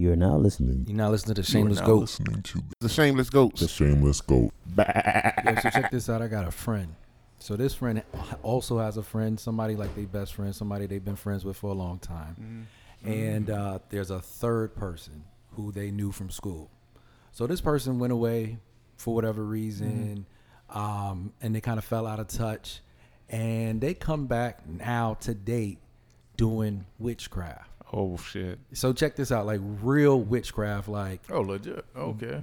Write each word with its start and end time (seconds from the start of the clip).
You're 0.00 0.16
now 0.16 0.38
listening. 0.38 0.86
You're 0.88 0.96
now 0.96 1.10
listening 1.10 1.34
to 1.34 1.40
You 1.42 1.44
are 1.44 1.50
Shameless 1.50 1.80
now 1.80 1.86
Goat. 1.86 2.00
listening 2.00 2.42
to 2.42 2.62
The 2.80 2.88
Shameless 2.88 3.28
Goats. 3.28 3.60
the 3.60 3.68
Shameless 3.68 4.22
Goat. 4.22 4.50
Yo, 4.78 5.54
so 5.60 5.68
check 5.68 5.90
this 5.90 6.08
out. 6.08 6.22
I 6.22 6.26
got 6.26 6.48
a 6.48 6.50
friend. 6.50 6.94
So 7.38 7.54
this 7.54 7.74
friend 7.74 8.02
also 8.42 8.78
has 8.78 8.96
a 8.96 9.02
friend, 9.02 9.38
somebody 9.38 9.76
like 9.76 9.94
they 9.94 10.06
best 10.06 10.32
friend, 10.32 10.56
somebody 10.56 10.86
they've 10.86 11.04
been 11.04 11.16
friends 11.16 11.44
with 11.44 11.58
for 11.58 11.66
a 11.68 11.74
long 11.74 11.98
time. 11.98 12.66
And 13.04 13.50
uh, 13.50 13.80
there's 13.90 14.10
a 14.10 14.22
third 14.22 14.74
person 14.74 15.24
who 15.50 15.70
they 15.70 15.90
knew 15.90 16.12
from 16.12 16.30
school. 16.30 16.70
So 17.32 17.46
this 17.46 17.60
person 17.60 17.98
went 17.98 18.14
away 18.14 18.58
for 18.96 19.14
whatever 19.14 19.44
reason, 19.44 20.24
um, 20.70 21.34
and 21.42 21.54
they 21.54 21.60
kind 21.60 21.76
of 21.76 21.84
fell 21.84 22.06
out 22.06 22.20
of 22.20 22.28
touch. 22.28 22.80
And 23.28 23.82
they 23.82 23.92
come 23.92 24.26
back 24.28 24.66
now 24.66 25.14
to 25.20 25.34
date 25.34 25.78
doing 26.38 26.86
witchcraft. 26.98 27.69
Oh 27.92 28.16
shit. 28.16 28.58
So 28.72 28.92
check 28.92 29.16
this 29.16 29.32
out, 29.32 29.46
like 29.46 29.60
real 29.82 30.20
witchcraft, 30.20 30.88
like 30.88 31.20
Oh, 31.30 31.40
legit. 31.40 31.84
Mm-hmm. 31.94 32.24
Okay. 32.24 32.40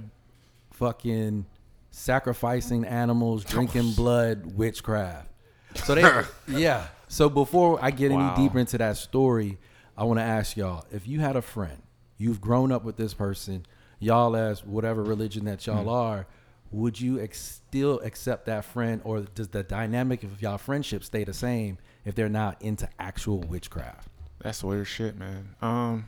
fucking 0.72 1.46
sacrificing 1.90 2.84
animals, 2.84 3.44
drinking 3.54 3.92
blood, 3.92 4.54
witchcraft. 4.56 5.28
So 5.74 5.94
they, 5.94 6.22
yeah. 6.48 6.88
So 7.08 7.28
before 7.28 7.78
I 7.82 7.90
get 7.90 8.10
Wow. 8.12 8.34
any 8.34 8.42
deeper 8.42 8.58
into 8.58 8.78
that 8.78 8.96
story, 8.96 9.58
I 9.96 10.04
want 10.04 10.18
to 10.18 10.24
ask 10.24 10.56
y'all: 10.56 10.84
if 10.92 11.06
you 11.08 11.20
had 11.20 11.36
a 11.36 11.42
friend, 11.42 11.82
you've 12.18 12.40
grown 12.40 12.70
up 12.72 12.84
with 12.84 12.96
this 12.96 13.14
person, 13.14 13.64
y'all 13.98 14.36
as 14.36 14.64
whatever 14.64 15.02
religion 15.02 15.44
that 15.46 15.66
y'all 15.66 15.82
Hmm. 15.84 15.88
are, 15.88 16.26
would 16.70 17.00
you 17.00 17.20
ex- 17.20 17.60
still 17.68 18.00
accept 18.00 18.46
that 18.46 18.64
friend, 18.64 19.00
or 19.04 19.20
does 19.20 19.48
the 19.48 19.62
dynamic 19.62 20.22
of 20.24 20.40
y'all 20.42 20.58
friendship 20.58 21.02
stay 21.04 21.24
the 21.24 21.32
same 21.32 21.78
if 22.04 22.14
they're 22.14 22.28
not 22.28 22.60
into 22.60 22.88
actual 22.98 23.40
witchcraft? 23.40 24.07
That's 24.40 24.62
weird 24.62 24.86
shit, 24.86 25.16
man. 25.16 25.54
Um 25.62 26.06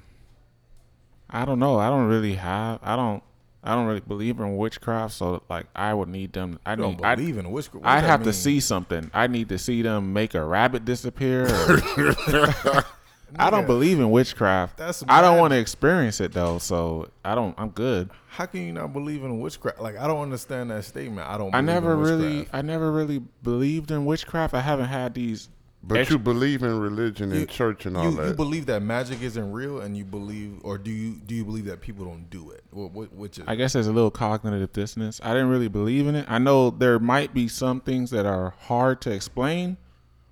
I 1.28 1.44
don't 1.44 1.58
know. 1.58 1.78
I 1.78 1.88
don't 1.88 2.06
really 2.08 2.34
have 2.34 2.80
I 2.82 2.96
don't 2.96 3.22
I 3.62 3.74
don't 3.74 3.86
really 3.86 4.00
believe 4.00 4.40
in 4.40 4.56
witchcraft, 4.56 5.14
so 5.14 5.42
like 5.50 5.66
I 5.76 5.92
would 5.92 6.08
need 6.08 6.32
them 6.32 6.58
I 6.64 6.72
You 6.72 6.76
don't 6.76 6.90
need 6.96 7.04
I 7.04 7.14
believe 7.14 7.38
in 7.38 7.50
witchcraft. 7.50 7.86
I'd 7.86 8.04
have 8.04 8.22
to 8.24 8.32
see 8.32 8.58
something. 8.60 9.10
I 9.12 9.26
need 9.26 9.48
to 9.50 9.58
see 9.58 9.82
them 9.82 10.12
make 10.12 10.34
a 10.34 10.44
rabbit 10.44 10.84
disappear. 10.84 11.44
or- 11.46 12.84
I 13.38 13.48
don't 13.50 13.66
believe 13.66 14.00
in 14.00 14.10
witchcraft. 14.10 14.76
That's 14.76 15.04
I 15.08 15.20
don't 15.22 15.38
want 15.38 15.52
to 15.52 15.58
experience 15.58 16.20
it 16.20 16.32
though, 16.32 16.58
so 16.58 17.10
I 17.24 17.34
don't. 17.36 17.54
I'm 17.58 17.70
good. 17.70 18.10
How 18.28 18.46
can 18.46 18.66
you 18.66 18.72
not 18.72 18.92
believe 18.92 19.22
in 19.22 19.38
witchcraft? 19.40 19.80
Like 19.80 19.96
I 19.96 20.06
don't 20.08 20.20
understand 20.20 20.70
that 20.72 20.84
statement. 20.84 21.28
I 21.28 21.38
don't. 21.38 21.54
I 21.54 21.60
never 21.60 21.92
in 21.92 22.00
really. 22.00 22.48
I 22.52 22.62
never 22.62 22.90
really 22.90 23.18
believed 23.42 23.90
in 23.92 24.04
witchcraft. 24.04 24.54
I 24.54 24.60
haven't 24.60 24.86
had 24.86 25.14
these. 25.14 25.48
But 25.82 25.98
Ex- 26.00 26.10
you 26.10 26.18
believe 26.18 26.62
in 26.62 26.78
religion 26.78 27.30
and 27.32 27.40
You- 27.40 27.46
church 27.46 27.86
and 27.86 27.96
all 27.96 28.04
You, 28.10 28.16
that. 28.16 28.28
you 28.28 28.34
believe 28.34 28.66
that 28.66 28.82
magic 28.82 29.22
isn't 29.22 29.50
real, 29.52 29.80
and 29.80 29.96
you 29.96 30.04
believe, 30.04 30.60
or 30.62 30.76
do 30.76 30.90
you 30.90 31.12
do 31.14 31.34
you 31.34 31.44
believe 31.44 31.64
that 31.64 31.80
people 31.80 32.04
don't 32.04 32.28
do 32.28 32.50
it? 32.50 32.62
What, 32.70 32.92
what, 32.92 33.12
which 33.14 33.38
is 33.38 33.44
I 33.46 33.54
guess 33.56 33.72
there's 33.72 33.86
a 33.86 33.92
little 33.92 34.10
cognitive 34.10 34.72
dissonance. 34.74 35.20
I 35.24 35.32
didn't 35.32 35.48
really 35.48 35.68
believe 35.68 36.06
in 36.06 36.14
it. 36.14 36.26
I 36.28 36.38
know 36.38 36.68
there 36.70 36.98
might 36.98 37.32
be 37.32 37.48
some 37.48 37.80
things 37.80 38.10
that 38.10 38.26
are 38.26 38.50
hard 38.60 39.00
to 39.02 39.10
explain, 39.10 39.78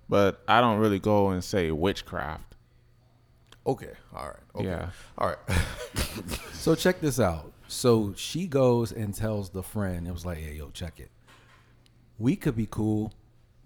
but 0.09 0.43
I 0.47 0.61
don't 0.61 0.79
really 0.79 0.99
go 0.99 1.31
and 1.31 1.43
say 1.43 1.71
witchcraft. 1.71 2.55
okay. 3.67 3.93
All 4.15 4.27
right. 4.27 4.37
Okay. 4.57 4.65
Yeah. 4.67 4.91
All 5.17 5.29
right. 5.29 5.39
So 6.53 6.75
check 6.75 7.01
this 7.01 7.19
out. 7.21 7.53
So 7.69 8.13
she 8.17 8.47
goes 8.47 8.93
and 8.93 9.15
tells 9.15 9.51
the 9.51 9.63
friend, 9.63 10.07
it 10.07 10.13
was 10.13 10.27
like, 10.27 10.39
hey, 10.39 10.57
yo, 10.57 10.69
check 10.71 11.01
it. 11.01 11.11
We 12.19 12.35
could 12.37 12.57
be 12.57 12.67
cool, 12.71 13.13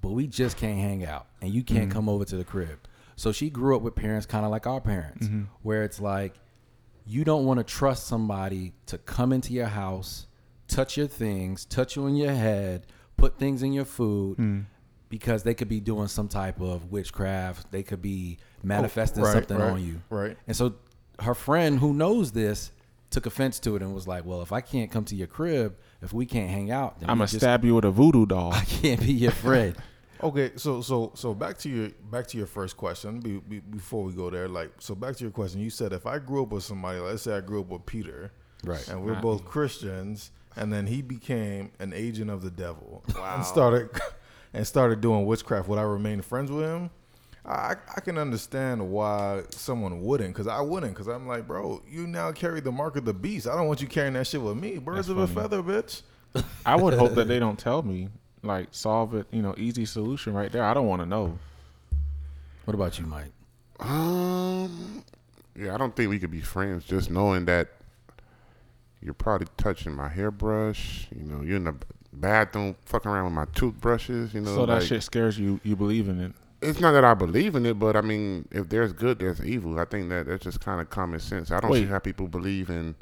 but 0.02 0.10
we 0.10 0.26
just 0.26 0.58
can't 0.58 0.78
hang 0.78 1.06
out. 1.06 1.26
And 1.40 1.54
you 1.54 1.62
can't 1.62 1.84
mm-hmm. 1.84 1.92
come 1.92 2.08
over 2.08 2.26
to 2.26 2.36
the 2.36 2.44
crib. 2.44 2.86
So 3.16 3.32
she 3.32 3.48
grew 3.48 3.76
up 3.76 3.82
with 3.82 3.94
parents 3.94 4.26
kind 4.26 4.44
of 4.44 4.50
like 4.50 4.66
our 4.66 4.80
parents, 4.80 5.26
mm-hmm. 5.26 5.44
where 5.62 5.84
it's 5.84 6.00
like, 6.00 6.34
you 7.06 7.24
don't 7.24 7.46
want 7.46 7.58
to 7.58 7.64
trust 7.64 8.06
somebody 8.06 8.74
to 8.86 8.98
come 8.98 9.32
into 9.32 9.52
your 9.52 9.66
house, 9.66 10.26
touch 10.68 10.96
your 10.96 11.06
things, 11.06 11.64
touch 11.64 11.96
you 11.96 12.06
in 12.06 12.16
your 12.16 12.32
head, 12.32 12.86
put 13.16 13.38
things 13.38 13.62
in 13.62 13.72
your 13.72 13.84
food. 13.84 14.38
Mm. 14.38 14.64
Because 15.08 15.42
they 15.42 15.52
could 15.52 15.68
be 15.68 15.78
doing 15.78 16.08
some 16.08 16.26
type 16.26 16.58
of 16.58 16.90
witchcraft, 16.90 17.70
they 17.70 17.82
could 17.82 18.00
be 18.00 18.38
oh, 18.40 18.46
manifesting 18.62 19.22
right, 19.22 19.32
something 19.34 19.58
right, 19.58 19.70
on 19.72 19.84
you. 19.84 20.00
right. 20.08 20.38
And 20.46 20.56
so 20.56 20.76
her 21.18 21.34
friend 21.34 21.78
who 21.78 21.92
knows 21.92 22.32
this 22.32 22.72
took 23.10 23.26
offense 23.26 23.58
to 23.60 23.76
it 23.76 23.82
and 23.82 23.94
was 23.94 24.08
like, 24.08 24.24
"Well, 24.24 24.40
if 24.40 24.52
I 24.52 24.62
can't 24.62 24.90
come 24.90 25.04
to 25.04 25.14
your 25.14 25.26
crib, 25.26 25.76
if 26.00 26.14
we 26.14 26.24
can't 26.24 26.48
hang 26.48 26.70
out, 26.70 26.98
then 26.98 27.10
I'm 27.10 27.18
gonna 27.18 27.28
just- 27.28 27.40
stab 27.40 27.62
you 27.62 27.74
with 27.74 27.84
a 27.84 27.90
voodoo 27.90 28.24
doll. 28.24 28.52
I 28.54 28.64
can't 28.64 29.00
be 29.00 29.12
your 29.12 29.32
friend." 29.32 29.76
Okay, 30.22 30.52
so 30.56 30.80
so 30.82 31.10
so 31.14 31.34
back 31.34 31.58
to 31.58 31.68
your 31.68 31.88
back 32.10 32.26
to 32.28 32.38
your 32.38 32.46
first 32.46 32.76
question. 32.76 33.18
Be, 33.20 33.38
be, 33.38 33.58
before 33.60 34.04
we 34.04 34.12
go 34.12 34.30
there, 34.30 34.48
like 34.48 34.70
so 34.78 34.94
back 34.94 35.16
to 35.16 35.24
your 35.24 35.32
question. 35.32 35.60
You 35.60 35.70
said 35.70 35.92
if 35.92 36.06
I 36.06 36.18
grew 36.18 36.42
up 36.42 36.50
with 36.50 36.62
somebody, 36.64 36.98
let's 37.00 37.22
say 37.22 37.36
I 37.36 37.40
grew 37.40 37.60
up 37.60 37.68
with 37.68 37.84
Peter, 37.86 38.30
Right. 38.64 38.86
and 38.88 39.04
we're 39.04 39.14
Right. 39.14 39.22
both 39.22 39.44
Christians, 39.44 40.30
and 40.56 40.72
then 40.72 40.86
he 40.86 41.02
became 41.02 41.72
an 41.80 41.92
agent 41.92 42.30
of 42.30 42.42
the 42.42 42.50
devil 42.50 43.02
and 43.20 43.44
started 43.44 43.90
and 44.54 44.64
started 44.66 45.00
doing 45.00 45.26
witchcraft. 45.26 45.68
Would 45.68 45.78
I 45.78 45.82
remain 45.82 46.20
friends 46.22 46.50
with 46.52 46.64
him? 46.66 46.90
I 47.44 47.74
I 47.96 48.00
can 48.00 48.16
understand 48.18 48.88
why 48.92 49.42
someone 49.50 50.02
wouldn't, 50.02 50.32
because 50.32 50.46
I 50.46 50.60
wouldn't, 50.60 50.94
because 50.94 51.08
I'm 51.08 51.26
like, 51.26 51.48
bro, 51.48 51.82
you 51.90 52.06
now 52.06 52.30
carry 52.30 52.60
the 52.60 52.70
mark 52.70 52.94
of 52.94 53.04
the 53.04 53.12
beast. 53.14 53.48
I 53.48 53.56
don't 53.56 53.66
want 53.66 53.80
you 53.80 53.88
carrying 53.88 54.14
that 54.14 54.28
shit 54.28 54.40
with 54.40 54.56
me. 54.56 54.78
Birds 54.78 55.08
That's 55.08 55.08
of 55.08 55.18
a 55.18 55.26
feather, 55.26 55.60
bitch. 55.64 56.02
I 56.64 56.76
would 56.76 56.94
hope 56.94 57.14
that 57.16 57.26
they 57.26 57.40
don't 57.40 57.58
tell 57.58 57.82
me. 57.82 58.08
Like 58.42 58.68
solve 58.72 59.14
it, 59.14 59.26
you 59.30 59.40
know, 59.42 59.54
easy 59.56 59.84
solution 59.84 60.34
right 60.34 60.50
there. 60.50 60.64
I 60.64 60.74
don't 60.74 60.86
want 60.86 61.02
to 61.02 61.06
know. 61.06 61.38
What 62.64 62.74
about 62.74 62.98
you, 62.98 63.06
Mike? 63.06 63.30
Um, 63.80 65.04
yeah, 65.56 65.74
I 65.74 65.78
don't 65.78 65.94
think 65.94 66.10
we 66.10 66.18
could 66.18 66.30
be 66.30 66.40
friends. 66.40 66.84
Just 66.84 67.10
knowing 67.10 67.44
that 67.46 67.68
you're 69.00 69.14
probably 69.14 69.48
touching 69.56 69.92
my 69.92 70.08
hairbrush. 70.08 71.08
You 71.16 71.24
know, 71.24 71.42
you're 71.42 71.56
in 71.56 71.64
the 71.64 71.74
bathroom 72.12 72.76
fucking 72.84 73.10
around 73.10 73.24
with 73.26 73.34
my 73.34 73.46
toothbrushes. 73.54 74.34
You 74.34 74.42
know, 74.42 74.54
so 74.54 74.66
that 74.66 74.74
like, 74.74 74.82
shit 74.82 75.02
scares 75.02 75.38
you. 75.38 75.60
You 75.62 75.76
believe 75.76 76.08
in 76.08 76.20
it. 76.20 76.32
It's 76.62 76.78
not 76.78 76.92
that 76.92 77.04
I 77.04 77.14
believe 77.14 77.56
in 77.56 77.66
it, 77.66 77.78
but 77.78 77.96
I 77.96 78.02
mean, 78.02 78.46
if 78.52 78.68
there's 78.68 78.92
good, 78.92 79.18
there's 79.18 79.44
evil. 79.44 79.80
I 79.80 79.84
think 79.84 80.08
that 80.10 80.26
that's 80.26 80.44
just 80.44 80.60
kind 80.60 80.80
of 80.80 80.90
common 80.90 81.18
sense. 81.18 81.50
I 81.50 81.58
don't 81.58 81.72
see 81.74 81.86
how 81.86 81.98
people 81.98 82.28
believe 82.28 82.70
in 82.70 82.94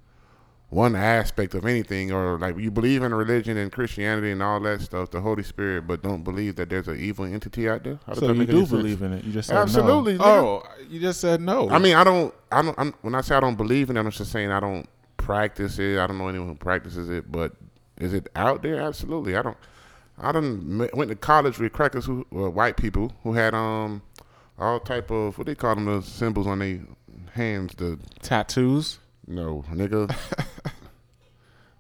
one 0.71 0.95
aspect 0.95 1.55
of 1.55 1.67
anything, 1.67 2.13
or 2.13 2.39
like 2.39 2.57
you 2.57 2.71
believe 2.71 3.03
in 3.03 3.13
religion 3.13 3.57
and 3.57 3.73
Christianity 3.73 4.31
and 4.31 4.41
all 4.43 4.61
that 4.61 4.81
stuff, 4.81 5.11
the 5.11 5.21
Holy 5.21 5.43
Spirit, 5.43 5.87
but 5.89 6.03
don't 6.03 6.23
believe 6.23 6.57
that 6.57 6.71
there's 6.71 6.87
an 6.87 6.99
evil 6.99 7.25
entity 7.25 7.69
out 7.69 7.83
there. 7.83 7.99
How 8.07 8.15
So 8.15 8.33
you 8.33 8.47
do 8.47 8.59
any 8.59 8.67
believe 8.67 9.03
in 9.03 9.13
it. 9.13 9.25
You 9.25 9.33
just 9.33 9.49
said 9.49 9.57
Absolutely, 9.59 10.17
No. 10.17 10.25
Oh, 10.25 10.63
you 10.89 11.01
just 11.01 11.21
said 11.21 11.41
no. 11.41 11.69
I 11.69 11.79
mean, 11.79 11.97
I 11.97 12.05
don't. 12.05 12.33
I 12.53 12.63
don't. 12.63 12.79
I'm, 12.79 12.95
when 13.03 13.17
I 13.17 13.21
say 13.21 13.35
I 13.35 13.41
don't 13.41 13.57
believe 13.57 13.91
in 13.91 13.97
it, 13.97 14.01
I'm 14.01 14.11
just 14.11 14.31
saying 14.31 14.51
I 14.53 14.61
don't 14.61 14.89
practice 15.17 15.79
it. 15.81 15.99
I 15.99 16.07
don't 16.07 16.19
know 16.19 16.29
anyone 16.29 16.49
who 16.49 16.55
practices 16.55 17.11
it, 17.11 17.31
but 17.31 17.53
is 17.99 18.15
it 18.15 18.29
out 18.37 18.63
there? 18.63 18.81
Absolutely. 18.81 19.37
I 19.37 19.43
don't. 19.43 19.57
I 20.19 20.33
done 20.33 20.83
m- 20.83 20.91
went 20.93 21.09
to 21.11 21.17
college 21.17 21.59
with 21.59 21.73
crackers 21.73 22.05
who 22.05 22.27
were 22.31 22.51
white 22.51 22.77
people 22.77 23.13
who 23.23 23.33
had 23.33 23.55
um 23.55 24.03
all 24.59 24.79
type 24.79 25.11
of 25.11 25.37
what 25.39 25.47
they 25.47 25.55
call 25.55 25.75
them 25.75 25.87
the 25.87 26.03
symbols 26.03 26.47
on 26.47 26.61
their 26.61 26.79
hands. 27.33 27.75
The 27.77 27.99
tattoos. 28.23 28.99
no 29.27 29.65
nigga. 29.73 30.15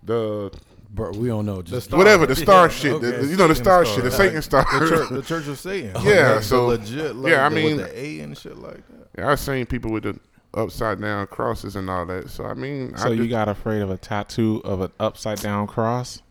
the 0.02 0.50
Bro, 0.92 1.12
we 1.12 1.28
don't 1.28 1.46
know. 1.46 1.62
Just 1.62 1.86
star. 1.86 1.98
whatever 1.98 2.26
the 2.26 2.34
star 2.34 2.66
Yeah, 2.66 2.68
shit. 2.72 3.00
the- 3.00 3.16
okay, 3.18 3.26
you 3.28 3.36
know 3.36 3.46
the 3.46 3.54
star, 3.54 3.84
star, 3.84 3.94
shit. 3.94 4.04
The. 4.04 4.10
Satan 4.10 4.42
star. 4.42 4.66
The 4.80 4.88
church, 4.88 5.08
the 5.10 5.22
Church 5.22 5.46
of 5.46 5.56
Satan. 5.58 5.92
Yeah, 6.02 6.32
Like, 6.34 6.42
so- 6.42 6.62
the 6.72 6.78
legit. 6.78 7.14
Like, 7.16 7.30
yeah, 7.32 7.46
I 7.46 7.48
mean- 7.48 7.76
with 7.76 7.86
the 7.86 7.98
A 7.98 8.20
and 8.20 8.36
shit 8.36 8.58
like 8.58 8.86
that. 8.88 9.08
Yeah, 9.18 9.30
I've 9.30 9.38
seen 9.38 9.66
people 9.66 9.92
with 9.92 10.02
the 10.02 10.18
upside 10.52 11.00
down 11.00 11.28
crosses 11.28 11.76
and 11.76 11.88
all 11.88 12.06
that. 12.06 12.28
So 12.28 12.44
I 12.44 12.54
mean, 12.54 12.96
So 12.96 13.06
I 13.06 13.10
you 13.10 13.18
just- 13.18 13.30
got 13.30 13.48
afraid 13.48 13.82
of 13.82 13.90
a 13.90 13.96
tattoo 13.96 14.60
of 14.64 14.80
an 14.80 14.90
upside 14.98 15.38
down 15.40 15.68
cross? 15.68 16.22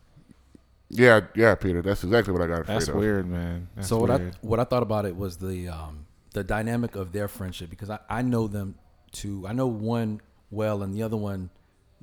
yeah, 0.90 1.20
yeah, 1.34 1.54
Peter. 1.54 1.80
That's 1.82 2.04
exactly 2.04 2.32
what 2.32 2.42
I 2.42 2.46
got 2.46 2.60
afraid 2.60 2.74
That's 2.74 2.88
of. 2.88 2.96
weird, 2.96 3.26
man. 3.30 3.68
That's 3.76 3.88
so 3.88 3.98
what 3.98 4.10
weird. 4.10 4.34
I 4.34 4.46
what 4.46 4.60
I 4.60 4.64
thought 4.64 4.82
about 4.82 5.06
it 5.06 5.16
was 5.16 5.38
the 5.38 5.68
um, 5.68 6.04
the 6.34 6.44
dynamic 6.44 6.96
of 6.96 7.12
their 7.12 7.28
friendship 7.28 7.70
because 7.70 7.88
I, 7.90 7.98
I 8.10 8.20
know 8.22 8.46
them 8.46 8.74
to 9.12 9.46
I 9.46 9.52
know 9.54 9.68
one 9.68 10.20
well 10.50 10.82
and 10.82 10.92
the 10.94 11.02
other 11.02 11.16
one 11.16 11.48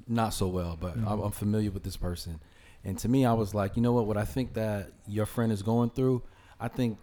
not 0.07 0.33
so 0.33 0.47
well, 0.47 0.77
but 0.79 0.95
I'm, 0.95 1.19
I'm 1.19 1.31
familiar 1.31 1.71
with 1.71 1.83
this 1.83 1.97
person. 1.97 2.39
And 2.83 2.97
to 2.99 3.09
me, 3.09 3.25
I 3.25 3.33
was 3.33 3.53
like, 3.53 3.75
you 3.75 3.81
know 3.81 3.91
what? 3.91 4.05
What 4.05 4.17
I 4.17 4.25
think 4.25 4.53
that 4.53 4.91
your 5.07 5.25
friend 5.25 5.51
is 5.51 5.61
going 5.61 5.89
through, 5.89 6.23
I 6.59 6.67
think 6.67 6.97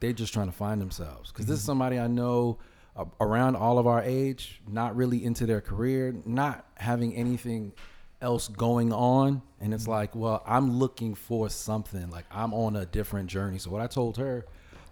they're 0.00 0.12
just 0.12 0.32
trying 0.32 0.46
to 0.48 0.52
find 0.56 0.80
themselves. 0.80 1.30
Because 1.30 1.46
this 1.46 1.58
is 1.58 1.64
somebody 1.64 1.98
I 1.98 2.06
know 2.06 2.58
uh, 2.96 3.04
around 3.20 3.56
all 3.56 3.78
of 3.78 3.86
our 3.86 4.02
age, 4.02 4.60
not 4.66 4.96
really 4.96 5.24
into 5.24 5.46
their 5.46 5.60
career, 5.60 6.14
not 6.24 6.66
having 6.76 7.14
anything 7.14 7.72
else 8.20 8.48
going 8.48 8.92
on. 8.92 9.42
And 9.60 9.72
it's 9.72 9.86
like 9.86 10.14
well 10.14 10.42
i'm 10.46 10.72
looking 10.78 11.14
for 11.14 11.48
something 11.48 12.10
like 12.10 12.24
i'm 12.30 12.52
on 12.52 12.76
a 12.76 12.86
different 12.86 13.28
journey. 13.28 13.58
So 13.58 13.70
what 13.70 13.80
i 13.80 13.86
told 13.86 14.16
her 14.16 14.44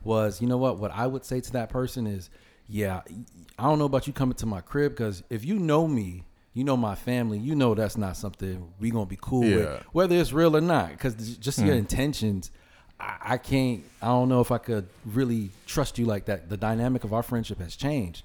was 0.04 0.40
you 0.40 0.46
know 0.46 0.56
what? 0.56 0.78
What 0.78 0.92
i 0.92 1.06
would 1.06 1.24
say 1.24 1.40
to 1.40 1.52
that 1.52 1.68
person 1.68 2.06
is 2.06 2.30
yeah 2.68 3.00
i 3.58 3.62
don't 3.64 3.78
know 3.78 3.84
about 3.84 4.06
you 4.06 4.12
coming 4.12 4.34
to 4.34 4.46
my 4.46 4.60
crib 4.60 4.92
because 4.92 5.22
if 5.30 5.44
you 5.44 5.58
know 5.58 5.86
me 5.86 6.24
you 6.56 6.64
know 6.64 6.76
my 6.76 6.94
family 6.94 7.38
you 7.38 7.54
know 7.54 7.74
that's 7.74 7.98
not 7.98 8.16
something 8.16 8.72
we 8.80 8.90
gonna 8.90 9.04
be 9.04 9.18
cool 9.20 9.44
Yeah. 9.44 9.56
with 9.56 9.82
whether 9.92 10.16
it's 10.16 10.32
real 10.32 10.56
or 10.56 10.62
not 10.62 10.90
because 10.90 11.14
just 11.36 11.58
your 11.58 11.74
hmm. 11.74 11.80
intentions 11.80 12.50
I, 12.98 13.16
I 13.20 13.36
can't 13.36 13.84
i 14.00 14.06
don't 14.06 14.30
know 14.30 14.40
if 14.40 14.50
i 14.50 14.58
could 14.58 14.88
really 15.04 15.50
trust 15.66 15.98
you 15.98 16.06
like 16.06 16.24
that 16.24 16.48
the 16.48 16.56
dynamic 16.56 17.04
of 17.04 17.12
our 17.12 17.22
friendship 17.22 17.60
has 17.60 17.76
changed 17.76 18.22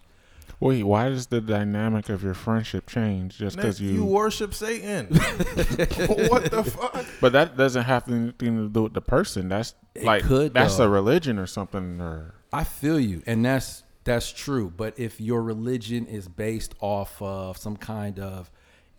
Wait, 0.60 0.84
why 0.84 1.10
does 1.10 1.26
the 1.26 1.42
dynamic 1.42 2.08
of 2.10 2.24
your 2.24 2.36
friendship 2.36 2.88
change 2.88 3.40
just 3.40 3.56
because 3.56 3.82
you, 3.82 3.94
you? 3.94 4.06
worship 4.06 4.54
Satan. 4.54 5.08
what 5.08 6.52
the 6.52 6.64
fuck? 6.64 7.04
but 7.20 7.32
that 7.32 7.58
doesn't 7.58 7.84
have 7.84 8.08
anything 8.08 8.58
to 8.58 8.70
do 8.70 8.84
with 8.84 8.94
the 8.94 9.02
person. 9.02 9.50
That's 9.50 9.74
It 9.96 10.04
like 10.04 10.24
could, 10.24 10.54
that's 10.54 10.78
though. 10.78 10.84
a 10.84 10.90
religion 10.90 11.40
or 11.40 11.48
something. 11.48 12.00
Or 12.00 12.36
I 12.54 12.64
feel 12.64 13.00
you, 13.00 13.24
and 13.26 13.44
that's 13.44 13.82
that's 14.04 14.32
true. 14.32 14.72
But 14.76 15.00
if 15.00 15.22
your 15.22 15.44
religion 15.44 16.06
is 16.08 16.28
based 16.28 16.76
off 16.80 17.22
of 17.22 17.58
some 17.58 17.78
kind 17.78 18.20
of 18.20 18.52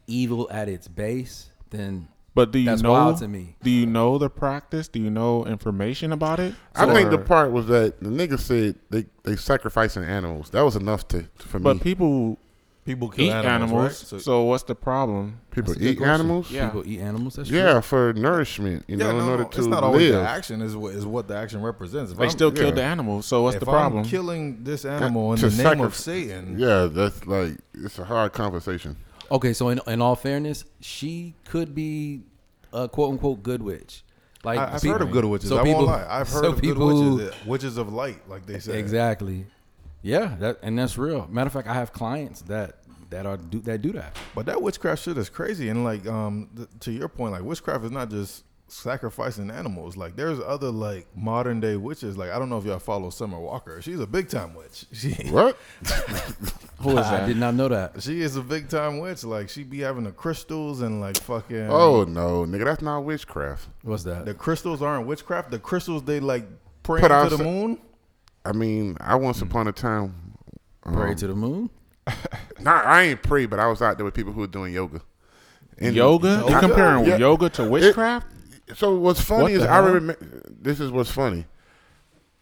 evil 0.07 0.49
at 0.51 0.69
its 0.69 0.89
base, 0.89 1.51
then 1.71 2.09
but 2.35 2.51
do 2.51 2.59
you 2.59 2.67
That's 2.67 2.83
know? 2.83 2.93
wild 2.93 3.19
to 3.19 3.29
me. 3.29 3.57
Do 3.63 3.71
you 3.71 3.85
know 3.85 4.17
the 4.17 4.31
practice? 4.31 4.89
Do 4.89 5.01
you 5.01 5.11
know 5.11 5.45
information 5.45 6.13
about 6.13 6.41
it? 6.41 6.55
I 6.75 6.87
think 6.93 7.11
the 7.11 7.19
part 7.19 7.53
was 7.53 7.67
that 7.67 8.01
the 8.01 8.09
nigga 8.09 8.39
said 8.39 8.77
they 8.91 9.05
they 9.23 9.37
sacrificing 9.37 10.05
animals. 10.05 10.51
That 10.51 10.63
was 10.63 10.77
enough 10.77 11.07
to 11.09 11.29
for 11.37 11.59
me. 11.59 11.65
But 11.65 11.83
people 11.83 12.39
People 12.85 13.11
kill 13.11 13.27
eat 13.27 13.31
animals, 13.31 13.71
animals. 13.71 14.13
right? 14.13 14.23
So, 14.23 14.43
what's 14.43 14.65
the 14.65 14.75
problem? 14.75 15.39
people 15.53 15.73
That's 15.73 15.77
a 15.77 15.85
good 15.85 15.91
eat 15.93 15.97
question. 15.99 16.15
animals. 16.15 16.51
Yeah. 16.51 16.67
people 16.67 16.83
eat 16.85 16.99
animals. 17.01 17.35
That's 17.37 17.49
Yeah, 17.49 17.73
true. 17.75 17.81
for 17.83 18.13
nourishment. 18.15 18.85
You 18.89 18.97
yeah, 18.99 19.05
know, 19.05 19.13
no, 19.13 19.19
in 19.23 19.29
order 19.29 19.43
no, 19.45 19.49
to 19.51 19.59
it's 19.59 19.67
not 19.69 19.85
always 19.85 20.11
live. 20.11 20.21
the 20.23 20.29
action 20.29 20.63
is 20.63 20.75
what 20.75 20.95
is 20.95 21.07
what 21.07 21.29
the 21.29 21.37
action 21.37 21.63
represents. 21.63 22.11
If 22.11 22.19
They 22.19 22.25
I'm- 22.25 22.31
still 22.33 22.53
yeah. 22.53 22.61
killed 22.63 22.75
the 22.75 22.83
animals. 22.83 23.27
So 23.27 23.43
what's 23.43 23.55
if 23.55 23.61
the 23.61 23.67
problem? 23.67 24.03
I'm 24.03 24.09
killing 24.11 24.65
this 24.65 24.85
animal 24.85 25.33
in 25.33 25.39
to 25.39 25.49
the 25.49 25.63
name 25.63 25.81
of 25.81 25.95
Satan, 25.95 26.57
Yeah, 26.59 26.87
that's 26.91 27.25
like 27.25 27.59
it's 27.75 27.99
a 28.01 28.05
hard 28.05 28.33
conversation. 28.33 28.97
Okay, 29.31 29.53
so 29.53 29.69
in, 29.69 29.81
in 29.87 30.03
all 30.03 30.17
fairness, 30.17 30.65
she 30.81 31.35
could 31.45 31.75
be 31.77 32.23
a 32.73 32.89
quote 32.89 33.13
unquote 33.13 33.45
good 33.45 33.63
witch. 33.63 34.03
Like 34.43 34.59
I, 34.59 34.75
I've 34.75 34.83
people- 34.83 34.99
heard 34.99 35.03
of 35.03 35.13
good 35.13 35.25
witches. 35.27 35.49
so 35.51 35.59
I 35.59 35.63
people- 35.63 35.87
won't 35.87 36.01
lie. 36.03 36.07
I've 36.11 36.29
heard 36.33 36.45
so 36.47 36.53
of 36.53 36.61
people 36.61 36.89
good 36.89 37.21
witches, 37.27 37.47
witches 37.47 37.77
of 37.79 37.93
light, 37.93 38.29
like 38.29 38.45
they 38.45 38.59
say. 38.59 38.77
Exactly. 38.81 39.47
Yeah, 40.03 40.35
that 40.41 40.59
and 40.63 40.79
that's 40.79 40.99
real. 40.99 41.27
Matter 41.31 41.47
of 41.47 41.53
fact, 41.53 41.69
I 41.69 41.75
have 41.75 41.93
clients 41.93 42.43
that 42.43 42.77
that 43.11 43.27
are 43.27 43.37
do 43.37 43.61
that 43.61 43.83
do 43.83 43.93
that. 43.93 44.17
But 44.35 44.47
that 44.47 44.61
witchcraft 44.61 45.03
shit 45.03 45.17
is 45.19 45.29
crazy. 45.29 45.69
And 45.69 45.85
like, 45.85 46.07
um, 46.07 46.49
th- 46.57 46.69
to 46.81 46.93
your 46.93 47.09
point, 47.09 47.33
like 47.33 47.43
witchcraft 47.43 47.85
is 47.85 47.91
not 47.91 48.11
just 48.11 48.45
sacrificing 48.69 49.51
animals. 49.51 49.97
Like, 49.99 50.17
there's 50.17 50.41
other 50.41 50.71
like 50.71 51.07
modern 51.15 51.61
day 51.61 51.77
witches. 51.77 52.17
Like, 52.17 52.31
I 52.31 52.39
don't 52.39 52.49
know 52.49 52.57
if 52.59 52.65
y'all 52.65 52.79
follow 52.79 53.11
Summer 53.11 53.39
Walker. 53.39 53.81
She's 53.83 54.01
a 54.01 54.07
big 54.07 54.29
time 54.29 54.55
witch. 54.55 54.87
She 54.93 55.13
What? 55.31 55.57
Who 56.81 56.91
is 56.91 56.95
that? 56.97 57.23
I 57.23 57.27
did 57.27 57.37
not 57.37 57.55
know 57.55 57.69
that. 57.69 58.03
she 58.03 58.23
is 58.23 58.35
a 58.37 58.43
big 58.43 58.69
time 58.69 58.99
witch. 58.99 59.23
Like, 59.25 59.49
she 59.51 59.63
be 59.63 59.81
having 59.81 60.05
the 60.05 60.11
crystals 60.13 60.81
and 60.81 61.01
like 61.01 61.17
fucking. 61.19 61.69
Oh 61.71 62.05
no, 62.05 62.45
nigga, 62.45 62.65
that's 62.65 62.83
not 62.83 63.01
witchcraft. 63.05 63.69
What's 63.83 64.03
that? 64.05 64.25
the 64.25 64.35
crystals 64.35 64.83
aren't 64.83 65.07
witchcraft. 65.07 65.51
The 65.51 65.59
crystals 65.59 66.03
they 66.05 66.19
like 66.19 66.45
pray 66.83 67.01
to 67.03 67.09
the 67.09 67.31
some- 67.37 67.45
moon. 67.47 67.79
I 68.45 68.53
mean, 68.53 68.97
I 69.01 69.15
once 69.17 69.41
upon 69.43 69.69
a 69.69 69.73
time. 69.73 70.15
Pray 70.83 71.11
um, 71.11 71.17
to 71.17 71.27
the 71.27 71.35
moon. 71.35 71.71
Nah, 72.61 72.81
I 72.81 73.03
ain't 73.03 73.23
pray, 73.25 73.47
but 73.47 73.59
I 73.59 73.67
was 73.67 73.83
out 73.83 73.97
there 73.97 74.05
with 74.05 74.15
people 74.15 74.33
who 74.33 74.43
were 74.43 74.47
doing 74.47 74.73
yoga. 74.73 75.01
And 75.79 75.97
yoga? 75.97 76.45
You 76.49 76.59
comparing 76.61 77.07
Yeah. 77.07 77.17
yoga 77.17 77.51
to 77.51 77.65
witchcraft? 77.69 78.29
So 78.77 78.97
what's 78.99 79.21
funny 79.21 79.43
What 79.43 79.53
is 79.53 79.63
I 79.63 79.79
remember. 79.79 80.17
This 80.49 80.79
is 80.79 80.93
what's 80.93 81.11
funny. 81.11 81.45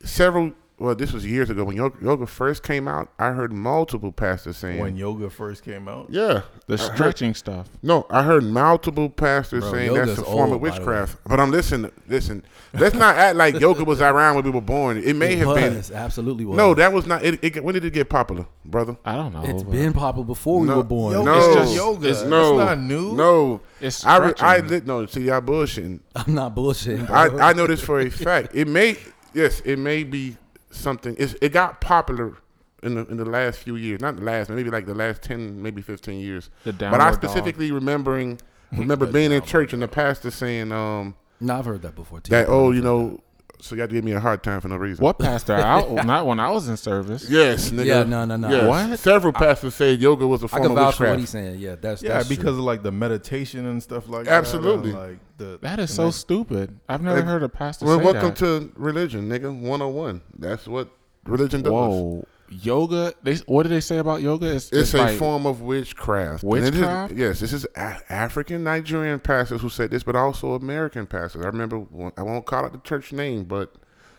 Several. 0.03 0.53
Well, 0.81 0.95
this 0.95 1.13
was 1.13 1.27
years 1.27 1.51
ago 1.51 1.65
when 1.65 1.77
yoga, 1.77 2.03
yoga 2.03 2.27
first 2.27 2.63
came 2.63 2.89
out. 2.89 3.13
I 3.19 3.33
heard 3.33 3.53
multiple 3.53 4.13
pastors 4.13 4.57
saying, 4.57 4.81
When 4.81 4.97
yoga 4.97 5.29
first 5.29 5.63
came 5.63 5.87
out. 5.89 6.07
"Yeah, 6.09 6.41
the 6.69 6.75
I 6.75 6.77
heard- 6.79 6.95
stretching 6.97 7.35
stuff. 7.35 7.69
No, 7.83 8.07
I 8.09 8.23
heard 8.23 8.45
multiple 8.45 9.11
pastors 9.11 9.63
Bro, 9.63 9.73
saying 9.73 9.93
that's 9.95 10.09
yoga's 10.09 10.19
a 10.21 10.25
form 10.25 10.39
old, 10.39 10.41
of 10.41 10.49
by 10.63 10.69
the 10.69 10.73
way. 10.73 10.79
witchcraft. 10.79 11.17
But 11.29 11.39
I'm 11.39 11.51
listening. 11.51 11.93
Listen, 12.09 12.43
let's 12.73 12.95
not 12.95 13.15
act 13.17 13.37
like 13.37 13.61
yoga 13.61 13.85
was 13.85 14.01
around 14.01 14.37
when 14.37 14.45
we 14.45 14.51
were 14.51 14.63
born. 14.63 14.97
It 14.97 15.17
may 15.17 15.35
It 15.35 15.47
have 15.47 15.55
been. 15.55 15.85
absolutely 15.95 16.47
was. 16.47 16.57
No, 16.57 16.73
that 16.73 16.95
was 16.95 17.05
not. 17.07 17.23
It, 17.23 17.39
it, 17.45 17.63
when 17.63 17.75
did 17.75 17.85
it 17.85 17.93
get 17.93 18.09
popular, 18.09 18.47
brother? 18.65 18.97
I 19.05 19.17
don't 19.17 19.35
know. 19.35 19.43
It's 19.45 19.63
been 19.63 19.93
popular 19.93 20.25
before 20.27 20.61
we 20.61 20.69
were 20.69 20.83
born. 20.83 21.13
Yoga 21.13 21.25
no, 21.31 21.37
it's 21.47 21.55
just 21.57 21.75
yoga. 21.77 22.09
It's, 22.09 22.19
That's 22.21 22.31
no, 22.31 22.57
not 22.57 22.79
new. 22.81 23.13
No, 23.13 23.61
It's 23.83 24.03
I, 24.07 24.17
re- 24.17 24.33
I 24.41 24.59
stretching. 24.63 24.87
no. 24.87 25.05
See, 25.05 25.25
y'all 25.25 25.43
bullshitting. 25.43 26.01
I'm 26.17 26.35
not 26.35 26.57
bullshitting. 26.57 27.07
Bro. 27.07 27.15
I, 27.39 27.51
I 27.51 27.53
know 27.53 27.67
this 27.67 27.83
for 27.83 28.01
a 28.01 28.09
fact. 28.09 28.55
It 28.55 28.67
may 28.67 28.97
yes, 29.35 29.61
it 29.67 29.79
may 29.79 30.05
be 30.05 30.39
something. 30.71 31.15
It's, 31.19 31.35
it 31.41 31.53
got 31.53 31.81
popular 31.81 32.37
in 32.83 32.95
the 32.95 33.07
in 33.07 33.17
the 33.17 33.25
last 33.25 33.59
few 33.59 33.77
years, 33.77 34.01
not 34.01 34.17
the 34.17 34.23
last, 34.23 34.49
maybe 34.51 34.71
like 34.71 34.87
the 34.87 34.95
last 34.95 35.23
ten, 35.23 35.61
maybe 35.63 35.83
fifteen 35.83 36.21
years. 36.21 36.51
The 36.65 36.73
but 36.73 36.85
I 36.85 36.91
downward 36.91 37.21
dog. 37.21 37.31
specifically 37.31 37.73
remembering 37.73 38.41
remember 38.73 39.07
being 39.07 39.33
in 39.33 39.43
church 39.43 39.73
and 39.73 39.83
the 39.83 39.89
pastor 39.89 40.31
saying 40.31 40.73
um 40.73 41.17
no, 41.41 41.59
I've 41.59 41.65
heard 41.65 41.83
that 41.83 41.95
before 41.95 42.21
too. 42.21 42.31
that 42.31 42.47
oh 42.49 42.71
you 42.71 42.83
know 42.83 43.21
so 43.63 43.75
you 43.75 43.81
got 43.83 43.89
to 43.89 43.95
give 43.95 44.05
me 44.05 44.13
a 44.13 44.21
hard 44.21 44.43
time 44.43 44.61
for 44.61 44.69
no 44.69 44.77
reason. 44.77 45.03
What 45.05 45.19
pastor? 45.19 45.55
I, 45.55 45.83
not 46.05 46.27
when 46.27 46.41
I 46.41 46.51
was 46.51 46.69
in 46.69 46.77
service. 46.77 47.29
Yes, 47.29 47.71
nigga. 47.71 47.85
Yeah, 47.85 48.03
no, 48.05 48.25
no, 48.25 48.37
no. 48.37 48.49
Yes. 48.51 48.67
What? 48.91 48.99
Several 48.99 49.33
pastors 49.33 49.75
said 49.75 50.01
yoga 50.01 50.27
was 50.27 50.43
a 50.43 50.49
form 50.49 50.63
I 50.63 50.65
can 50.67 50.71
of 50.73 50.77
vouch 50.79 50.95
for 50.97 51.05
what 51.05 51.11
witchcraft. 51.17 51.21
he's 51.21 51.31
saying. 51.31 51.59
Yeah, 51.61 51.77
that's 51.81 52.03
Yeah, 52.03 52.15
that's 52.15 52.29
because 52.29 52.45
true. 52.45 52.59
of 52.59 52.59
like 52.61 52.83
the 52.83 52.93
meditation 52.93 53.67
and 53.67 53.83
stuff 53.83 54.09
like 54.09 54.25
that. 54.27 54.33
Absolutely. 54.33 54.93
Like 54.93 55.19
the 55.37 55.59
That 55.63 55.79
is 55.79 55.93
so 55.95 56.07
like- 56.07 56.15
stupid. 56.15 56.79
I've 56.89 57.03
never 57.03 57.17
Like, 57.19 57.27
heard 57.27 57.43
a 57.43 57.49
pastor 57.49 57.87
Well, 57.87 57.99
say 57.99 58.05
welcome 58.05 58.29
that. 58.31 58.37
to 58.37 58.73
religion, 58.77 59.29
nigga. 59.29 59.59
One 59.59 59.83
on 59.83 59.95
one. 59.95 60.21
That's 60.39 60.67
what 60.67 60.89
religion 61.25 61.63
does. 61.63 61.73
Whoa, 61.73 62.25
yoga. 62.51 63.13
They 63.23 63.37
what 63.47 63.63
do 63.65 63.69
they 63.69 63.81
say 63.81 63.99
about 63.99 64.23
yoga? 64.23 64.55
It's, 64.55 64.71
It's 64.73 64.95
a 64.95 64.99
like, 64.99 65.19
form 65.19 65.47
of 65.47 65.61
witchcraft. 65.63 66.43
And 66.43 66.53
it 66.55 66.59
is- 66.65 66.71
Witchcraft? 66.73 67.15
yes, 67.15 67.41
this 67.41 67.53
is 67.53 67.65
a- 67.77 68.01
African 68.13 68.65
Nigerian 68.65 69.21
pastors 69.21 69.61
who 69.63 69.69
said 69.69 69.91
this, 69.91 70.03
but 70.03 70.17
also 70.17 70.55
American 70.55 71.07
pastors. 71.07 71.45
I 71.45 71.49
remember, 71.49 71.85
I 72.17 72.23
won't 72.23 72.47
call 72.47 72.67
it 72.67 72.73
the 72.73 72.79
church 72.81 73.13
name, 73.13 73.45
but 73.45 73.73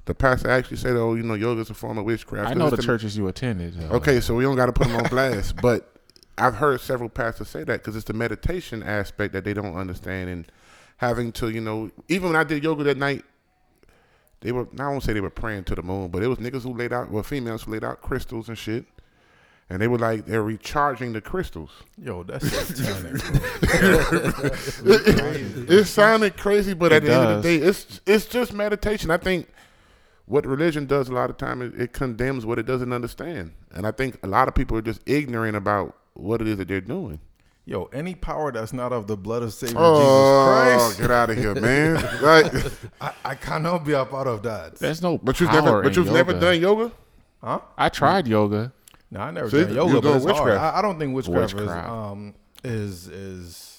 the 0.05 0.13
pastor 0.15 0.49
actually 0.49 0.77
said, 0.77 0.95
"Oh, 0.95 1.13
you 1.15 1.23
know, 1.23 1.35
yoga 1.35 1.61
is 1.61 1.69
a 1.69 1.73
form 1.73 1.97
of 1.97 2.05
witchcraft." 2.05 2.49
I 2.49 2.53
know 2.53 2.67
it's 2.67 2.77
the 2.77 2.83
churches 2.83 3.15
you 3.17 3.27
attended. 3.27 3.75
uh, 3.91 3.95
Okay, 3.95 4.19
so 4.19 4.35
we 4.35 4.43
don't 4.43 4.55
got 4.55 4.65
to 4.67 4.73
put 4.73 4.87
them 4.87 4.95
on 4.97 5.03
blast, 5.09 5.55
but 5.61 5.87
I've 6.37 6.55
heard 6.55 6.81
several 6.81 7.09
pastors 7.09 7.49
say 7.49 7.63
that 7.65 7.79
because 7.81 7.95
it's 7.95 8.05
the 8.05 8.13
meditation 8.13 8.81
aspect 8.81 9.33
that 9.33 9.43
they 9.43 9.53
don't 9.53 9.75
understand 9.75 10.29
and 10.29 10.51
having 10.97 11.31
to, 11.33 11.49
you 11.49 11.61
know, 11.61 11.91
even 12.07 12.29
when 12.29 12.35
I 12.35 12.43
did 12.43 12.63
yoga 12.63 12.83
that 12.85 12.97
night, 12.97 13.25
they 14.41 14.51
were, 14.51 14.67
I 14.79 14.87
won't 14.89 15.03
say 15.03 15.13
they 15.13 15.21
were 15.21 15.29
praying 15.29 15.65
to 15.65 15.75
the 15.75 15.83
moon, 15.83 16.09
but 16.09 16.21
it 16.23 16.27
was 16.27 16.39
niggas 16.39 16.63
who 16.63 16.73
laid 16.73 16.91
out, 16.91 17.09
well, 17.11 17.23
females 17.23 17.63
who 17.63 17.71
laid 17.71 17.83
out 17.83 18.01
crystals 18.01 18.49
and 18.49 18.57
shit. 18.57 18.85
And 19.69 19.81
they 19.81 19.87
were 19.87 19.99
like, 19.99 20.25
they're 20.25 20.43
recharging 20.43 21.13
the 21.13 21.21
crystals. 21.21 21.69
Yo, 21.97 22.23
that's 22.23 22.45
satanic. 22.51 23.21
bro. 24.81 25.75
It 25.77 25.85
sounded 25.85 26.35
crazy, 26.35 26.73
but 26.73 26.91
at 26.91 27.03
It 27.03 27.07
the 27.07 27.13
end 27.13 27.29
of 27.29 27.41
the 27.43 27.57
day, 27.57 27.65
it's 27.65 28.01
it's 28.05 28.25
just 28.25 28.51
meditation. 28.51 29.11
I 29.11 29.17
think 29.17 29.47
what 30.25 30.45
religion 30.45 30.87
does 30.87 31.07
a 31.07 31.13
lot 31.13 31.29
of 31.29 31.37
time 31.37 31.61
is 31.61 31.73
it 31.79 31.93
condemns 31.93 32.45
what 32.45 32.59
it 32.59 32.65
doesn't 32.65 32.91
understand, 32.91 33.53
and 33.71 33.87
I 33.87 33.91
think 33.91 34.17
a 34.23 34.27
lot 34.27 34.49
of 34.49 34.55
people 34.55 34.75
are 34.77 34.81
just 34.81 35.01
ignorant 35.05 35.55
about 35.55 35.95
what 36.15 36.41
it 36.41 36.47
is 36.49 36.57
that 36.57 36.67
they're 36.67 36.81
doing. 36.81 37.19
Yo, 37.65 37.85
any 37.93 38.15
power 38.15 38.51
that's 38.51 38.73
not 38.73 38.91
of 38.91 39.05
the 39.05 39.15
blood 39.15 39.43
of 39.43 39.53
Savior 39.53 39.75
Oh, 39.79 40.73
Jesus 40.73 40.97
Christ, 40.97 40.99
get 41.01 41.11
out 41.11 41.29
of 41.29 41.37
here, 41.37 41.53
man! 41.53 41.93
Like, 42.21 42.53
I, 43.01 43.13
I 43.23 43.35
cannot 43.35 43.85
be 43.85 43.93
a 43.93 44.03
part 44.03 44.27
of 44.27 44.41
that. 44.43 44.75
There's 44.77 45.01
no 45.01 45.17
but 45.19 45.39
you've 45.39 45.49
power 45.49 45.61
never, 45.61 45.83
but 45.83 45.95
in 45.95 46.03
you've 46.03 46.11
never 46.11 46.33
done 46.33 46.59
yoga. 46.59 46.91
Huh? 47.43 47.59
I 47.77 47.89
tried 47.89 48.27
yoga. 48.27 48.73
No, 49.11 49.19
I 49.19 49.31
never 49.31 49.49
See, 49.49 49.63
done 49.63 49.75
yoga, 49.75 50.01
doing 50.01 50.03
but 50.23 50.29
it's 50.29 50.39
hard. 50.39 50.57
I, 50.57 50.79
I 50.79 50.81
don't 50.81 50.97
think 50.97 51.13
witchcraft, 51.13 51.53
Witchcraft. 51.53 51.87
is 51.87 51.91
um 51.91 52.33
is 52.63 53.07
is 53.07 53.70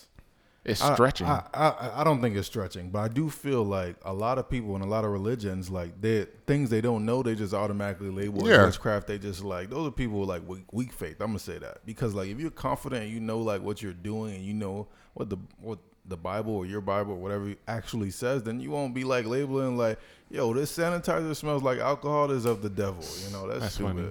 It's 0.65 0.81
stretching. 0.81 1.27
I, 1.27 1.43
I, 1.53 1.91
I 2.01 2.05
don't 2.05 2.21
think 2.23 2.37
it's 2.37 2.47
stretching, 2.47 2.91
but 2.91 3.01
I 3.01 3.09
do 3.09 3.29
feel 3.29 3.65
like 3.65 3.97
a 4.05 4.13
lot 4.13 4.39
of 4.39 4.49
people 4.49 4.77
in 4.77 4.83
a 4.83 4.87
lot 4.87 5.05
of 5.05 5.11
religions, 5.11 5.71
like 5.71 6.01
they 6.01 6.27
things 6.47 6.71
they 6.71 6.81
don't 6.81 7.05
know, 7.05 7.21
they 7.21 7.35
just 7.35 7.53
automatically 7.53 8.11
label 8.11 8.49
Yeah. 8.49 8.61
as 8.61 8.67
witchcraft. 8.67 9.09
They 9.09 9.19
just 9.19 9.43
like 9.43 9.71
those 9.71 9.89
are 9.89 9.91
people 9.91 10.21
with 10.21 10.29
like 10.29 10.47
weak, 10.47 10.73
weak 10.73 10.93
faith. 10.93 11.17
I'm 11.21 11.29
gonna 11.29 11.41
say 11.41 11.59
that 11.59 11.85
because 11.85 12.15
like 12.15 12.29
if 12.29 12.39
you're 12.39 12.51
confident, 12.53 13.03
and 13.05 13.13
you 13.13 13.19
know 13.19 13.39
like 13.41 13.61
what 13.61 13.83
you're 13.83 13.93
doing, 13.93 14.37
and 14.37 14.45
you 14.45 14.55
know 14.55 14.87
what 15.15 15.31
the 15.31 15.37
what 15.61 15.81
the 16.07 16.17
Bible 16.17 16.55
or 16.55 16.65
your 16.67 16.81
Bible 16.81 17.15
or 17.15 17.17
whatever 17.17 17.55
actually 17.67 18.11
says, 18.11 18.45
then 18.45 18.61
you 18.61 18.71
won't 18.71 18.95
be 18.95 19.03
like 19.03 19.27
labeling 19.27 19.77
like, 19.77 19.99
yo, 20.31 20.53
this 20.55 20.77
sanitizer 20.77 21.35
smells 21.35 21.65
like 21.65 21.81
alcohol. 21.81 22.31
Is 22.31 22.45
of 22.45 22.63
the 22.63 22.71
devil. 22.71 23.05
You 23.27 23.33
know 23.33 23.49
that's, 23.49 23.61
That's 23.63 23.75
stupid. 23.75 23.95
funny. 23.97 24.11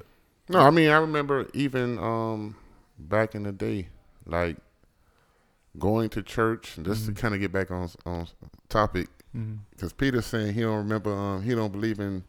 No, 0.50 0.60
I 0.60 0.70
mean 0.70 0.90
I 0.90 0.98
remember 0.98 1.48
even 1.54 1.98
um 1.98 2.58
back 3.00 3.36
in 3.36 3.44
the 3.44 3.54
day, 3.54 3.88
like 4.26 4.58
going 5.78 6.10
to 6.10 6.22
church. 6.22 6.78
Just 6.82 7.06
to 7.06 7.14
kind 7.14 7.34
of 7.34 7.40
get 7.40 7.52
back 7.52 7.72
on 7.72 7.90
on 8.06 8.28
topic, 8.70 9.08
because 9.72 9.94
Peter's 9.94 10.26
saying 10.26 10.54
he 10.54 10.62
don't 10.62 10.78
remember, 10.78 11.14
um, 11.14 11.44
he 11.44 11.56
don't 11.56 11.72
believe 11.72 12.00
in 12.00 12.24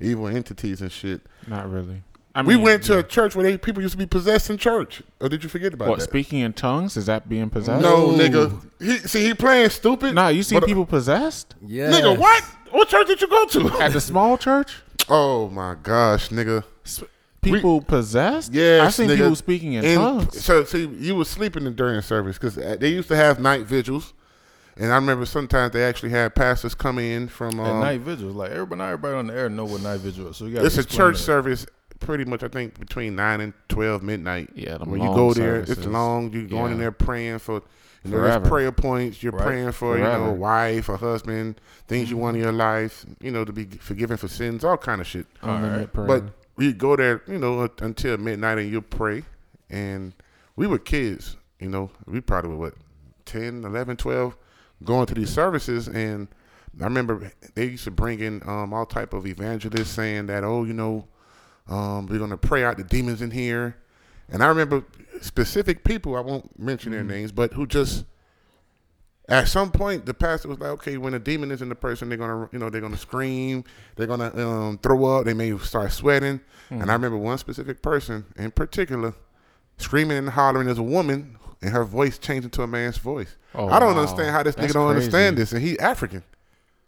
evil 0.00 0.28
entities 0.28 0.80
and 0.80 0.90
shit. 0.92 1.20
Not 1.46 1.70
really. 1.70 2.02
I 2.36 2.42
mean, 2.42 2.48
we 2.48 2.56
went 2.56 2.82
to 2.84 2.94
yeah. 2.94 2.98
a 2.98 3.02
church 3.04 3.36
where 3.36 3.44
they, 3.44 3.56
people 3.56 3.80
used 3.80 3.92
to 3.92 3.98
be 3.98 4.06
possessed 4.06 4.50
in 4.50 4.58
church. 4.58 5.02
Or 5.20 5.28
did 5.28 5.44
you 5.44 5.48
forget 5.48 5.72
about 5.72 5.88
what 5.88 6.00
that? 6.00 6.04
speaking 6.04 6.40
in 6.40 6.52
tongues 6.52 6.96
is 6.96 7.06
that 7.06 7.28
being 7.28 7.48
possessed? 7.48 7.80
no, 7.80 8.10
No. 8.10 8.18
nigga. 8.18 8.66
He 8.80 8.98
see 8.98 9.24
he 9.24 9.34
playing 9.34 9.70
stupid. 9.70 10.16
Nah, 10.16 10.28
you 10.28 10.42
see 10.42 10.56
But, 10.56 10.64
uh, 10.64 10.66
people 10.66 10.86
possessed 10.86 11.54
yeah. 11.64 11.90
Nigga, 11.92 12.18
what? 12.18 12.42
What 12.72 12.88
church 12.88 13.06
did 13.06 13.20
you 13.20 13.28
go 13.28 13.46
to? 13.46 13.80
at 13.80 13.92
the 13.92 14.00
small 14.00 14.36
church. 14.36 14.82
oh 15.08 15.48
my 15.48 15.76
gosh, 15.80 16.30
nigga. 16.30 16.64
People 17.44 17.80
possessed. 17.82 18.52
Yeah, 18.52 18.82
I've 18.84 18.94
seen 18.94 19.08
nigga. 19.08 19.16
people 19.16 19.36
speaking 19.36 19.74
in 19.74 19.84
And 19.84 19.96
tongues. 20.00 20.44
So, 20.44 20.64
see, 20.64 20.86
you 20.86 21.14
was 21.14 21.28
sleeping 21.28 21.72
during 21.74 22.00
service 22.02 22.38
because 22.38 22.54
they 22.56 22.88
used 22.88 23.08
to 23.08 23.16
have 23.16 23.38
night 23.40 23.66
vigils, 23.66 24.12
and 24.76 24.92
I 24.92 24.96
remember 24.96 25.26
sometimes 25.26 25.72
they 25.72 25.84
actually 25.84 26.10
had 26.10 26.34
pastors 26.34 26.74
come 26.74 26.98
in 26.98 27.28
from. 27.28 27.60
At 27.60 27.70
Um, 27.70 27.80
night 27.80 28.00
vigils, 28.00 28.34
like 28.34 28.50
everybody, 28.50 28.78
not 28.78 28.86
everybody 28.86 29.14
on 29.16 29.26
the 29.28 29.34
air 29.34 29.48
know 29.48 29.64
what 29.64 29.80
night 29.82 30.00
vigil 30.00 30.28
is. 30.28 30.36
So 30.36 30.46
you 30.46 30.54
got 30.54 30.64
it's 30.64 30.78
a 30.78 30.84
church 30.84 31.16
service 31.18 31.66
pretty 32.00 32.24
much 32.26 32.42
I 32.42 32.48
think 32.48 32.78
between 32.78 33.16
nine 33.16 33.40
and 33.40 33.52
twelve 33.68 34.02
midnight. 34.02 34.50
Yeah, 34.54 34.78
them 34.78 34.90
when 34.90 35.00
you 35.00 35.06
long 35.08 35.16
go 35.16 35.32
there, 35.34 35.56
it's 35.60 35.86
long. 35.86 36.32
You're 36.32 36.44
going 36.46 36.72
in 36.72 36.78
there 36.78 36.92
praying 36.92 37.38
for. 37.38 37.62
You 38.06 38.10
know, 38.10 38.20
there's 38.20 38.46
prayer 38.48 38.70
points. 38.70 39.22
You're 39.22 39.32
Right. 39.32 39.46
praying 39.46 39.72
for 39.72 39.96
you 39.96 40.04
Forever. 40.04 40.26
know 40.26 40.32
wife 40.32 40.90
or 40.90 40.98
husband, 40.98 41.58
things 41.88 42.10
you 42.10 42.18
want 42.18 42.36
in 42.36 42.42
your 42.42 42.52
life. 42.52 43.06
You 43.22 43.30
know 43.30 43.46
to 43.46 43.52
be 43.52 43.64
forgiven 43.64 44.18
for 44.18 44.28
sins, 44.28 44.62
all 44.62 44.76
kind 44.76 45.00
of 45.00 45.06
shit. 45.06 45.24
Unlimited 45.40 45.90
prayer. 45.94 46.06
But 46.06 46.24
we 46.56 46.72
go 46.72 46.96
there, 46.96 47.22
you 47.26 47.38
know, 47.38 47.68
until 47.80 48.16
midnight 48.18 48.58
and 48.58 48.70
you 48.70 48.80
pray. 48.80 49.22
And 49.70 50.12
we 50.56 50.66
were 50.66 50.78
kids, 50.78 51.36
you 51.58 51.68
know, 51.68 51.90
we 52.06 52.20
probably 52.20 52.50
were 52.50 52.56
what, 52.56 52.74
10, 53.24 53.64
11, 53.64 53.96
12, 53.96 54.36
going 54.84 55.06
to 55.06 55.14
these 55.14 55.30
services. 55.30 55.88
And 55.88 56.28
I 56.80 56.84
remember 56.84 57.32
they 57.54 57.66
used 57.66 57.84
to 57.84 57.90
bring 57.90 58.20
in 58.20 58.42
um, 58.46 58.72
all 58.72 58.86
type 58.86 59.12
of 59.12 59.26
evangelists 59.26 59.90
saying 59.90 60.26
that, 60.26 60.44
oh, 60.44 60.64
you 60.64 60.74
know, 60.74 61.08
um, 61.68 62.06
we're 62.06 62.18
going 62.18 62.30
to 62.30 62.36
pray 62.36 62.64
out 62.64 62.76
the 62.76 62.84
demons 62.84 63.22
in 63.22 63.30
here. 63.30 63.76
And 64.28 64.42
I 64.42 64.46
remember 64.46 64.84
specific 65.20 65.84
people, 65.84 66.16
I 66.16 66.20
won't 66.20 66.58
mention 66.58 66.92
their 66.92 67.04
names, 67.04 67.32
but 67.32 67.52
who 67.52 67.66
just 67.66 68.04
at 69.28 69.48
some 69.48 69.70
point 69.70 70.06
the 70.06 70.14
pastor 70.14 70.48
was 70.48 70.58
like, 70.58 70.70
okay, 70.70 70.96
when 70.98 71.14
a 71.14 71.18
demon 71.18 71.50
is 71.50 71.62
in 71.62 71.68
the 71.68 71.74
person, 71.74 72.08
they're 72.08 72.18
gonna, 72.18 72.48
you 72.52 72.58
know, 72.58 72.68
they're 72.70 72.80
gonna 72.80 72.96
scream, 72.96 73.64
they're 73.96 74.06
gonna 74.06 74.34
um, 74.36 74.78
throw 74.78 75.04
up, 75.04 75.24
they 75.24 75.34
may 75.34 75.56
start 75.58 75.92
sweating. 75.92 76.40
And 76.70 76.90
I 76.90 76.94
remember 76.94 77.16
one 77.16 77.38
specific 77.38 77.82
person 77.82 78.24
in 78.36 78.50
particular 78.50 79.14
screaming 79.78 80.18
and 80.18 80.30
hollering 80.30 80.68
as 80.68 80.78
a 80.78 80.82
woman, 80.82 81.38
and 81.62 81.70
her 81.70 81.84
voice 81.84 82.18
changed 82.18 82.44
into 82.44 82.62
a 82.62 82.66
man's 82.66 82.98
voice. 82.98 83.36
Oh, 83.54 83.68
I 83.68 83.78
don't 83.78 83.94
wow. 83.94 84.00
understand 84.00 84.30
how 84.30 84.42
this 84.42 84.54
That's 84.54 84.70
nigga 84.70 84.74
don't 84.74 84.88
understand 84.88 85.38
this, 85.38 85.52
and 85.52 85.62
he 85.62 85.78
African. 85.78 86.24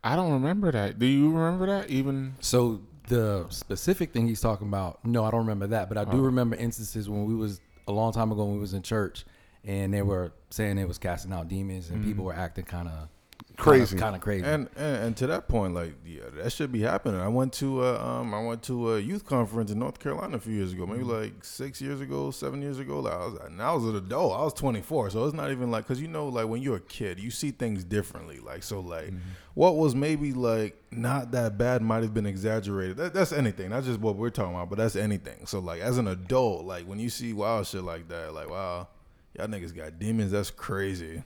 I 0.02 0.16
don't 0.16 0.32
remember 0.32 0.72
that. 0.72 0.98
Do 0.98 1.06
you 1.06 1.30
remember 1.30 1.66
that? 1.66 1.90
Even 1.90 2.34
So 2.40 2.80
the 3.08 3.46
specific 3.50 4.12
thing 4.12 4.26
he's 4.26 4.40
talking 4.40 4.68
about, 4.68 5.04
no, 5.04 5.24
I 5.24 5.30
don't 5.30 5.40
remember 5.40 5.68
that, 5.68 5.88
but 5.88 5.98
I 5.98 6.04
do 6.04 6.20
remember 6.20 6.56
instances 6.56 7.08
when 7.08 7.24
we 7.24 7.34
was 7.34 7.60
a 7.88 7.92
long 7.92 8.12
time 8.12 8.32
ago 8.32 8.44
when 8.44 8.54
we 8.54 8.60
was 8.60 8.74
in 8.74 8.82
church 8.82 9.24
and 9.66 9.92
they 9.92 10.02
were 10.02 10.32
saying 10.50 10.78
it 10.78 10.88
was 10.88 10.98
casting 10.98 11.32
out 11.32 11.48
demons 11.48 11.90
and 11.90 12.04
people 12.04 12.24
were 12.24 12.34
acting 12.34 12.64
kind 12.64 12.88
of 12.88 13.08
Crazy. 13.56 13.96
kind 13.96 14.14
of 14.14 14.20
crazy. 14.20 14.44
And, 14.44 14.68
and 14.76 14.96
and 15.04 15.16
to 15.16 15.26
that 15.28 15.48
point, 15.48 15.72
like 15.72 15.94
yeah, 16.04 16.24
that 16.34 16.52
should 16.52 16.70
be 16.70 16.82
happening. 16.82 17.20
I 17.20 17.28
went 17.28 17.54
to 17.54 17.82
uh, 17.84 17.98
um 17.98 18.34
I 18.34 18.42
went 18.42 18.62
to 18.64 18.94
a 18.94 19.00
youth 19.00 19.24
conference 19.24 19.70
in 19.70 19.78
North 19.78 19.98
Carolina 19.98 20.36
a 20.36 20.40
few 20.40 20.52
years 20.52 20.74
ago, 20.74 20.86
maybe 20.86 21.04
like 21.04 21.42
six 21.42 21.80
years 21.80 22.02
ago, 22.02 22.30
seven 22.30 22.60
years 22.60 22.78
ago. 22.78 23.00
Like 23.00 23.14
I 23.14 23.24
was 23.24 23.34
and 23.46 23.62
I 23.62 23.72
was 23.72 23.84
an 23.84 23.96
adult. 23.96 24.38
I 24.38 24.44
was 24.44 24.52
24, 24.52 25.10
so 25.10 25.24
it's 25.24 25.34
not 25.34 25.50
even 25.50 25.70
like 25.70 25.84
because 25.84 26.02
you 26.02 26.08
know 26.08 26.28
like 26.28 26.48
when 26.48 26.60
you're 26.60 26.76
a 26.76 26.80
kid, 26.80 27.18
you 27.18 27.30
see 27.30 27.50
things 27.50 27.82
differently. 27.82 28.40
Like 28.40 28.62
so, 28.62 28.80
like 28.80 29.14
what 29.54 29.76
was 29.76 29.94
maybe 29.94 30.34
like 30.34 30.76
not 30.90 31.30
that 31.30 31.56
bad 31.56 31.80
might 31.80 32.02
have 32.02 32.12
been 32.12 32.26
exaggerated. 32.26 32.98
That, 32.98 33.14
that's 33.14 33.32
anything. 33.32 33.70
That's 33.70 33.86
just 33.86 34.00
what 34.00 34.16
we're 34.16 34.28
talking 34.28 34.54
about, 34.54 34.68
but 34.68 34.76
that's 34.76 34.96
anything. 34.96 35.46
So 35.46 35.60
like 35.60 35.80
as 35.80 35.96
an 35.96 36.08
adult, 36.08 36.66
like 36.66 36.84
when 36.84 36.98
you 36.98 37.08
see 37.08 37.32
wild 37.32 37.66
shit 37.66 37.82
like 37.84 38.08
that, 38.08 38.34
like 38.34 38.50
wow, 38.50 38.88
y'all 39.38 39.46
niggas 39.46 39.74
got 39.74 39.98
demons. 39.98 40.32
That's 40.32 40.50
crazy. 40.50 41.22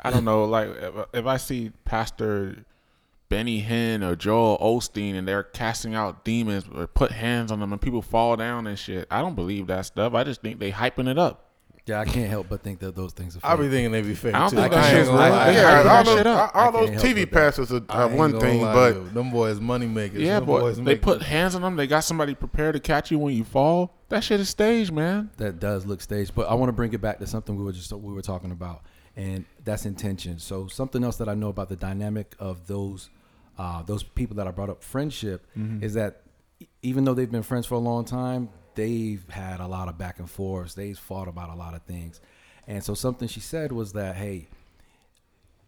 I 0.00 0.10
don't 0.10 0.24
know, 0.24 0.44
like 0.44 0.68
if, 1.14 1.26
I 1.26 1.36
see 1.38 1.72
Pastor 1.84 2.64
Benny 3.28 3.62
Hinn 3.62 4.02
or 4.06 4.14
Joel 4.14 4.58
Osteen 4.58 5.14
and 5.14 5.26
they're 5.26 5.42
casting 5.42 5.94
out 5.94 6.24
demons 6.24 6.64
or 6.72 6.86
put 6.86 7.12
hands 7.12 7.50
on 7.50 7.60
them 7.60 7.72
and 7.72 7.80
people 7.80 8.02
fall 8.02 8.36
down 8.36 8.66
and 8.66 8.78
shit, 8.78 9.08
I 9.10 9.22
don't 9.22 9.34
believe 9.34 9.66
that 9.68 9.86
stuff. 9.86 10.14
I 10.14 10.22
just 10.22 10.42
think 10.42 10.58
they 10.60 10.70
hyping 10.70 11.08
it 11.08 11.18
up. 11.18 11.45
Yeah, 11.86 12.00
I 12.00 12.04
can't 12.04 12.28
help 12.28 12.48
but 12.48 12.62
think 12.62 12.80
that 12.80 12.94
those 12.96 13.12
things 13.12 13.36
are 13.36 13.40
fake. 13.40 13.50
I 13.50 13.56
be 13.56 13.68
thinking 13.68 13.92
they 13.92 14.02
be 14.02 14.14
fake 14.14 14.34
I 14.34 14.40
don't 14.40 14.50
too. 14.50 14.56
think 14.56 14.72
that 14.72 14.90
shit's 14.90 15.08
real. 15.08 15.18
I 15.18 15.50
yeah, 15.52 15.82
all 15.88 16.04
those, 16.04 16.26
all, 16.26 16.50
all 16.52 16.68
I 16.68 16.70
those 16.72 16.90
can't 16.90 17.02
help 17.02 17.04
TV 17.06 17.14
with 17.20 17.30
that. 17.30 17.32
pastors 17.32 17.72
are, 17.72 17.80
I 17.88 18.02
are 18.02 18.08
ain't 18.08 18.18
one 18.18 18.32
gonna 18.32 18.44
thing, 18.44 18.62
lie, 18.62 18.74
but 18.74 18.94
yo. 18.94 19.04
them 19.04 19.30
boys 19.30 19.60
money 19.60 19.86
makers. 19.86 20.20
Yeah, 20.20 20.40
them 20.40 20.46
but 20.46 20.60
boys 20.60 20.76
they 20.76 20.82
make- 20.82 21.02
put 21.02 21.22
hands 21.22 21.54
on 21.54 21.62
them. 21.62 21.76
They 21.76 21.86
got 21.86 22.00
somebody 22.00 22.34
prepared 22.34 22.74
to 22.74 22.80
catch 22.80 23.10
you 23.10 23.18
when 23.18 23.34
you 23.34 23.44
fall. 23.44 23.94
That 24.08 24.22
shit 24.24 24.40
is 24.40 24.48
staged, 24.48 24.92
man. 24.92 25.30
that 25.38 25.58
does 25.60 25.86
look 25.86 26.00
staged. 26.00 26.34
But 26.34 26.48
I 26.48 26.54
want 26.54 26.68
to 26.68 26.72
bring 26.72 26.92
it 26.92 27.00
back 27.00 27.18
to 27.20 27.26
something 27.26 27.56
we 27.56 27.64
were 27.64 27.72
just 27.72 27.92
we 27.92 28.12
were 28.12 28.22
talking 28.22 28.50
about, 28.52 28.82
and 29.16 29.44
that's 29.64 29.86
intention. 29.86 30.38
So 30.38 30.66
something 30.68 31.02
else 31.04 31.16
that 31.16 31.28
I 31.28 31.34
know 31.34 31.48
about 31.48 31.68
the 31.68 31.76
dynamic 31.76 32.34
of 32.38 32.66
those 32.66 33.10
uh, 33.58 33.82
those 33.82 34.02
people 34.02 34.36
that 34.36 34.46
I 34.46 34.50
brought 34.50 34.70
up 34.70 34.82
friendship 34.82 35.46
is 35.80 35.94
that 35.94 36.22
e- 36.60 36.66
even 36.82 37.04
though 37.04 37.14
they've 37.14 37.30
been 37.30 37.42
friends 37.42 37.64
for 37.66 37.74
a 37.76 37.78
long 37.78 38.04
time, 38.04 38.48
they've 38.76 39.28
had 39.28 39.58
a 39.60 39.66
lot 39.66 39.88
of 39.88 39.98
back 39.98 40.18
and 40.20 40.30
forths. 40.30 40.74
They've 40.74 40.98
fought 40.98 41.26
about 41.28 41.50
a 41.50 41.54
lot 41.54 41.74
of 41.74 41.82
things, 41.82 42.20
and 42.68 42.84
so 42.84 42.94
something 42.94 43.26
she 43.26 43.40
said 43.40 43.72
was 43.72 43.92
that 43.94 44.14
hey, 44.16 44.46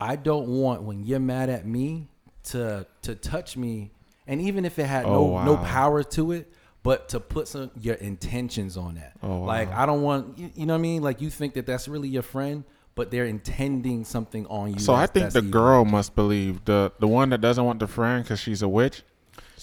I 0.01 0.17
don't 0.17 0.49
want 0.49 0.83
when 0.83 1.05
you're 1.05 1.19
mad 1.19 1.51
at 1.51 1.67
me 1.67 2.07
to 2.45 2.87
to 3.03 3.15
touch 3.17 3.57
me, 3.57 3.91
and 4.27 4.41
even 4.41 4.65
if 4.65 4.79
it 4.79 4.87
had 4.87 5.05
Oh, 5.07 5.43
no 5.45 5.57
no 5.57 5.57
power 5.57 6.03
to 6.05 6.33
it, 6.33 6.53
but 6.83 7.09
to 7.11 7.21
put 7.21 7.49
some 7.49 7.71
your 7.81 7.97
intentions 7.97 8.77
on 8.77 8.95
that. 8.95 9.13
Oh, 9.23 9.41
Like. 9.41 9.71
I 9.73 9.87
don't 9.87 10.03
want 10.03 10.39
you, 10.39 10.51
you 10.55 10.67
know 10.67 10.75
what 10.75 10.79
I 10.79 10.83
mean. 10.83 11.03
Like 11.03 11.21
you 11.21 11.31
think 11.31 11.55
that 11.55 11.67
that's 11.67 11.89
really 11.89 12.09
your 12.09 12.23
friend, 12.23 12.65
but 12.95 13.11
they're 13.11 13.27
intending 13.27 14.05
something 14.05 14.47
on 14.47 14.75
you. 14.75 14.79
So 14.79 14.95
I 14.95 15.07
think 15.07 15.33
the 15.33 15.41
evil. 15.41 15.51
girl 15.51 15.85
must 15.85 16.15
believe 16.15 16.65
the 16.65 16.93
the 17.01 17.09
one 17.09 17.31
that 17.31 17.41
doesn't 17.41 17.65
want 17.65 17.81
the 17.81 17.89
friend 17.89 18.23
because 18.23 18.41
she's 18.41 18.63
a 18.63 18.69
witch. 18.69 19.03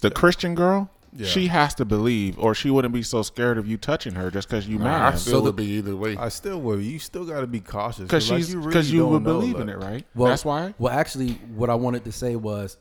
The 0.02 0.12
Christian 0.12 0.56
girl, 0.56 0.90
Yeah. 1.18 1.28
she 1.28 1.48
has 1.48 1.74
to 1.76 1.86
believe, 1.86 2.38
or 2.38 2.54
she 2.54 2.70
wouldn't 2.70 2.94
be 2.94 3.02
so 3.04 3.22
scared 3.22 3.58
of 3.58 3.68
you 3.68 3.78
touching 3.78 4.16
her 4.16 4.30
just 4.30 4.50
because 4.50 4.68
you 4.68 4.78
I 4.80 4.84
mad. 4.84 5.20
still 5.20 5.34
So 5.34 5.42
would 5.44 5.56
the- 5.56 5.64
be 5.64 5.70
either 5.78 5.96
way. 5.96 6.18
I 6.18 6.28
still 6.30 6.60
would. 6.62 6.82
You 6.84 7.00
still 7.00 7.24
got 7.26 7.42
to 7.42 7.48
be 7.48 7.62
cautious 7.62 8.04
Because 8.04 8.30
like, 8.30 8.40
she's 8.40 8.54
you 8.54 8.62
because 8.62 8.88
really 8.88 8.98
you 8.98 9.00
don't 9.00 9.12
would 9.14 9.24
know, 9.24 9.40
believe 9.40 9.56
in 9.60 9.70
it, 9.70 9.78
right? 9.78 10.06
Well, 10.14 10.30
That's 10.30 10.44
why. 10.44 10.74
Well, 10.78 10.92
actually, 10.94 11.34
what 11.56 11.70
I 11.70 11.76
wanted 11.76 12.04
to 12.06 12.12
say 12.12 12.36
was 12.36 12.78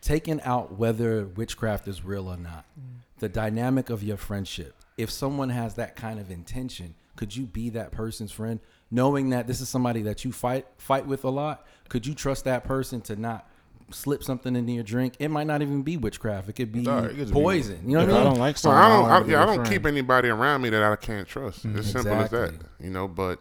taking 0.00 0.40
out 0.42 0.78
whether 0.78 1.24
witchcraft 1.26 1.88
is 1.88 2.04
real 2.04 2.28
or 2.28 2.36
not. 2.36 2.64
Mm. 2.78 3.00
The 3.20 3.28
dynamic 3.28 3.90
of 3.90 4.02
your 4.02 4.16
friendship. 4.16 4.74
If 4.96 5.10
someone 5.10 5.48
has 5.50 5.74
that 5.74 5.96
kind 5.96 6.20
of 6.20 6.30
intention, 6.30 6.94
could 7.16 7.34
you 7.34 7.46
be 7.46 7.70
that 7.70 7.90
person's 7.90 8.30
friend, 8.32 8.60
knowing 8.90 9.30
that 9.30 9.46
this 9.46 9.60
is 9.60 9.68
somebody 9.68 10.02
that 10.02 10.24
you 10.24 10.32
fight 10.32 10.66
fight 10.76 11.06
with 11.06 11.24
a 11.24 11.30
lot? 11.30 11.66
Could 11.88 12.06
you 12.06 12.14
trust 12.14 12.44
that 12.44 12.64
person 12.64 13.00
to 13.02 13.16
not 13.16 13.48
slip 13.90 14.22
something 14.24 14.54
into 14.56 14.72
your 14.72 14.82
drink? 14.84 15.14
It 15.18 15.28
might 15.28 15.46
not 15.46 15.62
even 15.62 15.82
be 15.82 15.96
witchcraft. 15.96 16.48
It 16.48 16.54
could 16.54 16.72
be 16.72 16.84
Sorry, 16.84 17.12
it 17.12 17.16
could 17.16 17.28
be- 17.28 17.32
poison. 17.32 17.80
You 17.86 17.98
know 17.98 18.04
what 18.06 18.10
I 18.10 18.12
I 18.12 18.16
mean? 18.16 18.24
don't 18.32 18.38
like 18.40 18.58
So 18.58 18.70
I 18.70 18.88
don't, 18.88 19.02
wanna 19.08 19.24
I, 19.26 19.28
yeah, 19.28 19.42
I 19.42 19.46
don't 19.46 19.54
friend. 19.56 19.70
keep 19.70 19.86
anybody 19.86 20.28
around 20.28 20.62
me 20.62 20.70
that 20.70 20.82
I 20.82 20.96
can't 20.96 21.26
trust. 21.28 21.66
Mm-hmm. 21.66 21.78
It's 21.78 21.90
simple 21.90 22.12
as 22.14 22.30
that, 22.30 22.54
you 22.80 22.90
know. 22.90 23.08
But 23.08 23.40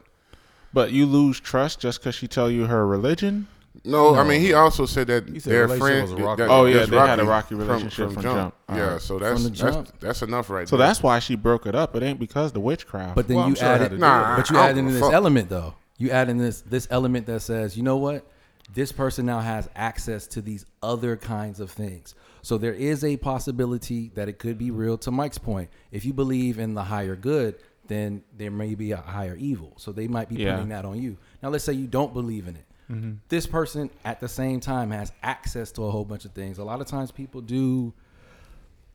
But 0.74 0.92
you 0.92 1.06
lose 1.06 1.40
trust 1.40 1.80
just 1.80 2.00
because 2.00 2.16
she 2.16 2.28
tell 2.28 2.50
you 2.52 2.66
her 2.66 2.86
religion. 2.86 3.48
no, 3.86 4.16
I 4.16 4.24
mean, 4.24 4.42
he 4.42 4.54
also 4.54 4.86
said 4.86 5.08
that 5.08 5.28
said 5.28 5.42
their 5.44 5.62
relationship 5.68 5.80
friends. 5.88 6.12
was 6.14 6.22
rocky. 6.22 6.42
that- 6.44 6.50
Oh, 6.50 6.66
yeah, 6.66 6.78
that's 6.78 6.90
they 6.90 6.98
had 6.98 7.20
a 7.20 7.26
rocky 7.26 7.56
relationship 7.56 8.12
from 8.12 8.22
jump. 8.24 8.56
Yeah, 8.70 8.84
Alright. 8.86 9.02
so 9.02 9.20
that's 9.20 9.44
the 9.44 9.50
that's, 9.50 9.92
that's 10.00 10.22
enough 10.24 10.50
right 10.50 10.68
So 10.68 10.78
there. 10.78 10.88
that's 10.88 11.02
why 11.04 11.20
she 11.20 11.36
broke 11.36 11.66
it 11.68 11.76
up. 11.76 11.96
It 11.96 12.04
ain't 12.04 12.20
because 12.20 12.52
the 12.54 12.60
witchcraft. 12.60 13.16
But 13.16 13.28
then 13.28 13.38
Well, 13.38 13.46
I'm 13.46 13.50
you 13.52 13.56
sure 13.56 13.68
it 13.68 13.72
had 13.72 13.82
added, 13.82 13.96
to 13.96 13.98
Nah, 14.02 14.38
but 14.38 14.50
you 14.50 14.58
I 14.58 14.70
add 14.70 14.78
in 14.78 14.88
this 14.88 15.00
fuck- 15.00 15.14
element 15.14 15.50
though. 15.50 15.76
You 16.00 16.10
add 16.12 16.30
in 16.30 16.38
this 16.38 16.62
this 16.62 16.88
element 16.92 17.26
that 17.28 17.40
says, 17.42 17.76
you 17.78 17.84
know 17.84 17.98
what, 17.98 18.26
this 18.74 18.92
person 18.92 19.26
now 19.26 19.40
has 19.40 19.70
access 19.76 20.28
to 20.28 20.42
these 20.42 20.66
other 20.84 21.16
kinds 21.16 21.60
of 21.60 21.72
things. 21.72 22.14
So 22.42 22.58
there 22.58 22.74
is 22.74 23.04
a 23.04 23.18
possibility 23.18 24.12
that 24.16 24.28
it 24.30 24.40
could 24.40 24.58
be 24.58 24.72
real. 24.72 24.98
To 25.00 25.12
Mike's 25.12 25.38
point, 25.38 25.70
if 25.92 26.06
you 26.06 26.14
believe 26.14 26.60
in 26.60 26.74
the 26.74 26.84
higher 26.84 27.16
good, 27.16 27.56
then 27.88 28.24
there 28.36 28.52
may 28.52 28.76
be 28.76 28.92
a 28.92 28.98
higher 28.98 29.36
evil. 29.36 29.74
So 29.78 29.92
they 29.92 30.08
might 30.08 30.28
be 30.30 30.36
Yeah. 30.36 30.56
putting 30.56 30.70
that 30.70 30.84
on 30.86 31.02
you. 31.02 31.18
Now 31.42 31.50
let's 31.50 31.64
say 31.64 31.74
you 31.74 31.88
don't 31.88 32.14
believe 32.14 32.48
in 32.48 32.56
it. 32.58 32.66
Mm-hmm. 32.92 33.12
This 33.30 33.46
person 33.48 33.90
at 34.06 34.20
the 34.20 34.28
same 34.30 34.60
time 34.60 34.92
has 34.92 35.12
access 35.24 35.72
to 35.74 35.84
a 35.86 35.92
whole 35.92 36.06
bunch 36.06 36.26
of 36.26 36.32
things. 36.32 36.58
A 36.58 36.64
lot 36.64 36.82
of 36.82 36.88
times 36.88 37.12
people 37.12 37.42
do 37.42 37.94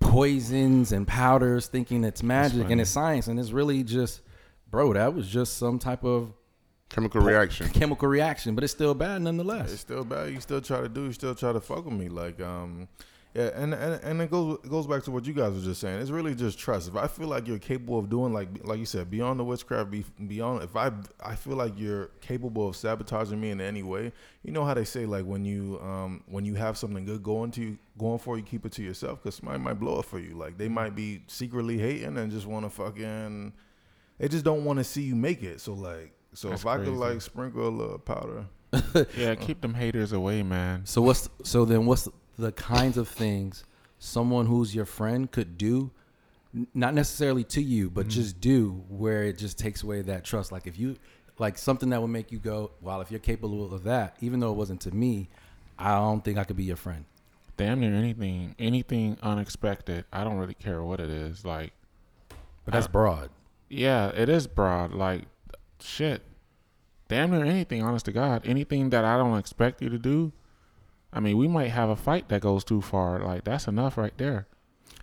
poisons 0.00 0.92
and 0.92 1.06
powders 1.06 1.66
thinking 1.68 2.04
it's 2.04 2.22
magic 2.22 2.68
and 2.70 2.80
it's 2.80 2.90
science 2.90 3.28
and 3.28 3.38
it's 3.38 3.52
really 3.52 3.82
just 3.84 4.20
bro 4.70 4.92
that 4.92 5.14
was 5.14 5.28
just 5.28 5.58
some 5.58 5.78
type 5.78 6.04
of 6.04 6.32
chemical 6.92 7.20
reaction. 7.20 7.68
chemical 7.70 8.08
reaction 8.08 8.54
but 8.54 8.62
it's 8.62 8.72
still 8.72 8.94
bad 8.94 9.22
nonetheless. 9.22 9.72
It's 9.72 9.80
still 9.80 10.04
bad. 10.04 10.30
You 10.30 10.40
still 10.40 10.60
try 10.60 10.80
to 10.80 10.88
do. 10.88 11.04
You 11.04 11.12
still 11.12 11.34
try 11.34 11.52
to 11.52 11.60
fuck 11.60 11.84
with 11.84 11.94
me. 11.94 12.08
Like, 12.08 12.40
um, 12.40 12.88
yeah, 13.34 13.50
and 13.54 13.72
and, 13.72 14.02
and 14.04 14.20
it 14.20 14.30
goes 14.30 14.58
it 14.62 14.68
goes 14.68 14.86
back 14.86 15.02
to 15.04 15.10
what 15.10 15.24
you 15.24 15.32
guys 15.32 15.54
were 15.54 15.60
just 15.60 15.80
saying. 15.80 16.00
It's 16.00 16.10
really 16.10 16.34
just 16.34 16.58
trust. 16.58 16.88
If 16.88 16.96
I 16.96 17.06
feel 17.06 17.28
like 17.28 17.48
you're 17.48 17.58
capable 17.58 17.98
of 17.98 18.10
doing 18.10 18.34
like 18.34 18.48
like 18.64 18.78
you 18.78 18.84
said, 18.84 19.10
beyond 19.10 19.40
the 19.40 19.44
witchcraft, 19.44 19.90
be, 19.90 20.04
beyond 20.26 20.62
if 20.62 20.76
I 20.76 20.90
I 21.24 21.34
feel 21.34 21.56
like 21.56 21.78
you're 21.78 22.08
capable 22.20 22.68
of 22.68 22.76
sabotaging 22.76 23.40
me 23.40 23.50
in 23.50 23.60
any 23.60 23.82
way. 23.82 24.12
You 24.42 24.52
know 24.52 24.64
how 24.66 24.74
they 24.74 24.84
say 24.84 25.06
like 25.06 25.24
when 25.24 25.46
you 25.46 25.80
um 25.82 26.22
when 26.26 26.44
you 26.44 26.54
have 26.56 26.76
something 26.76 27.06
good 27.06 27.22
going 27.22 27.50
to 27.52 27.62
you 27.62 27.78
going 27.96 28.18
for 28.18 28.36
you, 28.36 28.42
keep 28.42 28.66
it 28.66 28.72
to 28.72 28.82
yourself 28.82 29.22
because 29.22 29.36
somebody 29.36 29.60
might 29.60 29.80
blow 29.80 30.00
it 30.00 30.04
for 30.04 30.18
you. 30.18 30.34
Like 30.34 30.58
they 30.58 30.68
might 30.68 30.94
be 30.94 31.22
secretly 31.26 31.78
hating 31.78 32.18
and 32.18 32.30
just 32.30 32.46
want 32.46 32.66
to 32.66 32.70
fucking. 32.70 33.54
They 34.18 34.28
just 34.28 34.44
don't 34.44 34.64
want 34.64 34.78
to 34.78 34.84
see 34.84 35.02
you 35.02 35.16
make 35.16 35.42
it. 35.42 35.60
So 35.60 35.72
like. 35.72 36.12
So 36.34 36.48
That's 36.48 36.62
if 36.62 36.66
I 36.66 36.78
could 36.78 36.88
like 36.88 37.20
sprinkle 37.20 37.68
a 37.68 37.70
little 37.70 37.98
powder, 37.98 38.46
yeah, 39.16 39.34
keep 39.34 39.60
them 39.60 39.74
haters 39.74 40.12
away, 40.12 40.42
man. 40.42 40.86
so 40.86 41.02
what's 41.02 41.28
so 41.42 41.64
then 41.64 41.86
what's 41.86 42.08
the 42.38 42.52
kinds 42.52 42.96
of 42.96 43.08
things 43.08 43.64
someone 43.98 44.46
who's 44.46 44.74
your 44.74 44.86
friend 44.86 45.30
could 45.30 45.56
do 45.56 45.90
not 46.74 46.92
necessarily 46.92 47.44
to 47.44 47.62
you 47.62 47.88
but 47.88 48.06
mm. 48.06 48.10
just 48.10 48.40
do 48.40 48.82
where 48.88 49.22
it 49.24 49.38
just 49.38 49.58
takes 49.58 49.82
away 49.82 50.02
that 50.02 50.24
trust 50.24 50.50
like 50.50 50.66
if 50.66 50.78
you 50.78 50.96
like 51.38 51.56
something 51.56 51.90
that 51.90 52.00
would 52.00 52.08
make 52.08 52.32
you 52.32 52.38
go 52.38 52.70
well 52.80 53.00
if 53.00 53.10
you're 53.10 53.20
capable 53.20 53.72
of 53.72 53.84
that 53.84 54.16
even 54.20 54.40
though 54.40 54.50
it 54.50 54.56
wasn't 54.56 54.80
to 54.80 54.90
me 54.90 55.28
i 55.78 55.94
don't 55.94 56.24
think 56.24 56.36
i 56.36 56.42
could 56.42 56.56
be 56.56 56.64
your 56.64 56.76
friend 56.76 57.04
Damn 57.56 57.80
near 57.80 57.94
anything, 57.94 58.54
anything 58.58 59.18
unexpected. 59.22 60.04
I 60.12 60.24
don't 60.24 60.38
really 60.38 60.54
care 60.54 60.82
what 60.82 61.00
it 61.00 61.10
is. 61.10 61.44
Like, 61.44 61.72
But 62.64 62.74
that's 62.74 62.86
broad. 62.86 63.30
Yeah, 63.68 64.08
it 64.08 64.28
is 64.28 64.46
broad. 64.46 64.92
Like, 64.92 65.24
shit. 65.82 66.22
Damn 67.08 67.30
near 67.30 67.44
anything, 67.44 67.82
honest 67.82 68.06
to 68.06 68.12
God. 68.12 68.42
Anything 68.46 68.90
that 68.90 69.04
I 69.04 69.16
don't 69.16 69.38
expect 69.38 69.82
you 69.82 69.88
to 69.90 69.98
do. 69.98 70.32
I 71.12 71.20
mean, 71.20 71.36
we 71.36 71.46
might 71.46 71.68
have 71.68 71.90
a 71.90 71.96
fight 71.96 72.28
that 72.30 72.40
goes 72.40 72.64
too 72.64 72.80
far. 72.80 73.20
Like, 73.20 73.44
that's 73.44 73.68
enough 73.68 73.98
right 73.98 74.16
there. 74.16 74.46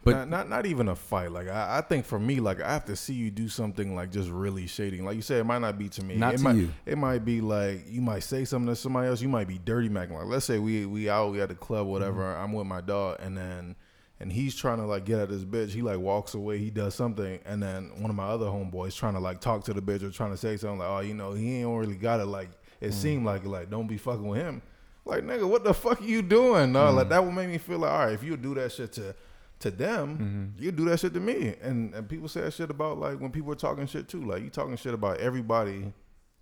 But- 0.04 0.16
not, 0.16 0.30
not 0.30 0.50
not 0.50 0.66
even 0.66 0.88
a 0.88 0.96
fight. 0.96 1.32
Like 1.32 1.50
I, 1.50 1.80
I 1.80 1.82
think 1.82 2.06
for 2.06 2.20
me, 2.20 2.40
like 2.40 2.62
I 2.62 2.72
have 2.72 2.86
to 2.86 2.96
see 2.96 3.14
you 3.14 3.30
do 3.32 3.50
something 3.50 3.96
like 3.96 4.12
just 4.12 4.30
really 4.30 4.66
shading. 4.66 5.04
Like 5.06 5.16
you 5.16 5.22
said, 5.22 5.40
it 5.40 5.44
might 5.44 5.60
not 5.60 5.78
be 5.78 5.90
to 5.90 6.04
me. 6.04 6.16
Not 6.16 6.36
it 6.36 6.38
to 6.38 6.44
might, 6.44 6.56
you. 6.56 6.70
It 6.86 6.98
might 6.98 7.26
be 7.26 7.42
like 7.42 7.84
you 7.88 8.02
might 8.02 8.24
say 8.24 8.46
something 8.46 8.68
to 8.68 8.76
somebody 8.76 9.10
else. 9.10 9.22
You 9.22 9.30
might 9.30 9.48
be 9.48 9.58
dirty 9.58 9.90
macking. 9.90 10.14
Like 10.14 10.28
let's 10.28 10.46
say 10.46 10.58
we 10.58 10.86
we 10.86 11.10
out 11.10 11.32
we 11.32 11.42
at 11.42 11.50
the 11.50 11.56
club, 11.56 11.88
whatever. 11.88 12.22
Mm-hmm. 12.22 12.44
I'm 12.44 12.54
with 12.54 12.68
my 12.68 12.82
dog, 12.82 13.18
and 13.20 13.38
then 13.38 13.76
and 14.20 14.32
he's 14.32 14.56
trying 14.56 14.78
to 14.80 14.86
like 14.86 15.06
get 15.06 15.20
at 15.20 15.30
this 15.30 15.44
bitch. 15.44 15.70
He 15.70 15.82
like 15.82 16.00
walks 16.00 16.34
away. 16.34 16.58
He 16.58 16.70
does 16.70 16.96
something, 16.96 17.40
and 17.46 17.62
then 17.64 17.92
one 18.02 18.10
of 18.10 18.16
my 18.16 18.26
other 18.26 18.46
homeboys 18.48 18.96
trying 18.96 19.14
to 19.14 19.20
like 19.20 19.40
talk 19.42 19.64
to 19.66 19.74
the 19.74 19.82
bitch 19.82 20.04
or 20.04 20.12
trying 20.12 20.32
to 20.32 20.38
say 20.38 20.58
something 20.58 20.80
like, 20.80 20.90
oh, 20.90 21.00
you 21.00 21.14
know, 21.14 21.34
he 21.34 21.58
ain't 21.58 21.78
really 21.80 21.96
got 21.96 22.20
it. 22.20 22.26
Like 22.26 22.50
it 22.82 22.90
Mm. 22.92 22.94
seemed 22.94 23.26
like 23.26 23.46
like 23.46 23.70
don't 23.70 23.88
be 23.88 23.98
fucking 23.98 24.28
with 24.28 24.42
him. 24.42 24.62
Like 25.06 25.24
nigga, 25.24 25.48
what 25.48 25.64
the 25.64 25.74
fuck 25.74 26.02
are 26.02 26.06
you 26.06 26.22
doing? 26.22 26.72
No, 26.72 26.88
Mm. 26.88 26.96
like 26.96 27.10
that 27.10 27.24
would 27.24 27.34
make 27.34 27.50
me 27.50 27.58
feel 27.58 27.80
like 27.80 27.92
all 27.92 28.00
right. 28.06 28.14
If 28.14 28.24
you 28.24 28.36
do 28.38 28.54
that 28.56 28.72
shit 28.72 28.92
to 28.94 29.16
to 29.60 29.72
them, 29.72 30.18
Mm-hmm. 30.58 30.64
you 30.64 30.72
do 30.72 30.86
that 30.86 31.00
shit 31.00 31.14
to 31.14 31.20
me. 31.20 31.56
And 31.62 31.94
and 31.94 32.08
people 32.08 32.28
say 32.28 32.42
that 32.42 32.54
shit 32.54 32.70
about 32.70 32.98
like 33.00 33.20
when 33.20 33.32
people 33.32 33.52
are 33.52 33.56
talking 33.56 33.88
shit 33.88 34.08
too. 34.08 34.22
Like 34.24 34.44
you 34.44 34.50
talking 34.50 34.76
shit 34.78 34.94
about 34.94 35.18
everybody 35.18 35.94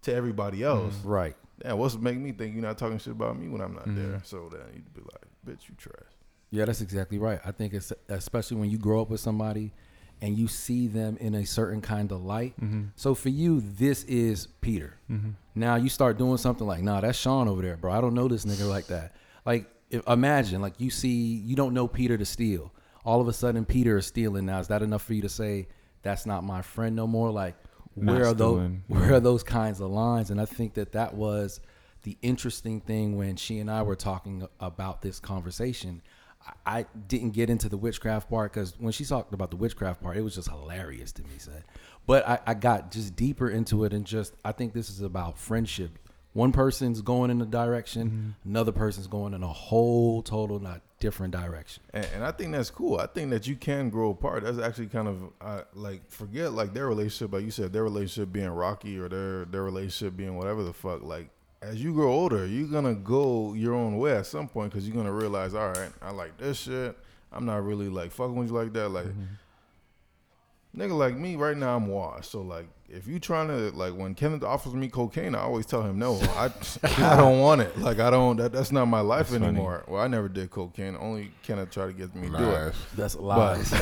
to 0.04 0.14
everybody 0.14 0.64
else. 0.64 0.96
Right. 1.04 1.36
Yeah, 1.66 1.74
what's 1.74 1.96
making 1.96 2.24
me 2.24 2.32
think 2.32 2.54
you're 2.54 2.62
not 2.64 2.78
talking 2.78 3.00
shit 3.00 3.14
about 3.14 3.40
me 3.40 3.48
when 3.50 3.62
I'm 3.62 3.74
not 3.74 3.88
Mm-hmm. 3.88 4.12
there? 4.12 4.22
So 4.24 4.50
then 4.52 4.62
you'd 4.76 4.94
be 4.94 5.02
like, 5.02 5.26
bitch, 5.58 5.68
you 5.70 5.76
trash. 5.78 6.12
Yeah, 6.52 6.66
that's 6.66 6.82
exactly 6.82 7.18
right. 7.18 7.40
I 7.46 7.52
think 7.52 7.74
it's 7.74 7.92
especially 8.10 8.58
when 8.58 8.70
you 8.70 8.78
grow 8.78 9.02
up 9.02 9.10
with 9.10 9.20
somebody 9.20 9.74
and 10.22 10.38
you 10.38 10.48
see 10.48 10.88
them 10.88 11.18
in 11.20 11.36
a 11.36 11.46
certain 11.46 11.82
kind 11.82 12.12
of 12.12 12.24
light. 12.24 12.54
Mm-hmm. 12.60 12.86
So 12.96 13.14
for 13.14 13.30
you, 13.30 13.62
this 13.62 14.04
is 14.06 14.48
Peter. 14.62 14.96
Mm-hmm. 15.12 15.32
Now 15.56 15.76
you 15.76 15.90
start 15.90 16.18
doing 16.18 16.38
something 16.38 16.66
like, 16.66 16.82
nah, 16.82 17.02
that's 17.02 17.18
Sean 17.18 17.48
over 17.48 17.62
there, 17.62 17.78
bro. 17.78 17.92
I 17.92 18.02
don't 18.02 18.14
know 18.14 18.28
this 18.28 18.46
nigga 18.46 18.68
like 18.68 18.88
that. 18.88 19.16
Like, 19.46 19.70
if, 19.90 20.08
imagine, 20.08 20.62
like 20.62 20.74
you 20.80 20.90
see, 20.90 21.10
you 21.10 21.56
don't 21.56 21.74
know 21.74 21.88
Peter 21.88 22.18
to 22.18 22.26
steal. 22.26 22.74
All 23.06 23.22
of 23.22 23.28
a 23.28 23.34
sudden, 23.34 23.64
Peter 23.64 23.98
is 23.98 24.06
stealing. 24.06 24.46
Now, 24.46 24.60
is 24.60 24.68
that 24.68 24.82
enough 24.82 25.04
for 25.04 25.14
you 25.14 25.22
to 25.22 25.30
say 25.30 25.68
that's 26.02 26.26
not 26.26 26.44
my 26.44 26.62
friend 26.62 26.96
no 26.96 27.08
more? 27.08 27.32
Like, 27.32 27.56
Not 27.96 28.16
where 28.16 28.26
are 28.26 28.34
those? 28.34 28.70
Where 28.88 29.14
are 29.14 29.20
those 29.20 29.44
kinds 29.44 29.80
of 29.80 29.92
lines? 29.92 30.30
And 30.30 30.42
I 30.42 30.46
think 30.46 30.74
that 30.74 30.92
that 30.94 31.14
was 31.14 31.60
the 32.04 32.18
interesting 32.22 32.82
thing 32.82 33.18
when 33.18 33.36
she 33.36 33.60
and 33.60 33.70
I 33.70 33.84
were 33.84 33.96
talking 33.96 34.48
about 34.60 35.02
this 35.02 35.20
conversation. 35.20 36.02
I, 36.66 36.80
I 36.80 36.86
didn't 37.08 37.32
get 37.32 37.50
into 37.50 37.70
the 37.70 37.78
witchcraft 37.78 38.30
part 38.30 38.54
because 38.54 38.74
when 38.80 38.94
she 38.94 39.06
talked 39.06 39.34
about 39.34 39.52
the 39.52 39.58
witchcraft 39.58 40.02
part, 40.02 40.18
it 40.18 40.22
was 40.22 40.36
just 40.36 40.50
hilarious 40.50 41.12
to 41.14 41.24
me. 41.24 41.38
Said, 41.38 41.64
but 42.06 42.28
I, 42.28 42.40
I 42.48 42.54
got 42.54 42.92
just 42.92 43.16
deeper 43.16 43.50
into 43.50 43.84
it 43.84 43.94
and 43.94 44.06
just 44.06 44.34
I 44.44 44.52
think 44.52 44.74
this 44.74 44.90
is 44.90 45.02
about 45.02 45.38
friendship. 45.38 46.00
One 46.34 46.52
person's 46.52 47.02
going 47.02 47.32
in 47.32 47.42
a 47.42 47.46
direction, 47.46 48.36
another 48.46 48.72
person's 48.72 49.08
going 49.08 49.34
in 49.34 49.42
a 49.42 49.48
whole 49.48 50.22
total 50.22 50.60
not 50.60 50.82
different 51.00 51.34
direction. 51.34 51.84
And, 51.94 52.08
and 52.16 52.24
I 52.24 52.32
think 52.32 52.52
that's 52.52 52.70
cool. 52.70 53.00
I 53.00 53.08
think 53.08 53.30
that 53.32 53.48
you 53.48 53.56
can 53.56 53.90
grow 53.90 54.12
apart. 54.12 54.44
That's 54.44 54.60
actually 54.60 54.88
kind 54.88 55.08
of 55.08 55.24
uh, 55.42 55.62
like 55.74 56.10
forget 56.10 56.54
like 56.54 56.74
their 56.74 56.88
relationship, 56.88 57.34
like 57.34 57.44
you 57.44 57.52
said, 57.52 57.74
their 57.74 57.84
relationship 57.84 58.32
being 58.32 58.50
rocky 58.50 59.00
or 59.00 59.10
their 59.10 59.46
their 59.46 59.64
relationship 59.64 60.16
being 60.16 60.38
whatever 60.38 60.64
the 60.64 60.74
fuck. 60.74 61.02
Like 61.04 61.30
as 61.62 61.82
you 61.82 61.94
grow 61.94 62.12
older, 62.12 62.46
you're 62.46 62.68
gonna 62.68 62.96
go 62.96 63.54
your 63.54 63.74
own 63.74 63.98
way 63.98 64.16
at 64.16 64.26
some 64.26 64.48
point 64.48 64.72
because 64.72 64.88
you're 64.88 64.96
gonna 64.96 65.12
realize, 65.12 65.54
all 65.54 65.70
right, 65.70 65.92
I 66.02 66.12
like 66.12 66.38
this 66.38 66.60
shit. 66.60 66.98
I'm 67.32 67.46
not 67.46 67.64
really 67.64 67.90
like 67.90 68.12
fucking 68.12 68.36
with 68.36 68.50
you 68.50 68.54
like 68.54 68.74
that. 68.74 68.90
Like 68.90 69.06
mm-hmm. 69.06 70.82
nigga, 70.82 70.98
like 70.98 71.16
me 71.16 71.36
right 71.36 71.58
now, 71.58 71.76
I'm 71.76 71.88
washed. 71.88 72.32
So 72.32 72.42
like, 72.42 72.68
if 72.90 73.08
you 73.08 73.20
trying 73.20 73.48
to 73.48 73.72
like 73.76 73.96
when 73.96 74.16
Kenneth 74.16 74.44
offers 74.44 74.74
me 74.74 74.88
cocaine, 74.88 75.36
I 75.36 75.40
always 75.40 75.66
tell 75.66 75.82
him 75.82 76.00
no. 76.00 76.16
I 76.22 76.52
I 76.98 77.18
don't 77.18 77.40
want 77.40 77.62
it. 77.62 77.78
Like 77.78 78.00
I 78.00 78.10
don't. 78.10 78.38
That, 78.38 78.52
that's 78.52 78.72
not 78.72 78.86
my 78.86 79.02
life 79.02 79.28
funny. 79.28 79.46
anymore. 79.46 79.84
Well, 79.88 80.02
I 80.02 80.08
never 80.08 80.30
did 80.30 80.52
cocaine. 80.52 80.96
Only 81.00 81.32
Kenneth 81.44 81.72
tried 81.72 81.88
to 81.88 81.94
get 81.94 82.16
me 82.16 82.30
to 82.30 82.38
do 82.38 82.50
it. 82.50 82.76
That's 82.96 83.16
lies. 83.16 83.74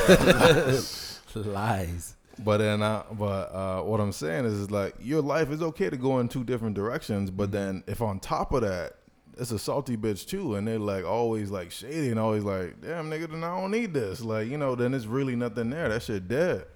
lies. 1.34 2.15
But 2.44 2.58
then, 2.58 2.82
I, 2.82 3.02
but 3.12 3.54
uh, 3.54 3.82
what 3.82 4.00
I'm 4.00 4.12
saying 4.12 4.44
is, 4.44 4.52
is 4.54 4.70
like 4.70 4.94
your 5.00 5.22
life 5.22 5.50
is 5.50 5.62
okay 5.62 5.88
to 5.88 5.96
go 5.96 6.18
in 6.20 6.28
two 6.28 6.44
different 6.44 6.74
directions. 6.74 7.30
But 7.30 7.50
then, 7.52 7.82
if 7.86 8.02
on 8.02 8.20
top 8.20 8.52
of 8.52 8.60
that, 8.62 8.96
it's 9.38 9.50
a 9.50 9.58
salty 9.58 9.96
bitch 9.96 10.26
too, 10.26 10.54
and 10.54 10.68
they're 10.68 10.78
like 10.78 11.04
always 11.04 11.50
like 11.50 11.70
shady 11.70 12.10
and 12.10 12.18
always 12.18 12.44
like, 12.44 12.80
damn 12.82 13.10
nigga, 13.10 13.30
then 13.30 13.42
I 13.44 13.58
don't 13.58 13.70
need 13.70 13.94
this. 13.94 14.20
Like 14.20 14.48
you 14.48 14.58
know, 14.58 14.74
then 14.74 14.92
it's 14.94 15.06
really 15.06 15.34
nothing 15.36 15.70
there. 15.70 15.88
That 15.88 16.02
shit 16.02 16.28
dead. 16.28 16.66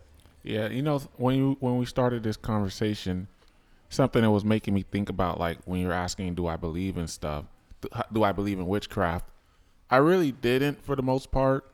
Yeah, 0.43 0.69
you 0.69 0.81
know, 0.83 0.99
when 1.17 1.37
you 1.37 1.57
when 1.61 1.77
we 1.77 1.85
started 1.85 2.23
this 2.23 2.39
conversation, 2.39 3.29
something 3.91 4.23
that 4.23 4.31
was 4.31 4.45
making 4.45 4.73
me 4.73 4.83
think 4.91 5.11
about 5.11 5.39
like 5.39 5.59
when 5.67 5.81
you're 5.81 5.93
asking, 5.93 6.35
do 6.37 6.47
I 6.47 6.57
believe 6.57 6.97
in 6.97 7.07
stuff? 7.07 7.45
Do- 7.83 7.89
Do 8.13 8.23
I 8.25 8.33
believe 8.33 8.59
in 8.59 8.67
witchcraft? 8.67 9.27
I 9.91 9.97
really 9.99 10.33
didn't 10.33 10.83
for 10.85 10.97
the 10.97 11.03
most 11.03 11.31
part. 11.31 11.67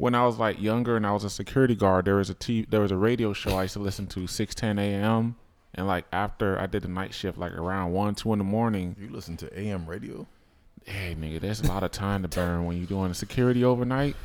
When 0.00 0.14
I 0.14 0.24
was 0.24 0.38
like 0.38 0.58
younger 0.58 0.96
and 0.96 1.06
I 1.06 1.12
was 1.12 1.24
a 1.24 1.30
security 1.30 1.74
guard, 1.74 2.06
there 2.06 2.16
was 2.16 2.30
a 2.30 2.34
t- 2.34 2.66
there 2.70 2.80
was 2.80 2.90
a 2.90 2.96
radio 2.96 3.34
show 3.34 3.58
I 3.58 3.62
used 3.62 3.74
to 3.74 3.80
listen 3.80 4.06
to 4.06 4.20
6:10 4.20 4.78
a.m. 4.78 5.36
and 5.74 5.86
like 5.86 6.06
after 6.10 6.58
I 6.58 6.64
did 6.64 6.84
the 6.84 6.88
night 6.88 7.12
shift, 7.12 7.36
like 7.36 7.52
around 7.52 7.92
one 7.92 8.14
two 8.14 8.32
in 8.32 8.38
the 8.38 8.44
morning. 8.44 8.96
You 8.98 9.10
listen 9.10 9.36
to 9.36 9.60
AM 9.60 9.84
radio. 9.86 10.26
Hey 10.86 11.14
nigga, 11.14 11.38
there's 11.38 11.60
a 11.60 11.68
lot 11.68 11.82
of 11.82 11.90
time 11.90 12.22
to 12.22 12.28
burn 12.28 12.64
when 12.64 12.78
you're 12.78 12.86
doing 12.86 13.12
security 13.12 13.62
overnight. 13.62 14.16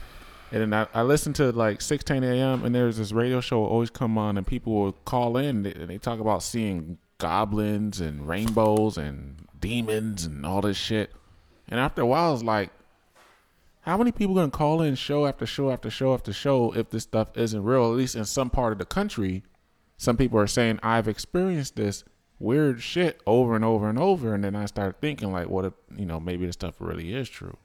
And 0.53 0.61
then 0.61 0.73
I, 0.73 0.87
I 0.97 1.03
listened 1.03 1.35
to 1.35 1.51
like 1.51 1.79
6:10 1.79 2.23
a.m. 2.23 2.63
and 2.63 2.73
there's 2.73 2.95
this 2.95 3.11
radio 3.11 3.41
show 3.41 3.65
always 3.65 3.89
come 3.89 4.17
on 4.17 4.37
and 4.37 4.47
people 4.47 4.73
will 4.73 4.93
call 4.93 5.35
in 5.35 5.57
and 5.57 5.65
they, 5.65 5.73
and 5.73 5.89
they 5.89 5.97
talk 5.97 6.21
about 6.21 6.41
seeing 6.41 6.99
goblins 7.17 7.99
and 7.99 8.29
rainbows 8.29 8.97
and 8.97 9.45
demons 9.59 10.25
and 10.25 10.45
all 10.45 10.61
this 10.61 10.77
shit. 10.77 11.11
And 11.67 11.81
after 11.81 12.01
a 12.01 12.05
while, 12.05 12.33
it's 12.33 12.43
like, 12.43 12.69
how 13.85 13.97
many 13.97 14.11
people 14.11 14.33
gonna 14.33 14.49
call 14.49 14.81
in 14.81 14.95
show 14.95 15.27
after 15.27 15.45
show 15.45 15.69
after 15.69 15.91
show 15.91 16.13
after 16.15 16.33
show 16.33 16.71
if 16.75 16.89
this 16.89 17.03
stuff 17.03 17.37
isn't 17.37 17.63
real? 17.63 17.85
At 17.85 17.97
least 17.97 18.15
in 18.15 18.25
some 18.25 18.49
part 18.49 18.73
of 18.73 18.79
the 18.79 18.85
country, 18.85 19.43
some 19.95 20.17
people 20.17 20.39
are 20.39 20.47
saying 20.47 20.79
I've 20.81 21.07
experienced 21.07 21.75
this 21.75 22.03
weird 22.39 22.81
shit 22.81 23.21
over 23.27 23.55
and 23.55 23.63
over 23.63 23.87
and 23.87 23.99
over, 23.99 24.33
and 24.33 24.43
then 24.43 24.55
I 24.55 24.65
start 24.65 24.97
thinking 25.01 25.31
like, 25.31 25.49
what 25.49 25.65
if 25.65 25.73
you 25.95 26.05
know 26.05 26.19
maybe 26.19 26.47
this 26.47 26.53
stuff 26.53 26.75
really 26.79 27.13
is 27.13 27.29
true? 27.29 27.57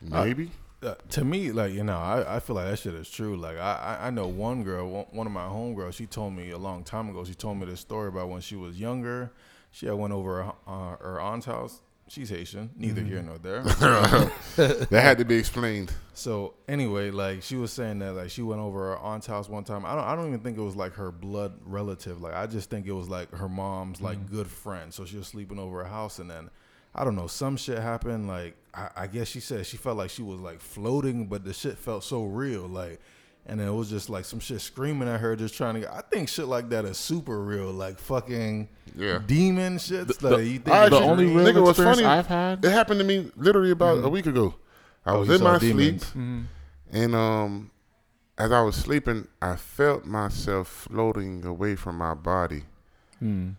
Maybe. 0.00 0.50
Uh, 0.82 0.94
to 1.10 1.24
me, 1.24 1.52
like 1.52 1.72
you 1.72 1.84
know, 1.84 1.98
I, 1.98 2.36
I 2.36 2.40
feel 2.40 2.56
like 2.56 2.68
that 2.68 2.78
shit 2.80 2.94
is 2.94 3.08
true. 3.08 3.36
Like 3.36 3.58
I, 3.58 3.98
I 4.00 4.06
I 4.08 4.10
know 4.10 4.26
one 4.26 4.64
girl, 4.64 4.90
one, 4.90 5.06
one 5.10 5.26
of 5.26 5.32
my 5.32 5.46
homegirls. 5.46 5.94
She 5.94 6.06
told 6.06 6.32
me 6.32 6.50
a 6.50 6.58
long 6.58 6.82
time 6.82 7.08
ago. 7.10 7.24
She 7.24 7.34
told 7.34 7.58
me 7.58 7.66
this 7.66 7.80
story 7.80 8.08
about 8.08 8.28
when 8.28 8.40
she 8.40 8.56
was 8.56 8.80
younger. 8.80 9.30
She 9.70 9.86
had 9.86 9.94
went 9.94 10.12
over 10.12 10.42
her, 10.42 10.52
uh, 10.66 10.96
her 10.96 11.20
aunt's 11.20 11.46
house. 11.46 11.80
She's 12.10 12.28
Haitian, 12.28 12.70
neither 12.76 13.02
here 13.02 13.20
mm. 13.20 13.26
nor 13.26 13.38
there. 13.38 13.62
that 14.56 15.00
had 15.00 15.18
to 15.18 15.24
be 15.24 15.36
explained. 15.36 15.92
So 16.12 16.54
anyway, 16.66 17.12
like 17.12 17.44
she 17.44 17.54
was 17.54 17.72
saying 17.72 18.00
that 18.00 18.14
like 18.14 18.30
she 18.30 18.42
went 18.42 18.60
over 18.60 18.90
her 18.90 18.98
aunt's 18.98 19.28
house 19.28 19.48
one 19.48 19.62
time. 19.62 19.86
I 19.86 19.94
don't 19.94 20.02
I 20.02 20.16
don't 20.16 20.26
even 20.26 20.40
think 20.40 20.58
it 20.58 20.62
was 20.62 20.74
like 20.74 20.94
her 20.94 21.12
blood 21.12 21.52
relative. 21.64 22.20
Like 22.20 22.34
I 22.34 22.48
just 22.48 22.68
think 22.68 22.88
it 22.88 22.92
was 22.92 23.08
like 23.08 23.30
her 23.30 23.48
mom's 23.48 24.00
like 24.00 24.18
mm. 24.18 24.28
good 24.28 24.48
friend. 24.48 24.92
So 24.92 25.04
she 25.04 25.18
was 25.18 25.28
sleeping 25.28 25.60
over 25.60 25.84
her 25.84 25.88
house 25.88 26.18
and 26.18 26.28
then 26.28 26.50
I 26.96 27.04
don't 27.04 27.14
know, 27.14 27.28
some 27.28 27.56
shit 27.56 27.78
happened. 27.78 28.26
Like 28.26 28.56
I, 28.74 28.88
I 28.96 29.06
guess 29.06 29.28
she 29.28 29.38
said 29.38 29.64
she 29.64 29.76
felt 29.76 29.96
like 29.96 30.10
she 30.10 30.22
was 30.22 30.40
like 30.40 30.60
floating, 30.60 31.28
but 31.28 31.44
the 31.44 31.52
shit 31.52 31.78
felt 31.78 32.02
so 32.02 32.24
real. 32.24 32.62
Like 32.62 33.00
and 33.50 33.60
then 33.60 33.68
it 33.68 33.72
was 33.72 33.90
just 33.90 34.08
like 34.08 34.24
some 34.24 34.38
shit 34.40 34.60
screaming 34.62 35.08
at 35.08 35.20
her, 35.20 35.36
just 35.36 35.54
trying 35.54 35.74
to 35.74 35.80
get 35.80 35.90
I 35.92 36.00
think 36.00 36.28
shit 36.30 36.46
like 36.46 36.70
that 36.70 36.84
is 36.86 36.96
super 36.96 37.42
real. 37.42 37.70
Like 37.72 37.98
fucking 37.98 38.68
Yeah. 38.96 39.18
demon 39.26 39.78
shit. 39.78 40.08
Like, 40.08 40.18
the- 40.36 40.44
you 40.46 40.58
think 40.60 40.68
I 40.68 40.82
it's 40.86 40.90
the 40.90 40.96
actually- 40.96 41.10
only 41.10 41.24
real? 41.26 41.36
real 41.36 41.46
nigga, 41.54 41.60
what's 41.62 41.70
experience 41.78 42.00
funny- 42.00 42.08
I've 42.18 42.26
had. 42.28 42.64
It 42.64 42.70
happened 42.70 43.00
to 43.00 43.04
me 43.06 43.30
literally 43.36 43.72
about 43.72 44.02
a 44.04 44.08
week 44.08 44.26
ago. 44.26 44.54
I 45.04 45.12
Oh, 45.12 45.20
was 45.20 45.30
in 45.30 45.42
my 45.42 45.58
demons. 45.58 46.06
sleep, 46.06 46.44
and 46.92 47.14
um, 47.14 47.70
as 48.38 48.52
I 48.52 48.60
was 48.62 48.76
sleeping, 48.76 49.26
I 49.42 49.56
felt 49.56 50.04
myself 50.04 50.68
floating 50.68 51.44
away 51.44 51.74
from 51.76 51.96
my 51.98 52.14
body. 52.14 52.64
Hmm. 53.18 53.50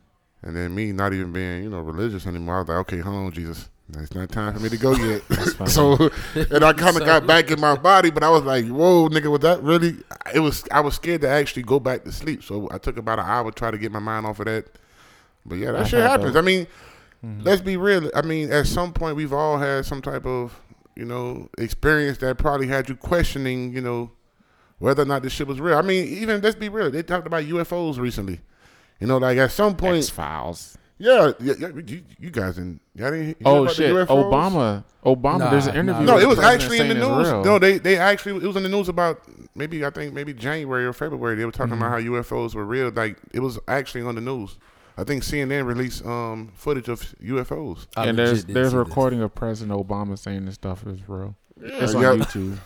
And 0.43 0.56
then 0.56 0.73
me 0.73 0.91
not 0.91 1.13
even 1.13 1.32
being, 1.32 1.63
you 1.63 1.69
know, 1.69 1.82
religious 1.82 2.25
anymore, 2.25 2.56
I 2.56 2.60
was 2.60 2.67
like, 2.69 2.77
okay, 2.80 2.99
hold 2.99 3.15
on, 3.27 3.32
Jesus. 3.32 3.69
It's 3.97 4.13
not 4.13 4.32
time 4.32 4.54
for 4.54 4.60
me 4.60 4.69
to 4.69 4.77
go 4.77 4.95
yet. 4.95 5.21
so, 5.67 6.10
and 6.36 6.63
I 6.63 6.73
kind 6.73 6.95
of 6.95 7.06
got 7.06 7.27
back 7.27 7.51
in 7.51 7.60
my 7.60 7.75
body, 7.75 8.10
but 8.10 8.23
I 8.23 8.30
was 8.30 8.43
like, 8.43 8.65
whoa, 8.67 9.10
nigga, 9.10 9.30
was 9.30 9.41
that 9.41 9.62
really? 9.62 9.97
It 10.34 10.39
was. 10.39 10.63
I 10.71 10.80
was 10.80 10.95
scared 10.95 11.21
to 11.21 11.30
actually 11.30 11.63
go 11.63 11.80
back 11.80 12.04
to 12.06 12.12
sleep. 12.12 12.43
So 12.43 12.69
I 12.71 12.77
took 12.77 12.97
about 12.97 13.19
an 13.19 13.25
hour 13.25 13.51
to 13.51 13.56
try 13.56 13.71
to 13.71 13.77
get 13.77 13.91
my 13.91 13.99
mind 13.99 14.25
off 14.25 14.39
of 14.39 14.45
that. 14.45 14.67
But 15.45 15.56
yeah, 15.56 15.71
that 15.71 15.82
I 15.82 15.88
shit 15.88 16.01
happens. 16.01 16.34
those- 16.34 16.41
I 16.41 16.45
mean, 16.45 16.67
mm-hmm. 17.25 17.43
let's 17.43 17.62
be 17.62 17.77
real. 17.77 18.10
I 18.15 18.21
mean, 18.21 18.51
at 18.51 18.67
some 18.67 18.93
point, 18.93 19.15
we've 19.15 19.34
all 19.34 19.58
had 19.58 19.86
some 19.86 20.01
type 20.01 20.25
of, 20.25 20.60
you 20.95 21.06
know, 21.06 21.49
experience 21.58 22.19
that 22.19 22.38
probably 22.38 22.67
had 22.67 22.88
you 22.88 22.95
questioning, 22.95 23.73
you 23.73 23.82
know, 23.82 24.12
whether 24.80 25.04
or 25.04 25.06
not 25.06 25.23
this 25.23 25.34
shit 25.34 25.47
was 25.47 25.60
real. 25.60 25.77
I 25.77 25.82
mean, 25.82 26.06
even 26.06 26.41
let's 26.41 26.56
be 26.56 26.69
real. 26.69 26.91
They 26.91 27.04
talked 27.04 27.27
about 27.27 27.43
UFOs 27.43 27.97
recently. 27.97 28.41
You 28.99 29.08
know, 29.08 29.17
like 29.17 29.38
at 29.38 29.51
some 29.51 29.75
point, 29.75 29.97
X 29.97 30.10
Files. 30.10 30.77
Yeah, 31.01 31.31
yeah, 31.41 31.53
yeah 31.59 31.67
you, 31.85 32.03
you 32.19 32.29
guys 32.29 32.55
didn't. 32.55 32.79
Y'all 32.95 33.11
didn't 33.11 33.25
hear 33.25 33.35
Oh 33.45 33.63
about 33.63 33.69
the 33.69 33.73
shit, 33.75 33.91
UFOs? 33.95 34.07
Obama. 34.07 34.83
Obama. 35.05 35.39
Nah, 35.39 35.49
there's 35.49 35.67
an 35.67 35.73
nah. 35.73 35.79
interview. 35.81 36.05
No, 36.05 36.13
with 36.15 36.23
it 36.23 36.27
was 36.27 36.37
president 36.37 36.61
actually 36.61 36.79
in 36.79 36.87
the 36.89 36.93
saying 36.95 37.09
it's 37.09 37.17
news. 37.19 37.27
real. 37.31 37.43
No, 37.43 37.59
they 37.59 37.77
they 37.79 37.97
actually 37.97 38.35
it 38.43 38.47
was 38.47 38.55
in 38.55 38.63
the 38.63 38.69
news 38.69 38.87
about 38.87 39.21
maybe 39.55 39.83
I 39.83 39.89
think 39.89 40.13
maybe 40.13 40.33
January 40.33 40.85
or 40.85 40.93
February. 40.93 41.35
They 41.35 41.45
were 41.45 41.51
talking 41.51 41.73
Mm-hmm. 41.73 41.81
about 41.83 42.01
how 42.01 42.09
UFOs 42.21 42.53
were 42.53 42.65
real. 42.65 42.91
Like 42.91 43.17
it 43.33 43.39
was 43.39 43.57
actually 43.67 44.03
on 44.03 44.15
the 44.15 44.21
news. 44.21 44.57
I 44.97 45.03
think 45.03 45.23
CNN 45.23 45.65
released 45.65 46.05
um 46.05 46.51
footage 46.53 46.87
of 46.89 47.01
UFOs. 47.23 47.87
I 47.97 48.07
and 48.07 48.15
legit 48.15 48.15
there's 48.17 48.43
didn't 48.43 48.53
there's 48.53 48.71
see 48.71 48.77
a 48.77 48.79
this. 48.79 48.87
recording 48.89 49.21
of 49.21 49.33
President 49.33 49.79
Obama 49.79 50.19
saying 50.19 50.45
this 50.45 50.55
stuff 50.55 50.85
is 50.85 50.99
real. 51.09 51.35
it's 51.59 51.95
on 51.95 52.01
yeah. 52.03 52.09
YouTube. 52.13 52.57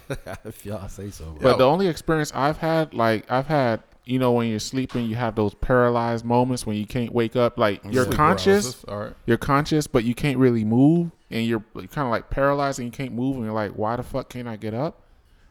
if 0.46 0.66
y'all 0.66 0.90
say 0.90 1.10
so. 1.10 1.26
bro. 1.26 1.52
But 1.52 1.58
the 1.58 1.66
only 1.66 1.88
experience 1.88 2.32
I've 2.36 2.58
had, 2.58 2.94
like 2.94 3.32
I've 3.32 3.48
had, 3.48 3.82
you 4.06 4.20
know, 4.20 4.32
when 4.34 4.48
you're 4.50 4.60
sleeping, 4.60 5.06
you 5.08 5.16
have 5.16 5.36
those 5.36 5.54
paralyzed 5.56 6.24
moments 6.26 6.66
when 6.66 6.78
you 6.78 6.86
can't 6.86 7.12
wake 7.14 7.36
up. 7.36 7.58
Like 7.58 7.82
you're 7.84 8.04
Sleep 8.06 8.16
conscious, 8.16 8.76
paralysis. 8.76 8.86
All 8.88 9.00
right. 9.00 9.14
you're 9.26 9.38
conscious, 9.38 9.88
but 9.88 10.04
you 10.04 10.14
can't 10.16 10.38
really 10.38 10.64
move, 10.64 11.12
and 11.32 11.46
you're 11.46 11.64
kind 11.76 12.06
of 12.08 12.10
like 12.10 12.30
paralyzed 12.30 12.80
and 12.80 12.86
you 12.88 12.92
can't 12.92 13.14
move, 13.14 13.36
and 13.38 13.46
you're 13.46 13.54
like, 13.54 13.72
why 13.72 13.96
the 13.96 14.04
fuck 14.04 14.30
can't 14.30 14.48
I 14.48 14.56
get 14.58 14.74
up? 14.74 15.02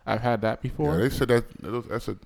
I've 0.07 0.21
had 0.21 0.43
that 0.43 0.59
Yeah, 0.63 0.71
before. 0.71 0.97
they 0.99 1.09
said 1.11 1.29
that 1.29 1.49
that 1.63 1.73
was- 1.73 1.87
that's 1.87 2.09
a, 2.09 2.17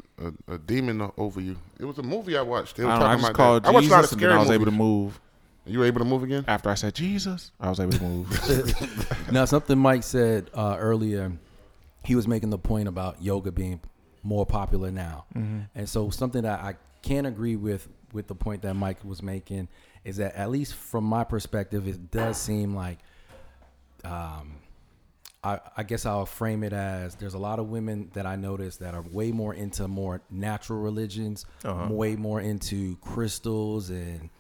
a, 0.49 0.55
a 0.55 0.59
demon 0.59 1.11
over 1.17 1.41
you. 1.41 1.57
It 1.79 1.85
was 1.85 1.99
a 1.99 2.03
movie 2.03 2.37
I 2.37 2.43
watched. 2.43 2.77
They 2.77 2.85
were 2.85 2.91
I, 2.91 2.95
don't 2.99 3.01
know, 3.03 3.07
I 3.07 3.15
just 3.15 3.25
about 3.31 3.37
called 3.37 3.63
that. 3.63 3.69
I 3.69 3.73
watched 3.73 3.87
a 3.87 3.91
lot 3.91 3.99
of 4.05 4.11
Jesus, 4.11 4.13
and 4.13 4.21
then 4.21 4.29
scary 4.29 4.35
I 4.35 4.39
was 4.39 4.49
movies. 4.49 4.55
able 4.61 4.65
to 4.65 4.71
move. 4.77 5.21
You 5.65 5.79
were 5.81 5.85
able 5.85 5.99
to 6.01 6.05
move 6.05 6.23
again? 6.25 6.45
After 6.49 6.71
I 6.71 6.75
said 6.75 6.95
Jesus, 6.95 7.53
I 7.61 7.69
was 7.69 7.79
able 7.79 7.93
to 7.93 8.03
move. 8.03 9.15
Now, 9.33 9.45
something 9.45 9.79
Mike 9.79 10.03
said 10.03 10.51
uh, 10.55 10.77
earlier, 10.79 11.31
he 12.05 12.15
was 12.17 12.27
making 12.27 12.51
the 12.51 12.59
point 12.59 12.89
about 12.89 13.23
yoga 13.23 13.53
being 13.53 13.81
more 14.23 14.45
popular 14.47 14.91
now, 14.91 15.25
and 15.75 15.89
so 15.89 16.11
something 16.11 16.43
that 16.43 16.61
I 16.61 16.77
can 17.03 17.27
agree 17.27 17.57
with 17.57 17.89
with 18.13 18.27
the 18.27 18.35
point 18.35 18.63
that 18.63 18.75
Mike 18.75 19.05
was 19.05 19.23
making 19.23 19.69
is 20.05 20.17
that 20.17 20.35
at 20.35 20.51
least 20.51 20.75
from 20.75 21.05
my 21.05 21.25
perspective, 21.25 21.87
it 21.87 22.11
does 22.11 22.39
seem 22.39 22.75
like, 22.75 22.99
um, 24.05 24.57
I, 25.45 25.61
I 25.77 25.83
guess 25.83 26.07
I'll 26.07 26.25
frame 26.27 26.65
it 26.65 26.73
as 26.73 27.15
there's 27.17 27.35
a 27.35 27.39
lot 27.39 27.59
of 27.59 27.69
women 27.69 28.11
that 28.15 28.25
I 28.27 28.37
notice 28.37 28.79
that 28.79 28.95
are 28.95 29.03
way 29.03 29.31
more 29.31 29.55
into 29.55 29.87
more 29.87 30.21
natural 30.31 30.81
religions, 30.81 31.45
way 31.91 32.17
more 32.17 32.41
into 32.41 32.97
crystals 32.97 33.91
and 33.91 34.31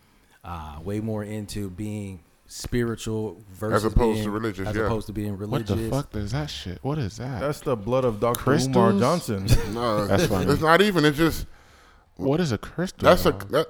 uh, 0.45 0.79
way 0.83 1.01
more 1.01 1.23
into 1.23 1.69
being 1.71 2.21
spiritual 2.49 3.45
versus 3.53 3.85
as 3.85 3.93
opposed 3.93 4.25
to 4.25 4.31
religious, 4.31 4.67
as 4.67 4.75
yeah. 4.75 4.87
opposed 4.87 5.07
to 5.07 5.13
being 5.13 5.37
religious. 5.37 5.71
what 5.71 5.77
religious. 5.79 5.97
the 5.97 6.03
fuck 6.03 6.17
is 6.17 6.33
that 6.33 6.51
shit? 6.51 6.79
What 6.83 6.99
is 6.99 7.19
that? 7.19 7.41
That's 7.41 7.61
the 7.61 7.77
blood 7.77 8.05
of 8.05 8.19
Dr. 8.19 8.41
Crystals? 8.41 8.75
Umar 8.77 8.99
Johnson. 8.99 9.47
No, 9.75 10.07
That's 10.09 10.27
funny. 10.27 10.51
it's 10.51 10.63
not 10.63 10.81
even. 10.81 11.05
It's 11.05 11.19
just 11.19 11.47
what 12.17 12.41
is 12.41 12.51
a 12.51 12.59
crystal? 12.59 13.07
that's 13.07 13.27
a 13.27 13.33
that, 13.51 13.69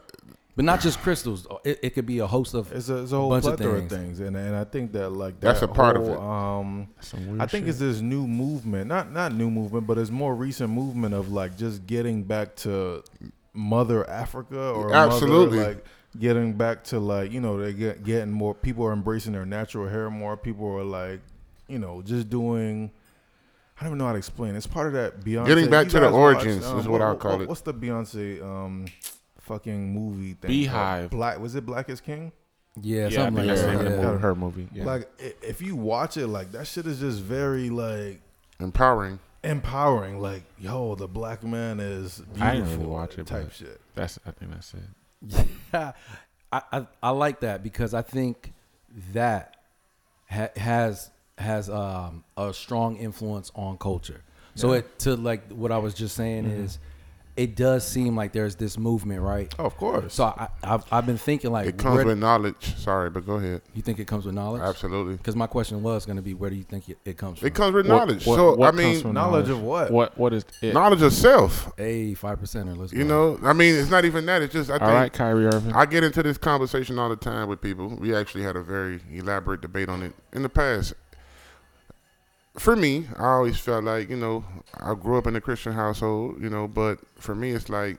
But 0.57 0.65
not 0.65 0.81
just 0.81 1.01
crystals. 1.01 1.47
It, 1.65 1.81
it 1.83 1.91
could 1.91 2.07
be 2.07 2.21
a 2.21 2.27
host 2.27 2.55
of. 2.55 2.73
It's 2.73 2.89
a, 2.89 3.03
it's 3.03 3.13
a 3.13 3.17
whole 3.17 3.31
Bunch 3.31 3.45
of 3.47 3.57
plethora 3.57 3.79
of 3.81 3.89
things. 3.91 4.19
things, 4.19 4.21
and 4.21 4.37
and 4.37 4.57
I 4.57 4.65
think 4.65 4.93
that 4.93 5.11
like 5.11 5.41
That's 5.41 5.63
a 5.63 5.69
part 5.69 5.97
of 5.97 6.09
it. 6.09 6.17
Um, 6.17 6.89
I 7.41 7.47
think 7.47 7.65
shit. 7.65 7.71
it's 7.71 7.79
this 7.81 8.01
new 8.01 8.27
movement, 8.27 8.87
not 8.87 9.13
not 9.13 9.35
new 9.35 9.51
movement, 9.51 9.87
but 9.87 9.99
it's 9.99 10.11
more 10.11 10.35
recent 10.35 10.71
movement 10.71 11.15
of 11.15 11.31
like 11.31 11.57
just 11.59 11.87
getting 11.87 12.23
back 12.23 12.55
to 12.57 13.03
Mother 13.53 14.09
Africa 14.09 14.71
or 14.71 14.95
Absolutely. 14.95 15.59
Mother, 15.59 15.69
like 15.75 15.85
getting 16.19 16.53
back 16.55 16.85
to 16.85 16.99
like 17.01 17.33
you 17.33 17.41
know 17.41 17.61
they 17.61 17.73
get 17.73 18.05
getting 18.05 18.31
more 18.31 18.55
people 18.55 18.85
are 18.85 18.93
embracing 18.93 19.33
their 19.33 19.47
natural 19.47 19.89
hair 19.89 20.11
more. 20.11 20.37
People 20.37 20.67
are 20.69 20.85
like 20.85 21.21
you 21.67 21.79
know 21.79 22.03
just 22.03 22.29
doing. 22.31 22.91
I 23.77 23.85
don't 23.85 23.91
even 23.91 23.99
know 23.99 24.07
how 24.07 24.13
to 24.13 24.19
explain. 24.19 24.57
It's 24.57 24.67
part 24.67 24.89
of 24.89 24.93
that 24.95 25.21
Beyonce. 25.21 25.47
Getting 25.47 25.71
back 25.71 25.85
you 25.87 25.91
to 25.93 26.01
the 26.01 26.07
guys 26.07 26.13
watch, 26.13 26.37
origins 26.37 26.67
um, 26.67 26.81
is 26.81 26.89
what 26.89 27.01
I'll 27.01 27.17
call 27.17 27.41
it. 27.41 27.49
What's 27.49 27.61
the 27.61 27.73
Beyonce 27.75 28.43
um, 28.43 28.87
fucking 29.41 29.95
movie 29.95 30.35
thing? 30.35 30.49
Beehive. 30.49 31.11
Black 31.11 31.39
was 31.39 31.55
it 31.55 31.65
Black 31.65 31.89
is 31.89 32.01
King? 32.01 32.33
Yeah, 32.81 33.09
yeah, 33.09 33.25
something 33.25 33.45
yeah, 33.45 33.53
like 33.53 33.61
that. 33.61 33.73
her 33.73 33.83
Yeah. 33.83 34.07
movie- 34.07 34.19
her 34.21 34.35
movie. 34.35 34.69
Yeah. 34.73 34.85
Like 34.85 35.09
if 35.43 35.63
you 35.63 35.77
watch 35.77 36.17
it, 36.17 36.27
like 36.27 36.53
that 36.53 36.67
shit 36.67 36.87
is 36.87 37.01
just 37.01 37.21
very 37.21 37.71
like 37.71 38.21
empowering. 38.61 39.19
empowering. 39.45 40.21
Like 40.21 40.43
yo, 40.59 40.95
the 40.97 41.07
black 41.09 41.45
man 41.45 41.79
is 41.81 42.19
beautiful. 42.19 42.43
I 42.47 42.55
didn't 42.55 42.71
really 42.73 42.87
watch 42.87 43.19
it, 43.19 43.27
Type 43.27 43.53
shit. 43.53 43.81
that's 43.95 44.19
I 44.27 44.33
think 44.33 44.53
that's 44.53 44.75
it. 44.75 44.81
Yeah, 45.73 45.93
I, 46.51 46.63
I 46.73 46.87
I 47.03 47.11
like 47.11 47.41
that 47.41 47.63
because 47.63 47.93
I 47.93 48.01
think 48.03 48.55
that 49.13 49.57
ha- 50.31 50.49
has 50.57 51.11
has 51.37 51.69
um, 51.69 52.25
a 52.37 52.55
strong 52.55 52.97
influence 52.97 53.53
on 53.55 53.77
culture. 53.77 54.23
So 54.55 54.73
it 54.73 54.99
to 55.01 55.15
like 55.15 55.53
what 55.53 55.71
I 55.71 55.79
was 55.79 55.95
just 55.95 56.17
saying 56.17 56.47
is, 56.47 56.79
it 57.39 57.55
does 57.57 57.87
seem 57.87 58.17
like 58.17 58.33
there's 58.33 58.57
this 58.57 58.77
movement, 58.77 59.23
right? 59.23 59.55
Oh, 59.59 59.65
of 59.65 59.77
course. 59.77 60.13
So 60.15 60.25
I, 60.25 60.49
I've 60.63 60.85
I've 60.93 61.07
been 61.07 61.17
thinking 61.19 61.51
like, 61.53 61.67
It 61.67 61.79
comes 61.79 61.97
where- 61.97 62.07
with 62.07 62.19
knowledge. 62.19 62.77
Sorry, 62.77 63.09
but 63.11 63.25
go 63.25 63.35
ahead. 63.35 63.63
you 63.75 63.83
think 63.83 63.99
it 63.99 64.07
comes 64.07 64.27
with 64.27 64.35
knowledge? 64.35 64.63
Absolutely. 64.63 65.17
Because 65.17 65.37
my 65.37 65.47
question 65.47 65.83
was 65.83 66.05
going 66.05 66.17
to 66.17 66.23
be, 66.23 66.35
where 66.35 66.51
do 66.51 66.57
you 66.57 66.65
think 66.65 66.89
it, 66.89 66.99
it 67.05 67.17
comes 67.17 67.39
from? 67.39 67.47
It 67.49 67.55
comes 67.55 67.75
with 67.75 67.87
What- 67.89 67.97
knowledge. 67.97 68.27
what- 68.27 68.37
so 68.37 68.55
what 68.57 68.75
I 68.75 68.77
mean, 68.77 69.01
from 69.01 69.13
knowledge 69.15 69.49
of 69.49 69.63
what? 69.63 69.91
What 69.91 70.19
what 70.19 70.33
is 70.35 70.45
it? 70.63 70.75
knowledge 70.75 71.03
of 71.03 71.13
self. 71.13 71.73
a 71.79 72.15
five 72.15 72.41
percenter. 72.41 72.77
Let's 72.77 72.93
You 72.93 73.05
go. 73.05 73.37
know, 73.37 73.49
I 73.49 73.53
mean, 73.53 73.75
it's 73.77 73.91
not 73.91 74.05
even 74.05 74.27
that. 74.27 74.43
It's 74.43 74.53
just 74.53 74.69
I 74.71 74.75
All 74.75 74.79
think 74.81 74.91
right, 74.93 75.13
Kyrie 75.13 75.47
Irving. 75.47 75.73
I 75.73 75.87
get 75.87 76.05
into 76.05 76.23
this 76.23 76.39
conversation 76.39 76.99
all 76.99 77.09
the 77.09 77.17
time 77.17 77.49
with 77.49 77.61
people. 77.61 77.89
We 77.89 78.15
actually 78.15 78.43
had 78.45 78.57
a 78.57 78.63
very 78.63 79.01
elaborate 79.13 79.61
debate 79.61 79.89
on 79.89 80.03
it 80.03 80.13
in 80.33 80.43
the 80.43 80.49
past. 80.49 80.95
For 82.59 82.75
me, 82.77 83.07
I 83.17 83.25
always 83.27 83.59
felt 83.59 83.85
like, 83.85 84.11
you 84.11 84.17
know, 84.17 84.45
I 84.81 84.95
grew 84.95 85.17
up 85.19 85.27
in 85.27 85.37
a 85.37 85.41
Christian 85.41 85.73
household, 85.73 86.43
you 86.43 86.51
know, 86.51 86.67
but 86.69 86.99
for 87.17 87.35
me, 87.35 87.51
it's 87.53 87.69
like 87.69 87.99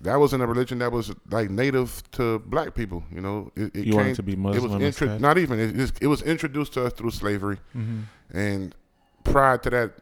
that 0.00 0.16
wasn't 0.16 0.42
a 0.42 0.46
religion 0.46 0.78
that 0.80 0.92
was 0.92 1.14
like 1.30 1.48
native 1.50 2.02
to 2.12 2.38
black 2.40 2.74
people, 2.74 3.02
you 3.10 3.20
know. 3.20 3.50
It, 3.56 3.74
it 3.74 3.86
You 3.86 3.96
wanted 3.96 4.16
to 4.16 4.22
be 4.22 4.32
It 4.32 4.38
Muslim 4.38 4.72
was 4.72 4.82
intro- 5.02 5.18
not 5.18 5.38
even. 5.38 5.58
It, 5.58 5.92
it 6.00 6.06
was 6.06 6.22
introduced 6.22 6.74
to 6.74 6.84
us 6.86 6.92
through 6.92 7.10
slavery, 7.12 7.58
Mm-hmm. 7.76 8.00
and 8.36 8.74
prior 9.24 9.58
to 9.58 9.70
that, 9.70 9.92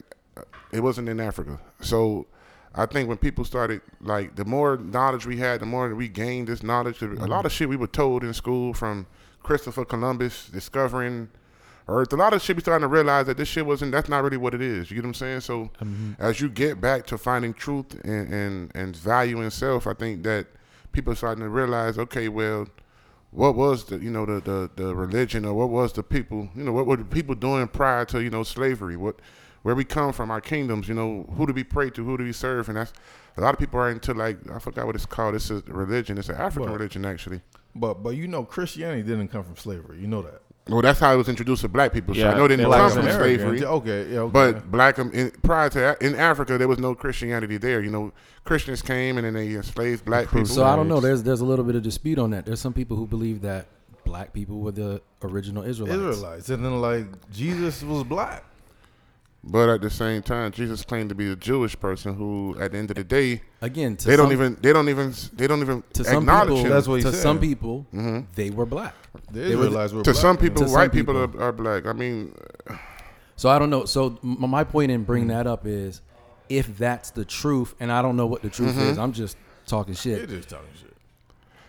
it 0.71 0.81
wasn't 0.81 1.07
in 1.09 1.19
Africa. 1.19 1.59
So 1.81 2.27
I 2.73 2.85
think 2.85 3.07
when 3.07 3.17
people 3.17 3.45
started, 3.45 3.81
like, 4.01 4.35
the 4.35 4.43
more 4.45 4.75
knowledge 4.77 5.25
we 5.25 5.37
had, 5.37 5.61
the 5.61 5.65
more 5.65 5.95
we 5.95 6.09
gained 6.09 6.47
this 6.47 6.61
knowledge. 6.61 7.01
A 7.01 7.07
lot 7.07 7.45
of 7.45 7.51
shit 7.51 7.69
we 7.69 7.77
were 7.77 7.87
told 7.87 8.23
in 8.23 8.33
school 8.33 8.73
from 8.73 9.07
Christopher 9.43 9.85
Columbus 9.85 10.49
discovering 10.49 11.29
Earth. 11.87 12.11
A 12.13 12.15
lot 12.15 12.33
of 12.33 12.41
shit 12.41 12.55
we 12.55 12.61
starting 12.61 12.81
to 12.81 12.87
realize 12.87 13.27
that 13.27 13.37
this 13.37 13.47
shit 13.47 13.65
wasn't. 13.65 13.91
That's 13.91 14.09
not 14.09 14.23
really 14.23 14.37
what 14.37 14.53
it 14.53 14.61
is. 14.61 14.89
You 14.89 14.95
get 14.95 15.03
what 15.03 15.09
I'm 15.09 15.13
saying? 15.13 15.41
So 15.41 15.69
mm-hmm. 15.79 16.13
as 16.19 16.41
you 16.41 16.49
get 16.49 16.81
back 16.81 17.05
to 17.07 17.17
finding 17.17 17.53
truth 17.53 17.93
and 18.03 18.33
and 18.33 18.71
and 18.75 18.95
value 18.95 19.41
in 19.41 19.51
self, 19.51 19.87
I 19.87 19.93
think 19.93 20.23
that 20.23 20.47
people 20.91 21.13
are 21.13 21.15
starting 21.15 21.43
to 21.43 21.49
realize, 21.49 21.97
okay, 21.97 22.29
well 22.29 22.67
what 23.31 23.53
was 23.55 23.83
the 23.85 23.97
you 23.97 24.09
know 24.09 24.25
the, 24.25 24.39
the 24.39 24.71
the 24.81 24.95
religion 24.95 25.43
or 25.43 25.53
what 25.53 25.69
was 25.69 25.91
the 25.93 26.01
people 26.03 26.47
you 26.55 26.63
know 26.63 26.71
what 26.71 26.85
were 26.85 26.95
the 26.95 27.03
people 27.03 27.35
doing 27.35 27.67
prior 27.67 28.05
to 28.05 28.23
you 28.23 28.29
know 28.29 28.43
slavery 28.43 28.95
what 28.95 29.19
where 29.63 29.75
we 29.75 29.83
come 29.83 30.13
from 30.13 30.31
our 30.31 30.39
kingdoms 30.39 30.87
you 30.87 30.93
know 30.93 31.25
who 31.35 31.45
do 31.45 31.51
we 31.51 31.63
pray 31.63 31.89
to 31.89 32.05
who 32.05 32.17
do 32.17 32.23
we 32.23 32.31
serve 32.31 32.69
and 32.69 32.77
that's 32.77 32.93
a 33.35 33.41
lot 33.41 33.53
of 33.53 33.59
people 33.59 33.77
are 33.77 33.91
into 33.91 34.13
like 34.13 34.37
i 34.51 34.57
forgot 34.57 34.85
what 34.85 34.95
it's 34.95 35.05
called 35.05 35.35
it's 35.35 35.49
a 35.49 35.61
religion 35.67 36.17
it's 36.17 36.29
an 36.29 36.35
african 36.35 36.71
What? 36.71 36.79
religion 36.79 37.03
actually 37.03 37.41
But 37.75 38.01
but 38.03 38.11
you 38.11 38.27
know, 38.27 38.45
Christianity 38.45 39.03
didn't 39.03 39.27
come 39.27 39.43
from 39.43 39.57
slavery. 39.57 39.99
You 39.99 40.07
know 40.07 40.21
that. 40.21 40.41
Well 40.67 40.81
that's 40.81 40.99
how 40.99 41.13
it 41.13 41.17
was 41.17 41.29
introduced 41.29 41.61
to 41.61 41.69
black 41.69 41.93
people 41.93 42.13
so 42.15 42.21
Yeah, 42.21 42.31
i 42.31 42.37
know 42.37 42.45
it 42.45 42.49
didn't 42.49 42.71
come 42.71 42.91
from 42.91 43.03
slavery 43.11 43.63
Okay, 43.63 44.11
yeah, 44.11 44.19
okay. 44.19 44.31
but 44.31 44.71
black 44.71 44.97
um, 44.99 45.11
in, 45.11 45.31
prior 45.43 45.69
to 45.69 45.79
that, 45.79 46.01
in 46.01 46.15
Africa, 46.15 46.57
there 46.57 46.67
was 46.67 46.79
no 46.79 46.95
Christianity 46.95 47.57
there. 47.57 47.81
You 47.81 47.89
know, 47.91 48.11
Christians 48.43 48.81
came 48.81 49.17
and 49.17 49.25
then 49.25 49.33
they 49.33 49.53
enslaved 49.55 50.05
black 50.05 50.25
people. 50.29 50.45
So 50.45 50.65
I 50.65 50.75
don't 50.75 50.87
know. 50.87 50.99
There's 50.99 51.23
there's 51.23 51.41
a 51.41 51.45
little 51.45 51.65
bit 51.65 51.75
of 51.75 51.83
dispute 51.83 52.17
on 52.19 52.31
that. 52.31 52.45
There's 52.45 52.59
some 52.61 52.73
people 52.73 52.97
who 52.97 53.05
believe 53.07 53.41
that 53.41 53.67
black 54.05 54.33
people 54.33 54.59
were 54.59 54.71
the 54.71 55.01
original 55.23 55.63
Israelites. 55.63 55.97
Israelites, 55.99 56.49
and 56.49 56.63
then 56.65 56.81
like 56.81 57.05
Jesus 57.31 57.83
was 57.83 58.03
black. 58.03 58.43
But 59.47 59.69
at 59.69 59.81
the 59.81 59.91
same 59.91 60.23
time, 60.23 60.51
Jesus 60.51 60.83
claimed 60.83 61.09
to 61.09 61.15
be 61.15 61.31
a 61.31 61.35
Jewish 61.35 61.79
person 61.79 62.15
who, 62.15 62.55
at 62.59 62.71
the 62.71 62.79
end 62.79 62.89
of 62.89 62.95
the 62.97 63.03
day, 63.03 63.43
Again, 63.61 63.95
to 63.97 64.07
they 64.07 64.15
don't 64.17 64.31
even 64.31 64.57
they 64.59 64.73
don't 64.73 64.89
even 64.89 65.13
they 65.33 65.45
don't 65.45 65.61
even 65.61 65.83
to 65.93 66.03
some 66.03 66.23
acknowledge 66.23 66.47
people. 66.47 66.63
him. 66.63 66.69
That's 66.71 66.87
what 66.87 66.95
he 66.95 67.01
to 67.03 67.11
said. 67.11 67.21
some 67.21 67.39
people, 67.39 67.85
hmm 67.91 68.21
they 68.33 68.49
were 68.49 68.65
black. 68.65 68.95
The 69.31 69.39
They 69.41 69.55
were- 69.55 69.65
Israelites 69.65 69.93
were 69.93 70.03
To 70.03 70.11
black. 70.11 70.21
some 70.21 70.37
people, 70.37 70.63
To 70.63 70.67
some 70.69 70.73
white 70.79 70.91
people, 70.91 71.13
people. 71.25 71.39
are, 71.41 71.49
are 71.49 71.51
black. 71.51 71.85
I 71.85 71.93
mean, 71.93 72.33
So 73.35 73.49
I 73.49 73.59
don't 73.59 73.69
know. 73.69 73.85
So 73.85 74.17
my 74.23 74.63
point 74.63 74.91
in 74.91 75.03
bringing 75.03 75.27
that 75.29 75.45
up 75.45 75.67
is, 75.67 76.01
if 76.49 76.77
that's 76.77 77.11
the 77.11 77.25
truth, 77.25 77.75
and 77.79 77.91
I 77.91 78.01
don't 78.01 78.15
know 78.17 78.25
what 78.25 78.41
the 78.41 78.49
truth 78.49 78.71
Mm-hmm. 78.71 78.81
is, 78.89 78.97
I'm 78.97 79.13
just 79.13 79.37
talking 79.67 79.93
shit. 79.93 80.17
They're 80.27 80.37
just 80.37 80.49
talking 80.49 80.69
shit. 80.79 80.93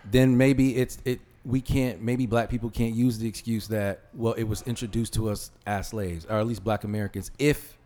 Then 0.09 0.35
maybe 0.37 0.77
it's 0.77 0.97
it. 1.05 1.19
We 1.47 1.61
can't. 1.61 2.01
Maybe 2.01 2.25
black 2.25 2.49
people 2.49 2.69
can't 2.69 2.93
use 2.93 3.17
the 3.17 3.27
excuse 3.27 3.69
that 3.69 4.01
well, 4.13 4.33
it 4.33 4.43
was 4.43 4.61
introduced 4.63 5.13
to 5.13 5.29
us 5.29 5.51
as 5.65 5.87
slaves, 5.87 6.25
or 6.25 6.37
at 6.37 6.45
least 6.45 6.63
black 6.63 6.83
Americans, 6.83 7.31
if 7.39 7.77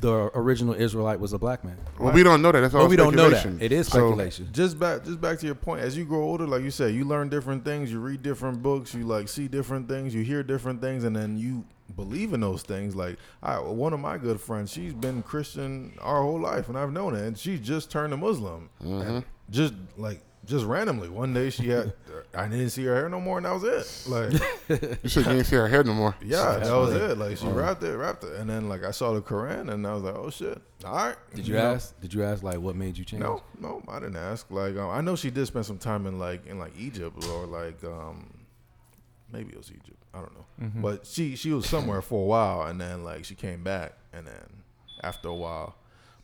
the 0.00 0.30
original 0.34 0.74
Israelite 0.74 1.18
was 1.18 1.32
a 1.32 1.38
black 1.38 1.64
man. 1.64 1.76
well, 1.98 2.12
we 2.12 2.22
don't 2.22 2.42
know 2.42 2.52
that. 2.52 2.60
That's 2.60 2.74
all 2.74 2.82
But 2.82 2.90
we 2.90 2.96
don't 2.96 3.14
know 3.14 3.30
that. 3.30 3.46
It 3.62 3.72
is 3.72 3.86
So, 3.86 3.98
speculation. 3.98 4.48
Just 4.52 4.78
back, 4.78 5.04
just 5.04 5.20
back 5.20 5.38
to 5.38 5.46
your 5.46 5.54
point. 5.54 5.80
As 5.80 5.96
you 5.96 6.04
grow 6.04 6.22
older, 6.22 6.46
like 6.46 6.62
you 6.62 6.70
said, 6.70 6.94
you 6.94 7.04
learn 7.04 7.28
different 7.28 7.64
things. 7.64 7.90
You 7.90 8.00
read 8.00 8.22
different 8.22 8.62
books. 8.62 8.94
You 8.94 9.04
like 9.04 9.28
see 9.28 9.48
different 9.48 9.88
things. 9.88 10.14
You 10.14 10.22
hear 10.22 10.42
different 10.42 10.82
things, 10.82 11.04
and 11.04 11.16
then 11.16 11.38
you 11.38 11.64
believe 11.94 12.34
in 12.34 12.40
those 12.40 12.62
things. 12.62 12.94
Like 12.94 13.16
I, 13.42 13.58
one 13.58 13.92
of 13.92 14.00
my 14.00 14.18
good 14.18 14.40
friends, 14.40 14.70
she's 14.70 14.92
been 14.92 15.22
Christian 15.22 15.94
our 16.00 16.22
whole 16.22 16.40
life, 16.40 16.68
and 16.68 16.76
I've 16.76 16.92
known 16.92 17.14
her, 17.14 17.24
and 17.24 17.38
she 17.38 17.58
just 17.58 17.90
turned 17.90 18.12
a 18.12 18.16
Muslim. 18.16 18.68
Mm-hmm. 18.82 19.20
Just 19.48 19.74
like 19.96 20.22
just 20.46 20.64
randomly. 20.64 21.08
One 21.08 21.34
day 21.34 21.50
she 21.50 21.68
had, 21.68 21.92
I 22.34 22.46
didn't 22.48 22.70
see 22.70 22.84
her 22.84 22.94
hair 22.94 23.08
no 23.08 23.20
more, 23.20 23.38
and 23.38 23.46
that 23.46 23.52
was 23.52 23.64
it. 23.64 24.10
Like, 24.10 24.32
You 25.02 25.08
said 25.08 25.26
you 25.26 25.32
didn't 25.32 25.44
see 25.44 25.56
her 25.56 25.68
hair 25.68 25.82
no 25.84 25.92
more. 25.94 26.14
yeah, 26.22 26.58
that 26.58 26.72
was 26.76 26.94
it. 26.94 27.18
Like 27.18 27.36
she 27.36 27.46
wrapped 27.48 27.82
it, 27.82 27.96
wrapped 27.96 28.24
it, 28.24 28.34
and 28.34 28.48
then 28.48 28.68
like 28.68 28.84
I 28.84 28.90
saw 28.92 29.12
the 29.12 29.20
Quran, 29.22 29.72
and 29.72 29.86
I 29.86 29.94
was 29.94 30.02
like, 30.02 30.14
oh 30.14 30.30
shit. 30.30 30.60
All 30.84 30.94
right. 30.94 31.16
Did 31.34 31.48
you 31.48 31.54
know? 31.54 31.72
ask? 31.74 32.00
Did 32.00 32.14
you 32.14 32.22
ask 32.22 32.42
like 32.42 32.58
what 32.58 32.76
made 32.76 32.96
you 32.96 33.04
change? 33.04 33.22
No, 33.22 33.42
no, 33.60 33.82
I 33.88 33.98
didn't 33.98 34.16
ask. 34.16 34.46
Like 34.50 34.76
um, 34.76 34.90
I 34.90 35.00
know 35.00 35.16
she 35.16 35.30
did 35.30 35.46
spend 35.46 35.66
some 35.66 35.78
time 35.78 36.06
in 36.06 36.18
like 36.18 36.46
in 36.46 36.58
like 36.58 36.72
Egypt 36.78 37.24
or 37.28 37.46
like 37.46 37.82
um 37.84 38.32
maybe 39.32 39.50
it 39.52 39.58
was 39.58 39.70
Egypt. 39.70 40.02
I 40.14 40.18
don't 40.20 40.34
know. 40.34 40.80
But 40.80 41.06
she 41.06 41.36
she 41.36 41.52
was 41.52 41.68
somewhere 41.68 42.00
for 42.02 42.22
a 42.22 42.26
while 42.26 42.62
and 42.68 42.80
then 42.80 43.04
like 43.04 43.24
she 43.24 43.34
came 43.34 43.62
back 43.62 43.94
and 44.12 44.26
then 44.26 44.62
after 45.02 45.28
a 45.28 45.34
while. 45.34 45.76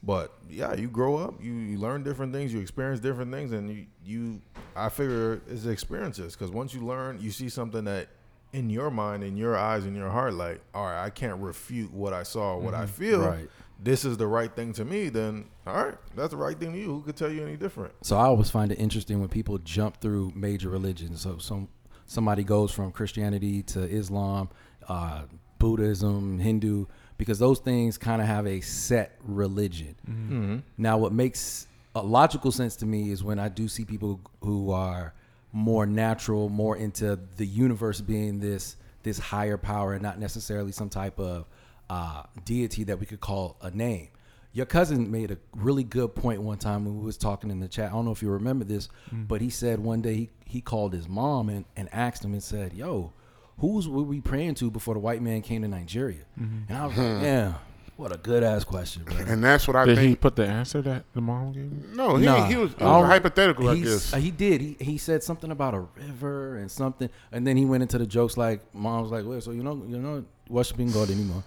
But 0.02 0.32
yeah, 0.50 0.74
you 0.74 0.88
grow 0.88 1.16
up, 1.16 1.42
you, 1.42 1.52
you 1.52 1.78
learn 1.78 2.02
different 2.02 2.32
things, 2.32 2.52
you 2.52 2.60
experience 2.60 3.00
different 3.00 3.32
things, 3.32 3.52
and 3.52 3.70
you 3.70 3.86
you 4.04 4.42
I 4.74 4.88
figure 4.88 5.40
it's 5.48 5.66
experiences 5.66 6.34
because 6.34 6.50
once 6.50 6.74
you 6.74 6.80
learn, 6.80 7.20
you 7.20 7.30
see 7.30 7.48
something 7.48 7.84
that 7.84 8.08
in 8.52 8.68
your 8.68 8.90
mind, 8.90 9.22
in 9.22 9.36
your 9.36 9.56
eyes, 9.56 9.86
in 9.86 9.94
your 9.94 10.10
heart, 10.10 10.34
like 10.34 10.60
all 10.74 10.86
right, 10.86 11.04
I 11.04 11.10
can't 11.10 11.40
refute 11.40 11.92
what 11.92 12.12
I 12.12 12.24
saw, 12.24 12.56
what 12.56 12.74
I 12.74 12.86
feel. 12.86 13.20
Right. 13.20 13.48
This 13.80 14.04
is 14.04 14.16
the 14.16 14.26
right 14.26 14.54
thing 14.54 14.72
to 14.74 14.84
me. 14.84 15.08
Then 15.08 15.46
all 15.66 15.84
right, 15.84 15.94
that's 16.16 16.30
the 16.30 16.36
right 16.36 16.58
thing 16.58 16.72
to 16.72 16.78
you. 16.78 16.86
Who 16.86 17.02
could 17.02 17.16
tell 17.16 17.30
you 17.30 17.44
any 17.44 17.56
different? 17.56 17.94
So 18.02 18.16
I 18.16 18.24
always 18.24 18.50
find 18.50 18.72
it 18.72 18.76
interesting 18.76 19.20
when 19.20 19.28
people 19.28 19.58
jump 19.58 20.00
through 20.00 20.32
major 20.34 20.68
religions. 20.68 21.20
So 21.20 21.38
some 21.38 21.68
somebody 22.06 22.42
goes 22.42 22.72
from 22.72 22.90
Christianity 22.90 23.62
to 23.64 23.82
Islam, 23.82 24.50
uh, 24.88 25.22
Buddhism, 25.58 26.38
Hindu, 26.40 26.86
because 27.18 27.38
those 27.38 27.58
things 27.58 27.98
kind 27.98 28.20
of 28.20 28.28
have 28.28 28.46
a 28.46 28.60
set 28.60 29.16
religion. 29.24 29.94
Mm-hmm. 30.08 30.56
Now, 30.78 30.98
what 30.98 31.12
makes 31.12 31.66
a 31.94 32.02
logical 32.02 32.52
sense 32.52 32.76
to 32.76 32.86
me 32.86 33.10
is 33.10 33.22
when 33.22 33.38
I 33.38 33.48
do 33.48 33.68
see 33.68 33.84
people 33.84 34.20
who 34.40 34.70
are 34.70 35.14
more 35.52 35.86
natural, 35.86 36.48
more 36.48 36.76
into 36.76 37.18
the 37.36 37.46
universe 37.46 38.00
being 38.00 38.40
this 38.40 38.76
this 39.02 39.18
higher 39.18 39.56
power 39.56 39.94
and 39.94 40.02
not 40.02 40.18
necessarily 40.18 40.70
some 40.70 40.88
type 40.88 41.18
of 41.18 41.46
uh, 41.90 42.22
deity 42.44 42.84
that 42.84 43.00
we 43.00 43.06
could 43.06 43.20
call 43.20 43.56
a 43.60 43.70
name. 43.70 44.08
Your 44.52 44.66
cousin 44.66 45.10
made 45.10 45.30
a 45.32 45.38
really 45.56 45.82
good 45.82 46.14
point 46.14 46.40
one 46.40 46.58
time 46.58 46.84
when 46.84 46.98
we 46.98 47.04
was 47.04 47.16
talking 47.16 47.50
in 47.50 47.58
the 47.58 47.68
chat. 47.68 47.90
I 47.90 47.94
don't 47.94 48.04
know 48.04 48.12
if 48.12 48.22
you 48.22 48.30
remember 48.30 48.64
this, 48.64 48.88
but 49.10 49.40
he 49.40 49.50
said 49.50 49.80
one 49.80 50.02
day 50.02 50.14
he, 50.14 50.30
he 50.44 50.60
called 50.60 50.92
his 50.92 51.08
mom 51.08 51.48
and, 51.48 51.64
and 51.74 51.88
asked 51.92 52.24
him 52.24 52.32
and 52.32 52.42
said, 52.42 52.72
"Yo, 52.74 53.12
who's 53.58 53.88
were 53.88 54.02
we 54.02 54.20
praying 54.20 54.54
to 54.56 54.70
before 54.70 54.94
the 54.94 55.00
white 55.00 55.22
man 55.22 55.42
came 55.42 55.62
to 55.62 55.68
Nigeria?" 55.68 56.24
And 56.36 56.66
I 56.70 56.86
was 56.86 56.96
like, 56.96 57.22
"Yeah, 57.22 57.54
what 57.96 58.12
a 58.14 58.18
good 58.18 58.42
ass 58.42 58.64
question, 58.64 59.04
bro." 59.04 59.16
And 59.16 59.42
that's 59.44 59.66
what 59.68 59.76
I 59.76 59.84
Did 59.84 59.98
he 59.98 60.16
put 60.16 60.36
the 60.36 60.46
answer 60.46 60.82
that 60.82 61.04
the 61.14 61.20
mom 61.20 61.52
gave 61.52 61.64
you? 61.64 61.82
no, 61.94 62.16
he, 62.16 62.24
Nah. 62.26 62.44
he 62.46 62.56
was, 62.56 62.70
was 62.70 62.78
don't- 62.80 63.06
hypothetical, 63.06 63.68
I 63.68 63.74
He's- 63.76 63.88
guess. 63.88 64.14
uh, 64.14 64.16
He 64.18 64.30
did. 64.30 64.60
He 64.60 64.76
he 64.80 64.98
said 64.98 65.22
something 65.22 65.50
about 65.50 65.74
a 65.74 65.80
river 65.96 66.56
and 66.56 66.70
something, 66.70 67.08
and 67.30 67.46
then 67.46 67.56
he 67.56 67.64
went 67.64 67.82
into 67.82 67.98
the 67.98 68.06
jokes 68.06 68.36
like 68.36 68.60
mom 68.74 69.02
was 69.02 69.10
like, 69.12 69.24
"Well, 69.24 69.40
so 69.40 69.50
you 69.52 69.62
know, 69.62 69.82
you 69.86 69.98
know, 69.98 70.24
worshiping 70.48 70.90
God 70.90 71.10
anymore." 71.10 71.44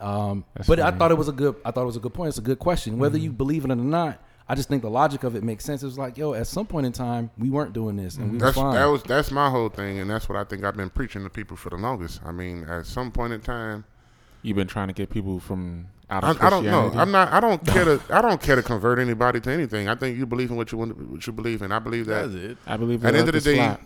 Um, 0.00 0.44
That's 0.54 0.68
but 0.68 0.78
I 0.78 0.92
thought 0.92 1.10
it 1.10 1.18
was 1.18 1.26
a 1.28 1.32
good. 1.32 1.56
I 1.64 1.72
thought 1.72 1.82
it 1.82 1.86
was 1.86 1.96
a 1.96 2.00
good 2.00 2.14
point. 2.14 2.28
It's 2.28 2.38
a 2.38 2.42
good 2.42 2.60
question. 2.60 2.98
Whether 2.98 3.16
Mm-hmm. 3.18 3.24
you 3.24 3.32
believe 3.32 3.64
it 3.64 3.70
or 3.72 3.74
not, 3.74 4.22
I 4.48 4.54
just 4.54 4.68
think 4.68 4.82
the 4.82 4.90
logic 4.90 5.24
of 5.24 5.36
it 5.36 5.42
makes 5.42 5.64
sense. 5.64 5.82
It 5.82 5.86
was 5.86 5.98
like, 5.98 6.16
yo, 6.16 6.32
at 6.32 6.46
some 6.46 6.66
point 6.66 6.86
in 6.86 6.92
time, 6.92 7.30
we 7.36 7.50
weren't 7.50 7.74
doing 7.74 7.96
this, 7.96 8.16
and 8.16 8.24
we 8.24 8.30
mm-hmm. 8.30 8.38
That's 8.38 8.56
were 8.56 8.62
fine. 8.62 8.74
that 8.74 8.86
was 8.86 9.02
that's 9.02 9.30
my 9.30 9.50
whole 9.50 9.68
thing, 9.68 9.98
and 9.98 10.08
that's 10.10 10.28
what 10.28 10.36
I 10.36 10.44
think 10.44 10.64
I've 10.64 10.76
been 10.76 10.90
preaching 10.90 11.22
to 11.24 11.30
people 11.30 11.56
for 11.56 11.70
the 11.70 11.76
longest. 11.76 12.20
I 12.24 12.32
mean, 12.32 12.64
at 12.64 12.86
some 12.86 13.12
point 13.12 13.32
in 13.32 13.40
time, 13.40 13.84
You've 14.42 14.56
been 14.56 14.68
trying 14.68 14.88
to 14.88 14.94
get 14.94 15.10
people 15.10 15.40
from 15.40 15.88
out 16.10 16.24
I, 16.24 16.30
of 16.30 16.42
I 16.42 16.50
don't 16.50 16.64
know. 16.64 16.92
I'm 16.94 17.10
not. 17.10 17.32
I 17.32 17.40
don't 17.40 17.64
care 17.66 17.84
to. 17.84 18.00
I 18.10 18.22
don't 18.22 18.40
care 18.40 18.56
to 18.56 18.62
convert 18.62 18.98
anybody 18.98 19.40
to 19.40 19.50
anything. 19.50 19.88
I 19.88 19.94
think 19.94 20.16
you 20.16 20.26
believe 20.26 20.50
in 20.50 20.56
what 20.56 20.70
you 20.70 20.78
want, 20.78 20.96
what 21.10 21.26
you 21.26 21.32
believe 21.32 21.62
in. 21.62 21.72
I 21.72 21.78
believe 21.80 22.06
that 22.06 22.30
That's 22.30 22.34
it. 22.34 22.58
I 22.66 22.76
believe 22.76 23.04
at 23.04 23.08
the 23.08 23.12
the 23.12 23.18
end 23.18 23.28
of 23.28 23.32
the 23.32 23.38
earth 23.38 23.44
day, 23.44 23.56
flat. 23.56 23.80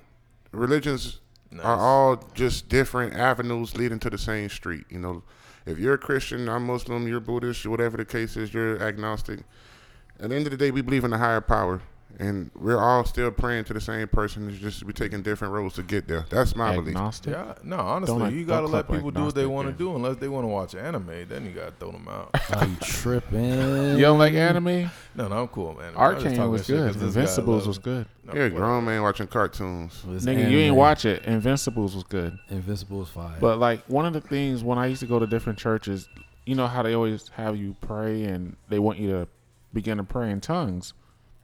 religions 0.52 1.20
Nice. 1.50 1.64
are 1.64 1.76
all 1.76 2.16
just 2.34 2.68
different 2.68 3.14
avenues 3.14 3.76
leading 3.76 3.98
to 4.00 4.10
the 4.10 4.18
same 4.18 4.48
street. 4.48 4.84
You 4.90 4.98
know, 4.98 5.22
if 5.66 5.78
you're 5.78 5.94
a 5.94 5.98
Christian, 5.98 6.48
I'm 6.48 6.66
Muslim, 6.66 7.08
you're 7.08 7.20
Buddhist, 7.20 7.66
whatever 7.66 7.96
the 7.96 8.04
case 8.04 8.36
is, 8.36 8.52
you're 8.52 8.82
agnostic. 8.82 9.40
At 10.22 10.30
the 10.30 10.36
end 10.36 10.46
of 10.46 10.52
the 10.52 10.56
day, 10.56 10.70
we 10.70 10.82
believe 10.82 11.02
in 11.02 11.12
a 11.12 11.18
higher 11.18 11.40
power, 11.40 11.82
and 12.20 12.52
we're 12.54 12.78
all 12.78 13.04
still 13.04 13.32
praying 13.32 13.64
to 13.64 13.72
the 13.74 13.80
same 13.80 14.06
person. 14.06 14.48
It's 14.48 14.58
just 14.60 14.84
we 14.84 14.92
taking 14.92 15.20
different 15.20 15.52
roads 15.52 15.74
to 15.74 15.82
get 15.82 16.06
there. 16.06 16.24
That's 16.30 16.54
my 16.54 16.76
belief. 16.76 16.90
agnostic. 16.90 17.32
Yeah, 17.32 17.54
no, 17.64 17.78
honestly, 17.78 18.14
Don't 18.14 18.22
like- 18.26 18.34
you 18.34 18.44
gotta 18.44 18.68
let 18.68 18.86
clap 18.86 18.98
people 18.98 19.10
do 19.10 19.24
what 19.24 19.34
they 19.34 19.46
want 19.46 19.66
to 19.66 19.72
yeah. 19.72 19.78
do, 19.78 19.96
unless 19.96 20.18
they 20.18 20.28
want 20.28 20.44
to 20.44 20.48
watch 20.48 20.76
anime. 20.76 21.26
Then 21.28 21.44
you 21.44 21.50
gotta 21.50 21.72
throw 21.72 21.90
them 21.90 22.06
out. 22.06 22.30
Are 22.56 22.64
you 22.64 22.76
tripping? 22.76 23.96
You 23.96 24.00
don't 24.00 24.20
like 24.20 24.34
anime? 24.34 24.88
no, 25.16 25.26
no, 25.26 25.40
I'm 25.42 25.48
cool, 25.48 25.74
man. 25.74 25.92
I'm 25.96 26.14
just 26.14 26.26
Arcane 26.26 26.50
was 26.52 26.68
good. 26.68 26.94
this 26.94 26.96
guy 27.02 27.06
Invincibles 27.06 27.66
was 27.66 27.78
good. 27.78 28.06
No, 28.22 28.34
You're 28.34 28.46
a 28.46 28.50
grown 28.50 28.84
man 28.84 29.02
watching 29.02 29.26
cartoons. 29.26 30.04
It 30.06 30.10
was 30.10 30.24
Nigga, 30.24 30.48
you 30.48 30.58
ain't 30.58 30.76
watch 30.76 31.04
it. 31.04 31.24
Invincibles 31.24 31.96
was 31.96 32.04
good. 32.04 32.38
Invincible 32.48 33.02
is 33.02 33.08
fire. 33.08 33.38
But 33.40 33.58
like 33.58 33.82
one 33.86 34.06
of 34.06 34.12
the 34.12 34.20
things 34.20 34.62
when 34.62 34.78
I 34.78 34.86
used 34.86 35.00
to 35.00 35.06
go 35.08 35.18
to 35.18 35.26
different 35.26 35.58
churches, 35.58 36.08
you 36.46 36.54
know 36.54 36.68
how 36.68 36.84
they 36.84 36.94
always 36.94 37.26
have 37.30 37.56
you 37.56 37.74
pray 37.80 38.22
and 38.22 38.54
they 38.68 38.78
want 38.78 39.00
you 39.00 39.10
to 39.10 39.28
begin 39.72 39.96
to 39.98 40.04
pray 40.04 40.30
in 40.30 40.40
tongues. 40.40 40.94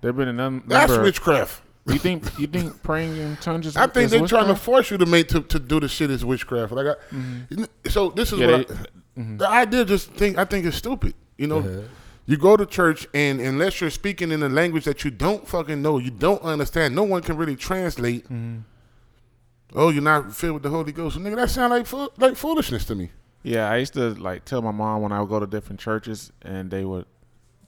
There've 0.01 0.17
been 0.17 0.29
a 0.29 0.33
num- 0.33 0.65
That's 0.67 0.91
number. 0.91 1.05
witchcraft. 1.05 1.63
you 1.87 1.99
think 1.99 2.39
you 2.39 2.47
think 2.47 2.83
praying 2.83 3.17
in 3.17 3.37
tongues 3.37 3.67
is? 3.67 3.77
I 3.77 3.87
think 3.87 4.07
is 4.07 4.11
they're 4.13 4.27
trying 4.27 4.47
to 4.49 4.55
force 4.57 4.91
you 4.91 4.99
to 4.99 5.07
make 5.07 5.29
to, 5.29 5.41
to 5.43 5.59
do 5.59 5.81
the 5.81 5.89
shit 5.89 6.11
is 6.11 6.25
witchcraft. 6.25 6.73
Like, 6.73 6.87
I, 7.13 7.89
so 7.89 8.11
this 8.11 8.33
is 8.33 8.39
Yeah, 8.41 8.47
what 8.59 8.69
they- 8.69 8.75
I, 8.75 9.37
the 9.37 9.49
idea. 9.49 9.85
Just 9.85 10.13
think, 10.13 10.39
I 10.39 10.45
think 10.45 10.65
is 10.67 10.77
stupid. 10.77 11.15
You 11.37 11.47
know, 11.49 11.59
Uh-huh. 11.59 11.81
you 12.27 12.37
go 12.37 12.57
to 12.57 12.65
church 12.67 13.07
and 13.15 13.41
unless 13.41 13.81
you're 13.81 13.91
speaking 13.91 14.31
in 14.31 14.43
a 14.43 14.49
language 14.49 14.85
that 14.85 15.05
you 15.05 15.11
don't 15.11 15.49
fucking 15.49 15.81
know, 15.83 15.99
you 15.99 16.11
don't 16.11 16.43
understand, 16.43 16.95
no 16.95 17.03
one 17.05 17.23
can 17.23 17.37
really 17.37 17.57
translate. 17.57 18.27
Oh, 19.75 19.91
you're 19.91 20.03
not 20.03 20.35
filled 20.35 20.55
with 20.55 20.63
the 20.63 20.71
Holy 20.71 20.93
Ghost, 20.93 21.19
nigga. 21.19 21.37
That 21.37 21.51
sound 21.51 21.71
like 21.73 21.87
like 22.19 22.37
foolishness 22.37 22.85
to 22.87 22.95
me. 22.95 23.11
Yeah, 23.43 23.71
I 23.71 23.77
used 23.79 23.93
to 23.95 24.11
like 24.15 24.45
tell 24.45 24.63
my 24.63 24.71
mom 24.73 25.03
when 25.03 25.13
I 25.13 25.21
would 25.21 25.29
go 25.29 25.41
to 25.41 25.47
different 25.47 25.81
churches 25.81 26.33
and 26.43 26.71
they 26.71 26.85
would 26.85 27.07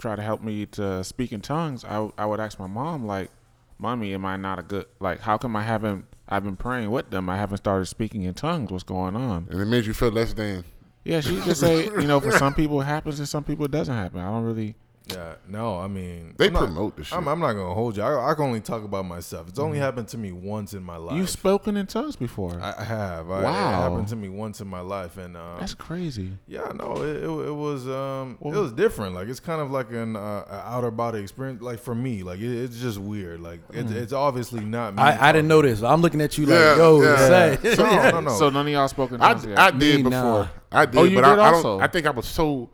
try 0.00 0.16
to 0.16 0.22
help 0.22 0.42
me 0.42 0.66
to 0.66 1.04
speak 1.04 1.32
in 1.32 1.40
tongues. 1.40 1.84
I 1.84 2.10
I 2.18 2.26
would 2.26 2.40
ask 2.40 2.58
my 2.58 2.66
mom 2.66 3.06
like, 3.06 3.30
"Mommy, 3.78 4.14
am 4.14 4.24
I 4.24 4.36
not 4.36 4.58
a 4.58 4.62
good 4.62 4.86
like? 4.98 5.20
How 5.20 5.38
come 5.38 5.54
I 5.54 5.62
haven't? 5.62 6.06
I've 6.28 6.44
been 6.44 6.56
praying 6.56 6.90
with 6.90 7.10
them. 7.10 7.28
I 7.28 7.36
haven't 7.36 7.58
started 7.58 7.86
speaking 7.86 8.22
in 8.22 8.34
tongues. 8.34 8.70
What's 8.70 8.84
going 8.84 9.16
on?" 9.16 9.48
And 9.50 9.60
it 9.60 9.66
made 9.66 9.86
you 9.86 9.94
feel 9.94 10.10
less 10.10 10.32
than. 10.32 10.64
Yeah, 11.04 11.20
she 11.20 11.36
just 11.40 11.60
say, 11.60 11.84
you 11.84 12.06
know, 12.06 12.20
for 12.20 12.30
some 12.30 12.52
people 12.54 12.80
it 12.82 12.84
happens 12.84 13.18
and 13.18 13.28
some 13.28 13.42
people 13.42 13.64
it 13.64 13.70
doesn't 13.70 13.94
happen. 13.94 14.20
I 14.20 14.26
don't 14.26 14.44
really. 14.44 14.74
Yeah, 15.06 15.34
no, 15.48 15.76
I 15.78 15.88
mean 15.88 16.34
They 16.36 16.46
I'm 16.46 16.52
not- 16.52 16.60
promote 16.66 16.96
the 16.96 17.02
shit. 17.02 17.18
I'm, 17.18 17.26
I'm 17.26 17.40
not 17.40 17.54
gonna 17.54 17.74
hold 17.74 17.96
you. 17.96 18.02
I, 18.04 18.30
I 18.30 18.34
can 18.34 18.44
only 18.44 18.60
talk 18.60 18.84
about 18.84 19.04
myself. 19.06 19.48
It's 19.48 19.58
only 19.58 19.78
happened 19.78 20.06
to 20.08 20.18
me 20.18 20.30
once 20.30 20.72
in 20.72 20.84
my 20.84 20.98
life. 20.98 21.16
You've 21.16 21.30
spoken 21.30 21.76
in 21.76 21.86
tongues 21.86 22.14
before. 22.14 22.60
I 22.60 22.74
I 22.78 22.84
have. 22.84 23.28
I, 23.30 23.42
Wow. 23.42 23.50
It 23.50 23.82
happened 23.90 24.08
to 24.08 24.16
me 24.16 24.28
once 24.28 24.60
in 24.60 24.68
my 24.68 24.80
life, 24.80 25.16
and 25.16 25.36
uh, 25.36 25.56
That's 25.58 25.74
crazy. 25.74 26.30
yeah, 26.46 26.70
no, 26.76 26.96
it, 27.02 27.16
it, 27.16 27.24
it 27.24 27.54
was 27.54 27.88
um, 27.88 28.38
it 28.40 28.52
was 28.54 28.72
different. 28.72 29.14
Like 29.16 29.26
it's 29.28 29.40
kind 29.40 29.60
of 29.60 29.72
like 29.72 29.90
an 29.90 30.14
uh, 30.14 30.44
a 30.48 30.62
outer 30.66 30.92
body 30.92 31.18
experience. 31.18 31.60
Like 31.60 31.80
for 31.80 31.94
me, 31.94 32.22
like 32.22 32.38
it, 32.38 32.62
it's 32.64 32.78
just 32.80 32.98
weird. 32.98 33.40
Like 33.40 33.60
it's, 33.72 33.90
it's 33.90 34.12
obviously 34.12 34.60
not 34.60 34.94
me. 34.94 35.02
I, 35.02 35.30
I 35.30 35.32
didn't 35.32 35.48
know 35.48 35.62
this. 35.62 35.82
I'm 35.82 36.02
looking 36.02 36.20
at 36.20 36.38
you 36.38 36.46
like, 36.46 36.54
Yeah, 36.56 36.76
yo, 36.76 37.02
yeah. 37.02 37.16
say. 37.56 37.74
So, 37.74 37.82
no, 37.90 38.10
no, 38.10 38.20
no. 38.20 38.30
So 38.38 38.50
none 38.50 38.66
of 38.66 38.72
y'all 38.72 38.86
spoke 38.86 39.10
in 39.10 39.20
I, 39.20 39.30
I 39.56 39.70
did 39.72 39.96
Me, 39.96 40.02
before. 40.04 40.10
nah. 40.10 40.48
I 40.70 40.86
did, 40.86 40.98
Oh, 40.98 41.02
you 41.04 41.16
but 41.20 41.28
did 41.28 41.38
I, 41.40 41.48
I 41.48 41.52
also? 41.54 41.62
don't. 41.78 41.82
I 41.82 41.86
think 41.88 42.06
I 42.06 42.10
was 42.10 42.26
so. 42.28 42.70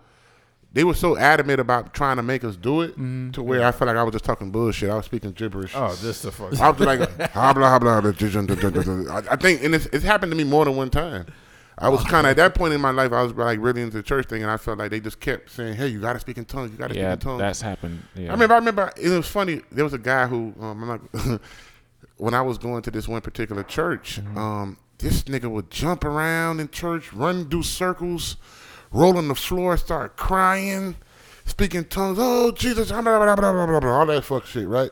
They 0.76 0.84
were 0.84 0.94
so 0.94 1.16
adamant 1.16 1.58
about 1.58 1.94
trying 1.94 2.16
to 2.18 2.22
make 2.22 2.44
us 2.44 2.54
do 2.54 2.82
it 2.82 2.90
Mm-hmm. 2.92 3.30
to 3.32 3.42
where 3.42 3.64
I 3.64 3.72
felt 3.72 3.88
like 3.88 3.96
I 3.96 4.02
was 4.02 4.12
just 4.12 4.24
talking 4.26 4.50
bullshit. 4.50 4.90
I 4.90 4.96
was 4.96 5.06
speaking 5.06 5.32
gibberish. 5.32 5.72
Oh, 5.74 5.96
just 6.00 6.22
the 6.22 6.30
fuck. 6.30 6.52
I 6.60 6.68
was 6.70 6.80
like, 6.80 7.00
habla, 7.32 7.66
habla, 7.68 7.92
I 9.10 9.22
I 9.32 9.36
think, 9.36 9.64
and 9.64 9.74
it's, 9.74 9.86
it's 9.86 10.04
happened 10.04 10.32
to 10.32 10.36
me 10.36 10.44
more 10.44 10.64
than 10.66 10.76
one 10.76 10.90
time. 10.90 11.24
I 11.78 11.88
was 11.88 12.02
kind 12.04 12.26
of 12.26 12.30
at 12.30 12.36
that 12.36 12.54
point 12.54 12.72
in 12.74 12.80
my 12.80 12.90
life. 12.90 13.12
I 13.12 13.22
was 13.22 13.32
like 13.32 13.58
really 13.60 13.82
into 13.82 13.96
the 13.96 14.02
church 14.02 14.26
thing, 14.28 14.42
and 14.42 14.50
I 14.50 14.56
felt 14.58 14.78
like 14.78 14.90
they 14.90 15.00
just 15.00 15.20
kept 15.20 15.50
saying, 15.50 15.76
"Hey, 15.76 15.88
you 15.88 16.00
got 16.00 16.12
to 16.14 16.20
speak 16.20 16.38
in 16.38 16.44
tongues. 16.46 16.70
You 16.72 16.78
got 16.78 16.88
to 16.90 16.94
yeah, 16.94 17.12
speak 17.12 17.22
in 17.24 17.28
tongues." 17.28 17.40
that's 17.40 17.60
happened. 17.60 18.02
Yeah. 18.14 18.28
I 18.28 18.32
remember. 18.32 18.54
I 18.54 18.58
remember. 18.58 18.92
It 19.00 19.10
was 19.10 19.26
funny. 19.28 19.60
There 19.72 19.84
was 19.84 19.92
a 19.92 19.98
guy 19.98 20.26
who, 20.26 20.54
um, 20.60 20.82
I'm 20.82 20.88
not, 21.12 21.40
when 22.16 22.32
I 22.34 22.40
was 22.42 22.56
going 22.58 22.80
to 22.82 22.90
this 22.90 23.06
one 23.08 23.20
particular 23.20 23.62
church, 23.62 24.20
Mm-hmm. 24.20 24.38
um, 24.38 24.78
this 24.98 25.24
nigga 25.24 25.50
would 25.50 25.70
jump 25.70 26.04
around 26.04 26.60
in 26.60 26.70
church, 26.70 27.12
run, 27.12 27.44
do 27.50 27.62
circles, 27.62 28.36
roll 28.96 29.18
on 29.18 29.28
the 29.28 29.34
floor, 29.34 29.76
start 29.76 30.16
crying, 30.16 30.96
speaking 31.44 31.84
tongues. 31.84 32.18
Oh 32.20 32.50
Jesus! 32.52 32.90
Blah, 32.90 33.02
blah, 33.02 33.36
blah, 33.36 33.90
all 33.90 34.06
that 34.06 34.24
fuck 34.24 34.46
shit, 34.46 34.66
right? 34.66 34.90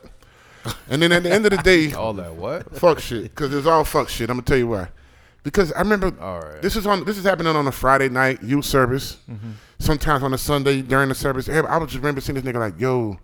And 0.89 1.01
then 1.01 1.11
at 1.11 1.23
the 1.23 1.31
end 1.31 1.45
of 1.45 1.51
the 1.51 1.57
day, 1.57 1.93
All 1.95 2.13
that 2.13 2.35
what? 2.35 2.75
fuck 2.75 2.99
shit, 2.99 3.23
because 3.23 3.53
it's 3.53 3.67
all 3.67 3.83
fuck 3.83 4.09
shit. 4.09 4.29
I'm 4.31 4.37
gonna 4.37 4.45
tell 4.45 4.57
you 4.57 4.67
why. 4.67 4.87
Because 5.43 5.71
I 5.73 5.79
remember 5.79 6.11
All 6.19 6.41
right. 6.41 6.59
this 6.61 6.75
is 6.75 6.87
on 6.87 7.05
this 7.05 7.19
is 7.19 7.23
happening 7.23 7.55
on 7.55 7.67
a 7.67 7.71
Friday 7.71 8.09
night 8.09 8.41
youth 8.41 8.65
service. 8.65 9.17
Mm-hmm. 9.29 9.51
Sometimes 9.77 10.23
on 10.23 10.33
a 10.33 10.37
Sunday 10.39 10.81
during 10.81 11.09
the 11.09 11.15
service. 11.15 11.47
I 11.47 11.77
was 11.77 11.89
just 11.91 11.97
remember 11.99 12.19
seeing 12.21 12.33
this 12.39 12.43
nigga 12.43 12.59
like, 12.59 12.79
yo, 12.79 13.19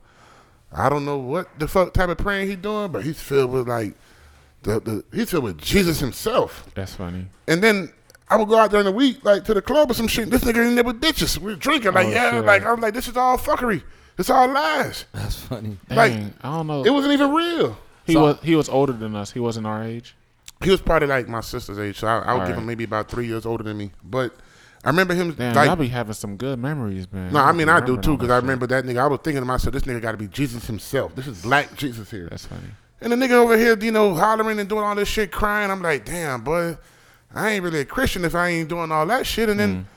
I 0.72 0.88
don't 0.90 1.04
know 1.04 1.18
what 1.18 1.48
the 1.58 1.68
fuck 1.68 1.94
type 1.94 2.10
of 2.10 2.18
praying 2.20 2.48
he 2.50 2.56
doing, 2.56 2.92
but 2.92 3.04
he's 3.04 3.20
filled 3.20 3.52
with 3.52 3.68
like 3.68 3.96
the, 4.62 4.80
the 4.80 5.04
he's 5.12 5.32
filled 5.32 5.46
with 5.46 5.58
Jesus 5.58 6.00
himself. 6.00 6.70
that's 6.76 6.94
funny. 6.94 7.26
And 7.48 7.64
then 7.64 7.92
I 8.32 8.38
would 8.38 8.48
go 8.48 8.58
out 8.58 8.72
during 8.72 8.86
the 8.86 8.92
week, 8.92 9.24
like 9.26 9.44
to 9.46 9.54
the 9.54 9.62
club 9.62 9.92
or 9.92 9.94
some 9.94 10.08
shit. 10.08 10.30
This 10.30 10.44
nigga 10.44 10.66
in 10.68 10.76
there 10.76 10.84
with 10.84 11.02
bitches. 11.02 11.38
We 11.38 11.52
were 11.54 11.56
drinking, 11.60 11.94
like, 11.94 12.08
Oh, 12.08 12.10
yeah, 12.10 12.32
shit. 12.32 12.46
like 12.46 12.66
I'm 12.66 12.80
like, 12.80 12.94
this 12.94 13.08
is 13.08 13.18
all 13.18 13.38
fuckery. 13.38 13.84
It's 14.18 14.30
all 14.30 14.48
lies. 14.48 15.06
That's 15.14 15.36
funny. 15.36 15.78
Dang, 15.90 15.98
Like, 15.98 16.34
I 16.44 16.52
don't 16.52 16.68
know. 16.68 16.84
It 16.86 16.92
wasn't 16.92 17.14
even 17.14 17.32
real. 17.32 17.78
He 18.06 18.14
So- 18.14 18.22
was 18.22 18.38
he 18.42 18.56
was 18.56 18.70
older 18.70 18.94
than 18.94 19.16
us. 19.16 19.32
He 19.32 19.40
wasn't 19.40 19.68
our 19.68 19.84
age. 19.84 20.16
He 20.64 20.70
was 20.70 20.80
probably 20.82 21.08
like 21.08 21.28
my 21.28 21.42
sister's 21.42 21.80
age, 21.80 21.98
so 22.00 22.08
I, 22.08 22.20
I 22.20 22.34
would 22.34 22.42
All 22.42 22.48
give 22.48 22.56
right. 22.56 22.58
him 22.62 22.66
maybe 22.68 22.84
about 22.84 23.10
three 23.10 23.26
years 23.28 23.46
older 23.48 23.64
than 23.64 23.78
me. 23.78 23.92
But 24.04 24.34
I 24.84 24.90
remember 24.90 25.14
him 25.16 25.32
Damn, 25.34 25.56
like 25.56 25.68
y'all 25.68 25.76
be 25.76 25.88
having 25.88 26.14
some 26.14 26.38
good 26.38 26.60
memories, 26.60 27.12
man. 27.12 27.34
No, 27.34 27.40
I 27.40 27.52
mean 27.52 27.68
I 27.70 27.80
do 27.80 27.98
too 27.98 28.16
because 28.16 28.30
I 28.30 28.38
remember 28.38 28.68
that 28.68 28.84
nigga. 28.86 29.00
I 29.00 29.08
was 29.08 29.20
thinking 29.24 29.42
to 29.42 29.46
myself, 29.46 29.74
this 29.74 29.84
nigga 29.84 30.02
got 30.02 30.12
to 30.12 30.18
be 30.18 30.28
Jesus 30.28 30.66
himself. 30.68 31.16
This 31.16 31.26
is 31.28 31.42
black 31.42 31.76
Jesus 31.76 32.10
here, 32.12 32.28
That's 32.30 32.46
funny. 32.46 32.62
and 33.02 33.12
the 33.12 33.16
nigga 33.16 33.32
over 33.32 33.58
here, 33.58 33.78
you 33.80 33.92
know, 33.92 34.14
hollering 34.14 34.60
and 34.60 34.70
doing 34.70 34.84
all 34.84 34.94
this 34.96 35.08
shit, 35.08 35.32
crying. 35.32 35.72
I'm 35.72 35.82
like, 35.82 36.06
damn, 36.06 36.42
boy, 36.42 36.78
I 37.36 37.52
ain't 37.52 37.64
really 37.64 37.80
a 37.80 37.86
Christian 37.86 38.26
if 38.26 38.36
I 38.36 38.50
ain't 38.50 38.70
doing 38.70 38.92
all 38.92 39.06
that 39.08 39.26
shit. 39.26 39.50
And 39.50 39.60
Mm. 39.60 39.64
then 39.64 39.88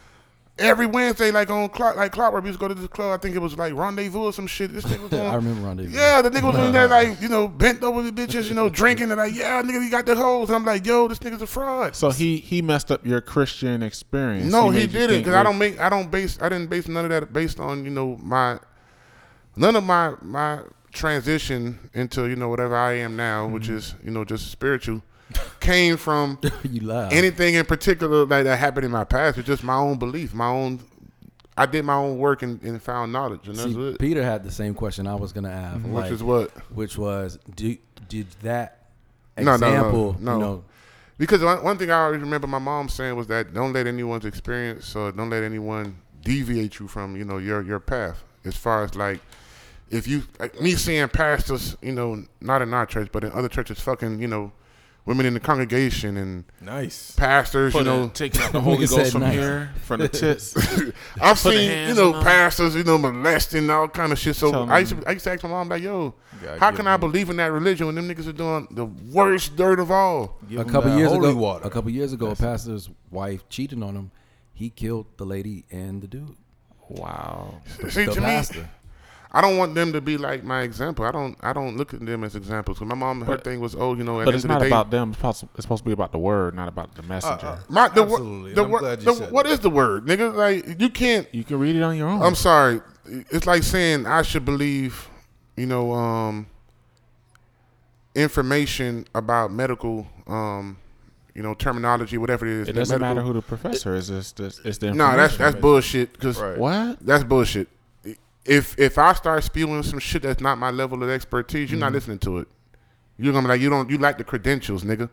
every 0.58 0.86
Wednesday, 0.86 1.32
like 1.32 1.50
on 1.50 1.68
clock, 1.68 1.96
like 1.96 2.12
clockwork, 2.12 2.44
we 2.44 2.50
used 2.50 2.60
to 2.60 2.64
go 2.64 2.72
to 2.72 2.78
this 2.80 2.86
club. 2.88 3.18
I 3.18 3.20
think 3.20 3.34
it 3.34 3.40
was 3.40 3.58
like 3.58 3.74
Rendezvous 3.74 4.18
or 4.20 4.32
some 4.32 4.46
shit. 4.46 4.72
This 4.72 4.84
nigga 4.84 5.00
was 5.02 5.10
going. 5.10 5.22
I 5.24 5.28
on. 5.30 5.34
remember 5.36 5.66
Rendezvous. 5.66 5.96
Yeah, 5.96 6.22
the 6.22 6.30
nigga 6.30 6.52
was 6.52 6.64
in 6.64 6.72
there 6.72 6.86
like, 6.86 7.20
you 7.20 7.28
know, 7.28 7.48
bent 7.48 7.82
over 7.82 8.02
the 8.08 8.12
bitches, 8.12 8.48
you 8.48 8.54
know, 8.54 8.68
drinking 8.68 9.10
and 9.10 9.16
like, 9.18 9.34
yeah, 9.34 9.60
nigga, 9.62 9.82
he 9.82 9.90
got 9.90 10.06
the 10.06 10.14
hoes. 10.14 10.48
And 10.48 10.56
I'm 10.56 10.64
like, 10.64 10.86
yo, 10.86 11.08
this 11.08 11.18
nigga's 11.18 11.42
a 11.42 11.46
fraud. 11.46 11.96
So 11.96 12.10
he 12.10 12.36
he 12.36 12.62
messed 12.62 12.92
up 12.92 13.04
your 13.04 13.20
Christian 13.20 13.82
experience. 13.82 14.52
No, 14.52 14.70
he, 14.70 14.80
made 14.80 14.92
you 14.92 15.00
didn't 15.00 15.18
because 15.22 15.34
I 15.34 15.42
don't 15.42 15.58
make 15.58 15.80
I 15.80 15.88
don't 15.88 16.10
base 16.10 16.38
I 16.40 16.48
didn't 16.48 16.70
base 16.70 16.86
none 16.86 17.04
of 17.04 17.10
that 17.10 17.32
based 17.32 17.58
on 17.58 17.84
you 17.84 17.90
know 17.90 18.16
my 18.22 18.60
none 19.56 19.74
of 19.74 19.82
my 19.84 20.14
my 20.22 20.60
transition 20.92 21.90
into 21.92 22.26
you 22.28 22.36
know 22.36 22.48
whatever 22.48 22.76
I 22.76 22.92
am 22.92 23.16
now, 23.16 23.48
which 23.48 23.64
Mm-hmm. 23.64 23.76
is 23.76 23.94
you 24.04 24.12
know 24.12 24.24
just 24.24 24.50
spiritual, 24.52 25.02
came 25.60 25.96
from 25.96 26.38
you 26.64 26.87
laugh. 26.87 27.12
anything 27.12 27.54
in 27.54 27.64
particular 27.64 28.26
like 28.26 28.44
that 28.44 28.58
happened 28.58 28.84
in 28.84 28.92
my 28.92 29.04
past. 29.04 29.38
It's 29.38 29.46
just 29.46 29.64
my 29.64 29.76
own 29.76 29.98
belief, 29.98 30.34
my 30.34 30.46
own. 30.48 30.80
I 31.56 31.66
did 31.66 31.84
my 31.84 31.94
own 31.94 32.18
work 32.18 32.42
and, 32.42 32.60
and 32.62 32.82
found 32.82 33.12
knowledge, 33.12 33.46
and 33.46 33.56
that's 33.56 33.72
See, 33.72 33.88
it. 33.90 33.98
Peter 34.00 34.24
had 34.24 34.42
the 34.42 34.50
same 34.50 34.74
question 34.74 35.06
I 35.06 35.14
was 35.14 35.32
gonna 35.32 35.50
ask, 35.50 35.78
mm-hmm. 35.78 35.92
Which 35.92 36.02
like, 36.04 36.12
is 36.12 36.22
what 36.22 36.50
which 36.74 36.98
was, 36.98 37.38
do, 37.54 37.76
did 38.08 38.26
that 38.42 38.88
No, 39.38 39.44
no, 39.44 39.56
no, 39.56 39.66
example, 39.66 40.16
no. 40.18 40.32
you 40.32 40.38
know, 40.40 40.64
Because 41.16 41.42
one, 41.44 41.62
one 41.62 41.78
thing 41.78 41.92
I 41.92 42.04
always 42.04 42.20
remember 42.20 42.48
my 42.48 42.58
mom 42.58 42.88
saying 42.88 43.14
was 43.14 43.28
that 43.28 43.54
don't 43.54 43.72
let 43.72 43.87
anyone's 43.87 44.24
experience 44.24 44.96
or 44.96 45.12
don't 45.12 45.30
let 45.30 45.44
anyone 45.44 45.96
deviate 46.22 46.78
you 46.80 46.88
from 46.88 47.16
you 47.16 47.24
know 47.24 47.38
your 47.38 47.62
your 47.62 47.78
path. 47.80 48.24
As 48.44 48.56
far 48.56 48.82
as 48.82 48.94
like 48.96 49.20
if 49.90 50.08
you 50.08 50.24
like 50.40 50.60
me 50.60 50.72
seeing 50.72 51.08
pastors, 51.08 51.76
you 51.80 51.92
know, 51.92 52.24
not 52.40 52.62
in 52.62 52.74
our 52.74 52.87
church 52.87 53.10
but 53.12 53.22
in 53.22 53.30
other 53.32 53.48
churches, 53.48 53.78
fucking 53.78 54.20
you 54.20 54.26
know, 54.26 54.52
women 55.06 55.26
in 55.26 55.34
the 55.34 55.40
congregation 55.40 56.16
and 56.16 56.44
Nice. 56.60 57.10
pastors, 57.12 57.74
you 57.74 57.82
know. 57.84 58.04
it- 58.04 58.14
taking 58.14 58.40
out 58.40 58.52
the 58.52 58.60
Holy 58.68 58.86
Ghost 58.86 59.12
from 59.12 59.20
nice. 59.20 59.34
here, 59.34 59.70
from 59.82 60.00
the 60.00 60.08
tits. 60.08 60.56
I've 61.20 61.40
Put 61.42 61.52
seen 61.54 61.88
you 61.88 61.94
know 61.94 62.12
pastors, 62.22 62.74
you 62.74 62.84
know, 62.84 62.96
molesting 62.98 63.68
all 63.70 63.88
kind 63.88 64.12
of 64.12 64.18
shit. 64.18 64.36
So 64.36 64.50
Tell 64.50 64.70
I 64.70 64.78
used 64.80 64.92
to 64.98 65.06
I 65.08 65.12
used 65.12 65.24
to 65.24 65.32
ask 65.32 65.42
my 65.42 65.50
mom 65.50 65.68
like, 65.68 65.82
yo, 65.82 66.14
how 66.58 66.70
give 66.70 66.78
can 66.78 66.86
I 66.86 66.92
them- 66.96 67.00
believe 67.10 67.28
in 67.30 67.36
that 67.36 67.52
religion 67.52 67.86
when 67.86 67.94
them 67.96 68.08
niggas 68.08 68.26
are 68.28 68.32
doing 68.32 68.66
the 68.70 68.86
worst 68.86 69.56
dirt 69.56 69.78
of 69.80 69.90
all? 69.90 70.38
Give 70.48 70.60
a 70.60 70.64
couple 70.64 70.96
years 70.96 71.12
ago, 71.12 71.34
water. 71.34 71.66
a 71.66 71.70
couple 71.70 71.90
years 71.90 72.12
ago, 72.12 72.30
a 72.30 72.36
pastor's 72.36 72.88
wife 73.10 73.48
cheating 73.48 73.82
on 73.82 73.94
him. 73.94 74.10
He 74.52 74.70
killed 74.70 75.06
the 75.16 75.26
lady 75.26 75.64
and 75.70 76.00
the 76.00 76.06
dude. 76.06 76.36
wow. 76.88 77.60
See, 77.88 78.04
the 78.04 78.12
to 78.12 78.20
me, 78.20 78.26
pastor. 78.26 78.68
I 79.36 79.40
don't 79.40 79.56
want 79.58 79.74
them 79.74 79.92
to 79.92 80.00
be 80.00 80.16
like 80.16 80.44
my 80.44 80.62
example. 80.62 81.04
I 81.04 81.10
don't. 81.10 81.36
I 81.42 81.52
don't 81.52 81.76
look 81.76 81.92
at 81.92 82.06
them 82.06 82.22
as 82.22 82.36
examples. 82.36 82.78
'Cause 82.78 82.86
my 82.86 82.94
mom, 82.94 83.20
her 83.22 83.26
But- 83.26 83.42
thing 83.44 83.58
was, 83.60 83.74
oh, 83.74 83.94
you 83.94 84.04
know, 84.04 84.20
at 84.20 84.26
But 84.26 84.34
it's 84.36 84.44
not 84.44 84.60
the 84.60 84.66
day, 84.66 84.68
about 84.68 84.90
them. 84.92 85.10
It's 85.10 85.18
supposed, 85.18 85.44
it's 85.56 85.62
supposed 85.62 85.82
to 85.82 85.86
be 85.88 85.92
about 85.92 86.12
the 86.12 86.18
word, 86.18 86.54
not 86.54 86.68
about 86.68 86.94
the 86.94 87.02
messenger. 87.02 87.44
uh, 87.46 87.58
my 87.68 87.88
the, 87.88 88.02
Absolutely, 88.02 88.54
the 88.54 88.60
and 88.60 88.66
I'm 88.66 88.70
word. 88.70 88.78
glad 88.78 88.98
you 89.00 89.04
the- 89.06 89.14
said 89.14 89.32
What 89.32 89.46
that. 89.46 89.52
is 89.52 89.58
the 89.60 89.70
word, 89.70 90.06
nigga? 90.06 90.34
Like 90.34 90.80
you 90.80 90.88
can't. 90.88 91.26
you 91.34 91.42
can 91.42 91.58
read 91.58 91.74
it 91.74 91.82
on 91.82 91.96
your 91.96 92.08
own. 92.08 92.22
I'm 92.22 92.36
sorry. 92.36 92.80
It's 93.06 93.44
like 93.46 93.64
saying 93.64 94.06
I 94.06 94.22
should 94.22 94.44
believe, 94.44 95.08
you 95.56 95.66
know, 95.66 95.92
um, 95.92 96.46
information 98.14 99.06
about 99.14 99.52
medical, 99.52 100.06
um, 100.26 100.76
you 101.34 101.42
know, 101.42 101.54
terminology, 101.54 102.16
whatever 102.18 102.46
it 102.46 102.52
is. 102.52 102.68
it 102.68 102.72
doesn't 102.74 103.00
medical- 103.00 103.14
matter 103.22 103.26
who 103.26 103.32
the 103.32 103.42
professor 103.42 103.94
is. 103.96 104.10
It's, 104.10 104.32
it's, 104.38 104.60
it's 104.64 104.78
the 104.78 104.92
No, 104.94 105.16
that's 105.16 105.36
that's 105.36 105.56
bullshit. 105.56 106.12
Because 106.12 106.38
Right. 106.40 106.56
what? 106.58 106.98
that's 107.00 107.24
bullshit. 107.24 107.68
If 108.44 108.78
if 108.78 108.98
I 108.98 109.12
start 109.14 109.42
spewing 109.44 109.83
some 109.83 109.98
shit 109.98 110.22
that's 110.22 110.40
not 110.40 110.59
my 110.59 110.70
level 110.70 111.02
of 111.02 111.09
expertise, 111.09 111.70
you're 111.70 111.80
not 111.80 111.87
Mm-hmm. 111.88 111.94
listening 111.94 112.18
to 112.20 112.38
it. 112.38 112.48
You're 113.18 113.33
gonna 113.33 113.46
be 113.46 113.52
like, 113.52 113.61
you 113.61 113.70
don't, 113.70 113.88
you 113.90 113.98
like 113.98 114.18
the 114.18 114.24
credentials, 114.24 114.83
nigga. 114.85 115.09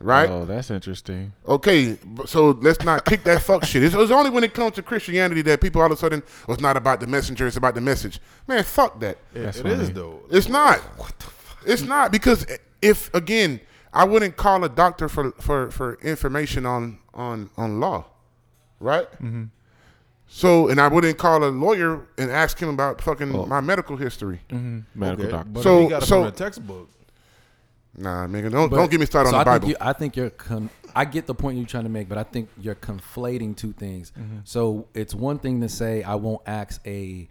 Right? 0.00 0.30
Oh, 0.30 0.44
that's 0.44 0.70
interesting. 0.70 1.32
Okay, 1.46 1.98
so 2.24 2.50
let's 2.50 2.84
not 2.84 3.04
kick 3.04 3.24
that 3.24 3.42
fuck 3.42 3.64
shit. 3.64 3.82
It's, 3.82 3.96
it's 3.96 4.12
only 4.12 4.30
when 4.30 4.44
it 4.44 4.54
comes 4.54 4.76
to 4.76 4.82
Christianity 4.82 5.42
that 5.42 5.60
people 5.60 5.80
all 5.80 5.86
of 5.86 5.92
a 5.92 5.96
sudden, 5.96 6.22
oh, 6.48 6.52
it's 6.52 6.62
not 6.62 6.76
about 6.76 7.00
the 7.00 7.08
messenger, 7.08 7.48
it's 7.48 7.56
about 7.56 7.74
the 7.74 7.80
message. 7.80 8.20
Man, 8.46 8.62
fuck 8.62 9.00
that. 9.00 9.18
It- 9.34 9.42
That's 9.42 9.58
it 9.58 9.66
is 9.66 9.80
funny. 9.80 9.92
though. 9.92 10.20
It's 10.30 10.48
not. 10.48 10.78
What 10.96 11.18
the 11.18 11.24
fuck? 11.26 11.58
It's 11.66 11.82
not 11.82 12.12
because 12.12 12.46
if 12.80 13.12
again, 13.12 13.60
I 13.92 14.04
wouldn't 14.04 14.36
call 14.36 14.62
a 14.62 14.68
doctor 14.68 15.08
for 15.08 15.32
for 15.32 15.70
for 15.72 15.94
information 16.00 16.64
on 16.64 16.98
on 17.12 17.50
on 17.56 17.80
law, 17.80 18.04
right? 18.78 19.10
Mm-hmm. 19.14 19.44
So, 20.30 20.68
and 20.68 20.78
I 20.80 20.88
wouldn't 20.88 21.16
call 21.18 21.42
a 21.42 21.48
lawyer 21.48 22.06
and 22.18 22.30
ask 22.30 22.58
him 22.60 22.68
about 22.68 23.00
fucking 23.00 23.34
Oh. 23.34 23.46
my 23.46 23.60
medical 23.60 23.96
history. 23.96 24.40
Mm-hmm. 24.50 24.80
Medical 25.00 25.24
Okay, 25.24 25.32
doctor. 25.32 25.50
But 25.50 25.62
So- 25.62 25.76
if 25.78 25.82
he 25.84 25.88
got 25.88 26.02
so- 26.02 26.20
from 26.20 26.26
a 26.28 26.30
textbook. 26.32 26.88
Nah, 27.96 28.26
nigga, 28.26 28.50
don't 28.52 28.68
But- 28.68 28.76
don't 28.76 28.90
get 28.90 29.00
me 29.00 29.06
started 29.06 29.30
so 29.30 29.36
on 29.36 29.44
the 29.44 29.50
I 29.50 29.54
Bible. 29.54 29.68
Think 29.68 29.78
you, 29.80 29.86
I 29.88 29.92
think 29.92 30.16
you're. 30.16 30.30
Con- 30.30 30.70
I 30.94 31.04
get 31.04 31.26
the 31.26 31.34
point 31.34 31.56
you're 31.58 31.66
trying 31.66 31.84
to 31.84 31.90
make, 31.90 32.08
but 32.08 32.18
I 32.18 32.22
think 32.22 32.48
you're 32.60 32.74
conflating 32.74 33.56
two 33.56 33.72
things. 33.72 34.12
Mm-hmm. 34.18 34.38
So 34.44 34.86
it's 34.94 35.14
one 35.14 35.38
thing 35.38 35.60
to 35.62 35.68
say 35.68 36.02
I 36.02 36.14
won't 36.14 36.42
ask 36.46 36.80
a 36.86 37.28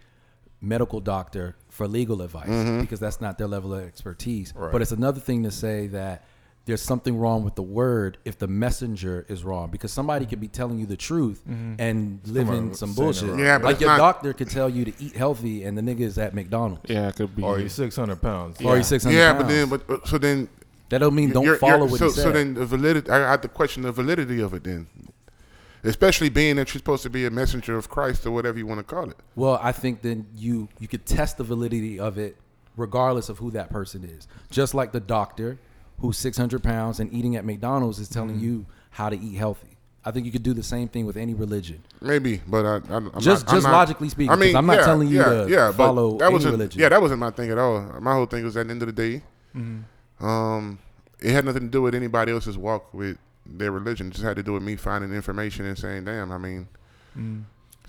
medical 0.60 1.00
doctor 1.00 1.56
for 1.68 1.86
legal 1.88 2.20
advice 2.20 2.48
Mm-hmm. 2.48 2.80
because 2.80 2.98
that's 3.00 3.20
not 3.20 3.38
their 3.38 3.46
level 3.46 3.72
of 3.72 3.82
expertise. 3.84 4.52
Right. 4.56 4.72
But 4.72 4.82
it's 4.82 4.92
another 4.92 5.20
thing 5.20 5.44
to 5.44 5.50
say 5.50 5.86
that 5.88 6.24
there's 6.68 6.82
something 6.82 7.16
wrong 7.16 7.44
with 7.44 7.54
the 7.54 7.62
word 7.62 8.18
if 8.26 8.36
the 8.36 8.46
messenger 8.46 9.24
is 9.30 9.42
wrong 9.42 9.70
because 9.70 9.90
somebody 9.90 10.26
could 10.26 10.38
be 10.38 10.48
telling 10.48 10.78
you 10.78 10.84
the 10.84 10.98
truth 10.98 11.42
mm-hmm. 11.48 11.76
and 11.78 12.20
living 12.26 12.74
Somebody 12.74 12.76
some 12.76 12.94
bullshit. 12.94 13.38
Yeah, 13.38 13.56
but 13.56 13.64
like 13.64 13.80
your 13.80 13.88
not- 13.88 13.96
doctor 13.96 14.34
could 14.34 14.50
tell 14.50 14.68
you 14.68 14.84
to 14.84 14.92
eat 15.02 15.16
healthy 15.16 15.64
and 15.64 15.78
the 15.78 15.80
nigga 15.80 16.00
is 16.00 16.18
at 16.18 16.34
McDonald's. 16.34 16.82
yeah, 16.90 17.08
it 17.08 17.16
could 17.16 17.34
be. 17.34 17.42
Or 17.42 17.58
he's 17.58 17.72
six 17.72 17.96
hundred 17.96 18.20
pounds. 18.20 18.60
Or 18.60 18.76
he's 18.76 18.86
600 18.86 19.16
yeah, 19.16 19.32
pounds. 19.32 19.42
but 19.42 19.48
then, 19.48 19.68
but, 19.70 19.86
but 19.86 20.06
so 20.06 20.18
then, 20.18 20.50
that 20.90 20.98
don't 20.98 21.14
mean 21.14 21.30
don't 21.30 21.42
you're- 21.42 21.58
follow 21.58 21.86
you're- 21.86 21.90
what 21.90 21.98
so, 22.00 22.04
he 22.08 22.12
said. 22.12 22.22
so 22.22 22.32
then 22.32 22.52
the 22.52 22.66
validity. 22.66 23.10
I 23.10 23.30
have 23.30 23.40
to 23.40 23.48
question 23.48 23.84
the 23.84 23.92
validity 23.92 24.38
of 24.40 24.52
it. 24.52 24.64
Then, 24.64 24.88
especially 25.84 26.28
being 26.28 26.56
that 26.56 26.74
you're 26.74 26.80
supposed 26.80 27.02
to 27.04 27.10
be 27.10 27.24
a 27.24 27.30
messenger 27.30 27.78
of 27.78 27.88
Christ 27.88 28.26
or 28.26 28.30
whatever 28.30 28.58
you 28.58 28.66
want 28.66 28.80
to 28.80 28.84
call 28.84 29.08
it. 29.08 29.16
Well, 29.36 29.58
I 29.62 29.72
think 29.72 30.02
then 30.02 30.26
you 30.36 30.68
you 30.78 30.86
could 30.86 31.06
test 31.06 31.38
the 31.38 31.44
validity 31.44 31.98
of 31.98 32.18
it 32.18 32.36
regardless 32.76 33.30
of 33.30 33.38
who 33.38 33.50
that 33.52 33.70
person 33.70 34.04
is. 34.04 34.28
Just 34.50 34.74
like 34.74 34.92
the 34.92 35.00
doctor 35.00 35.58
who's 36.00 36.16
600 36.18 36.62
pounds 36.62 37.00
and 37.00 37.12
eating 37.12 37.36
at 37.36 37.44
McDonald's 37.44 37.98
is 37.98 38.08
telling 38.08 38.38
you 38.38 38.66
how 38.90 39.08
to 39.08 39.18
eat 39.18 39.34
healthy. 39.36 39.76
I 40.04 40.10
think 40.10 40.24
you 40.26 40.32
could 40.32 40.42
do 40.44 40.54
the 40.54 40.62
same 40.62 40.88
thing 40.88 41.04
with 41.06 41.16
any 41.16 41.34
religion. 41.34 41.82
Maybe, 42.00 42.40
but 42.46 42.64
I, 42.64 42.74
I'm 42.94 43.10
Just- 43.20 43.44
not, 43.46 43.50
I'm 43.50 43.56
just 43.56 43.66
not- 43.66 43.72
logically 43.72 44.08
speaking, 44.08 44.30
I 44.30 44.36
mean, 44.36 44.56
I'm 44.56 44.64
not 44.66 44.84
telling 44.84 45.08
you 45.08 45.18
to 45.18 45.72
follow 45.76 46.16
that 46.18 46.26
any 46.26 46.32
wasn't, 46.34 46.52
religion. 46.52 46.80
Yeah, 46.80 46.88
that 46.88 47.02
wasn't 47.02 47.20
my 47.20 47.30
thing 47.30 47.50
at 47.50 47.58
all. 47.58 47.80
My 48.00 48.14
whole 48.14 48.26
thing 48.26 48.44
was 48.44 48.56
at 48.56 48.66
the 48.66 48.70
end 48.70 48.82
of 48.82 48.86
the 48.86 48.92
day, 48.92 49.22
Mm-hmm. 49.56 50.24
um, 50.24 50.78
it 51.20 51.32
had 51.32 51.44
nothing 51.44 51.62
to 51.62 51.68
do 51.68 51.82
with 51.82 51.94
anybody 51.94 52.30
else's 52.32 52.56
walk 52.56 52.92
with 52.94 53.18
their 53.44 53.72
religion. 53.72 54.06
It 54.08 54.10
just 54.12 54.22
had 54.22 54.36
to 54.36 54.42
do 54.42 54.52
with 54.52 54.62
me 54.62 54.76
finding 54.76 55.12
information 55.12 55.64
and 55.66 55.76
saying, 55.76 56.04
"Damn, 56.04 56.30
I 56.30 56.38
mean, 56.38 56.68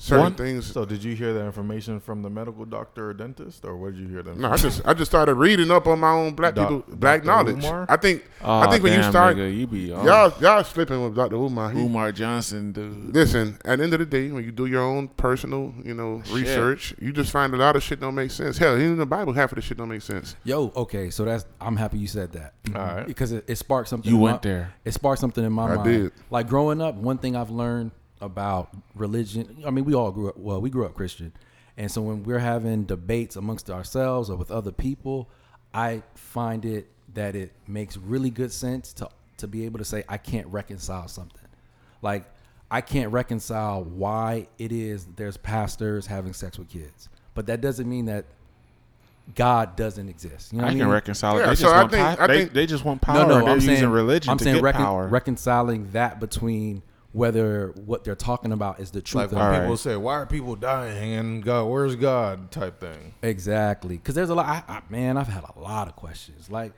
certain 0.02 0.24
One- 0.24 0.34
things." 0.36 0.66
So 0.66 0.86
did 0.86 1.04
you 1.04 1.14
hear 1.16 1.34
that 1.34 1.46
information 1.46 2.00
from 2.00 2.22
the 2.24 2.30
medical 2.30 2.66
doctor 2.66 3.10
or 3.10 3.14
dentist, 3.14 3.66
or 3.66 3.76
where 3.78 3.92
did 3.92 4.00
you 4.00 4.08
hear 4.08 4.24
that? 4.24 4.38
No, 4.38 4.50
I 4.52 4.58
just 4.58 4.82
I 4.86 4.94
just 4.94 5.12
started 5.12 5.36
reading 5.36 5.70
up 5.70 5.86
on 5.88 6.00
my 6.00 6.10
own 6.12 6.34
black 6.34 6.56
Doc- 6.56 6.70
people 6.70 6.96
black 6.98 7.24
Dr. 7.24 7.28
knowledge. 7.52 7.64
Umar? 7.66 7.86
I 7.90 7.98
think 7.98 8.24
Oh, 8.42 8.60
I 8.62 8.70
think 8.72 8.84
when 8.84 8.94
you 8.94 9.04
start 9.04 9.36
nigga, 9.36 9.56
you 9.58 9.68
be 9.68 9.92
on. 9.92 10.06
y'all 10.06 10.34
y'all 10.42 10.64
slipping 10.64 11.04
with 11.04 11.14
Dr. 11.16 11.36
Umar. 11.36 11.72
He, 11.72 11.80
Umar 11.86 12.12
Johnson, 12.14 12.72
dude. 12.72 13.14
Listen, 13.14 13.58
at 13.66 13.78
the 13.80 13.84
end 13.84 13.94
of 13.94 14.00
the 14.00 14.06
day, 14.06 14.32
when 14.32 14.44
you 14.46 14.52
do 14.52 14.66
your 14.66 14.82
own 14.82 15.10
personal, 15.10 15.74
you 15.84 15.94
know, 15.94 16.22
Shit. 16.26 16.34
research, 16.36 16.96
you 17.00 17.12
just 17.12 17.32
find 17.32 17.54
a 17.54 17.58
lot 17.58 17.76
of 17.76 17.84
shit 17.84 18.00
don't 18.00 18.16
make 18.16 18.32
sense. 18.32 18.58
Hell, 18.58 18.76
even 18.78 18.94
in 18.94 18.98
the 18.98 19.06
Bible, 19.06 19.34
half 19.34 19.52
of 19.52 19.58
the 19.58 19.62
shit 19.62 19.78
don't 19.78 19.90
make 19.90 20.02
sense. 20.02 20.36
Yo, 20.46 20.72
okay, 20.76 21.10
so 21.10 21.26
that's 21.26 21.46
I'm 21.60 21.76
happy 21.76 21.98
you 21.98 22.08
said 22.08 22.32
that. 22.32 22.54
All 22.74 22.82
right. 22.82 23.06
Because 23.08 23.32
it, 23.34 23.44
it 23.48 23.58
sparked 23.58 23.90
something. 23.90 24.10
You 24.10 24.16
in 24.18 24.22
went 24.22 24.44
my- 24.46 24.50
there. 24.50 24.74
It 24.86 24.94
sparked 24.94 25.20
something 25.20 25.44
in 25.44 25.52
my 25.52 25.66
I 25.74 25.76
mind. 25.76 25.84
did. 25.84 26.12
Like 26.32 26.48
growing 26.48 26.82
up, 26.82 26.96
one 26.96 27.18
thing 27.18 27.36
I've 27.36 27.50
learned 27.50 27.92
about 28.22 28.70
religion. 28.96 29.64
I 29.66 29.70
mean, 29.70 29.86
we 29.86 29.94
all 29.94 30.12
grew 30.12 30.30
up. 30.30 30.38
Well, 30.38 30.60
we 30.62 30.70
grew 30.70 30.86
up 30.86 30.94
Christian, 30.94 31.32
and 31.78 31.92
so 31.92 32.02
when 32.02 32.24
we're 32.24 32.40
having 32.40 32.84
debates 32.84 33.36
amongst 33.36 33.70
ourselves 33.70 34.30
or 34.30 34.36
with 34.36 34.52
other 34.52 34.72
people, 34.72 35.30
I 35.74 36.04
find 36.16 36.66
it 36.66 36.88
that 37.14 37.36
it 37.36 37.52
makes 37.68 37.98
really 37.98 38.30
good 38.30 38.52
sense 38.52 38.94
to 38.94 39.10
to 39.38 39.48
be 39.48 39.66
able 39.66 39.80
to 39.80 39.86
say 39.86 40.04
I 40.10 40.18
can't 40.18 40.48
reconcile 40.48 41.08
something. 41.08 41.48
Like 42.02 42.26
I 42.70 42.82
can't 42.82 43.12
reconcile 43.12 43.84
why 43.84 44.48
it 44.58 44.72
is 44.72 45.08
there's 45.16 45.38
pastors 45.38 46.06
having 46.08 46.34
sex 46.34 46.60
with 46.60 46.70
kids, 46.70 47.10
but 47.34 47.46
that 47.48 47.62
doesn't 47.62 47.88
mean 47.90 48.06
that 48.06 48.26
God 49.36 49.76
doesn't 49.76 50.10
exist. 50.10 50.52
You 50.52 50.58
know 50.58 50.64
I 50.64 50.68
what 50.68 50.70
I 50.70 50.74
can 50.74 50.80
mean? 50.86 50.88
reconcile 50.94 51.38
it. 51.38 51.42
Yeah, 51.42 51.50
They 51.50 51.56
so 51.56 51.62
just 51.64 51.76
I 51.76 51.80
want 51.82 51.92
think- 51.92 52.18
pow- 52.18 52.24
I 52.24 52.28
they, 52.28 52.38
think- 52.40 52.54
they 52.54 52.66
just 52.66 52.84
want 52.84 53.02
No, 53.08 53.14
power. 53.14 53.28
no, 53.28 53.28
They're 53.40 53.50
I'm 53.50 53.56
using 53.58 53.76
saying 53.76 53.90
religion 53.90 54.32
I'm 54.32 54.38
to 54.40 54.44
saying 54.44 54.56
get 54.58 54.64
recon- 54.64 54.82
power. 54.82 55.08
reconciling 55.08 55.92
that 55.92 56.20
between 56.20 56.82
whether 57.12 57.74
what 57.86 58.04
they're 58.04 58.16
talking 58.16 58.52
about 58.52 58.80
is 58.80 58.92
the 58.92 59.02
truth. 59.02 59.24
Like 59.24 59.32
when 59.32 59.40
not. 59.40 59.52
People 59.54 59.70
right. 59.70 59.80
say, 59.80 59.96
"Why 59.96 60.14
are 60.14 60.26
people 60.26 60.56
dying?" 60.56 61.14
and 61.16 61.44
God, 61.44 61.66
where's 61.66 61.96
God? 61.96 62.52
type 62.52 62.80
thing. 62.80 63.14
Exactly, 63.22 63.98
because 63.98 64.16
there's 64.16 64.30
a 64.30 64.36
lot. 64.36 64.46
I, 64.46 64.64
I, 64.68 64.82
man, 64.90 65.18
I've 65.18 65.28
had 65.28 65.44
a 65.56 65.60
lot 65.60 65.88
of 65.88 65.96
questions. 65.96 66.50
Like, 66.50 66.74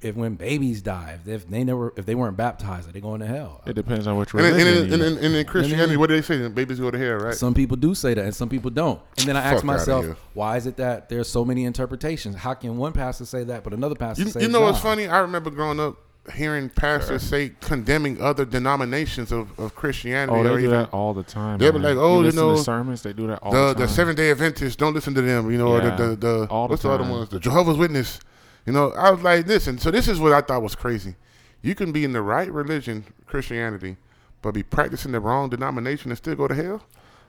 if 0.00 0.14
when 0.14 0.34
babies 0.36 0.82
die, 0.82 1.18
if, 1.20 1.28
if 1.28 1.48
they 1.50 1.64
never, 1.64 1.92
if 1.96 2.06
they 2.06 2.14
weren't 2.14 2.36
baptized, 2.36 2.88
are 2.88 2.92
they 2.92 3.00
going 3.00 3.20
to 3.20 3.26
hell? 3.26 3.62
It 3.66 3.74
depends 3.74 4.06
on 4.06 4.16
which 4.16 4.32
religion. 4.32 4.58
and, 4.60 4.66
then- 4.66 4.86
you- 4.86 4.92
and, 4.94 5.02
then- 5.02 5.24
and 5.24 5.34
in 5.34 5.46
Christianity, 5.46 5.90
then- 5.90 5.98
what 5.98 6.08
do 6.08 6.14
they 6.16 6.22
say? 6.22 6.48
Babies 6.48 6.80
go 6.80 6.90
to 6.90 6.98
hell, 6.98 7.16
right? 7.16 7.34
Some 7.34 7.52
people 7.52 7.76
do 7.76 7.94
say 7.94 8.14
that, 8.14 8.24
and 8.24 8.34
some 8.34 8.48
people 8.48 8.70
don't. 8.70 9.00
And 9.18 9.28
then 9.28 9.36
I 9.36 9.40
ask 9.40 9.56
outta 9.56 9.66
myself, 9.66 10.06
why 10.34 10.56
is 10.56 10.66
it 10.66 10.76
that 10.76 11.08
there's 11.08 11.28
so 11.28 11.44
many 11.44 11.64
interpretations? 11.64 12.36
How 12.36 12.54
can 12.54 12.76
one 12.78 12.92
pastor 12.92 13.26
say 13.26 13.44
that, 13.44 13.64
but 13.64 13.74
another 13.74 13.96
pastor 13.96 14.22
You, 14.24 14.30
say 14.30 14.42
you 14.42 14.48
know 14.48 14.60
what's 14.62 14.80
funny? 14.80 15.08
I 15.08 15.18
remember 15.18 15.50
growing 15.50 15.80
up 15.80 15.98
hearing 16.34 16.68
pastors 16.68 17.22
say 17.22 17.52
condemning 17.60 18.20
other 18.20 18.44
denominations 18.44 19.32
of, 19.32 19.56
of 19.58 19.74
Christianity. 19.74 20.32
oh, 20.36 20.40
or 20.40 20.44
they 20.44 20.50
do 20.50 20.58
even 20.58 20.70
that 20.70 20.90
all 20.92 21.14
the 21.14 21.22
time. 21.22 21.58
They 21.58 21.70
be 21.70 21.78
man. 21.78 21.96
like, 21.96 21.96
oh, 21.96 22.18
you 22.18 22.24
listen 22.24 22.40
to 22.42 22.46
know, 22.48 22.56
sermons. 22.56 23.02
They 23.02 23.12
do 23.12 23.26
that 23.28 23.38
all 23.42 23.52
the 23.52 23.68
the, 23.68 23.74
the 23.86 23.88
Seventh 23.88 24.16
Day 24.16 24.30
Adventists. 24.30 24.76
Don't 24.76 24.94
listen 24.94 25.14
to 25.14 25.22
them. 25.22 25.50
You 25.50 25.58
know, 25.58 25.76
Yeah, 25.76 25.94
or 25.94 25.96
the 25.96 26.06
the, 26.08 26.16
the 26.16 26.46
all 26.50 26.68
the 26.68 26.72
what's 26.72 26.82
the 26.82 26.90
other 26.90 27.04
ones? 27.10 27.28
The 27.30 27.40
Jehovah's 27.40 27.76
Witness. 27.76 28.20
You 28.66 28.72
know, 28.72 28.90
I 28.92 29.10
was 29.12 29.22
like, 29.22 29.46
listen. 29.46 29.78
So 29.78 29.90
this 29.90 30.08
is 30.08 30.18
what 30.18 30.32
I 30.32 30.40
thought 30.40 30.62
was 30.62 30.74
crazy. 30.74 31.14
You 31.62 31.74
can 31.74 31.92
be 31.92 32.04
in 32.04 32.12
the 32.12 32.22
right 32.22 32.50
religion, 32.52 33.04
Christianity, 33.26 33.96
but 34.42 34.52
be 34.52 34.62
practicing 34.62 35.12
the 35.12 35.20
wrong 35.20 35.48
denomination 35.48 36.10
and 36.10 36.18
still 36.18 36.34
go 36.34 36.48
to 36.48 36.54
hell. 36.54 36.82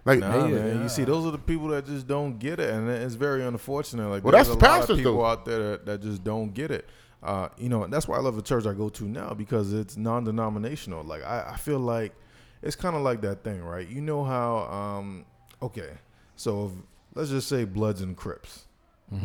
Like, 0.06 0.20
Nah, 0.20 0.48
Yeah. 0.48 0.56
man. 0.56 0.82
You 0.84 0.90
see, 0.90 1.04
those 1.04 1.26
are 1.26 1.32
the 1.32 1.38
people 1.38 1.68
that 1.70 1.86
just 1.86 2.08
don't 2.08 2.40
get 2.40 2.60
it, 2.60 2.70
and 2.70 2.90
it's 2.90 3.16
very 3.16 3.44
unfortunate. 3.44 4.08
Like, 4.10 4.24
Well, 4.24 4.32
there's 4.32 4.48
that's 4.48 4.60
a 4.62 4.64
lot 4.66 4.72
of 4.74 4.80
pastors, 4.82 4.98
people 4.98 5.18
though. 5.18 5.26
out 5.26 5.46
there 5.46 5.60
that, 5.72 5.86
that 5.86 6.02
just 6.02 6.24
don't 6.24 6.54
get 6.54 6.72
it. 6.72 6.88
Uh, 7.24 7.50
you 7.58 7.68
know, 7.70 7.84
and 7.84 7.92
that's 7.92 8.08
why 8.08 8.16
I 8.16 8.20
love 8.20 8.36
the 8.36 8.42
church 8.42 8.66
I 8.66 8.74
go 8.74 8.90
to 8.90 9.04
now 9.06 9.34
because 9.34 9.74
it's 9.74 9.98
non-denominational. 9.98 11.04
Like, 11.04 11.24
I, 11.24 11.52
I 11.54 11.58
feel 11.58 11.80
like 11.80 12.14
it's 12.62 12.76
kind 12.76 12.96
of 12.96 13.02
like 13.02 13.22
that 13.22 13.44
thing, 13.44 13.64
right? 13.64 13.88
You 13.88 14.02
know 14.02 14.24
how? 14.24 14.58
Um, 14.72 15.26
okay, 15.62 15.90
so 16.36 16.66
if, 16.68 16.72
let's 17.16 17.30
just 17.32 17.48
say 17.50 17.64
Bloods 17.66 18.02
and 18.02 18.16
Crips. 18.16 18.64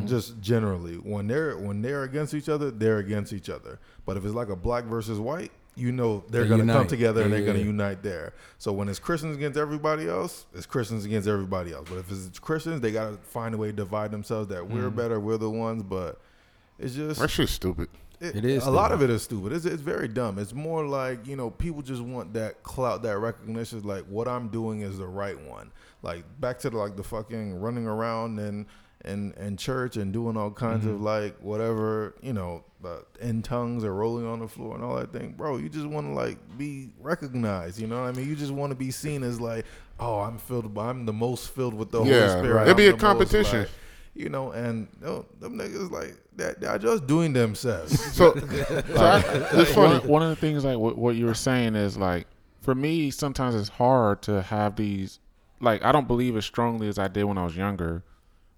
Just 0.04 0.40
generally, 0.40 0.94
when 0.94 1.26
they're 1.26 1.58
when 1.58 1.82
they're 1.82 2.04
against 2.04 2.34
each 2.34 2.48
other, 2.48 2.70
they're 2.70 2.98
against 2.98 3.32
each 3.32 3.50
other. 3.50 3.80
But 4.06 4.16
if 4.16 4.24
it's 4.24 4.32
like 4.32 4.48
a 4.48 4.54
black 4.54 4.84
versus 4.84 5.18
white, 5.18 5.50
you 5.74 5.90
know 5.90 6.22
they're 6.30 6.44
They 6.44 6.50
gonna 6.50 6.60
come 6.62 6.68
unite. 6.68 6.88
together 6.88 7.22
and 7.22 7.30
Yeah, 7.32 7.36
they're 7.38 7.46
yeah, 7.48 7.52
gonna 7.52 7.58
yeah. 7.58 7.64
unite 7.72 8.02
there. 8.04 8.32
So 8.58 8.72
when 8.72 8.88
it's 8.88 9.00
Christians 9.00 9.36
against 9.36 9.58
everybody 9.58 10.06
else, 10.08 10.46
it's 10.54 10.66
Christians 10.66 11.04
against 11.04 11.26
everybody 11.28 11.72
else. 11.72 11.88
But 11.90 11.98
if 11.98 12.12
it's 12.12 12.38
Christians, 12.38 12.80
they 12.80 12.92
gotta 12.92 13.16
find 13.24 13.56
a 13.56 13.58
way 13.58 13.68
to 13.68 13.72
divide 13.72 14.12
themselves. 14.12 14.46
That 14.50 14.68
we're 14.68 14.82
Mm-hmm. 14.86 14.96
better, 14.96 15.18
we're 15.18 15.36
the 15.36 15.50
ones. 15.50 15.82
But 15.82 16.20
it's 16.78 16.94
just 16.94 17.20
that 17.20 17.30
shit's 17.30 17.52
stupid. 17.52 17.88
It 18.20 18.44
is 18.44 18.66
a 18.66 18.70
lot 18.70 18.92
of 18.92 19.02
it 19.02 19.10
is 19.10 19.24
stupid. 19.24 19.52
It's, 19.52 19.64
it's 19.64 19.82
very 19.82 20.06
dumb. 20.06 20.38
It's 20.38 20.52
more 20.54 20.86
like 20.86 21.26
you 21.26 21.34
know 21.34 21.50
people 21.50 21.82
just 21.82 22.02
want 22.02 22.32
that 22.34 22.62
clout, 22.62 23.02
that 23.02 23.18
recognition. 23.18 23.82
Like 23.82 24.04
what 24.04 24.28
I'm 24.28 24.48
doing 24.48 24.82
is 24.82 24.98
the 24.98 25.06
right 25.08 25.38
one. 25.48 25.72
Like 26.02 26.24
back 26.40 26.58
to 26.60 26.70
the, 26.70 26.76
like 26.76 26.96
the 26.96 27.02
fucking 27.02 27.56
running 27.60 27.86
around 27.86 28.38
and 28.38 28.66
and 29.04 29.34
and 29.36 29.58
church 29.58 29.96
and 29.96 30.12
doing 30.12 30.36
all 30.36 30.52
kinds 30.52 30.84
Mm-hmm. 30.84 30.94
of 30.94 31.00
like 31.02 31.36
whatever 31.40 32.14
you 32.22 32.32
know 32.32 32.62
uh, 32.84 32.98
in 33.20 33.42
tongues 33.42 33.82
or 33.82 33.92
rolling 33.92 34.24
on 34.26 34.38
the 34.38 34.46
floor 34.46 34.76
and 34.76 34.84
all 34.84 34.94
that 34.94 35.12
thing, 35.12 35.32
bro. 35.32 35.56
You 35.56 35.68
just 35.68 35.86
want 35.86 36.06
to 36.06 36.12
like 36.12 36.38
be 36.56 36.90
recognized. 37.00 37.80
You 37.80 37.88
know 37.88 38.00
what 38.02 38.08
I 38.08 38.12
mean? 38.12 38.28
You 38.28 38.36
just 38.36 38.52
want 38.52 38.70
to 38.70 38.76
be 38.76 38.92
seen 38.92 39.24
as 39.24 39.40
like, 39.40 39.64
oh, 39.98 40.20
I'm 40.20 40.38
filled. 40.38 40.72
by- 40.72 40.90
I'm 40.90 41.06
the 41.06 41.12
most 41.12 41.50
filled 41.50 41.74
with 41.74 41.90
the 41.90 41.98
Holy 41.98 42.10
Spirit. 42.10 42.54
right. 42.54 42.66
It'd 42.68 42.76
be 42.76 42.84
I'm 42.86 42.94
a 42.94 42.96
the 42.96 42.96
most, 42.96 43.00
competition. 43.02 43.58
like, 43.62 43.68
you 44.14 44.28
know, 44.28 44.52
and 44.52 44.86
you 45.00 45.06
know, 45.06 45.26
them 45.40 45.58
niggas 45.58 45.90
like 45.90 46.16
that. 46.36 46.60
They're 46.60 46.78
just 46.78 47.06
doing 47.06 47.32
themselves. 47.32 47.92
So, 48.14 48.34
so 48.38 48.96
I, 48.96 49.22
it's 49.52 49.72
funny. 49.74 49.98
one, 50.00 50.08
one 50.08 50.22
of 50.22 50.28
the 50.30 50.36
things 50.36 50.64
like 50.64 50.78
what, 50.78 50.96
what 50.98 51.14
you 51.16 51.26
were 51.26 51.34
saying 51.34 51.74
is 51.74 51.96
like 51.96 52.26
for 52.60 52.74
me 52.74 53.10
sometimes 53.10 53.54
it's 53.54 53.68
hard 53.68 54.22
to 54.22 54.42
have 54.42 54.76
these 54.76 55.18
like 55.60 55.84
i 55.84 55.90
don't 55.92 56.06
believe 56.06 56.36
as 56.36 56.44
strongly 56.44 56.88
as 56.88 56.98
i 56.98 57.08
did 57.08 57.24
when 57.24 57.36
i 57.38 57.44
was 57.44 57.56
younger 57.56 58.04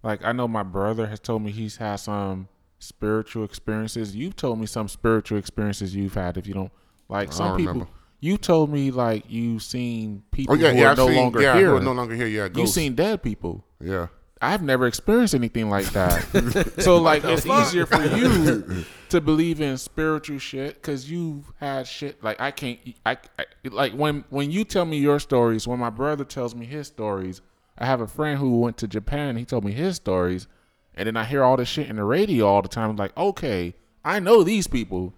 like 0.03 0.23
i 0.25 0.33
know 0.33 0.47
my 0.49 0.63
brother 0.63 1.07
has 1.07 1.19
told 1.21 1.41
me 1.43 1.51
he's 1.51 1.77
had 1.77 1.97
some 1.97 2.49
spiritual 2.81 3.45
experiences 3.45 4.15
you've 4.15 4.37
told 4.37 4.59
me 4.59 4.67
some 4.67 4.89
spiritual 4.89 5.39
experiences 5.39 5.95
you've 5.95 6.15
had 6.15 6.37
if 6.37 6.47
you 6.47 6.53
don't 6.55 6.73
like 7.09 7.29
I 7.29 7.33
some 7.33 7.49
don't 7.49 7.57
people 7.59 7.73
remember. 7.75 7.93
you 8.21 8.37
told 8.37 8.71
me 8.71 8.91
like 8.91 9.25
you've 9.29 9.63
seen 9.63 10.23
people 10.33 10.55
Oh 10.55 10.59
yeah, 10.59 10.73
who 10.73 10.79
yeah. 10.79 10.85
are 10.89 10.91
I've 10.91 10.97
no 10.99 11.07
seen, 11.07 11.17
longer 11.17 11.41
yeah, 11.41 11.57
here 11.57 11.69
who 11.71 11.77
are 11.77 11.81
no 11.81 11.93
longer 11.93 12.15
here. 12.15 12.27
Yeah, 12.27 12.49
you've 12.55 12.69
seen 12.69 12.95
dead 12.95 13.23
people 13.23 13.65
Yeah. 13.81 14.09
I've 14.45 14.63
never 14.63 14.87
experienced 14.87 15.35
anything 15.35 15.71
like 15.71 15.87
that. 15.93 16.75
so 16.79 16.99
like 16.99 17.25
it's 17.25 17.47
easier 17.47 17.87
for 17.87 18.05
you 18.05 18.85
to 19.09 19.21
believe 19.21 19.61
in 19.61 19.79
spiritual 19.79 20.39
shit 20.39 20.75
because 20.75 21.11
you've 21.11 21.51
had 21.61 21.87
shit 21.87 22.23
like 22.23 22.41
I 22.41 22.51
can't 22.51 22.79
I, 23.07 23.17
I 23.39 23.47
like 23.65 23.93
when 23.93 24.25
when 24.29 24.51
you 24.51 24.65
tell 24.65 24.85
me 24.85 24.99
your 24.99 25.19
stories 25.19 25.67
when 25.67 25.79
my 25.79 25.91
brother 25.91 26.25
tells 26.25 26.55
me 26.55 26.67
his 26.67 26.89
stories 26.89 27.41
I 27.79 27.87
have 27.87 28.01
a 28.01 28.07
friend 28.07 28.39
who 28.39 28.61
went 28.61 28.77
to 28.79 28.89
Japan 28.89 29.37
he 29.37 29.45
told 29.45 29.65
me 29.65 29.73
his 29.73 29.97
stories 29.97 30.47
and 30.95 31.07
then 31.07 31.17
I 31.17 31.25
hear 31.25 31.43
all 31.43 31.57
this 31.57 31.69
shit 31.69 31.89
in 31.89 31.97
the 31.97 32.05
radio 32.05 32.47
all 32.47 32.61
the 32.61 32.69
time 32.69 32.91
I'm 32.91 32.97
like 32.97 33.17
okay 33.17 33.75
I 34.05 34.21
know 34.21 34.43
these 34.43 34.67
people. 34.67 35.15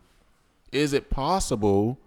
Is 0.71 0.93
it 0.93 1.11
possible? 1.11 1.99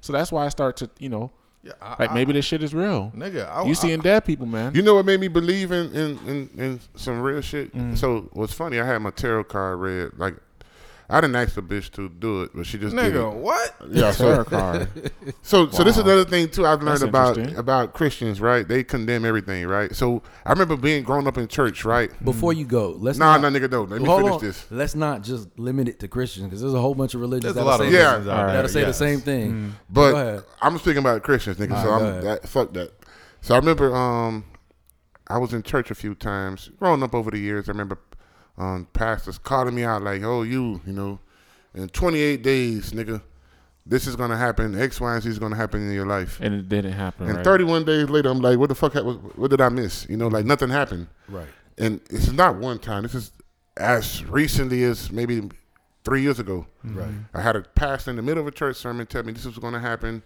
So 0.00 0.12
that's 0.12 0.30
why 0.30 0.46
I 0.46 0.50
start 0.50 0.76
to 0.76 0.90
you 0.98 1.08
know 1.08 1.32
yeah, 1.64 1.72
I, 1.80 1.96
like 1.98 2.10
I- 2.10 2.14
maybe 2.14 2.32
this 2.32 2.44
shit 2.44 2.62
is 2.62 2.74
real 2.74 3.10
nigga. 3.16 3.48
I, 3.50 3.62
you 3.64 3.70
I- 3.70 3.72
seeing 3.74 4.00
dead 4.00 4.24
people 4.24 4.46
man 4.46 4.74
You 4.74 4.82
know 4.82 4.94
what 4.94 5.06
made 5.06 5.20
me 5.20 5.28
believe 5.28 5.72
in 5.72 5.92
in, 5.92 6.18
in, 6.26 6.50
in 6.58 6.80
some 6.94 7.20
real 7.20 7.40
shit? 7.40 7.74
Mm. 7.74 7.96
So 7.96 8.28
what's 8.32 8.52
funny, 8.52 8.78
I 8.80 8.86
had 8.86 8.98
my 8.98 9.10
tarot 9.10 9.44
card 9.44 9.78
read. 9.80 10.12
Like 10.16 10.34
I 11.08 11.20
didn't 11.20 11.36
ask 11.36 11.54
the 11.54 11.62
bitch 11.62 11.90
to 11.92 12.08
do 12.08 12.42
it, 12.44 12.52
but 12.54 12.64
she 12.64 12.78
just 12.78 12.96
did 12.96 13.12
Nigga, 13.12 13.30
it. 13.32 13.36
what? 13.36 13.74
Yeah, 13.90 14.10
tarot 14.12 14.44
so 14.44 14.44
card 14.44 14.88
so, 15.42 15.68
so 15.68 15.84
this 15.84 15.96
is 15.98 16.02
another 16.02 16.24
thing 16.24 16.48
too 16.48 16.64
I've 16.66 16.82
learned 16.82 17.00
That's 17.00 17.02
about 17.02 17.36
about 17.58 17.92
Christians, 17.92 18.40
right? 18.40 18.66
They 18.66 18.82
condemn 18.84 19.24
everything, 19.26 19.66
right? 19.66 19.94
So 19.94 20.22
I 20.46 20.50
remember 20.52 20.76
being 20.76 21.04
grown 21.04 21.26
up 21.26 21.36
in 21.36 21.46
church, 21.46 21.84
right? 21.84 22.10
Before 22.24 22.52
you 22.54 22.64
go, 22.64 22.90
let's 22.98 23.18
Nah, 23.18 23.36
not, 23.36 23.52
nah, 23.52 23.58
nigga, 23.58 23.70
no. 23.70 23.82
Let 23.82 24.00
me 24.00 24.06
finish 24.06 24.32
on. 24.32 24.40
this. 24.40 24.64
Let's 24.70 24.94
not 24.94 25.22
just 25.22 25.58
limit 25.58 25.88
it 25.88 26.00
to 26.00 26.08
Christians 26.08 26.46
because 26.46 26.62
there's 26.62 26.72
a 26.74 26.80
whole 26.80 26.94
bunch 26.94 27.14
of 27.14 27.20
religions 27.20 27.54
There's 27.54 27.56
a 27.56 27.68
that'll 27.68 27.70
lot 27.70 27.80
of 27.86 27.92
say, 27.92 27.98
Yeah. 27.98 28.04
religions 28.12 28.28
out 28.28 28.32
Alright. 28.32 28.46
there. 28.46 28.56
that'll 28.56 28.70
say 28.70 28.84
the 28.84 28.94
same 28.94 29.20
thing. 29.20 29.52
Mm. 29.52 29.72
But 29.90 30.14
ahead. 30.14 30.44
I'm 30.62 30.78
speaking 30.78 30.98
about 30.98 31.22
Christians, 31.22 31.58
nigga. 31.58 31.82
so 31.82 31.90
Alright, 31.90 32.14
I'm 32.14 32.24
that 32.24 32.48
fuck 32.48 32.72
that. 32.72 32.92
So 33.42 33.54
I 33.54 33.58
remember 33.58 33.94
um 33.94 34.44
I 35.26 35.36
was 35.38 35.52
in 35.52 35.62
church 35.62 35.90
a 35.90 35.94
few 35.94 36.14
times, 36.14 36.70
growing 36.78 37.02
up 37.02 37.14
over 37.14 37.30
the 37.30 37.38
years. 37.38 37.68
I 37.68 37.72
remember 37.72 37.98
um 38.58 38.86
pastors 38.92 39.38
calling 39.38 39.74
me 39.74 39.84
out 39.84 40.02
like, 40.02 40.22
"Oh, 40.22 40.42
you, 40.42 40.80
you 40.86 40.92
know, 40.92 41.18
in 41.74 41.88
28 41.88 42.42
days, 42.42 42.92
nigga, 42.92 43.20
this 43.86 44.06
is 44.06 44.14
gonna 44.16 44.36
happen. 44.36 44.80
X, 44.80 45.00
Y, 45.00 45.14
and 45.14 45.22
Z 45.22 45.28
is 45.28 45.38
gonna 45.38 45.56
happen 45.56 45.86
in 45.86 45.92
your 45.92 46.06
life." 46.06 46.38
and 46.40 46.54
it 46.54 46.68
didn't 46.68 46.92
happen 46.92 47.26
And 47.28 47.36
right? 47.36 47.44
31 47.44 47.84
days 47.84 48.08
later, 48.08 48.28
I'm 48.30 48.40
like, 48.40 48.58
"What 48.58 48.68
the 48.68 48.74
fuck? 48.74 48.92
hap- 48.94 49.04
What, 49.04 49.38
what 49.38 49.50
did 49.50 49.60
I 49.60 49.68
miss? 49.68 50.06
You 50.08 50.16
know, 50.16 50.28
like 50.28 50.44
nothing 50.46 50.68
happened." 50.70 51.08
Right. 51.28 51.48
And 51.78 52.00
it's 52.10 52.30
not 52.30 52.56
one 52.56 52.78
time. 52.78 53.02
This 53.02 53.14
is 53.16 53.32
as 53.76 54.24
recently 54.26 54.84
as 54.84 55.10
maybe 55.10 55.50
three 56.04 56.22
years 56.22 56.38
ago. 56.38 56.66
Right. 56.84 57.08
I 57.34 57.40
had 57.40 57.56
a 57.56 57.62
pastor 57.62 58.10
in 58.10 58.16
the 58.16 58.22
middle 58.22 58.40
of 58.40 58.46
a 58.46 58.52
church 58.52 58.76
sermon 58.76 59.06
tell 59.06 59.24
me 59.24 59.32
this 59.32 59.44
is 59.46 59.58
going 59.58 59.72
to 59.74 59.80
happen. 59.80 60.22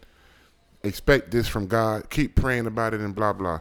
Expect 0.82 1.30
this 1.30 1.48
from 1.48 1.66
God. 1.66 2.10
Keep 2.10 2.34
praying 2.36 2.66
about 2.66 2.92
it 2.94 3.00
and 3.00 3.14
blah 3.14 3.32
blah. 3.32 3.60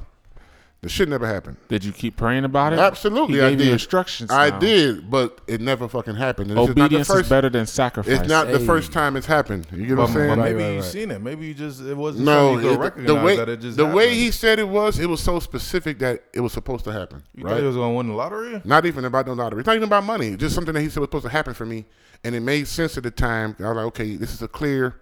The 0.82 0.90
shit 0.90 1.10
never 1.10 1.26
happened. 1.26 1.58
Did 1.70 1.84
you 1.84 1.92
keep 1.92 2.18
praying 2.18 2.46
about 2.46 2.72
it? 2.72 2.78
Absolutely, 2.78 3.40
He 3.40 3.42
I 3.42 3.50
gave 3.50 3.60
you 3.60 3.66
did. 3.66 3.74
instructions. 3.74 4.30
I 4.32 4.52
now. 4.52 4.60
did, 4.60 5.10
but 5.10 5.42
it 5.48 5.60
never 5.60 5.88
fucking 5.88 6.14
happened. 6.16 6.52
And 6.52 6.60
Obedience 6.60 6.78
is, 6.78 6.78
not 6.78 6.92
the 6.92 6.98
is 7.00 7.08
first, 7.08 7.30
better 7.32 7.50
than 7.50 7.66
sacrifice. 7.66 8.20
It's 8.20 8.30
not 8.30 8.48
the 8.50 8.60
first 8.60 8.92
time 8.94 9.18
it's 9.18 9.26
happened. 9.26 9.66
You 9.72 9.88
get 9.88 9.96
But, 9.96 10.02
what 10.04 10.10
I'm 10.10 10.16
saying? 10.16 10.30
but 10.30 10.36
maybe 10.38 10.60
right, 10.62 10.70
you 10.70 10.76
right. 10.76 10.84
seen 10.84 11.10
it. 11.10 11.20
Maybe 11.22 11.48
you 11.48 11.56
just 11.56 11.82
it 11.82 11.98
wasn't 11.98 12.26
no, 12.26 12.60
you 12.60 12.84
it- 12.84 13.08
the 13.08 13.16
way 13.16 13.36
that 13.38 13.50
it 13.50 13.60
just 13.60 13.76
the 13.78 13.88
way 13.88 14.14
he 14.14 14.30
said 14.30 14.60
it 14.60 14.68
was, 14.70 15.00
it 15.00 15.08
was 15.10 15.20
so 15.22 15.40
specific 15.40 15.98
that 16.00 16.24
it 16.32 16.42
was 16.42 16.54
supposed 16.54 16.84
to 16.86 16.92
happen. 16.92 17.24
You 17.34 17.44
right? 17.44 17.54
thought 17.54 17.60
he 17.62 17.66
was 17.68 17.76
gonna 17.76 17.94
win 17.96 18.08
the 18.08 18.14
lottery? 18.14 18.62
Not 18.64 18.86
even 18.86 19.04
about 19.04 19.26
the 19.26 19.34
lottery. 19.34 19.62
It's 19.62 19.68
not 19.68 19.76
even 19.78 19.88
about 19.90 20.04
money. 20.04 20.38
Just 20.38 20.54
something 20.54 20.76
that 20.76 20.82
he 20.82 20.90
said 20.90 21.00
was 21.00 21.08
supposed 21.08 21.26
to 21.26 21.32
happen 21.32 21.56
for 21.56 21.66
me, 21.66 21.86
and 22.24 22.36
it 22.36 22.42
made 22.42 22.68
sense 22.68 22.98
at 22.98 23.04
the 23.04 23.12
time. 23.12 23.56
I 23.60 23.64
was 23.68 23.76
like, 23.78 23.86
okay, 23.88 24.16
this 24.16 24.32
is 24.32 24.44
a 24.44 24.48
clear 24.48 24.96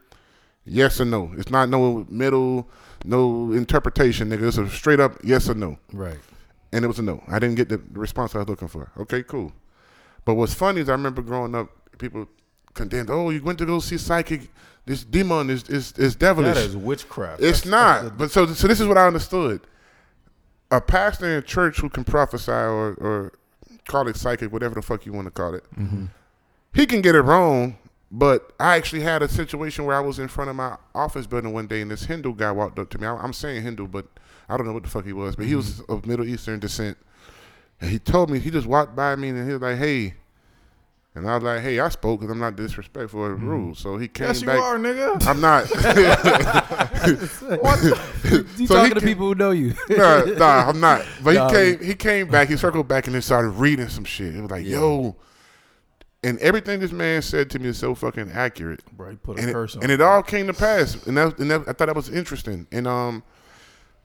yes 0.65 0.99
or 0.99 1.05
no. 1.05 1.31
It's 1.37 1.49
not 1.51 1.69
no 1.69 2.05
middle, 2.09 2.67
no 3.03 3.51
interpretation, 3.53 4.29
nigga. 4.29 4.47
It's 4.47 4.57
a 4.57 4.69
straight 4.69 4.99
up 4.99 5.17
yes 5.23 5.49
or 5.49 5.53
no, 5.55 5.77
Right. 5.93 6.17
and 6.71 6.83
it 6.83 6.87
was 6.87 6.99
a 6.99 7.03
no. 7.03 7.23
I 7.27 7.39
didn't 7.39 7.55
get 7.55 7.69
the 7.69 7.81
response 7.93 8.35
I 8.35 8.39
was 8.39 8.47
looking 8.49 8.67
for. 8.67 8.91
Okay, 8.97 9.23
cool. 9.23 9.53
But 10.25 10.35
what's 10.35 10.53
funny 10.53 10.81
is 10.81 10.89
I 10.89 10.93
remember 10.93 11.21
growing 11.21 11.53
up, 11.55 11.69
people 11.97 12.27
condemned. 12.73 13.09
Oh, 13.09 13.29
you 13.29 13.41
went 13.43 13.59
to 13.59 13.65
go 13.65 13.79
see 13.79 13.97
psychic. 13.97 14.49
This 14.85 15.03
demon 15.03 15.49
is 15.49 15.63
is, 15.69 15.93
is 15.93 16.15
devilish. 16.15 16.55
That 16.55 16.63
is 16.65 16.75
witchcraft. 16.77 17.41
It's 17.41 17.61
That's- 17.61 17.65
not. 17.65 18.03
that's 18.03 18.15
But 18.17 18.31
so 18.31 18.53
so 18.53 18.67
this 18.67 18.79
is 18.79 18.87
what 18.87 18.97
I 18.97 19.07
understood. 19.07 19.61
A 20.71 20.81
pastor 20.81 21.25
in 21.27 21.31
a 21.37 21.41
church 21.41 21.77
who 21.79 21.89
can 21.89 22.03
prophesy 22.03 22.51
or, 22.51 22.93
or 22.95 23.33
call 23.87 24.07
it 24.07 24.15
psychic, 24.15 24.51
whatever 24.51 24.75
the 24.75 24.81
fuck 24.81 25.05
you 25.05 25.13
want 25.13 25.25
to 25.27 25.31
call 25.31 25.53
it, 25.53 25.63
mm-hmm. 25.77 26.05
he 26.73 26.85
can 26.87 27.01
get 27.01 27.13
it 27.15 27.21
wrong. 27.21 27.77
But 28.17 28.53
I 28.61 28.77
actually 28.77 29.01
had 29.01 29.21
a 29.23 29.27
situation 29.27 29.83
where 29.83 29.93
I 29.93 29.99
was 29.99 30.19
in 30.19 30.29
front 30.29 30.49
of 30.49 30.55
my 30.55 30.77
office 30.93 31.27
building 31.27 31.51
one 31.51 31.67
day, 31.67 31.81
and 31.81 31.91
this 31.91 32.05
Hindu 32.05 32.33
guy 32.33 32.49
walked 32.49 32.79
up 32.79 32.89
to 32.91 32.97
me. 32.97 33.05
I, 33.05 33.13
I'm 33.13 33.33
saying 33.33 33.61
Hindu, 33.61 33.87
but 33.87 34.05
I 34.47 34.55
don't 34.55 34.65
know 34.65 34.71
what 34.71 34.83
the 34.83 34.89
fuck 34.89 35.05
he 35.05 35.11
was. 35.11 35.35
But 35.35 35.47
he 35.47 35.55
was 35.55 35.81
mm-hmm. 35.81 35.91
of 35.91 36.05
Middle 36.05 36.25
Eastern 36.25 36.61
descent, 36.61 36.97
and 37.81 37.89
he 37.89 37.99
told 37.99 38.29
me 38.29 38.39
he 38.39 38.51
just 38.51 38.67
walked 38.67 38.95
by 38.95 39.17
me, 39.17 39.27
and 39.27 39.45
he 39.45 39.51
was 39.51 39.61
like, 39.61 39.77
"Hey, 39.77 40.13
And 41.13 41.29
I 41.29 41.35
was 41.35 41.43
like, 41.43 41.61
hey, 41.61 41.77
I 41.79 41.89
spoke 41.89 42.21
because 42.21 42.31
I'm 42.31 42.39
not 42.39 42.55
disrespectful 42.55 43.25
of 43.25 43.31
the 43.31 43.37
mm-hmm. 43.37 43.47
rules. 43.47 43.79
So 43.79 43.97
he 43.97 44.07
came 44.07 44.27
back. 44.27 44.35
Yes, 44.35 44.43
you 44.43 44.49
are, 44.49 44.77
nigga. 44.77 45.27
I'm 45.31 45.41
not. 45.41 45.69
You 48.57 48.67
So 48.67 48.75
talking 48.75 48.93
to 48.93 48.99
can- 48.99 49.07
people 49.07 49.27
who 49.27 49.35
know 49.35 49.51
you. 49.51 49.73
nah, 49.89 50.23
nah, 50.23 50.69
I'm 50.69 50.79
not. 50.79 51.05
But 51.21 51.35
Nah, 51.35 51.49
he 51.49 51.55
came. 51.55 51.83
He 51.83 51.95
came 51.95 52.27
back. 52.29 52.47
He 52.47 52.55
circled 52.57 52.87
back 52.87 53.05
and 53.07 53.13
then 53.13 53.21
started 53.21 53.49
reading 53.49 53.89
some 53.89 54.05
shit. 54.05 54.35
It 54.35 54.41
was 54.41 54.51
like, 54.51 54.65
yo, 54.65 55.15
and 56.25 56.39
everything 56.39 56.79
this 56.79 56.91
man 56.91 57.21
said 57.21 57.49
to 57.51 57.59
me 57.59 57.69
is 57.69 57.77
so 57.77 57.95
fucking 57.95 58.31
accurate. 58.31 58.83
Bro, 58.97 59.11
he 59.11 59.15
put 59.17 59.37
a 59.37 59.41
and 59.41 59.49
it, 59.49 59.53
curse 59.53 59.75
on 59.75 59.83
and 59.83 59.91
it 59.91 60.01
all 60.01 60.23
came 60.23 60.47
to 60.47 60.53
pass, 60.53 60.95
and 61.07 61.15
that, 61.17 61.37
and 61.39 61.49
that, 61.51 61.61
I 61.61 61.73
thought 61.73 61.85
that 61.85 61.95
was 61.95 62.09
interesting. 62.09 62.67
And 62.71 62.87
um, 62.87 63.23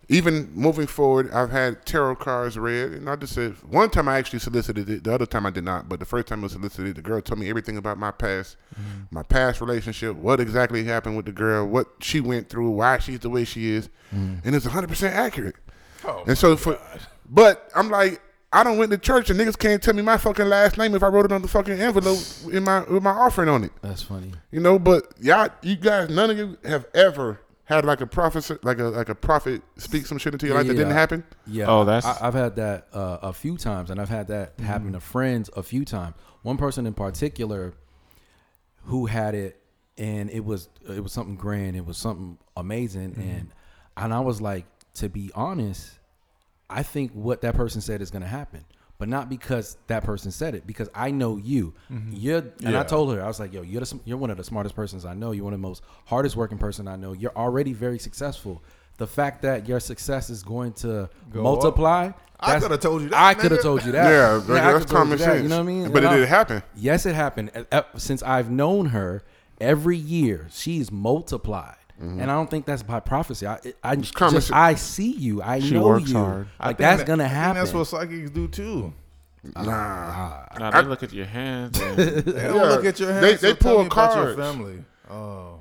even 0.08 0.50
moving 0.54 0.88
forward, 0.88 1.30
I've 1.32 1.50
had 1.50 1.86
tarot 1.86 2.16
cards 2.16 2.58
read, 2.58 2.92
and 2.92 3.08
I 3.08 3.14
just 3.14 3.32
said 3.34 3.52
one 3.68 3.90
time 3.90 4.08
I 4.08 4.18
actually 4.18 4.40
solicited 4.40 4.90
it, 4.90 5.04
the 5.04 5.14
other 5.14 5.26
time 5.26 5.46
I 5.46 5.50
did 5.50 5.62
not. 5.64 5.88
But 5.88 6.00
the 6.00 6.06
first 6.06 6.26
time 6.26 6.44
I 6.44 6.48
solicited, 6.48 6.96
the 6.96 7.02
girl 7.02 7.20
told 7.20 7.38
me 7.38 7.48
everything 7.48 7.76
about 7.76 7.96
my 7.98 8.10
past, 8.10 8.56
Mm-hmm. 8.74 9.02
my 9.14 9.22
past 9.22 9.60
relationship, 9.60 10.16
what 10.16 10.40
exactly 10.40 10.82
happened 10.84 11.16
with 11.16 11.26
the 11.26 11.32
girl, 11.32 11.66
what 11.66 11.86
she 12.00 12.20
went 12.20 12.48
through, 12.48 12.70
why 12.70 12.98
she's 12.98 13.20
the 13.20 13.30
way 13.30 13.44
she 13.44 13.70
is, 13.70 13.88
Mm-hmm. 14.14 14.46
and 14.46 14.54
it's 14.56 14.64
100 14.64 14.88
percent 14.88 15.14
accurate. 15.14 15.54
Oh, 16.04 16.24
and 16.26 16.36
so, 16.36 16.56
for, 16.56 16.78
but 17.28 17.70
I'm 17.74 17.88
like. 17.90 18.20
I 18.52 18.64
don't 18.64 18.78
went 18.78 18.90
to 18.90 18.98
church 18.98 19.30
and 19.30 19.38
niggas 19.38 19.56
can't 19.58 19.80
tell 19.82 19.94
me 19.94 20.02
my 20.02 20.16
fucking 20.16 20.46
last 20.48 20.76
name 20.76 20.94
if 20.94 21.02
I 21.04 21.06
wrote 21.06 21.24
it 21.26 21.32
on 21.32 21.40
the 21.42 21.46
fucking 21.48 21.80
envelope 21.80 22.18
in 22.52 22.64
my 22.64 22.80
with 22.82 23.02
my 23.02 23.12
offering 23.12 23.48
on 23.48 23.62
it. 23.64 23.70
That's 23.80 24.02
funny. 24.02 24.32
You 24.50 24.58
know, 24.60 24.78
but 24.78 25.12
y'all, 25.20 25.48
you 25.62 25.76
guys, 25.76 26.10
none 26.10 26.30
of 26.30 26.36
you 26.38 26.58
have 26.64 26.86
ever 26.92 27.40
had 27.64 27.84
like 27.84 28.00
a 28.00 28.06
prophet, 28.08 28.64
like 28.64 28.80
a 28.80 28.84
like 28.86 29.08
a 29.08 29.14
prophet 29.14 29.62
speak 29.76 30.04
some 30.06 30.18
shit 30.18 30.32
into 30.32 30.46
your 30.46 30.56
life 30.56 30.66
that 30.66 30.74
didn't 30.74 30.92
happen. 30.92 31.22
Yeah. 31.46 31.66
Oh, 31.68 31.84
that's- 31.84 32.04
I, 32.20 32.26
I've 32.26 32.34
had 32.34 32.56
that 32.56 32.88
uh, 32.92 33.18
a 33.22 33.32
few 33.32 33.56
times, 33.56 33.88
and 33.90 34.00
I've 34.00 34.08
had 34.08 34.26
that 34.28 34.58
happen 34.58 34.94
to 34.94 35.00
friends 35.00 35.48
a 35.56 35.62
few 35.62 35.84
times. 35.84 36.16
One 36.42 36.56
person 36.56 36.86
in 36.86 36.94
particular 36.94 37.74
who 38.86 39.06
had 39.06 39.36
it, 39.36 39.62
and 39.96 40.28
it 40.28 40.44
was 40.44 40.68
it 40.88 41.00
was 41.00 41.12
something 41.12 41.36
grand. 41.36 41.76
It 41.76 41.86
was 41.86 41.96
something 41.98 42.38
amazing, 42.56 43.14
and 43.16 43.52
and 43.96 44.12
I 44.12 44.18
was 44.18 44.40
like, 44.40 44.64
to 44.94 45.08
be 45.08 45.30
honest, 45.36 45.99
I 46.70 46.82
think 46.82 47.12
what 47.12 47.42
that 47.42 47.54
person 47.54 47.80
said 47.80 48.00
is 48.02 48.10
going 48.10 48.22
to 48.22 48.28
happen. 48.28 48.64
But 48.98 49.08
not 49.08 49.30
because 49.30 49.78
that 49.86 50.04
person 50.04 50.30
said 50.30 50.54
it, 50.54 50.66
because 50.66 50.90
I 50.94 51.10
know 51.10 51.38
you. 51.38 51.72
Mm-hmm. 51.90 52.12
You're, 52.12 52.44
and 52.62 52.76
I 52.76 52.82
told 52.82 53.14
her, 53.14 53.22
I 53.24 53.28
was 53.28 53.40
like, 53.40 53.50
"Yo, 53.50 53.62
you're 53.62 53.80
the, 53.80 53.98
you're 54.04 54.18
one 54.18 54.28
of 54.30 54.36
the 54.36 54.44
smartest 54.44 54.74
persons 54.76 55.06
I 55.06 55.14
know. 55.14 55.32
You're 55.32 55.44
one 55.44 55.54
of 55.54 55.58
the 55.58 55.66
most 55.66 55.82
hardest 56.04 56.36
working 56.36 56.58
person 56.58 56.86
I 56.86 56.96
know. 56.96 57.14
You're 57.14 57.34
already 57.34 57.72
very 57.72 57.98
successful. 57.98 58.62
The 58.98 59.06
fact 59.06 59.40
that 59.40 59.66
your 59.66 59.80
success 59.80 60.28
is 60.28 60.42
going 60.42 60.74
to 60.74 61.08
Go 61.32 61.42
multiply, 61.42 62.10
I 62.38 62.46
that's- 62.46 62.60
coulda 62.62 62.76
told 62.76 63.00
you 63.00 63.08
that, 63.08 63.18
I 63.18 63.32
could 63.32 63.52
have 63.52 63.62
told 63.62 63.86
you 63.86 63.92
that. 63.92 64.10
Yeah, 64.10 64.54
I 64.54 64.72
that's 64.74 64.84
common 64.92 65.18
you 65.18 65.24
that. 65.24 65.42
You 65.42 65.48
know 65.48 65.56
what 65.56 65.62
I 65.62 65.66
mean? 65.66 65.90
But 65.92 66.04
And 66.04 66.12
it 66.12 66.16
I- 66.16 66.18
did 66.18 66.28
happen. 66.28 66.62
Yes, 66.76 67.06
it 67.06 67.14
happened. 67.14 67.50
Since 67.96 68.22
I've 68.22 68.50
known 68.50 68.84
her, 68.86 69.22
every 69.58 69.96
year 69.96 70.46
she's 70.50 70.92
multiplied. 70.92 71.76
And 72.00 72.22
I 72.22 72.26
don't 72.34 72.48
think 72.50 72.64
that's 72.64 72.82
by 72.82 72.98
prophecy. 73.00 73.46
I, 73.46 73.58
I 73.84 73.96
Mm-hmm. 73.96 74.30
just. 74.34 74.50
I 74.52 74.74
see 74.74 75.12
you. 75.12 75.42
I 75.42 75.60
She 75.60 75.74
know 75.74 75.84
works 75.84 76.08
you. 76.10 76.16
hard. 76.18 76.48
Like 76.58 76.66
think 76.68 76.78
that's 76.78 76.98
that- 77.02 77.06
gonna 77.06 77.24
I 77.24 77.28
think 77.28 77.36
happen. 77.36 77.56
That's 77.62 77.74
what 77.74 77.84
psychics 77.86 78.30
do 78.30 78.48
too. 78.48 78.92
Nah, 79.54 80.44
Now 80.58 80.70
they 80.70 80.82
look 80.88 81.02
at 81.02 81.12
your 81.12 81.26
hands. 81.26 81.78
They 81.96 82.20
don't 82.22 82.34
Yeah. 82.56 82.62
look 82.64 82.84
at 82.84 82.98
your 83.00 83.12
hands. 83.12 83.22
They- 83.24 83.36
so 83.36 83.46
they 83.48 83.54
pull 83.54 83.80
me 83.80 83.86
about 83.86 84.16
your 84.16 84.36
family. 84.36 84.84
Oh, 85.10 85.60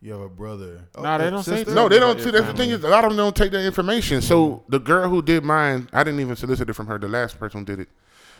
you 0.00 0.12
have 0.12 0.20
a 0.20 0.28
brother. 0.28 0.80
Oh, 0.94 1.02
Nah, 1.02 1.18
they 1.18 1.30
don't 1.30 1.42
say 1.42 1.56
sister? 1.58 1.74
no, 1.74 1.88
they 1.88 1.98
don't. 1.98 2.20
See, 2.20 2.30
that's 2.30 2.46
the 2.46 2.54
thing 2.54 2.70
is, 2.70 2.84
a 2.84 2.88
lot 2.88 3.04
of 3.04 3.10
them 3.10 3.16
don't 3.16 3.34
take 3.36 3.50
that 3.52 3.64
information. 3.64 4.22
So 4.22 4.62
the 4.68 4.78
girl 4.78 5.08
who 5.08 5.22
did 5.22 5.44
mine, 5.44 5.88
I 5.92 6.04
didn't 6.04 6.20
even 6.20 6.36
solicit 6.36 6.68
it 6.70 6.72
from 6.74 6.86
her. 6.86 6.98
The 6.98 7.08
last 7.08 7.38
person 7.38 7.60
who 7.60 7.66
did 7.66 7.80
it, 7.80 7.88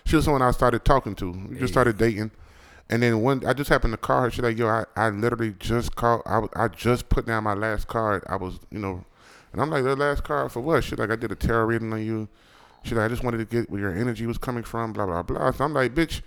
she 0.05 0.17
was 0.17 0.25
someone 0.25 0.43
I 0.43 0.51
started 0.53 0.85
talking 0.85 1.15
to. 1.17 1.33
We 1.51 1.59
just 1.59 1.73
started 1.75 1.99
dating, 1.99 2.31
and 2.89 3.03
then 3.03 3.21
one, 3.21 3.45
I 3.45 3.53
just 3.53 3.69
happened 3.69 3.93
to 3.93 3.99
call 3.99 4.23
her. 4.23 4.31
She's 4.31 4.43
like, 4.43 4.57
"Yo, 4.57 4.69
I, 4.69 4.85
I 4.97 5.11
literally 5.11 5.55
just 5.59 5.97
called. 5.97 6.23
I, 6.27 6.43
I 6.55 6.69
just 6.69 7.09
put 7.09 7.27
down 7.27 7.45
my 7.45 7.55
last 7.55 7.89
card. 7.89 8.25
I 8.29 8.37
was, 8.37 8.61
you 8.71 8.79
know, 8.79 9.05
and 9.53 9.61
I'm 9.61 9.71
like, 9.71 9.85
the 9.85 9.97
last 9.97 10.25
card 10.25 10.53
for 10.53 10.61
what? 10.61 10.85
She's 10.85 10.99
like, 10.99 11.11
I 11.11 11.17
did 11.17 11.33
a 11.33 11.35
tarot 11.35 11.65
reading 11.65 11.93
on 11.93 12.05
you. 12.05 12.29
She's 12.85 12.93
like, 12.93 13.07
I 13.07 13.09
just 13.09 13.25
wanted 13.25 13.39
to 13.39 13.45
get 13.45 13.71
where 13.71 13.81
your 13.81 13.97
energy 13.97 14.27
was 14.27 14.39
coming 14.39 14.63
from. 14.63 14.93
Blah 14.93 15.07
blah 15.07 15.23
blah. 15.23 15.51
So 15.53 15.65
I'm 15.65 15.75
like, 15.75 15.95
bitch. 15.95 16.23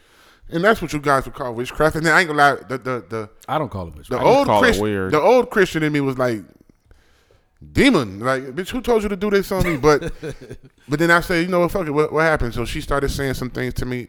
And 0.52 0.64
that's 0.64 0.82
what 0.82 0.92
you 0.94 1.00
guys 1.00 1.26
would 1.26 1.36
call 1.36 1.54
witchcraft. 1.54 1.96
And 1.96 2.06
then 2.06 2.14
I 2.14 2.22
ain't 2.22 2.28
gonna 2.28 2.40
lie, 2.40 2.56
the 2.68 2.78
the 2.80 3.06
the, 3.08 3.30
I 3.48 3.60
don't 3.60 3.70
call 3.70 3.88
it 3.88 3.96
witchcraft. 3.96 4.24
the 4.24 4.30
old 4.30 4.48
Christian, 4.64 5.12
the 5.12 5.22
old 5.22 5.50
Christian 5.52 5.84
in 5.84 5.94
me 5.94 6.02
was 6.02 6.18
like, 6.18 6.42
demon, 7.72 8.20
like, 8.20 8.44
bitch, 8.56 8.70
who 8.70 8.82
told 8.82 9.04
you 9.04 9.10
to 9.10 9.16
do 9.16 9.30
this 9.30 9.52
on 9.52 9.64
me? 9.64 9.78
But, 9.78 10.12
but 10.90 11.00
then 11.00 11.12
I 11.12 11.20
said, 11.22 11.44
you 11.44 11.50
know 11.50 11.60
what, 11.60 11.72
fuck 11.72 11.88
it, 11.88 11.92
what, 11.92 12.12
what 12.12 12.22
happened? 12.24 12.54
So 12.54 12.66
she 12.66 12.82
started 12.82 13.10
saying 13.10 13.36
some 13.36 13.50
things 13.50 13.76
to 13.76 13.86
me. 13.86 14.08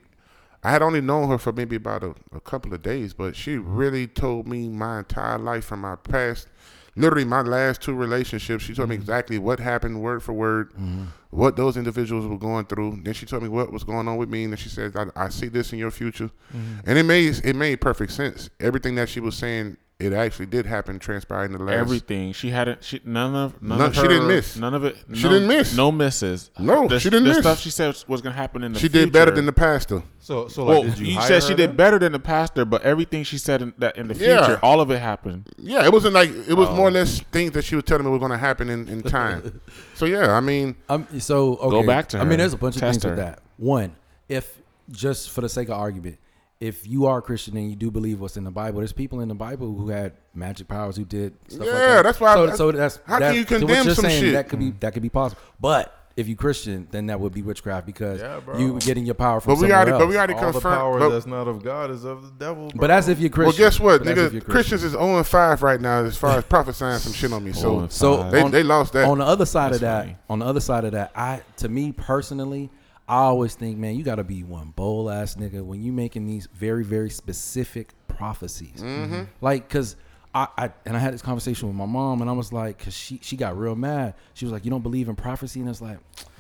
I 0.63 0.71
had 0.71 0.83
only 0.83 1.01
known 1.01 1.29
her 1.29 1.39
for 1.39 1.53
maybe 1.53 1.77
about 1.77 2.03
a, 2.03 2.15
a 2.33 2.41
couple 2.41 2.75
of 2.75 2.83
days, 2.83 3.15
but 3.15 3.35
she 3.35 3.57
really 3.57 4.07
told 4.07 4.47
me 4.47 4.69
my 4.69 4.99
entire 4.99 5.39
life 5.39 5.65
from 5.65 5.81
my 5.81 5.97
past, 5.97 6.49
literally 6.97 7.25
my 7.25 7.41
last 7.41 7.81
two 7.81 7.95
relationships. 7.95 8.65
She 8.65 8.75
told 8.75 8.91
me 8.91 8.97
mm-hmm. 8.97 9.03
exactly 9.03 9.39
what 9.39 9.59
happened, 9.59 10.03
word 10.03 10.23
for 10.23 10.35
word, 10.35 10.73
mm-hmm. 10.73 11.05
what 11.31 11.57
those 11.57 11.79
individuals 11.79 12.27
were 12.27 12.39
going 12.39 12.67
through. 12.67 13.01
Then 13.03 13.15
she 13.15 13.25
told 13.25 13.43
me 13.43 13.49
what 13.49 13.73
was 13.73 13.85
going 13.85 14.07
on 14.07 14.19
with 14.19 14.29
me, 14.29 14.45
and 14.45 14.53
then 14.53 14.59
she 14.59 14.69
said, 14.69 14.95
"I, 14.97 15.07
I 15.17 15.29
see 15.31 15.49
this 15.49 15.73
in 15.73 15.79
your 15.79 15.91
future," 15.91 16.31
mm-hmm. 16.55 16.81
and 16.87 16.99
it 16.99 17.05
made 17.05 17.41
it 17.43 17.57
made 17.57 17.81
perfect 17.81 18.13
sense. 18.13 18.51
Everything 18.61 18.97
that 18.97 19.09
she 19.09 19.21
was 19.21 19.37
saying, 19.37 19.79
it 20.01 20.13
actually 20.13 20.47
did 20.47 20.67
happen, 20.67 20.99
transpire 20.99 21.45
in 21.45 21.53
the 21.53 21.59
last. 21.59 21.75
everything 21.75 22.33
she 22.33 22.51
hadn't. 22.51 22.83
She 22.83 23.01
none 23.05 23.35
of 23.35 23.63
none, 23.63 23.79
None- 23.79 23.89
of 23.89 23.95
she 23.95 24.03
didn't 24.03 24.27
miss. 24.29 24.57
None 24.57 24.75
of 24.75 24.85
it. 24.85 24.97
She 25.15 25.23
didn't 25.23 25.47
miss. 25.47 25.77
No 25.77 25.93
misses. 25.93 26.51
No, 26.59 26.89
the, 26.89 26.99
she 26.99 27.11
didn't 27.11 27.25
the 27.25 27.31
miss. 27.31 27.39
stuff 27.41 27.61
she 27.61 27.71
said 27.71 27.89
was 28.09 28.21
going 28.23 28.33
to 28.33 28.39
happen 28.39 28.65
in 28.65 28.73
the 28.73 28.79
She 28.81 28.89
did 28.89 29.13
better 29.13 29.31
than 29.31 29.47
the 29.47 29.53
pastor. 29.53 30.03
So, 30.19 30.49
so 30.49 30.65
like, 30.65 30.69
Well, 30.73 30.83
did 30.85 30.99
you, 30.99 31.07
you, 31.07 31.15
hire 31.17 31.27
said 31.29 31.43
she 31.43 31.51
her 31.51 31.57
did 31.57 31.77
better 31.77 31.99
than 31.99 32.13
the 32.13 32.19
pastor, 32.19 32.65
but 32.65 32.83
everything 32.83 33.25
she 33.25 33.37
said 33.39 33.63
in 33.63 33.75
that 33.79 33.97
in 33.97 34.09
the 34.09 34.15
Yeah. 34.15 34.45
future, 34.47 34.61
all 34.63 34.81
of 34.81 34.91
it 34.91 34.99
happened. 35.01 35.49
Yeah, 35.59 35.85
it 35.85 35.93
wasn't 35.93 36.15
like 36.15 36.31
it 36.31 36.55
was 36.55 36.69
Oh. 36.69 36.77
more 36.77 36.89
or 36.89 36.93
less 36.93 37.21
things 37.33 37.53
that 37.53 37.65
she 37.65 37.75
was 37.75 37.85
telling 37.85 38.05
me 38.05 38.11
were 38.11 38.19
going 38.19 38.31
to 38.31 38.39
happen 38.39 38.69
in, 38.71 38.89
in 38.89 39.03
time. 39.03 39.61
so 39.95 40.05
yeah, 40.07 40.33
I 40.33 40.41
mean, 40.41 40.77
Um, 40.89 41.07
so 41.19 41.57
okay. 41.57 41.87
back 41.87 42.09
to 42.11 42.19
Her, 42.19 42.23
I 42.23 42.27
mean, 42.27 42.39
there's 42.39 42.53
a 42.53 42.59
bunch 42.59 42.77
of 42.77 42.81
Test 42.81 43.01
things 43.03 43.11
with 43.11 43.19
that. 43.19 43.41
One, 43.57 43.97
if 44.29 44.61
just 44.91 45.31
for 45.31 45.41
the 45.41 45.49
sake 45.49 45.69
of 45.69 45.75
argument, 45.79 46.19
if 46.61 46.87
you 46.87 47.07
are 47.07 47.19
a 47.19 47.23
Christian 47.23 47.57
and 47.57 47.71
you 47.71 47.77
do 47.77 47.91
believe 47.91 48.21
what's 48.21 48.37
in 48.37 48.45
the 48.45 48.51
Bible, 48.51 48.79
there's 48.81 48.93
people 48.93 49.21
in 49.21 49.29
the 49.29 49.35
Bible 49.35 49.75
who 49.75 49.89
had 49.89 50.13
magic 50.35 50.69
powers 50.69 50.97
who 50.97 51.05
did 51.05 51.35
stuff 51.49 51.61
like 51.61 51.69
that. 51.71 51.89
Yeah, 51.97 52.03
that's 52.03 52.21
why 52.21 52.29
I- 52.33 52.35
So, 52.35 52.41
that's- 52.43 52.59
so 52.59 52.73
that's 52.73 53.01
how 53.07 53.19
can 53.19 53.21
that- 53.21 53.35
you 53.35 53.45
so 53.47 53.55
what 53.55 53.59
condemn 53.61 53.87
you're 53.87 53.95
some 53.95 54.05
saying, 54.05 54.23
shit? 54.23 54.33
That 54.35 54.49
could 54.49 54.59
be 54.59 54.71
that 54.81 54.93
could 54.93 55.03
be 55.03 55.09
possible. 55.09 55.41
But 55.59 55.97
if 56.17 56.29
you 56.29 56.37
Christian, 56.37 56.87
then 56.91 57.07
that 57.07 57.19
would 57.19 57.33
be 57.33 57.41
witchcraft 57.41 57.87
because 57.87 58.21
Yeah, 58.21 58.41
you 58.59 58.79
getting 58.81 59.07
your 59.07 59.15
power 59.15 59.41
from 59.41 59.55
but 59.55 59.63
we 59.63 59.73
already, 59.73 59.93
else. 59.93 60.01
but 60.01 60.09
we 60.09 60.19
already 60.19 60.35
All 60.35 60.41
the 60.47 60.53
confirmed. 60.53 60.77
power 60.77 60.99
but- 60.99 61.09
that's 61.09 61.27
not 61.27 61.49
of 61.49 61.65
God 61.65 61.91
is 61.91 62.05
of 62.05 62.23
the 62.25 62.31
devil. 62.45 62.69
Bro. 62.69 62.79
but 62.79 62.89
that's 62.89 63.09
if 63.09 63.21
you're 63.21 63.31
Christian. 63.31 63.63
well, 63.63 63.71
guess 63.71 63.81
what, 63.81 64.05
But 64.05 64.09
that's 64.15 64.19
nigga? 64.21 64.31
Christian. 64.31 64.51
Christians 64.51 64.85
is 64.85 64.93
0 64.93 65.17
and 65.17 65.27
5 65.27 65.63
right 65.63 65.81
now 65.81 66.01
as 66.05 66.19
far 66.19 66.37
as 66.37 66.45
prophesying 66.45 66.99
some 66.99 67.15
shit 67.15 67.33
on 67.33 67.43
me. 67.43 67.53
Oh, 67.53 67.55
So 67.55 67.87
So 67.89 68.31
they, 68.31 68.43
on- 68.43 68.51
they 68.51 68.63
lost 68.63 68.93
that. 68.93 69.09
On 69.09 69.17
the 69.19 69.25
other 69.25 69.47
side 69.47 69.73
of 69.73 69.81
that, 69.81 70.03
funny. 70.03 70.17
on 70.29 70.41
the 70.41 70.45
other 70.47 70.61
side 70.61 70.85
of 70.85 70.93
that, 70.93 71.11
I 71.17 71.41
to 71.59 71.71
me 71.71 71.93
personally, 71.93 72.71
I 73.11 73.23
always 73.25 73.55
think, 73.57 73.77
man, 73.77 73.97
you 73.97 74.05
got 74.05 74.17
to 74.17 74.25
be 74.25 74.45
one 74.45 74.73
bold 74.77 75.11
ass 75.11 75.35
nigga 75.35 75.65
when 75.65 75.83
you 75.83 75.91
making 75.93 76.27
these 76.27 76.47
very 76.55 76.85
very 76.85 77.11
specific 77.11 77.89
prophecies. 78.07 78.81
Mm-hmm. 78.83 79.23
Like, 79.41 79.69
cause 79.69 79.97
I, 80.33 80.47
I 80.57 80.71
and 80.87 80.97
I 80.97 81.01
had 81.01 81.13
this 81.13 81.23
conversation 81.23 81.67
with 81.67 81.77
my 81.77 81.87
mom, 81.87 82.21
and 82.21 82.31
I 82.31 82.33
was 82.33 82.53
like, 82.53 82.79
cause 82.79 82.95
she 82.95 83.19
she 83.21 83.37
got 83.37 83.59
real 83.59 83.75
mad. 83.75 84.15
She 84.35 84.45
was 84.45 84.53
like, 84.53 84.65
you 84.65 84.71
don't 84.71 84.83
believe 84.83 85.09
in 85.09 85.17
prophecy, 85.17 85.59
and 85.59 85.69
it's 85.69 85.81
like, 85.83 85.99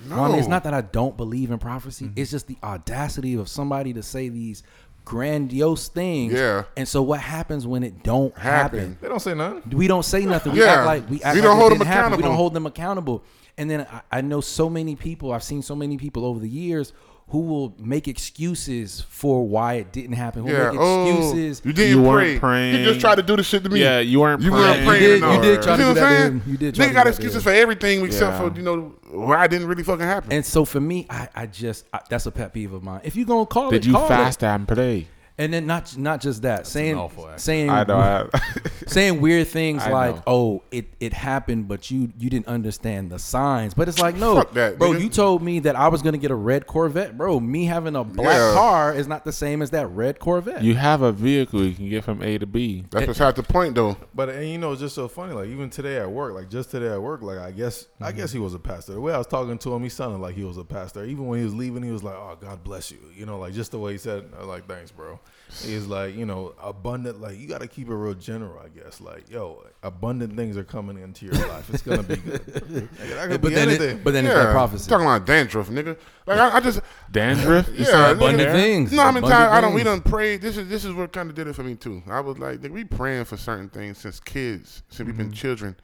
no. 0.09 0.33
it's 0.35 0.47
not 0.47 0.63
that 0.63 0.73
I 0.73 0.83
don't 0.83 1.17
believe 1.17 1.51
in 1.51 1.59
prophecy. 1.59 2.11
It's 2.15 2.31
just 2.31 2.47
the 2.47 2.57
audacity 2.63 3.35
of 3.35 3.49
somebody 3.49 3.93
to 3.95 4.03
say 4.05 4.29
these 4.29 4.63
grandiose 5.05 5.89
things. 5.89 6.33
Yeah. 6.33 6.65
And 6.77 6.87
so 6.87 7.03
what 7.03 7.19
happens 7.19 7.67
when 7.67 7.83
it 7.83 8.05
don't 8.05 8.37
Happen. 8.39 8.79
happen? 8.79 8.99
they 9.01 9.09
don't 9.09 9.19
say 9.21 9.35
nothing. 9.35 9.77
We 9.77 9.89
don't 9.89 10.05
say 10.05 10.25
nothing. 10.25 10.53
We 10.53 10.61
Yeah. 10.61 10.67
act 10.75 10.87
like 10.87 11.11
we 11.11 11.21
act 11.23 11.35
We 11.35 11.43
don't 11.43 11.57
it 11.57 11.61
hold 11.61 11.73
didn't 11.73 11.81
them 11.81 11.89
happen. 11.89 12.17
We 12.17 12.23
don't 12.23 12.37
hold 12.37 12.55
them 12.55 12.67
accountable. 12.67 13.25
And 13.59 13.71
then 13.71 13.87
I, 13.91 14.01
I 14.19 14.21
know 14.21 14.41
so 14.41 14.69
many 14.71 14.97
people. 14.97 15.33
I've 15.33 15.43
seen 15.43 15.63
so 15.63 15.75
many 15.75 15.97
people 15.99 16.25
over 16.25 16.39
the 16.41 16.49
years 16.49 16.93
who 17.29 17.43
will 17.43 17.77
make 17.79 18.09
excuses 18.09 19.03
for 19.09 19.47
why 19.47 19.75
it 19.75 19.93
didn't 19.93 20.15
happen. 20.17 20.43
Who 20.43 20.51
yeah. 20.51 20.71
make 20.71 20.81
Oh, 20.81 21.07
excuses. 21.07 21.63
you 21.65 21.73
didn't 21.73 21.97
You 22.05 22.11
pray. 22.11 22.39
weren't 22.39 22.79
You 22.79 22.85
just 22.85 23.01
tried 23.01 23.17
to 23.17 23.23
do 23.23 23.37
the 23.37 23.43
shit 23.45 23.63
to 23.63 23.71
me. 23.71 23.81
Yeah, 23.81 24.01
you 24.01 24.19
weren't 24.21 24.43
You 24.43 24.51
praying. 24.51 24.85
weren't 24.87 25.01
You 25.01 25.09
did- 25.09 25.23
you 25.23 25.41
did 25.43 25.63
try 25.63 25.77
to 25.77 25.79
see 25.79 25.83
do 25.83 25.87
what 25.89 25.95
that 25.95 26.05
I'm 26.05 26.11
to 26.11 26.19
saying? 26.19 26.43
You 26.49 26.57
did 26.57 26.75
try 26.75 26.85
Nigga 26.85 26.89
to 26.89 26.95
got 26.95 27.03
do 27.05 27.09
excuses 27.11 27.37
him. 27.37 27.43
for 27.43 27.51
everything 27.53 28.05
except 28.05 28.33
Yeah. 28.33 28.49
for 28.51 28.57
you 28.57 28.63
know 28.63 28.95
why 29.13 29.37
I 29.39 29.47
didn't 29.47 29.69
really 29.69 29.85
fucking 29.85 30.05
happen. 30.07 30.33
and 30.33 30.45
so 30.45 30.65
for 30.65 30.81
me, 30.81 31.07
I, 31.09 31.29
I 31.37 31.47
just 31.47 31.85
I, 31.93 32.01
that's 32.11 32.27
a 32.27 32.33
pet 32.33 32.53
peeve 32.53 32.73
of 32.73 32.83
mine. 32.83 33.01
If 33.05 33.15
you 33.15 33.25
gonna 33.25 33.47
call 33.47 33.71
Did 33.71 33.77
it, 33.77 33.79
did 33.83 33.87
you 33.89 33.95
call 33.95 34.09
fast 34.09 34.43
it. 34.43 34.47
and 34.47 34.67
pray? 34.67 35.07
And 35.41 35.55
then 35.55 35.67
not 35.67 35.97
not 35.97 36.21
just 36.21 36.43
that, 36.43 36.67
saying 36.67 36.97
awful 36.97 37.31
saying 37.37 37.71
I 37.71 37.85
know. 37.85 37.97
I, 37.97 38.29
saying 38.87 39.23
weird 39.23 39.49
things 39.49 39.83
I 39.83 39.91
like, 39.91 40.17
know. 40.17 40.23
"Oh, 40.27 40.63
it 40.71 40.87
it 41.01 41.15
happened, 41.15 41.67
but 41.67 41.91
you 41.91 42.13
you 42.19 42.29
didn't 42.29 42.47
understand 42.47 43.11
the 43.11 43.19
signs." 43.19 43.73
But 43.73 43.89
it's 43.89 43.99
like, 43.99 44.17
no, 44.17 44.35
Fuck 44.35 44.53
that, 44.53 44.79
bro. 44.79 44.91
nigga. 44.91 45.01
You 45.01 45.09
told 45.09 45.41
me 45.43 45.61
that 45.61 45.77
I 45.77 45.89
was 45.89 46.03
gonna 46.03 46.19
get 46.19 46.31
a 46.31 46.35
red 46.35 46.67
Corvette, 46.67 47.17
bro. 47.17 47.41
Me 47.41 47.65
having 47.65 47.97
a 47.97 48.05
black 48.05 48.37
Yeah. 48.37 48.53
car 48.53 48.95
is 48.95 49.09
not 49.09 49.25
the 49.25 49.33
same 49.33 49.63
as 49.63 49.71
that 49.71 49.87
red 49.87 50.19
Corvette. 50.19 50.63
you 50.63 50.75
have 50.75 51.01
a 51.01 51.11
vehicle 51.11 51.65
you 51.65 51.75
can 51.75 51.89
get 51.89 52.05
from 52.05 52.23
A 52.23 52.37
to 52.37 52.47
B. 52.47 52.85
That's 52.91 53.07
beside 53.07 53.35
the 53.37 53.43
point, 53.43 53.75
though. 53.75 53.97
But 54.15 54.29
and 54.29 54.47
you 54.47 54.59
know, 54.59 54.73
it's 54.73 54.83
just 54.83 54.95
so 54.95 55.09
funny. 55.09 55.33
Like 55.33 55.49
even 55.49 55.71
today 55.71 55.97
at 55.97 56.11
work, 56.11 56.35
like 56.35 56.51
just 56.51 56.71
today 56.71 56.93
at 56.93 57.01
work, 57.01 57.23
like 57.23 57.39
I 57.39 57.51
guess 57.51 57.87
I 57.99 58.11
mm-hmm. 58.11 58.19
guess 58.19 58.31
he 58.31 58.39
was 58.39 58.53
a 58.53 58.59
pastor. 58.59 58.93
The 58.93 59.01
way 59.01 59.15
I 59.15 59.19
was 59.19 59.27
talking 59.27 59.57
to 59.57 59.75
him, 59.75 59.83
he 59.83 59.89
sounded 59.89 60.19
like 60.19 60.35
he 60.35 60.45
was 60.45 60.59
a 60.59 60.65
pastor. 60.65 61.07
Even 61.07 61.27
when 61.29 61.39
he 61.39 61.45
was 61.47 61.55
leaving, 61.55 61.83
he 61.83 61.91
was 61.91 62.05
like, 62.05 62.15
"Oh, 62.15 62.37
God 62.39 62.63
bless 62.63 62.91
you." 62.91 62.99
You 63.17 63.25
know, 63.25 63.39
like 63.39 63.55
just 63.55 63.71
the 63.71 63.79
way 63.79 63.93
he 63.93 63.99
said, 63.99 64.31
like, 64.43 64.69
"Thanks, 64.69 64.91
bro." 64.91 65.19
Is 65.65 65.87
like 65.89 66.15
you 66.17 66.25
know 66.27 66.55
abundant. 66.63 67.21
Like 67.21 67.39
you 67.39 67.47
got 67.49 67.61
to 67.61 67.67
keep 67.67 67.89
it 67.89 67.95
real 67.95 68.15
general, 68.15 68.59
I 68.65 68.69
guess. 68.69 69.01
Like 69.01 69.29
yo, 69.31 69.65
abundant 69.83 70.37
things 70.37 70.57
are 70.57 70.65
coming 70.65 70.97
into 71.03 71.27
your 71.27 71.35
life. 71.49 71.69
It's 71.73 71.83
gonna 71.83 72.03
be 72.03 72.17
good. 72.17 72.41
Like, 73.01 73.11
that 73.11 73.29
could 73.29 73.41
but 73.43 73.49
be 73.49 73.55
then, 73.55 73.69
anything. 73.69 73.97
it, 73.99 74.05
but 74.05 74.13
then 74.13 74.25
it's 74.27 74.35
that 74.35 74.53
prophecy. 74.53 74.89
Talking 74.89 75.07
about 75.07 75.27
dandruff, 75.27 75.69
nigga. 75.69 75.97
Like 76.27 76.39
I, 76.39 76.57
I 76.57 76.61
just 76.61 76.81
Dandruff. 77.11 77.69
You 77.69 77.75
Yeah, 77.79 77.85
said 77.85 77.95
nigga. 77.95 78.13
abundant 78.17 78.49
hair? 78.49 78.53
things. 78.53 78.93
no, 78.93 79.03
I 79.03 79.07
mean, 79.11 79.19
abundant 79.19 79.43
I 79.53 79.61
don't. 79.61 79.75
We 79.75 79.83
things. 79.83 80.03
done 80.03 80.11
prayed. 80.11 80.41
This 80.43 80.57
is 80.57 80.69
this 80.69 80.85
is 80.85 80.93
what 80.95 81.13
kind 81.13 81.29
of 81.31 81.35
did 81.35 81.47
it 81.49 81.55
for 81.55 81.63
me 81.65 81.75
too. 81.75 82.03
I 82.09 82.21
was 82.21 82.39
like, 82.39 82.59
nigga, 82.61 82.71
we 82.71 82.85
praying 82.85 83.25
for 83.25 83.37
certain 83.37 83.69
things 83.69 83.99
since 83.99 84.21
kids, 84.21 84.83
since 84.89 85.07
we've 85.07 85.15
Mm-hmm. 85.15 85.23
been 85.25 85.33
children. 85.33 85.77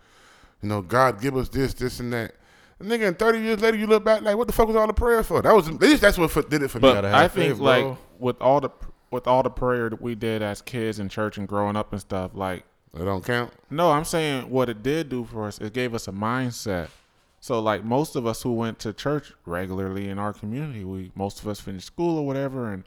You 0.63 0.69
know, 0.69 0.81
God 0.83 1.21
give 1.21 1.37
us 1.37 1.49
this, 1.49 1.75
this, 1.75 2.01
and 2.01 2.13
that. 2.13 2.35
And 2.79 2.91
nigga, 2.91 3.09
and 3.09 3.19
thirty 3.19 3.41
years 3.41 3.61
later, 3.61 3.77
you 3.77 3.87
look 3.87 4.05
back 4.05 4.23
like, 4.23 4.37
what 4.37 4.47
the 4.47 4.53
fuck 4.53 4.67
was 4.69 4.77
all 4.77 4.87
the 4.87 4.93
prayer 4.93 5.23
for? 5.23 5.43
That 5.43 5.55
was 5.55 5.67
at 5.69 5.75
least 5.81 6.03
that's 6.03 6.19
what 6.19 6.33
did 6.51 6.63
it 6.63 6.69
for 6.69 6.79
me. 6.79 6.83
But 6.83 6.95
gotta 7.03 7.17
I 7.17 7.27
think 7.29 7.59
like 7.59 7.97
with 8.19 8.41
all 8.41 8.61
the 8.61 8.71
with 9.17 9.27
all 9.27 9.43
the 9.43 9.51
prayer 9.51 9.89
that 9.89 10.01
we 10.03 10.15
did 10.15 10.43
as 10.43 10.61
kids 10.63 10.99
in 11.01 11.09
church 11.09 11.39
and 11.39 11.49
growing 11.49 11.75
up 11.75 11.91
and 11.93 12.01
stuff, 12.01 12.33
like 12.35 12.65
It 12.95 13.05
don't 13.05 13.25
count. 13.25 13.51
no, 13.71 13.91
I'm 13.91 14.05
saying 14.05 14.51
what 14.51 14.69
it 14.69 14.83
did 14.83 15.09
do 15.09 15.25
for 15.25 15.47
us, 15.47 15.59
it 15.59 15.73
gave 15.73 15.95
us 15.95 16.07
a 16.07 16.13
mindset. 16.13 16.89
So 17.41 17.59
like 17.61 17.83
most 17.83 18.15
of 18.17 18.27
us 18.27 18.43
who 18.43 18.53
went 18.53 18.79
to 18.81 18.93
church 18.93 19.33
regularly 19.47 20.09
in 20.09 20.19
our 20.19 20.33
community, 20.35 20.85
we 20.85 21.13
most 21.15 21.41
of 21.41 21.49
us 21.49 21.61
finished 21.61 21.87
school 21.87 22.19
or 22.19 22.27
whatever, 22.27 22.73
and 22.73 22.85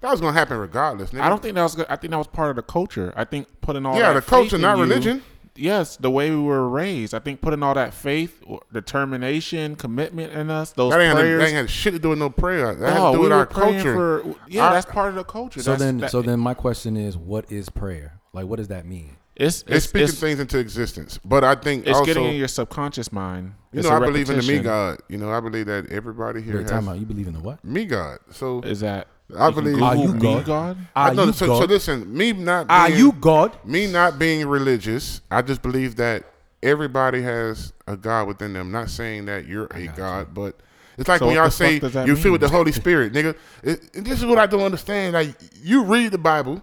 That 0.00 0.10
was 0.10 0.20
gonna 0.20 0.32
happen 0.32 0.58
regardless. 0.58 1.10
Nigga. 1.10 1.20
I 1.22 1.28
don't 1.28 1.40
think 1.40 1.54
that 1.54 1.62
was 1.62 1.74
good. 1.76 1.86
I 1.88 1.96
think 1.96 2.10
that 2.10 2.18
was 2.18 2.26
part 2.26 2.50
of 2.50 2.56
the 2.56 2.62
culture. 2.62 3.12
I 3.16 3.24
think 3.24 3.46
putting 3.62 3.86
all 3.86 3.96
Yeah, 3.98 4.12
the 4.12 4.20
culture, 4.20 4.58
not 4.58 4.76
you- 4.76 4.82
religion. 4.82 5.22
Yes, 5.54 5.96
the 5.96 6.10
way 6.10 6.30
we 6.30 6.40
were 6.40 6.68
raised. 6.68 7.14
I 7.14 7.18
think 7.18 7.40
putting 7.40 7.62
all 7.62 7.74
that 7.74 7.92
faith, 7.94 8.42
determination, 8.72 9.76
commitment 9.76 10.32
in 10.32 10.50
us, 10.50 10.72
those 10.72 10.92
That 10.92 11.00
ain't, 11.00 11.08
had, 11.14 11.20
prayers. 11.20 11.40
that 11.40 11.46
ain't 11.48 11.56
had 11.56 11.70
shit 11.70 11.92
to 11.94 11.98
do 11.98 12.10
with 12.10 12.18
no 12.18 12.30
prayer. 12.30 12.74
That 12.74 12.88
had 12.90 12.94
no, 12.98 13.00
to 13.00 13.08
oh, 13.08 13.12
do 13.12 13.18
we 13.18 13.24
with 13.24 13.32
our 13.32 13.46
praying 13.46 13.74
culture. 13.82 13.94
for. 13.94 14.34
Yeah, 14.48 14.66
Our- 14.66 14.72
that's 14.74 14.86
part 14.86 15.10
of 15.10 15.14
the 15.16 15.24
culture. 15.24 15.62
So 15.62 15.72
That's- 15.72 15.86
then, 15.86 15.98
that- 15.98 16.10
so 16.10 16.22
then, 16.22 16.40
my 16.40 16.54
question 16.54 16.96
is, 16.96 17.16
what 17.16 17.50
is 17.50 17.68
prayer? 17.68 18.20
Like, 18.32 18.46
what 18.46 18.56
does 18.56 18.68
that 18.68 18.86
mean? 18.86 19.16
it's 19.34 19.62
it's 19.62 19.70
it's, 19.70 19.84
speaking 19.88 20.08
it's, 20.08 20.20
things 20.20 20.40
into 20.40 20.58
existence. 20.58 21.18
But 21.24 21.42
I 21.42 21.54
think 21.54 21.86
it's 21.86 21.98
also, 21.98 22.04
getting 22.04 22.24
in 22.30 22.36
your 22.36 22.48
subconscious 22.48 23.10
mind. 23.10 23.54
you 23.72 23.78
It's 23.80 23.88
know, 23.88 23.94
a 23.94 24.00
I 24.00 24.04
believe 24.04 24.28
in 24.28 24.36
the 24.38 24.42
me. 24.42 24.58
God. 24.60 24.98
You 25.08 25.16
know, 25.18 25.30
I 25.32 25.40
believe 25.40 25.66
that 25.66 25.90
everybody 25.90 26.42
here 26.42 26.56
Wait, 26.56 26.62
has 26.62 26.70
time 26.70 26.86
out. 26.88 26.98
You 26.98 27.06
believe 27.06 27.26
in 27.28 27.32
the 27.32 27.40
what? 27.40 27.64
me 27.64 27.86
God. 27.86 28.18
So 28.30 28.60
Is 28.60 28.80
that 28.80 29.08
I 29.38 29.48
you 29.48 29.54
believe- 29.54 29.82
Are 29.82 29.96
you 29.96 30.12
me 30.12 30.20
God? 30.20 30.44
God? 30.46 30.76
I 30.94 31.08
Are 31.10 31.14
know, 31.14 31.24
you 31.24 31.32
so, 31.32 31.46
so 31.46 31.64
listen, 31.64 32.16
me 32.16 32.32
not 32.32 32.66
Are 32.68 32.90
you 32.90 33.12
God? 33.12 33.52
me 33.64 33.86
not 33.86 34.18
being 34.18 34.46
religious, 34.46 35.20
I 35.30 35.42
just 35.42 35.62
believe 35.62 35.96
that 35.96 36.24
everybody 36.62 37.22
has 37.22 37.72
a 37.86 37.96
God 37.96 38.28
within 38.28 38.52
them. 38.52 38.70
Not 38.70 38.90
saying 38.90 39.24
that 39.26 39.46
you're 39.46 39.66
a 39.74 39.86
God, 39.88 40.34
but 40.34 40.56
it's 40.98 41.08
like 41.08 41.18
So 41.20 41.26
when 41.26 41.36
what 41.36 41.42
y'all 41.42 41.50
say 41.50 41.74
fuck 41.80 41.82
does 41.82 41.92
that 41.94 42.06
you 42.06 42.16
feel 42.16 42.32
with 42.32 42.40
the? 42.42 42.48
Holy 42.48 42.72
Spirit, 42.72 43.12
nigga. 43.12 43.34
It, 43.62 43.80
it- 43.94 44.04
this 44.04 44.18
is 44.18 44.26
what 44.26 44.38
I 44.38 44.46
don't 44.46 44.62
understand. 44.62 45.14
Like 45.14 45.34
you 45.62 45.84
read 45.84 46.12
the 46.12 46.18
Bible. 46.18 46.62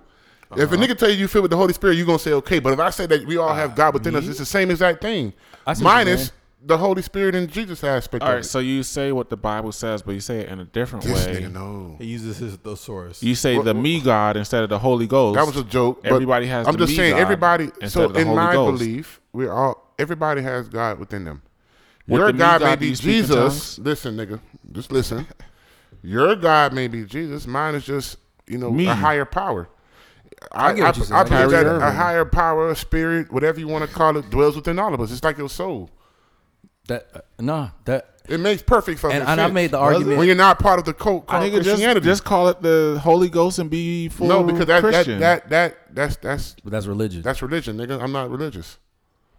If 0.55 0.72
a 0.72 0.76
Uh-huh. 0.76 0.84
nigga 0.84 0.97
tell 0.97 1.09
you 1.09 1.15
you 1.15 1.28
feel 1.28 1.43
with 1.43 1.51
the 1.51 1.57
Holy 1.57 1.74
Spirit, 1.74 1.95
you're 1.97 2.07
gonna 2.07 2.17
say 2.17 2.34
okay. 2.34 2.57
But 2.59 2.74
if 2.74 2.80
I 2.80 2.89
say 2.89 3.05
that 3.05 3.26
we 3.28 3.38
all 3.38 3.53
have 3.53 3.76
God 3.76 3.93
within 3.93 4.15
us, 4.15 4.28
it's 4.28 4.39
the 4.39 4.45
same 4.45 4.72
exact 4.72 4.99
thing. 5.01 5.32
I 5.67 5.74
see 5.74 5.84
what 5.84 5.89
you're 5.89 5.95
Minus 6.05 6.20
saying. 6.22 6.32
The 6.62 6.78
Holy 6.78 7.01
Spirit 7.01 7.36
and 7.36 7.49
Jesus 7.49 7.84
aspect 7.84 8.22
All 8.24 8.30
of 8.30 8.34
right, 8.36 8.39
it. 8.41 8.47
so 8.47 8.60
you 8.60 8.84
say 8.84 9.12
what 9.12 9.30
the 9.30 9.38
Bible 9.38 9.72
says, 9.72 10.01
but 10.01 10.12
you 10.12 10.20
say 10.20 10.39
it 10.41 10.49
in 10.49 10.60
a 10.60 10.66
different 10.66 11.05
this 11.05 11.26
way. 11.26 11.41
nigga 11.41 11.51
no. 11.53 11.95
he 11.97 12.05
uses 12.05 12.38
his 12.38 12.55
thesaurus. 12.57 13.24
You 13.24 13.36
say 13.36 13.62
the 13.62 13.74
me 13.74 14.01
God 14.01 14.36
instead 14.36 14.64
of 14.64 14.70
the 14.70 14.80
Holy 14.80 15.07
Ghost. 15.07 15.36
That 15.36 15.45
was 15.45 15.55
a 15.57 15.64
joke. 15.64 16.01
Everybody 16.03 16.47
has 16.47 16.68
I'm 16.68 16.74
the 16.74 16.80
just 16.80 16.91
me 16.91 16.95
saying. 16.97 17.14
God 17.16 17.22
Everybody. 17.22 17.64
instead 17.82 17.89
So 17.91 18.10
in 18.12 18.28
Holy 18.28 18.36
my 18.36 18.53
Ghost. 18.53 18.80
belief, 18.80 19.22
we're 19.32 19.51
all. 19.53 19.93
Everybody 19.97 20.41
has 20.41 20.68
God 20.70 20.99
within 20.99 21.26
them. 21.26 21.41
With 22.07 22.20
Your 22.20 22.28
the 22.28 22.34
me 22.34 22.39
God, 22.39 22.62
may 22.62 22.76
be 22.76 22.88
you 22.88 22.95
speak 22.95 23.07
in 23.07 23.14
Jesus. 23.26 23.80
Listen, 23.80 24.18
nigga. 24.18 24.39
Just 24.72 24.91
listen. 24.91 25.28
Your 26.01 26.36
God 26.36 26.74
may 26.74 26.88
be 26.88 27.05
Jesus. 27.05 27.45
Mine 27.45 27.76
is 27.76 27.86
just 27.86 28.18
you 28.47 28.57
know 28.57 28.72
Me. 28.72 28.88
a 28.88 28.93
higher 28.95 29.26
power. 29.26 29.70
I, 30.51 30.70
I 30.70 30.74
get 30.74 31.12
I 31.12 31.24
believe 31.24 31.51
that 31.51 31.66
a 31.66 31.91
higher 31.91 32.24
power, 32.26 32.74
spirit, 32.76 33.32
whatever 33.32 33.60
you 33.60 33.68
want 33.68 33.88
to 33.88 33.93
call 33.93 34.16
it, 34.18 34.30
dwells 34.30 34.55
within 34.55 34.80
all 34.80 34.93
of 34.93 35.01
us. 35.01 35.12
It's 35.12 35.24
like 35.24 35.38
your 35.38 35.49
soul. 35.49 35.89
That 36.90 37.08
uh, 37.16 37.20
nah, 37.40 37.70
that 37.86 38.10
It 38.28 38.40
makes 38.40 38.62
perfect 38.62 39.00
fucking 39.00 39.16
and, 39.18 39.22
sense. 39.28 39.32
and 39.32 39.42
I 39.42 39.48
made 39.48 39.72
the 39.72 39.78
argument. 39.80 40.18
when 40.18 40.28
you're 40.28 40.36
not 40.36 40.60
part 40.60 40.78
of 40.80 40.86
the 40.86 40.94
cult 40.94 41.26
I 41.28 41.32
called 41.32 41.44
think 41.44 41.56
it 41.56 41.64
just 41.64 42.04
just 42.04 42.24
call 42.26 42.50
it 42.50 42.62
the 42.62 43.00
Holy 43.02 43.30
Ghost 43.30 43.58
and 43.60 43.70
be 43.70 44.10
full 44.10 44.28
no, 44.28 44.44
because 44.44 44.60
that, 44.68 44.68
that 44.68 44.82
Christian. 44.82 45.20
that 45.20 45.50
that 45.50 45.78
that's 45.96 46.16
that's 46.18 46.56
but 46.64 46.72
that's 46.72 46.86
religion. 46.86 47.22
that's 47.22 47.42
religion, 47.42 47.78
nigga. 47.78 48.02
I'm 48.02 48.12
not 48.12 48.30
religious. 48.30 48.78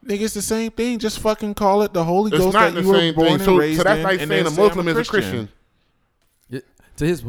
Nigga, 0.04 0.22
it's 0.22 0.34
the 0.34 0.40
same 0.42 0.70
thing. 0.70 0.98
Just 0.98 1.18
fucking 1.18 1.52
call 1.54 1.82
it 1.82 1.92
the 1.92 2.04
Holy 2.04 2.30
It's 2.32 2.38
Ghost 2.42 2.54
that 2.54 2.72
you 2.74 2.88
were 2.88 3.12
born 3.12 3.26
thing. 3.26 3.34
and 3.34 3.42
So, 3.42 3.56
raised 3.58 3.78
so 3.78 3.84
that's 3.84 3.98
in, 3.98 4.02
like 4.02 4.20
and 4.20 4.28
saying 4.30 4.44
then 4.44 4.46
a 4.46 4.50
say 4.54 4.62
I'm 4.62 4.68
Muslim 4.68 4.88
is 4.88 4.96
a 4.96 5.04
Christian. 5.10 5.48
It- 6.50 6.66
to 6.96 7.06
his, 7.06 7.22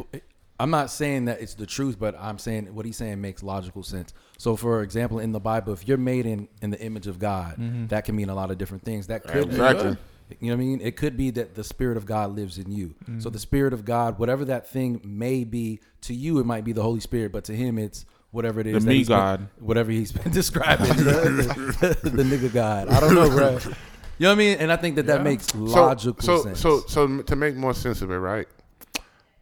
I'm 0.60 0.70
not 0.70 0.90
saying 0.90 1.26
that 1.26 1.42
it's 1.42 1.54
the 1.56 1.66
truth, 1.66 1.98
but 2.00 2.16
I'm 2.20 2.38
saying 2.38 2.74
what 2.74 2.86
he's 2.86 2.96
saying 2.98 3.20
makes 3.20 3.42
logical 3.44 3.84
sense. 3.84 4.14
So, 4.38 4.56
for 4.56 4.84
example, 4.84 5.20
in 5.20 5.32
the 5.32 5.40
Bible, 5.40 5.74
if 5.74 5.88
you're 5.88 5.98
made 5.98 6.26
in 6.26 6.48
in 6.62 6.70
the 6.70 6.80
image 6.82 7.08
of 7.08 7.20
God, 7.20 7.56
that 7.90 8.06
can 8.06 8.16
mean 8.16 8.30
a 8.30 8.36
lot 8.36 8.52
of 8.52 8.58
different 8.58 8.84
things. 8.84 9.08
That 9.08 9.24
could 9.24 9.46
Exactly. 9.48 9.92
Be, 9.92 9.98
you 10.40 10.50
know 10.50 10.56
what 10.58 10.64
I 10.64 10.66
mean? 10.66 10.82
It 10.82 10.96
could 10.96 11.18
be 11.18 11.30
that 11.32 11.56
the 11.56 11.64
spirit 11.64 11.98
of 11.98 12.06
God 12.06 12.36
lives 12.36 12.58
in 12.58 12.72
you. 12.72 12.96
So 13.20 13.30
mm. 13.30 13.34
the 13.34 13.40
spirit 13.40 13.74
of 13.74 13.86
God, 13.86 14.20
whatever 14.20 14.46
that 14.46 14.68
thing 14.70 15.02
may 15.04 15.44
be 15.44 15.80
to 16.02 16.14
you, 16.14 16.40
it 16.40 16.46
might 16.46 16.64
be 16.64 16.74
the 16.74 16.82
Holy 16.84 17.00
Spirit, 17.00 17.32
but 17.32 17.44
to 17.46 17.56
him, 17.56 17.78
it's 17.78 18.06
whatever 18.32 18.60
it 18.60 18.68
is. 18.68 18.74
The 18.74 18.80
that 18.80 18.86
me 18.88 18.98
he's 18.98 19.08
been- 19.08 19.18
God. 19.18 19.48
whatever 19.60 19.92
he's 19.92 20.12
been 20.12 20.32
describing, 20.42 20.88
the, 20.88 21.98
the, 22.02 22.10
the 22.10 22.24
nigga 22.24 22.52
God. 22.54 22.90
I 22.90 23.00
don't 23.00 23.16
know, 23.16 23.30
bro. 23.30 23.60
You 24.18 24.26
know 24.26 24.34
what 24.34 24.36
I 24.36 24.38
mean? 24.38 24.58
And 24.60 24.72
I 24.72 24.76
think 24.76 24.98
that 24.98 25.08
that 25.08 25.24
makes 25.24 25.48
So, 25.48 25.58
logical 25.58 26.22
so, 26.22 26.44
sense. 26.44 26.60
so, 26.60 26.82
so 26.82 27.24
to 27.24 27.36
make 27.36 27.56
more 27.56 27.74
sense 27.74 28.04
of 28.04 28.12
it, 28.12 28.18
right? 28.18 28.48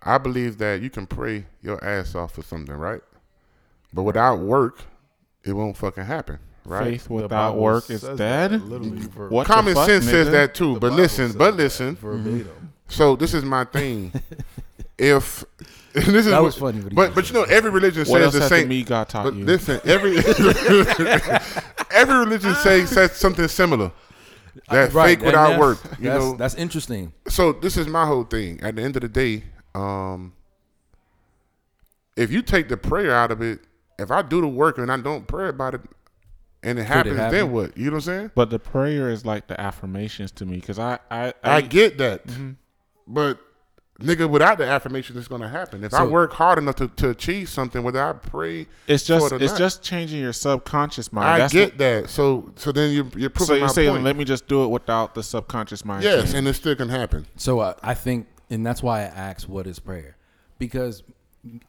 I 0.02 0.18
believe 0.18 0.58
that 0.60 0.82
you 0.82 0.90
can 0.90 1.06
pray 1.06 1.48
your 1.62 1.84
ass 1.84 2.16
off 2.16 2.36
for 2.36 2.44
something, 2.44 2.74
right? 2.76 3.02
But 3.94 4.04
without 4.04 4.40
work, 4.40 4.84
it 5.44 5.52
won't 5.52 5.76
fucking 5.76 6.06
happen, 6.06 6.40
right? 6.70 6.92
Faith 6.92 7.10
without 7.10 7.30
Bible 7.52 7.62
work 7.62 7.90
is 7.90 8.02
dead. 8.02 8.18
that 8.18 8.52
literally 8.66 9.00
ver- 9.00 9.30
What 9.30 9.48
Common 9.48 9.74
fuck, 9.76 9.88
sense 9.88 10.06
says 10.06 10.30
that 10.32 10.56
too. 10.56 10.76
the 10.76 10.80
But 10.80 10.90
Bible 10.92 11.02
listen, 11.02 11.32
but 11.38 11.54
listen. 11.56 11.96
verbatim. 11.96 12.74
So 12.88 13.16
this 13.16 13.34
is 13.34 13.44
my 13.44 13.66
thing. 13.66 14.12
if 14.98 15.44
this 15.94 16.08
is 16.08 16.26
That 16.28 16.44
was 16.44 16.56
funny 16.58 16.80
what 16.82 16.92
he 16.92 16.96
but 16.96 17.06
just 17.08 17.16
but 17.16 17.28
you 17.30 17.34
know 17.34 17.44
every 17.44 17.72
religion 17.72 18.06
What 18.08 18.22
says 18.22 18.34
the 18.34 18.48
same. 18.48 18.68
me 18.68 18.84
God 18.84 19.10
taught 19.10 19.24
But 19.26 19.34
you? 19.36 19.44
listen, 19.46 19.82
every 19.86 20.18
every 21.92 22.18
religion 22.18 22.54
says 22.56 22.90
says 22.90 23.14
something 23.14 23.48
similar. 23.48 23.92
That 24.70 24.94
Right, 24.94 25.18
fake 25.18 25.26
without 25.26 25.50
that's- 25.50 25.60
work. 25.60 25.80
You 26.00 26.10
that's, 26.10 26.24
know, 26.24 26.36
that's 26.36 26.56
interesting. 26.56 27.14
so 27.28 27.54
this 27.54 27.78
is 27.78 27.88
my 27.88 28.06
whole 28.06 28.24
thing. 28.24 28.60
At 28.62 28.76
the 28.76 28.82
end 28.84 28.96
of 28.98 29.02
the 29.02 29.08
day, 29.08 29.44
um, 29.74 30.34
if 32.16 32.32
you 32.32 32.42
take 32.42 32.68
the 32.70 32.78
prayer 32.78 33.14
out 33.16 33.32
of 33.32 33.42
it, 33.42 33.60
if 33.98 34.12
I 34.12 34.22
do 34.22 34.42
the 34.42 34.48
work 34.48 34.78
and 34.78 34.92
I 34.92 34.98
don't 34.98 35.26
pray 35.28 35.50
about 35.50 35.76
it, 35.76 35.82
and 36.64 36.78
it 36.80 36.84
happens, 36.84 37.16
then 37.18 37.32
happen? 37.34 37.52
what? 37.52 37.78
You 37.78 37.86
know 37.86 37.92
what 37.92 37.96
I'm 37.98 38.02
saying? 38.02 38.32
But 38.36 38.50
the 38.50 38.60
prayer 38.60 39.10
is 39.10 39.26
like 39.26 39.48
the 39.48 39.60
affirmations 39.60 40.32
to 40.34 40.46
me 40.46 40.58
because 40.58 40.80
I, 40.80 41.00
I, 41.10 41.34
I, 41.44 41.62
get 41.62 41.98
that, 42.00 42.26
Mm-hmm. 42.28 42.52
but 43.08 43.40
nigga, 44.00 44.30
without 44.30 44.58
the 44.58 44.66
affirmation, 44.66 45.18
it's 45.18 45.28
gonna 45.28 45.50
happen. 45.50 45.84
If 45.84 45.94
I 45.94 46.06
work 46.06 46.32
hard 46.34 46.58
enough 46.58 46.76
to, 46.76 46.88
to 46.88 47.10
achieve 47.10 47.50
something, 47.50 47.84
whether 47.84 48.04
I 48.04 48.14
pray, 48.14 48.68
It's 48.88 49.04
just 49.04 49.28
for 49.30 49.36
it 49.36 49.42
or 49.42 49.44
it's 49.44 49.54
not, 49.54 49.60
just 49.60 49.84
changing 49.84 50.20
your 50.22 50.32
subconscious 50.34 51.12
mind. 51.12 51.28
I 51.28 51.38
That's 51.40 51.54
get 51.54 51.78
that. 51.80 52.10
So 52.10 52.52
so 52.56 52.72
then 52.72 52.92
you 52.92 53.10
you're 53.16 53.30
what- 53.30 53.34
proving 53.34 53.46
so 53.48 53.54
you're 53.56 53.68
my 53.68 53.74
saying 53.74 53.90
point. 53.92 54.04
let 54.04 54.16
me 54.16 54.24
just 54.26 54.48
do 54.48 54.64
it 54.64 54.68
without 54.68 55.16
the 55.16 55.24
subconscious 55.24 55.84
mind. 55.86 56.04
yes, 56.04 56.24
change. 56.24 56.36
and 56.36 56.48
it 56.48 56.54
still 56.54 56.76
can 56.76 56.90
happen. 56.90 57.26
So 57.36 57.60
uh, 57.60 57.74
I 57.84 57.94
think, 57.94 58.28
and 58.50 58.66
that's 58.66 58.82
why 58.84 59.00
I 59.02 59.04
asked, 59.04 59.50
what 59.50 59.68
is 59.68 59.80
prayer? 59.80 60.16
Because 60.60 61.04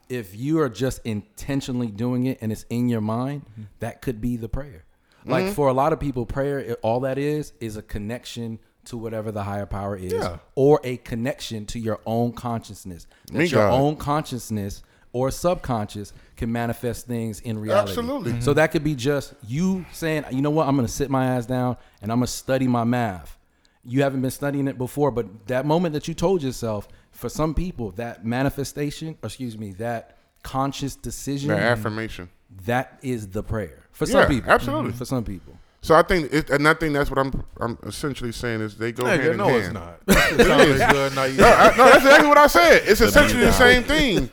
if 0.08 0.36
you 0.36 0.60
are 0.60 0.68
just 0.68 1.00
intentionally 1.04 1.86
doing 1.88 2.26
it 2.26 2.38
and 2.40 2.50
it's 2.52 2.64
in 2.70 2.88
your 2.88 3.00
mind, 3.00 3.42
Mm-hmm. 3.52 3.62
that 3.80 4.02
could 4.02 4.20
be 4.20 4.36
the 4.36 4.48
prayer. 4.48 4.84
Like 5.26 5.52
for 5.52 5.68
a 5.68 5.72
lot 5.74 5.92
of 5.92 6.00
people, 6.00 6.24
prayer, 6.24 6.76
all 6.82 7.00
that 7.00 7.18
is, 7.18 7.52
is 7.60 7.76
a 7.76 7.82
connection 7.82 8.58
to 8.86 8.96
whatever 8.96 9.30
the 9.30 9.42
higher 9.42 9.66
power 9.66 9.94
is, 9.94 10.12
Yeah. 10.14 10.38
or 10.54 10.80
a 10.82 10.96
connection 10.96 11.66
to 11.66 11.78
your 11.78 12.00
own 12.06 12.32
consciousness. 12.32 13.06
That 13.26 13.34
Me 13.38 13.44
your 13.44 13.68
God. 13.68 13.78
own 13.78 13.96
consciousness 13.96 14.82
or 15.12 15.30
subconscious 15.30 16.14
can 16.36 16.50
manifest 16.50 17.06
things 17.06 17.40
in 17.40 17.58
reality. 17.58 17.90
Absolutely. 17.90 18.40
So 18.40 18.54
that 18.54 18.68
could 18.72 18.82
be 18.82 18.94
just 18.94 19.34
you 19.46 19.84
saying, 19.92 20.24
you 20.30 20.40
know 20.40 20.50
what, 20.50 20.66
I'm 20.66 20.74
going 20.74 20.86
to 20.86 20.92
sit 20.92 21.10
my 21.10 21.26
ass 21.26 21.44
down 21.46 21.76
and 22.00 22.10
I'm 22.10 22.18
going 22.20 22.26
to 22.26 22.32
study 22.32 22.66
my 22.66 22.84
math. 22.84 23.36
You 23.84 24.02
haven't 24.02 24.22
been 24.22 24.30
studying 24.30 24.68
it 24.68 24.78
before, 24.78 25.10
but 25.10 25.46
that 25.48 25.66
moment 25.66 25.92
that 25.92 26.08
you 26.08 26.14
told 26.14 26.42
yourself, 26.42 26.88
for 27.20 27.28
some 27.28 27.54
people, 27.54 27.90
that 27.92 28.24
manifestation, 28.24 29.08
or 29.22 29.26
excuse 29.26 29.56
me, 29.58 29.72
that 29.74 30.16
conscious 30.42 30.96
decision, 30.96 31.50
The 31.50 31.58
affirmation. 31.58 32.30
that 32.64 32.98
is 33.02 33.28
the 33.28 33.42
prayer. 33.42 33.84
For 33.92 34.06
Yeah, 34.06 34.12
some 34.12 34.26
people. 34.28 34.50
absolutely. 34.50 34.92
For 34.92 35.04
some 35.04 35.22
people. 35.24 35.54
So 35.82 35.94
I 35.94 36.02
think, 36.02 36.30
it, 36.32 36.50
and 36.50 36.68
I 36.68 36.74
think 36.74 36.92
that's 36.92 37.08
what 37.10 37.18
I'm 37.18 37.32
I'm 37.58 37.78
essentially 37.86 38.32
saying 38.32 38.60
is 38.60 38.76
they 38.76 38.92
go 38.92 39.06
hand 39.06 39.22
Nigga, 39.22 39.30
in 39.32 39.36
no, 39.38 39.46
hand. 39.48 39.56
it's 39.64 39.72
not. 39.72 40.06
That 40.06 40.46
sounds 40.46 40.92
good. 40.92 41.14
Now 41.14 41.26
No, 41.48 41.56
I- 41.56 41.76
no, 41.76 41.84
that's 41.84 41.96
exactly 42.04 42.28
what 42.28 42.36
I 42.38 42.46
said. 42.48 42.82
It's 42.86 43.00
essentially 43.00 43.44
the 43.44 43.52
same 43.52 43.82
thing. 43.84 44.28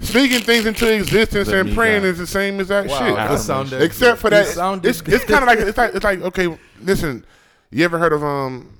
Speaking 0.00 0.40
things 0.40 0.66
into 0.66 0.92
existence 0.94 1.48
The 1.48 1.60
and 1.60 1.74
praying 1.74 2.02
God. 2.02 2.08
is 2.08 2.18
the 2.18 2.26
same 2.26 2.60
as 2.60 2.68
that 2.68 2.86
wow, 2.88 2.98
shit. 2.98 3.14
that 3.16 3.38
sounded 3.40 3.80
Except 3.82 4.20
for 4.20 4.26
It 4.28 4.30
that, 4.32 4.46
sounded 4.48 4.86
it's 4.88 5.00
it's 5.02 5.24
kind 5.24 5.42
of 5.42 5.46
like 5.46 5.60
it's 5.60 5.78
like 5.78 5.94
it's 5.94 6.04
like 6.04 6.20
okay. 6.22 6.58
Listen, 6.82 7.24
you 7.70 7.84
ever 7.86 7.98
heard 7.98 8.12
of 8.12 8.22
um 8.22 8.78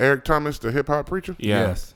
Eric 0.00 0.24
Thomas, 0.24 0.58
the 0.58 0.72
hip 0.72 0.88
hop 0.88 1.06
preacher? 1.08 1.36
yeah. 1.38 1.68
Yes. 1.68 1.94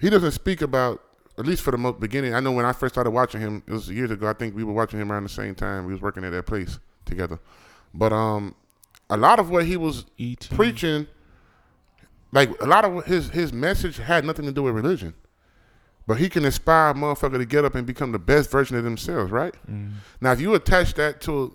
He 0.00 0.10
doesn't 0.10 0.32
speak 0.32 0.62
about 0.62 1.02
at 1.38 1.46
least 1.46 1.62
for 1.62 1.70
the 1.70 1.78
most 1.78 2.00
beginning. 2.00 2.34
I 2.34 2.40
know 2.40 2.52
when 2.52 2.64
I 2.64 2.72
first 2.72 2.94
started 2.94 3.10
watching 3.10 3.40
him, 3.40 3.62
it 3.66 3.72
was 3.72 3.88
years 3.88 4.10
ago. 4.10 4.28
I 4.28 4.34
think 4.34 4.54
we 4.54 4.64
were 4.64 4.72
watching 4.72 5.00
him 5.00 5.10
around 5.10 5.22
the 5.22 5.30
same 5.30 5.54
time. 5.54 5.86
We 5.86 5.92
was 5.92 6.02
working 6.02 6.24
at 6.24 6.30
that 6.30 6.46
place 6.46 6.78
together. 7.04 7.38
But 7.94 8.12
um, 8.12 8.54
a 9.08 9.16
lot 9.16 9.38
of 9.38 9.50
what 9.50 9.64
he 9.64 9.76
was 9.76 10.04
E.T. 10.18 10.54
preaching, 10.54 11.06
like 12.32 12.50
a 12.60 12.66
lot 12.66 12.84
of 12.84 13.04
his 13.06 13.30
his 13.30 13.52
message 13.52 13.96
had 13.96 14.24
nothing 14.24 14.44
to 14.46 14.52
do 14.52 14.62
with 14.64 14.74
religion. 14.74 15.14
But 16.06 16.18
he 16.18 16.28
can 16.28 16.44
inspire 16.44 16.90
a 16.90 16.94
motherfucker 16.94 17.38
to 17.38 17.44
get 17.44 17.64
up 17.64 17.74
and 17.74 17.86
become 17.86 18.12
the 18.12 18.18
best 18.18 18.50
version 18.50 18.76
of 18.76 18.84
themselves, 18.84 19.30
right? 19.30 19.54
Now, 20.20 20.32
if 20.32 20.40
you 20.40 20.54
attach 20.54 20.94
that 20.94 21.20
to 21.22 21.54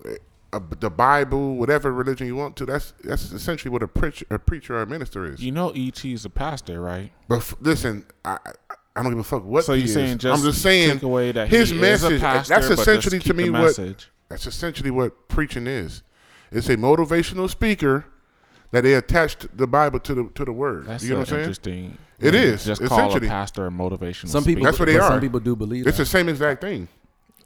a, 0.52 0.60
the 0.80 0.90
Bible, 0.90 1.56
whatever 1.56 1.92
religion 1.92 2.26
you 2.26 2.36
want 2.36 2.56
to, 2.56 2.66
that's 2.66 2.92
that's 3.02 3.32
essentially 3.32 3.70
what 3.70 3.82
a 3.82 3.88
preacher, 3.88 4.26
a 4.30 4.38
preacher 4.38 4.76
or 4.76 4.82
a 4.82 4.86
minister 4.86 5.24
is. 5.24 5.42
You 5.42 5.52
know, 5.52 5.72
E.T. 5.74 6.12
is 6.12 6.24
a 6.24 6.30
pastor, 6.30 6.80
right? 6.80 7.12
But 7.28 7.38
f- 7.38 7.56
listen, 7.60 8.06
I, 8.24 8.38
I 8.44 8.74
I 8.96 9.02
don't 9.02 9.12
give 9.12 9.18
a 9.18 9.24
fuck 9.24 9.44
what. 9.44 9.64
So 9.64 9.74
you're 9.74 9.84
is. 9.84 9.94
saying 9.94 10.18
just 10.18 10.38
I'm 10.40 10.44
just 10.44 10.62
saying 10.62 10.94
take 10.94 11.02
away 11.02 11.32
that 11.32 11.48
his 11.48 11.70
he 11.70 11.78
message. 11.78 12.12
Is 12.12 12.18
a 12.18 12.24
pastor, 12.24 12.54
that's 12.54 12.68
but 12.68 12.76
just 12.76 12.88
essentially 12.88 13.18
to 13.20 13.34
me 13.34 13.50
what. 13.50 14.06
That's 14.28 14.46
essentially 14.46 14.90
what 14.90 15.28
preaching 15.28 15.66
is. 15.66 16.02
It's 16.50 16.68
a 16.68 16.76
motivational 16.76 17.48
speaker 17.50 18.06
that 18.72 18.82
they 18.82 18.94
attached 18.94 19.56
the 19.56 19.66
Bible 19.66 20.00
to 20.00 20.14
the 20.14 20.30
to 20.34 20.44
the 20.44 20.52
word. 20.52 20.86
That's 20.86 21.04
you 21.04 21.10
know 21.10 21.16
what 21.18 21.20
I'm 21.20 21.26
saying? 21.26 21.40
interesting. 21.40 21.98
It 22.18 22.34
is 22.34 22.66
yeah, 22.66 22.72
is, 22.72 22.78
just 22.78 22.88
call 22.88 23.14
a 23.14 23.20
pastor 23.20 23.66
a 23.66 23.70
motivational. 23.70 24.28
Some 24.28 24.44
people, 24.44 24.62
speaker. 24.62 24.64
That's 24.64 24.78
what 24.78 24.86
they 24.86 24.98
are. 24.98 25.10
Some 25.10 25.20
people 25.20 25.40
do 25.40 25.54
believe 25.54 25.86
It's 25.86 25.98
that. 25.98 26.04
the 26.04 26.08
same 26.08 26.28
exact 26.30 26.62
thing. 26.62 26.88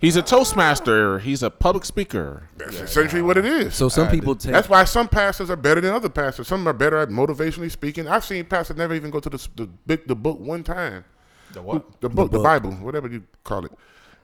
He's 0.00 0.16
a 0.16 0.22
toastmaster. 0.22 1.18
He's 1.18 1.42
a 1.42 1.50
public 1.50 1.84
speaker. 1.84 2.44
That's 2.56 2.76
essentially 2.80 3.20
what 3.22 3.36
it 3.36 3.44
is. 3.44 3.74
so 3.74 3.88
some 3.90 4.08
people 4.08 4.34
take. 4.34 4.52
That's 4.52 4.68
why 4.68 4.84
some 4.84 5.08
pastors 5.08 5.50
are 5.50 5.56
better 5.56 5.80
than 5.80 5.92
other 5.92 6.08
pastors. 6.08 6.48
Some 6.48 6.66
are 6.66 6.72
better 6.72 6.96
at 6.96 7.10
motivationally 7.10 7.70
speaking. 7.70 8.08
I've 8.08 8.24
seen 8.24 8.44
pastors 8.46 8.76
never 8.78 8.94
even 8.94 9.10
go 9.10 9.20
to 9.20 9.28
the 9.28 9.48
the, 9.56 9.66
big, 9.66 10.06
the 10.06 10.14
book 10.16 10.40
one 10.40 10.62
time. 10.64 11.04
The 11.52 11.60
what? 11.60 12.00
The 12.00 12.08
book, 12.08 12.30
the, 12.30 12.38
book. 12.38 12.44
Bible, 12.44 12.70
whatever 12.72 13.08
you 13.08 13.24
call 13.44 13.66
it. 13.66 13.72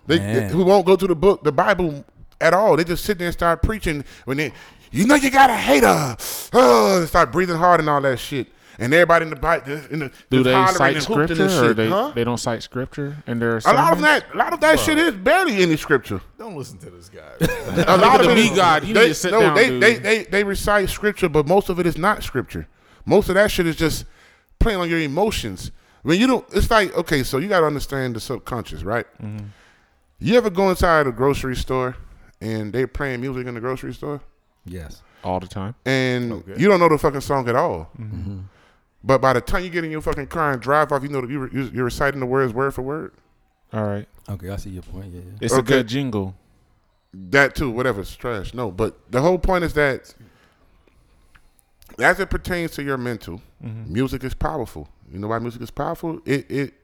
They, 0.06 0.18
they- 0.18 0.48
who 0.48 0.64
won't 0.64 0.86
go 0.86 0.96
to 0.96 1.06
the 1.06 1.16
book, 1.16 1.44
the 1.44 1.52
Bible 1.52 2.04
at 2.40 2.54
all. 2.54 2.76
They 2.76 2.84
just 2.84 3.04
sit 3.04 3.18
there 3.18 3.26
and 3.26 3.34
start 3.34 3.62
preaching 3.62 4.04
when 4.24 4.36
they, 4.38 4.52
you 4.92 5.06
know, 5.06 5.14
you 5.16 5.30
got 5.30 5.50
a 5.50 5.56
hater. 5.56 6.16
Oh, 6.52 7.04
start 7.06 7.32
breathing 7.32 7.56
hard 7.56 7.80
and 7.80 7.88
all 7.90 8.00
that 8.00 8.18
shit. 8.18 8.46
And 8.78 8.92
everybody 8.92 9.24
in 9.24 9.30
the 9.30 9.36
Bible, 9.36 9.72
in 9.90 9.98
the 10.00 10.12
Do 10.30 10.44
just 10.44 10.44
they 10.44 10.78
cite 10.78 11.02
scripture, 11.02 11.42
and 11.44 11.66
or 11.66 11.74
they 11.74 11.88
huh? 11.88 12.12
they 12.14 12.24
don't 12.24 12.36
cite 12.38 12.62
scripture 12.62 13.16
in 13.26 13.38
their 13.38 13.56
A 13.58 13.72
lot 13.72 13.92
of 13.94 14.00
that, 14.02 14.26
a 14.34 14.36
lot 14.36 14.52
of 14.52 14.60
that 14.60 14.78
shit 14.78 14.98
is 14.98 15.14
barely 15.14 15.62
any 15.62 15.76
scripture. 15.76 16.20
Don't 16.38 16.54
listen 16.56 16.76
to 16.78 16.90
this 16.90 17.08
guy. 17.08 17.32
A 17.86 17.96
lot 17.96 18.20
of 18.20 18.28
the 18.28 18.34
me 18.34 18.54
God. 18.54 18.84
You 18.84 18.92
they, 18.92 19.02
need 19.02 19.08
to 19.08 19.14
sit 19.14 19.30
no, 19.32 19.40
down, 19.40 19.54
they, 19.54 19.68
dude. 19.70 19.82
they 19.82 19.94
they 19.98 20.24
they 20.24 20.44
recite 20.44 20.90
scripture, 20.90 21.28
but 21.30 21.46
most 21.46 21.68
of 21.70 21.80
it 21.80 21.86
is 21.86 21.96
not 21.96 22.22
scripture. 22.22 22.68
Most 23.06 23.28
of 23.30 23.34
that 23.36 23.50
shit 23.50 23.66
is 23.66 23.76
just 23.76 24.04
playing 24.58 24.78
on 24.80 24.90
your 24.90 25.00
emotions. 25.00 25.70
When 26.02 26.20
you 26.20 26.26
don't, 26.26 26.46
it's 26.52 26.70
like 26.70 26.94
okay, 26.96 27.22
so 27.22 27.38
you 27.38 27.48
got 27.48 27.60
to 27.60 27.66
understand 27.66 28.14
the 28.14 28.20
subconscious, 28.20 28.82
right? 28.82 29.06
Mm-hmm. 29.22 29.46
You 30.18 30.36
ever 30.36 30.50
go 30.50 30.68
inside 30.70 31.06
a 31.06 31.12
grocery 31.12 31.56
store 31.56 31.96
and 32.40 32.72
they 32.72 32.84
playing 32.86 33.20
music 33.22 33.46
in 33.46 33.54
the 33.54 33.60
grocery 33.60 33.92
store, 33.94 34.20
yes. 34.64 35.02
all 35.24 35.40
the 35.40 35.46
time. 35.46 35.74
and 35.84 36.32
Okay. 36.32 36.54
you 36.58 36.68
don't 36.68 36.78
know 36.80 36.88
the 36.88 36.98
fucking 36.98 37.22
song 37.22 37.48
at 37.48 37.56
all, 37.56 37.90
Mm-hmm. 37.98 38.40
But 39.07 39.20
by 39.22 39.32
the 39.32 39.40
time 39.40 39.62
you 39.64 39.70
get 39.70 39.84
in 39.84 39.90
your 39.90 40.02
fucking 40.02 40.26
car 40.26 40.52
and 40.52 40.61
drive 40.61 40.90
off, 40.92 41.02
you 41.02 41.09
know 41.09 41.20
that 41.22 41.30
you 41.30 41.48
you're, 41.52 41.64
you're 41.72 41.84
reciting 41.84 42.20
the 42.20 42.26
words 42.26 42.52
word 42.52 42.74
for 42.74 42.82
word. 42.82 43.12
All 43.72 43.84
right, 43.84 44.07
Okay, 44.28 44.50
I 44.50 44.57
see 44.57 44.70
your 44.70 44.82
point. 44.82 45.07
Yeah, 45.14 45.20
yeah. 45.24 45.38
it's 45.40 45.54
a 45.54 45.62
good 45.62 45.86
jingle. 45.88 46.34
That 47.14 47.54
too, 47.54 47.70
whatever, 47.70 48.00
it's 48.02 48.14
trash. 48.14 48.52
No, 48.52 48.70
but 48.70 49.11
the 49.11 49.22
whole 49.22 49.38
point 49.38 49.64
is 49.64 49.72
that 49.74 50.14
as 51.98 52.20
it 52.20 52.28
pertains 52.30 52.72
to 52.72 52.82
your 52.82 52.98
mental, 52.98 53.40
Mm-hmm. 53.64 53.90
music 53.90 54.22
is 54.22 54.34
powerful. 54.34 54.86
You 55.11 55.18
know 55.18 55.28
why 55.28 55.38
music 55.38 55.62
is 55.62 55.70
powerful? 55.70 56.20
It 56.26 56.50
it 56.50 56.74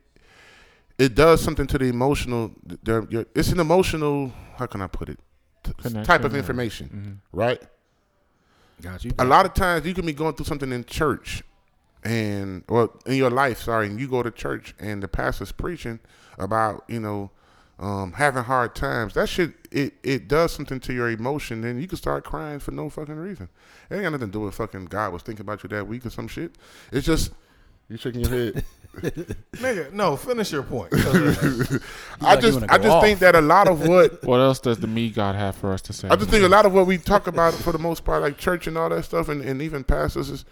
it 0.98 1.14
does 1.14 1.42
something 1.42 1.66
to 1.66 1.76
the 1.78 1.84
emotional. 1.84 2.50
The, 2.82 3.06
your, 3.10 3.26
it's 3.34 3.50
an 3.52 3.60
emotional. 3.60 4.32
How 4.56 4.64
can 4.66 4.80
I 4.80 4.86
put 4.86 5.10
it? 5.10 5.18
T- 5.64 5.72
Connection 5.76 6.04
type 6.04 6.24
of 6.24 6.32
or- 6.32 6.38
information, 6.38 7.20
Mhm. 7.34 7.36
right? 7.38 7.60
Got 8.80 9.04
you. 9.04 9.12
A 9.18 9.24
lot 9.24 9.44
of 9.44 9.52
times 9.52 9.84
you 9.86 9.92
can 9.92 10.06
be 10.06 10.14
going 10.14 10.34
through 10.34 10.46
something 10.46 10.72
in 10.72 10.82
church, 10.84 11.42
and 12.04 12.64
well 12.68 13.00
in 13.06 13.14
your 13.14 13.30
life, 13.30 13.62
sorry, 13.62 13.86
and 13.86 14.00
you 14.00 14.08
go 14.08 14.22
to 14.22 14.30
church 14.30 14.74
and 14.78 15.02
the 15.02 15.08
pastor's 15.08 15.52
preaching 15.52 16.00
about 16.38 16.84
you 16.88 17.00
know 17.00 17.30
um, 17.78 18.12
having 18.12 18.44
hard 18.44 18.74
times. 18.74 19.14
That 19.14 19.28
shit 19.28 19.52
it 19.70 19.94
it 20.02 20.28
does 20.28 20.52
something 20.52 20.80
to 20.80 20.92
your 20.92 21.10
emotion, 21.10 21.64
and 21.64 21.80
you 21.80 21.88
can 21.88 21.98
start 21.98 22.24
crying 22.24 22.60
for 22.60 22.70
no 22.70 22.88
fucking 22.90 23.16
reason. 23.16 23.48
It 23.90 23.94
ain't 23.94 24.02
got 24.04 24.12
nothing 24.12 24.28
to 24.28 24.32
do 24.32 24.40
with 24.40 24.54
fucking 24.54 24.86
God 24.86 25.12
was 25.12 25.22
thinking 25.22 25.42
about 25.42 25.62
you 25.62 25.68
that 25.70 25.86
week 25.86 26.06
or 26.06 26.10
some 26.10 26.28
shit. 26.28 26.54
It's 26.92 27.06
just 27.06 27.32
you 27.88 27.96
shaking 27.96 28.20
your 28.20 28.30
head. 28.30 28.64
Nigga, 28.96 29.92
no, 29.92 30.16
finish 30.16 30.52
your 30.52 30.62
point. 30.62 30.92
I 30.94 31.78
like 32.20 32.40
just 32.40 32.60
wanna 32.60 32.66
I 32.72 32.78
go 32.78 32.84
just 32.84 33.02
think 33.02 33.18
that 33.20 33.34
a 33.34 33.40
lot 33.40 33.68
of 33.68 33.86
what 33.86 34.22
What 34.24 34.38
else 34.38 34.60
does 34.60 34.78
the 34.78 34.86
me 34.86 35.10
God 35.10 35.34
have 35.34 35.56
for 35.56 35.72
us 35.72 35.82
to 35.82 35.92
say? 35.92 36.08
I 36.08 36.16
just 36.16 36.30
think 36.30 36.44
a 36.44 36.48
lot 36.48 36.66
of 36.66 36.72
what 36.72 36.86
we 36.86 36.98
talk 36.98 37.26
about 37.26 37.54
for 37.54 37.72
the 37.72 37.78
most 37.78 38.04
part, 38.04 38.22
like 38.22 38.38
church 38.38 38.66
and 38.66 38.76
all 38.76 38.88
that 38.90 39.04
stuff, 39.04 39.28
and, 39.28 39.42
and 39.42 39.60
even 39.62 39.82
pastors, 39.82 40.30
is 40.30 40.44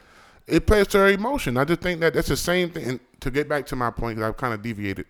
it 0.47 0.67
plays 0.67 0.87
to 0.89 1.01
our 1.01 1.11
emotion. 1.11 1.57
I 1.57 1.65
just 1.65 1.81
think 1.81 2.01
that 2.01 2.15
that's 2.15 2.29
the 2.29 2.37
same 2.37 2.71
thing. 2.71 2.85
And 2.89 3.01
to 3.21 3.31
get 3.31 3.49
back 3.49 3.67
to 3.67 3.77
my 3.77 3.91
point, 3.91 4.17
because 4.17 4.29
I've 4.29 4.37
kind 4.37 4.55
of 4.55 4.63
deviated. 4.63 5.07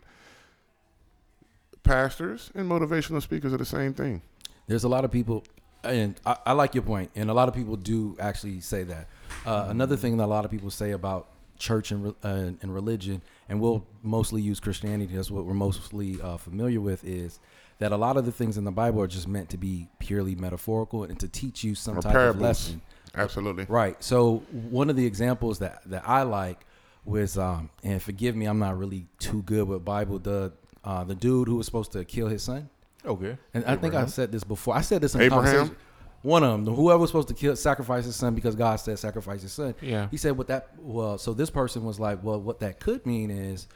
Pastors 1.82 2.50
and 2.54 2.70
motivational 2.70 3.22
speakers 3.22 3.54
are 3.54 3.56
the 3.56 3.64
same 3.64 3.94
thing. 3.94 4.22
There's 4.66 4.84
a 4.84 4.88
lot 4.88 5.04
of 5.04 5.10
people, 5.10 5.44
and 5.82 6.14
I, 6.26 6.36
I 6.46 6.52
like 6.52 6.74
your 6.74 6.82
point, 6.82 7.10
and 7.16 7.30
a 7.30 7.34
lot 7.34 7.48
of 7.48 7.54
people 7.54 7.74
do 7.76 8.16
actually 8.20 8.60
say 8.60 8.82
that. 8.84 9.08
Uh, 9.46 9.66
another 9.68 9.96
thing 9.96 10.18
that 10.18 10.24
a 10.24 10.26
lot 10.26 10.44
of 10.44 10.50
people 10.50 10.70
say 10.70 10.90
about 10.92 11.28
church 11.58 11.90
and, 11.90 12.14
uh, 12.22 12.28
and 12.60 12.74
religion, 12.74 13.22
and 13.48 13.60
we'll 13.60 13.86
mostly 14.02 14.42
use 14.42 14.60
Christianity, 14.60 15.16
that's 15.16 15.30
what 15.30 15.46
we're 15.46 15.54
mostly 15.54 16.20
uh, 16.20 16.36
familiar 16.36 16.80
with, 16.80 17.02
is 17.02 17.40
that 17.78 17.92
a 17.92 17.96
lot 17.96 18.18
of 18.18 18.26
the 18.26 18.32
things 18.32 18.58
in 18.58 18.64
the 18.64 18.70
Bible 18.70 19.00
are 19.00 19.06
just 19.06 19.26
meant 19.26 19.48
to 19.50 19.56
be 19.56 19.88
purely 19.98 20.34
metaphorical 20.34 21.04
and 21.04 21.18
to 21.18 21.28
teach 21.28 21.64
you 21.64 21.74
some 21.74 21.96
Or 21.98 22.02
type 22.02 22.12
parables. 22.12 22.36
of 22.36 22.42
lesson. 22.42 22.82
Absolutely. 23.14 23.66
Right. 23.68 24.02
So 24.02 24.42
one 24.50 24.90
of 24.90 24.96
the 24.96 25.06
examples 25.06 25.58
that 25.58 25.82
that 25.86 26.08
I 26.08 26.22
like 26.22 26.64
was, 27.04 27.36
um, 27.38 27.70
and 27.82 28.00
forgive 28.02 28.36
me, 28.36 28.46
I'm 28.46 28.58
not 28.58 28.78
really 28.78 29.06
too 29.18 29.42
good 29.42 29.66
with 29.66 29.84
Bible. 29.84 30.18
The 30.18 30.52
uh, 30.84 31.04
the 31.04 31.14
dude 31.14 31.48
who 31.48 31.56
was 31.56 31.66
supposed 31.66 31.92
to 31.92 32.04
kill 32.04 32.28
his 32.28 32.42
son. 32.42 32.70
okay. 33.04 33.36
And 33.52 33.64
I 33.64 33.72
think 33.76 33.94
I 33.94 33.98
Abraham. 33.98 34.08
said 34.08 34.32
this 34.32 34.44
before. 34.44 34.74
I 34.76 34.80
said 34.80 35.00
this 35.02 35.14
in 35.14 35.20
Abraham? 35.22 35.76
One 36.22 36.44
of 36.44 36.64
them, 36.64 36.74
whoever 36.74 36.98
was 36.98 37.08
supposed 37.08 37.28
to 37.28 37.34
kill, 37.34 37.56
sacrifice 37.56 38.04
his 38.04 38.14
son 38.14 38.34
because 38.34 38.54
God 38.54 38.76
said 38.76 38.98
sacrifice 38.98 39.40
his 39.40 39.52
son. 39.52 39.74
Yeah. 39.80 40.08
He 40.10 40.18
said 40.18 40.36
what 40.36 40.48
that. 40.48 40.68
Well, 40.78 41.16
so 41.18 41.32
this 41.32 41.48
person 41.50 41.82
was 41.84 41.98
like, 41.98 42.22
well, 42.22 42.38
what 42.40 42.60
that 42.60 42.78
could 42.78 43.06
mean 43.06 43.30
is, 43.30 43.66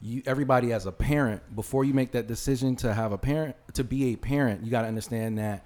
you 0.00 0.20
everybody 0.26 0.72
as 0.72 0.84
a 0.86 0.90
parent 0.92 1.54
before 1.54 1.84
you 1.84 1.94
make 1.94 2.10
that 2.12 2.26
decision 2.26 2.74
to 2.76 2.92
have 2.92 3.12
a 3.12 3.18
parent 3.18 3.54
to 3.74 3.84
be 3.84 4.12
a 4.12 4.16
parent, 4.16 4.64
you 4.64 4.70
got 4.70 4.82
to 4.82 4.88
understand 4.88 5.38
that 5.38 5.64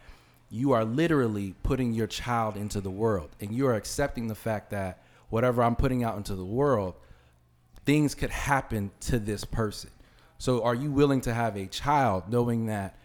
you 0.51 0.73
are 0.73 0.85
literally 0.85 1.55
putting 1.63 1.93
your 1.93 2.07
child 2.07 2.57
into 2.57 2.81
the 2.81 2.91
world, 2.91 3.31
and 3.41 3.53
you 3.53 3.67
are 3.67 3.75
accepting 3.75 4.29
the 4.29 4.35
fact 4.35 4.71
that 4.71 5.03
whatever 5.29 5.63
I'm 5.63 5.77
putting 5.77 6.05
out 6.05 6.17
into 6.17 6.35
the 6.37 6.45
world, 6.45 6.95
things 7.85 8.15
could 8.15 8.31
happen 8.31 8.91
to 9.01 9.19
this 9.19 9.45
person. 9.45 9.91
So 10.39 10.63
are 10.65 10.75
you 10.75 10.91
willing 10.91 11.21
to 11.23 11.35
have 11.35 11.57
a 11.57 11.67
child 11.67 12.25
knowing 12.31 12.67
that 12.67 12.97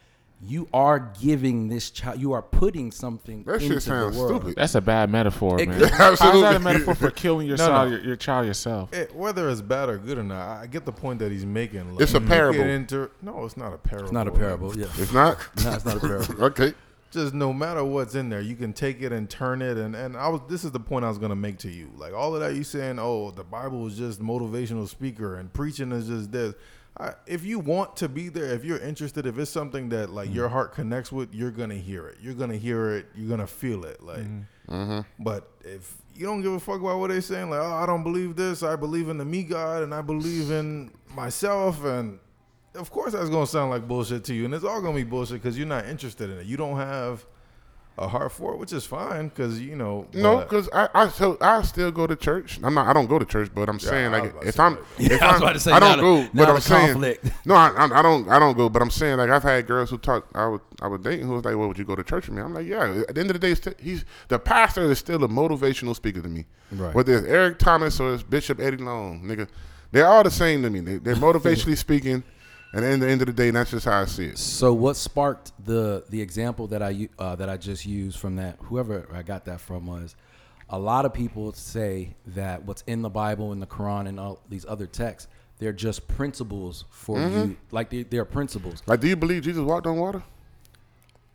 you 0.44 0.68
are 0.74 1.12
giving 1.22 1.68
this 1.70 1.92
child 1.92 2.20
you 2.20 2.34
are 2.34 2.42
putting 2.42 2.92
something 2.92 3.44
That 3.44 3.62
into 3.62 3.76
shit 3.76 3.84
sounds 3.84 4.16
the 4.16 4.22
world. 4.24 4.42
stupid. 4.42 4.56
That's 4.58 4.74
a 4.74 4.82
bad 4.82 5.12
metaphor, 5.12 5.62
It 5.62 5.70
man. 5.70 5.80
could- 5.80 5.90
How's 5.92 6.18
that 6.20 6.56
a 6.56 6.60
metaphor 6.60 6.96
for 6.96 7.12
killing 7.12 7.48
your, 7.48 7.58
No, 7.58 7.68
child, 7.68 7.92
no. 7.92 7.96
Your, 7.98 8.06
your 8.08 8.16
child 8.16 8.48
yourself? 8.48 8.92
It, 8.92 9.16
whether 9.16 9.50
it's 9.50 9.62
bad 9.62 9.88
or 9.90 10.00
good 10.00 10.18
or 10.18 10.24
not, 10.24 10.62
I 10.62 10.66
get 10.66 10.84
the 10.86 10.92
point 10.92 11.20
that 11.20 11.32
he's 11.32 11.46
making. 11.46 11.92
Like, 11.94 12.02
It's 12.02 12.16
a 12.16 12.22
parable. 12.22 12.58
get 12.58 12.68
Into, 12.70 13.12
no, 13.22 13.46
it's 13.46 13.56
not 13.56 13.72
a 13.72 13.78
parable. 13.78 14.06
It's 14.06 14.14
not 14.14 14.28
a 14.28 14.32
parable, 14.32 14.76
yeah. 14.78 14.88
It's 14.98 15.14
not. 15.14 15.38
No, 15.64 15.74
it's 15.74 15.86
not 15.86 15.98
a 15.98 16.00
parable. 16.00 16.44
okay. 16.46 16.74
Just 17.12 17.34
no 17.34 17.52
matter 17.52 17.84
what's 17.84 18.16
in 18.16 18.30
there, 18.30 18.42
you 18.42 18.56
can 18.56 18.72
take 18.72 19.02
it 19.02 19.12
and 19.12 19.30
turn 19.30 19.62
it. 19.62 19.78
And, 19.78 19.96
and 19.96 20.16
I 20.16 20.30
was 20.30 20.42
this 20.48 20.64
is 20.64 20.72
the 20.72 20.80
point 20.80 21.06
I 21.06 21.10
was 21.10 21.18
gonna 21.18 21.36
make 21.36 21.58
to 21.60 21.70
you. 21.70 21.92
Like 21.96 22.14
all 22.14 22.34
of 22.34 22.42
that, 22.42 22.56
you 22.56 22.64
saying, 22.64 23.00
oh, 23.00 23.32
the 23.32 23.44
Bible 23.44 23.86
is 23.88 23.98
just 23.98 24.22
motivational 24.22 24.88
speaker 24.88 25.36
and 25.36 25.52
preaching 25.52 25.92
is 25.92 26.08
just 26.08 26.32
this. 26.32 26.56
I, 26.98 27.14
if 27.26 27.46
you 27.46 27.60
want 27.60 27.96
to 27.98 28.10
be 28.10 28.30
there, 28.30 28.54
if 28.54 28.66
you're 28.66 28.80
interested, 28.80 29.26
if 29.26 29.38
it's 29.38 29.52
something 29.52 29.90
that 29.90 30.10
like 30.10 30.30
mm. 30.30 30.36
your 30.36 30.50
heart 30.50 30.74
connects 30.74 31.12
with, 31.12 31.34
you're 31.34 31.52
gonna 31.52 31.76
hear 31.76 32.08
it. 32.08 32.18
You're 32.22 32.34
gonna 32.34 32.58
hear 32.58 32.92
it. 32.92 33.08
You're 33.16 33.30
gonna 33.30 33.48
feel 33.48 33.86
it. 33.86 34.02
Like, 34.04 34.20
mm-hmm. 34.20 34.74
Mm-hmm. 34.74 35.24
but 35.24 35.52
if 35.64 35.98
you 36.16 36.26
don't 36.26 36.42
give 36.42 36.54
a 36.54 36.60
fuck 36.60 36.80
about 36.80 37.00
what 37.00 37.10
they're 37.10 37.22
saying, 37.22 37.50
like, 37.50 37.60
oh, 37.60 37.74
I 37.74 37.86
don't 37.86 38.04
believe 38.04 38.36
this. 38.36 38.64
I 38.64 38.76
believe 38.76 39.10
in 39.10 39.18
the 39.18 39.26
me 39.26 39.44
God, 39.44 39.84
and 39.84 39.94
I 39.94 40.02
believe 40.02 40.52
in 40.52 40.92
myself, 41.14 41.84
and 41.84 42.20
of 42.76 42.90
course 42.92 43.14
that's 43.14 43.30
gonna 43.30 43.48
sound 43.48 43.72
like 43.72 43.88
bullshit 43.88 44.24
to 44.26 44.34
you, 44.34 44.46
and 44.46 44.54
it's 44.54 44.64
all 44.66 44.82
gonna 44.82 44.96
be 44.96 45.04
bullshit 45.04 45.42
because 45.42 45.58
you're 45.58 45.68
not 45.68 45.86
interested 45.86 46.30
in 46.30 46.38
it. 46.40 46.46
You 46.46 46.58
don't 46.58 46.78
have 46.78 47.26
a 47.98 48.08
heart 48.08 48.32
for 48.32 48.54
it, 48.54 48.58
which 48.58 48.72
is 48.72 48.86
fine 48.86 49.28
because 49.28 49.60
you 49.60 49.76
know. 49.76 50.08
No, 50.14 50.40
because 50.40 50.70
I 50.74 50.88
I, 50.94 51.08
so 51.10 51.38
I 51.42 51.62
still 51.64 51.92
go 51.92 52.08
to 52.08 52.16
church. 52.16 52.60
I'm 52.64 52.74
not. 52.74 52.88
I 52.88 52.94
don't 52.94 53.08
go 53.08 53.20
to 53.20 53.26
church, 53.26 53.52
but 53.54 53.68
I'm 53.68 53.80
saying 53.80 54.12
like 54.12 54.34
if 54.44 54.60
I'm 54.60 54.78
if 54.98 55.12
Yeah, 55.12 55.18
I 55.28 55.34
was 55.34 55.42
I'm, 55.44 55.60
say, 55.60 55.72
I 55.74 55.80
don't 55.80 55.98
the- 55.98 56.04
go, 56.04 56.30
but 56.34 56.50
I'm 56.50 56.62
saying 56.62 57.00
no. 57.46 57.56
I, 57.56 57.68
I 57.70 58.00
I 58.00 58.02
don't 58.02 58.30
I 58.30 58.40
don't 58.40 58.56
go, 58.56 58.70
but 58.70 58.82
I'm 58.82 58.90
saying 58.90 59.18
like 59.18 59.30
I've 59.30 59.44
had 59.44 59.68
girls 59.68 59.90
who 59.90 59.98
talk. 59.98 60.28
I 60.34 60.48
was 60.48 60.62
I 60.82 60.88
was 60.88 61.02
dating 61.02 61.28
who 61.28 61.34
was 61.34 61.44
like, 61.46 61.56
"Well, 61.58 61.68
would 61.68 61.78
you 61.78 61.86
go 61.86 61.96
to 61.96 62.04
church 62.04 62.28
with 62.28 62.38
me?" 62.38 62.42
I'm 62.42 62.54
like, 62.54 62.66
"Yeah." 62.66 63.04
At 63.10 63.16
the 63.16 63.22
end 63.22 63.30
of 63.30 63.40
the 63.40 63.40
day, 63.40 63.52
it's 63.52 63.68
he's 63.80 64.06
the 64.30 64.40
pastor 64.40 64.90
is 64.90 64.98
still 64.98 65.24
a 65.24 65.28
motivational 65.28 65.96
speaker 65.96 66.22
to 66.22 66.30
me. 66.30 66.46
Right. 66.72 66.96
Whether 66.96 67.18
it's 67.18 67.28
Eric 67.28 67.60
Thomas 67.60 68.00
or 68.00 68.14
it's 68.14 68.24
Bishop 68.24 68.62
Eddie 68.62 68.78
Long, 68.78 69.22
nigga, 69.24 69.48
they're 69.92 70.08
all 70.08 70.24
the 70.24 70.32
same 70.32 70.64
to 70.64 70.70
me. 70.70 70.80
They, 70.80 70.96
they're 70.98 71.16
motivationally 71.16 71.78
speaking. 71.88 72.24
And 72.74 72.86
at 72.86 73.00
the 73.02 73.10
end 73.10 73.22
of 73.22 73.28
the 73.28 73.34
day, 73.34 73.52
that's 73.52 73.72
just 73.72 73.86
how 73.86 74.02
I 74.02 74.06
see 74.06 74.28
it. 74.28 74.38
So 74.38 74.74
what 74.74 74.96
sparked 74.96 75.52
the 75.66 76.04
the 76.10 76.22
example 76.22 76.68
that 76.68 76.82
I 76.82 76.90
u- 76.92 77.10
uh, 77.20 77.36
that 77.36 77.50
I 77.50 77.58
just 77.58 77.86
used 77.86 78.18
from 78.20 78.38
that 78.38 78.58
whoever 78.62 79.08
I 79.14 79.24
got 79.24 79.46
that 79.46 79.60
from 79.60 79.88
was 79.88 80.16
a 80.70 80.80
lot 80.80 81.06
of 81.06 81.14
people 81.14 81.52
say 81.52 82.16
that 82.28 82.64
what's 82.64 82.82
in 82.88 83.02
the 83.02 83.10
Bible 83.10 83.52
and 83.52 83.62
the 83.62 83.68
Quran 83.68 84.08
and 84.08 84.18
all 84.20 84.40
these 84.50 84.66
other 84.66 84.88
texts 84.88 85.28
they're 85.60 85.74
just 85.74 86.08
principles 86.08 86.86
for 86.90 87.20
you 87.20 87.56
like 87.72 87.90
they, 87.92 88.02
they're 88.04 88.26
principles. 88.26 88.82
Like, 88.88 89.00
do 89.00 89.08
you 89.08 89.16
believe 89.16 89.44
Jesus 89.44 89.62
walked 89.62 89.86
on 89.86 89.98
water? 89.98 90.24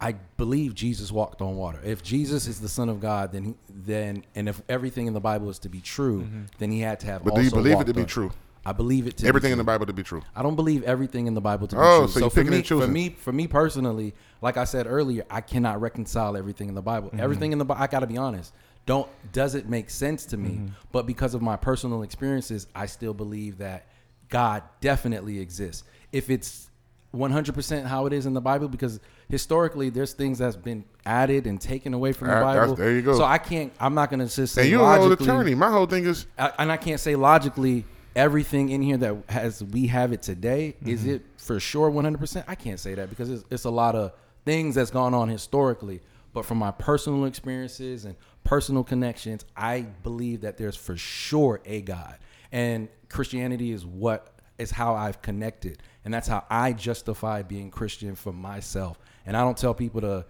I 0.01 0.17
believe 0.37 0.75
Jesus 0.75 1.13
walked 1.13 1.41
on 1.41 1.57
water. 1.57 1.79
If 1.85 2.03
Jesus 2.03 2.47
is 2.49 2.61
the 2.61 2.69
Son 2.69 2.89
of 2.89 2.99
God, 3.01 3.31
then 3.33 3.45
he, 3.45 3.55
then 3.69 4.25
and 4.35 4.49
if 4.49 4.61
everything 4.69 5.07
in 5.07 5.15
the 5.15 5.21
Bible 5.21 5.49
is 5.49 5.59
to 5.61 5.69
be 5.69 5.81
true, 5.81 6.27
then 6.59 6.71
he 6.73 6.81
had 6.81 6.99
to 7.01 7.07
have. 7.07 7.23
But 7.25 7.35
do 7.37 7.43
you 7.43 7.51
believe 7.51 7.81
it 7.81 7.85
to 7.87 7.95
be 7.95 8.01
on- 8.03 8.07
true? 8.09 8.33
I 8.69 8.73
believe 8.73 9.07
it 9.07 9.17
to 9.19 9.23
be 9.23 9.29
Everything 9.29 9.53
in 9.53 9.57
true. 9.59 9.61
the 9.63 9.67
Bible 9.67 9.87
to 9.87 9.93
be 9.93 10.03
true. 10.03 10.23
I 10.35 10.43
don't 10.43 10.57
believe 10.57 10.83
everything 10.83 11.27
in 11.29 11.35
the 11.35 11.41
Bible 11.41 11.69
to 11.69 11.77
be 11.77 11.81
Oh, 11.83 11.99
true. 12.01 12.09
so 12.09 12.21
you're 12.21 12.31
for 12.31 12.35
picking 12.37 12.51
me, 12.51 12.57
and 12.59 12.67
for 12.67 12.89
me, 12.89 13.09
for 13.11 13.33
me 13.33 13.47
personally, 13.47 14.13
like 14.43 14.57
I 14.57 14.65
said 14.65 14.87
earlier, 14.89 15.25
I 15.31 15.41
cannot 15.41 15.81
reconcile 15.81 16.37
everything 16.37 16.69
in 16.69 16.75
the 16.75 16.83
Bible. 16.83 17.09
Mm-hmm. 17.11 17.21
Everything 17.21 17.53
in 17.53 17.59
the 17.59 17.65
Bible, 17.65 17.81
I 17.83 17.87
got 17.87 18.01
to 18.01 18.07
be 18.09 18.17
honest. 18.17 18.53
Don't 18.87 19.09
does 19.33 19.55
it 19.55 19.69
make 19.69 19.89
sense 19.91 20.27
to 20.27 20.37
me? 20.37 20.51
Mm-hmm. 20.51 20.67
But 20.93 21.07
because 21.07 21.35
of 21.35 21.43
my 21.43 21.57
personal 21.57 22.03
experiences, 22.03 22.67
I 22.75 22.87
still 22.87 23.15
believe 23.15 23.59
that 23.59 23.87
God 24.29 24.63
definitely 24.81 25.39
exists. 25.39 25.85
If 26.13 26.29
it's 26.29 26.69
100% 27.15 27.85
how 27.87 28.07
it 28.07 28.13
is 28.13 28.27
in 28.27 28.35
the 28.35 28.41
Bible, 28.41 28.69
because 28.69 29.01
historically 29.29 29.91
there's 29.91 30.13
things 30.13 30.39
that's 30.39 30.57
been 30.57 30.85
added 31.05 31.47
and 31.47 31.61
taken 31.61 31.95
away 31.95 32.13
from 32.13 32.29
the 32.29 32.35
Ah, 32.35 32.41
that's- 32.53 32.63
Bible. 32.65 32.75
there 32.77 32.93
you 32.93 33.03
go. 33.03 33.17
So 33.17 33.25
I 33.25 33.39
can't. 33.39 33.73
I'm 33.81 33.95
not 33.95 34.11
going 34.11 34.27
to 34.27 34.35
just 34.35 34.55
say 34.55 34.63
And 34.63 34.71
you're 34.71 34.85
an 34.85 35.01
old 35.01 35.13
attorney. 35.13 35.55
My 35.55 35.71
whole 35.71 35.87
thing 35.87 36.05
is 36.05 36.27
I- 36.39 36.53
and 36.59 36.71
I 36.71 36.77
can't 36.77 37.01
say 37.01 37.17
logically 37.17 37.85
everything 38.17 38.71
in 38.71 38.83
here 38.83 38.97
that 38.97 39.17
has 39.29 39.63
we 39.63 39.87
have 39.87 40.13
it 40.13 40.23
today 40.23 40.75
is 40.85 41.03
Mm-hmm. 41.03 41.11
it 41.11 41.23
for 41.37 41.61
sure 41.61 41.91
100%. 41.91 42.45
I 42.49 42.57
can't 42.57 42.81
say 42.81 42.95
that 42.95 43.11
because 43.11 43.31
it's, 43.31 43.45
it's 43.51 43.65
a 43.65 43.71
lot 43.71 43.95
of 43.95 44.13
things 44.45 44.75
that's 44.75 44.91
gone 44.91 45.15
on 45.15 45.29
historically. 45.29 46.01
But 46.33 46.45
from 46.45 46.59
my 46.59 46.71
personal 46.71 47.25
experiences 47.27 48.05
and 48.05 48.17
personal 48.45 48.83
connections, 48.85 49.45
I 49.57 49.83
believe 50.03 50.41
that 50.43 50.57
there's 50.57 50.77
for 50.77 50.97
sure 50.97 51.61
a 51.65 51.81
God, 51.81 52.19
and 52.53 52.89
Christianity 53.09 53.73
is 53.73 53.87
what 53.87 54.33
is 54.59 54.71
how 54.71 54.95
I've 54.95 55.23
connected, 55.23 55.83
and 56.05 56.13
that's 56.13 56.29
how 56.29 56.45
I 56.51 56.73
justify 56.73 57.43
being 57.43 57.71
Christian 57.71 58.15
for 58.15 58.33
myself. 58.33 58.99
And 59.25 59.37
I 59.37 59.41
don't 59.43 59.57
tell 59.57 59.73
people 59.75 60.01
to 60.03 60.25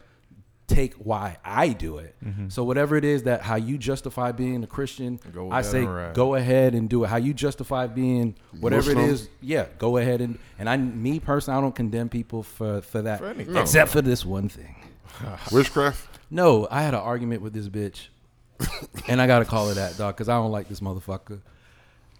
take 0.67 0.95
why 0.95 1.37
I 1.45 1.69
do 1.69 1.99
it. 1.99 2.17
Mm-hmm. 2.25 2.49
So 2.49 2.65
whatever 2.65 2.97
it 2.97 3.05
is 3.05 3.23
that 3.25 3.43
how 3.43 3.55
you 3.57 3.79
justify 3.79 4.33
being 4.33 4.65
a 4.65 4.67
Christian, 4.67 5.21
Go 5.33 5.51
I 5.51 5.63
say 5.63 5.81
and 5.85 5.95
ride. 5.95 6.15
go 6.15 6.35
ahead 6.35 6.75
and 6.75 6.89
do 6.89 7.05
it. 7.05 7.07
How 7.09 7.17
you 7.19 7.33
justify 7.35 7.87
being 7.87 8.35
whatever 8.61 8.91
Muslim? 8.95 9.05
it 9.05 9.11
is, 9.11 9.29
yeah, 9.41 9.67
go 9.79 9.97
ahead 9.97 10.21
and 10.21 10.39
and 10.59 10.69
I 10.69 10.77
me 10.77 11.21
personally 11.21 11.59
I 11.59 11.61
don't 11.61 11.75
condemn 11.75 12.09
people 12.09 12.43
for 12.43 12.81
for 12.83 13.03
that 13.03 13.21
For 13.21 13.27
anything. 13.27 13.57
except 13.57 13.91
for 13.93 14.03
this 14.03 14.25
one 14.25 14.49
thing. 14.49 14.75
witchcraft. 15.53 16.09
No, 16.31 16.67
I 16.71 16.83
had 16.83 16.95
an 16.95 17.01
argument 17.01 17.43
with 17.43 17.53
this 17.53 17.69
bitch, 17.69 18.09
and 19.09 19.23
I 19.23 19.27
gotta 19.27 19.45
call 19.45 19.69
her 19.69 19.75
that 19.75 19.97
dog 19.97 20.17
because 20.17 20.29
I 20.29 20.35
don't 20.35 20.51
like 20.51 20.69
this 20.69 20.81
motherfucker. 20.81 21.41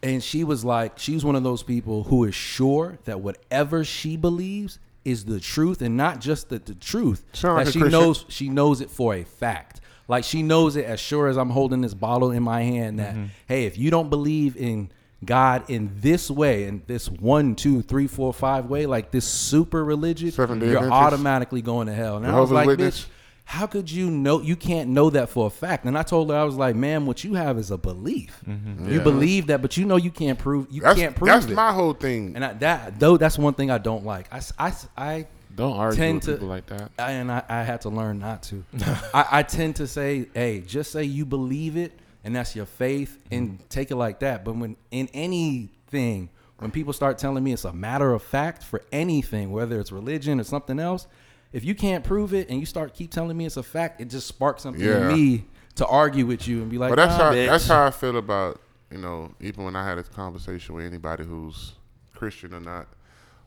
And 0.03 0.23
she 0.23 0.45
was 0.45 0.65
like, 0.65 0.99
she's 0.99 1.25
one 1.25 1.35
of 1.37 1.43
those 1.43 1.63
people 1.63 2.05
who 2.05 2.25
is 2.25 2.35
sure 2.35 2.99
that 3.07 3.21
whatever 3.21 3.83
she 3.83 4.17
believes 4.17 4.79
is 5.07 5.25
the 5.25 5.41
truth, 5.41 5.81
and 5.81 5.97
not 5.97 6.21
just 6.21 6.49
the, 6.49 6.59
the 6.59 6.75
truth. 6.75 7.25
Sound 7.33 7.57
like 7.57 7.65
that 7.67 7.71
a 7.71 7.73
she 7.73 7.81
Christian. 7.81 8.01
knows 8.01 8.25
she 8.29 8.49
knows 8.49 8.81
it 8.81 8.91
for 8.91 9.15
a 9.15 9.23
fact. 9.23 9.81
Like 10.09 10.25
she 10.25 10.43
knows 10.43 10.77
it 10.77 10.85
as 10.85 11.01
sure 11.01 11.29
as 11.29 11.37
I'm 11.37 11.51
holding 11.51 11.81
this 11.81 11.95
bottle 11.95 12.31
in 12.31 12.43
my 12.43 12.63
hand. 12.63 12.99
That 12.99 13.15
mm-hmm. 13.15 13.27
hey, 13.47 13.65
if 13.67 13.79
you 13.79 13.91
don't 13.91 14.11
believe 14.11 14.57
in 14.57 14.91
God 15.25 15.71
in 15.71 15.93
this 16.01 16.31
way, 16.31 16.65
in 16.65 16.83
this 16.87 17.09
one, 17.09 17.55
two, 17.55 17.83
three, 17.83 18.07
four, 18.07 18.33
five 18.33 18.67
way, 18.67 18.87
like 18.87 19.11
this 19.11 19.25
super 19.25 19.85
religious, 19.85 20.37
you're 20.37 20.45
Adventist? 20.45 20.93
automatically 20.93 21.63
going 21.63 21.87
to 21.87 21.95
hell. 21.95 22.17
And 22.17 22.27
I 22.27 22.39
was 22.41 22.51
Jehovah's 22.51 22.53
like, 22.53 22.67
Witness? 22.67 23.01
bitch, 23.01 23.07
how 23.49 23.67
could 23.67 23.89
you 23.91 24.11
know? 24.11 24.41
You 24.43 24.57
can't 24.57 24.91
know 24.91 25.09
that 25.11 25.29
for 25.31 25.47
a 25.47 25.51
fact. 25.51 25.85
And 25.85 25.97
I 25.97 26.03
told 26.03 26.31
her, 26.31 26.37
I 26.37 26.43
was 26.43 26.57
like, 26.57 26.75
ma'am, 26.75 27.07
what 27.07 27.23
you 27.23 27.35
have 27.35 27.59
is 27.59 27.71
a 27.71 27.79
belief. 27.79 28.41
Mm-hmm. 28.47 28.89
You 28.91 28.99
Yeah. 28.99 29.03
believe 29.05 29.47
that, 29.47 29.63
but 29.63 29.77
you 29.77 29.85
know 29.87 29.95
you 29.97 30.11
can't 30.11 30.37
prove. 30.39 30.67
You 30.71 30.83
That's 30.83 30.99
can't 30.99 31.15
prove 31.15 31.29
that's 31.29 31.47
it. 31.47 31.55
my 31.55 31.73
whole 31.73 31.93
thing. 31.95 32.33
and 32.35 32.45
I, 32.45 32.53
that 32.55 32.99
though, 32.99 33.17
that's 33.17 33.39
one 33.39 33.55
thing 33.55 33.71
I 33.71 33.79
don't 33.79 34.05
like. 34.05 34.27
I, 34.35 34.41
I, 34.59 34.73
I 34.97 35.27
Don't 35.55 35.77
argue 35.77 35.97
tend 35.97 36.15
with 36.17 36.25
to 36.25 36.33
people 36.33 36.49
like 36.49 36.67
that. 36.67 36.91
I- 36.99 37.13
and 37.13 37.31
I, 37.31 37.43
I 37.49 37.63
had 37.63 37.83
to 37.83 37.89
learn 37.89 38.19
not 38.19 38.43
to. 38.45 38.65
I, 39.15 39.27
I 39.31 39.43
tend 39.45 39.77
to 39.77 39.87
say, 39.87 40.27
hey, 40.35 40.61
just 40.67 40.91
say 40.91 41.05
you 41.05 41.25
believe 41.25 41.77
it, 41.77 41.93
and 42.25 42.35
that's 42.35 42.57
your 42.57 42.67
faith, 42.67 43.17
mm-hmm. 43.27 43.35
and 43.35 43.71
take 43.71 43.93
it 43.93 43.97
like 43.97 44.19
that. 44.21 44.45
But 44.45 44.57
when 44.57 44.77
in 44.91 45.09
anything, 45.15 46.31
when 46.59 46.71
people 46.71 46.93
start 46.93 47.19
telling 47.19 47.45
me 47.45 47.53
it's 47.53 47.65
a 47.65 47.73
matter 47.73 48.13
of 48.13 48.23
fact 48.23 48.63
for 48.65 48.83
anything, 48.91 49.53
whether 49.53 49.79
it's 49.79 49.93
religion 49.93 50.41
or 50.41 50.45
something 50.45 50.79
else, 50.81 51.07
if 51.53 51.65
you 51.65 51.75
can't 51.75 52.05
prove 52.05 52.35
it 52.35 52.49
and 52.49 52.59
you 52.61 52.67
start 52.67 52.95
keep 52.95 53.11
telling 53.11 53.37
me 53.37 53.47
it's 53.47 53.57
a 53.57 53.63
fact, 53.63 54.01
it 54.01 54.07
just 54.11 54.27
sparks 54.27 54.63
something 54.63 54.83
Yeah. 54.85 55.09
in 55.11 55.15
me 55.17 55.45
to 55.77 55.87
argue 55.87 56.27
with 56.27 56.47
you 56.49 56.63
and 56.63 56.71
be 56.71 56.79
like, 56.79 56.91
But 56.91 56.97
that's 56.97 57.19
nah, 57.19 57.25
how 57.25 57.33
bitch. 57.33 57.47
that's 57.49 57.67
how 57.69 57.85
I 57.87 57.91
feel 57.91 58.17
about 58.17 58.61
you 58.91 58.99
know 58.99 59.33
even 59.41 59.65
when 59.65 59.77
I 59.77 59.85
had 59.87 59.99
a 59.99 60.03
conversation 60.03 60.75
with 60.75 60.85
anybody 60.87 61.25
who's 61.25 61.73
Christian 62.15 62.55
or 62.55 62.61
not. 62.61 62.89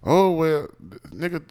Oh 0.04 0.32
well, 0.32 0.68
nigga, 1.10 1.41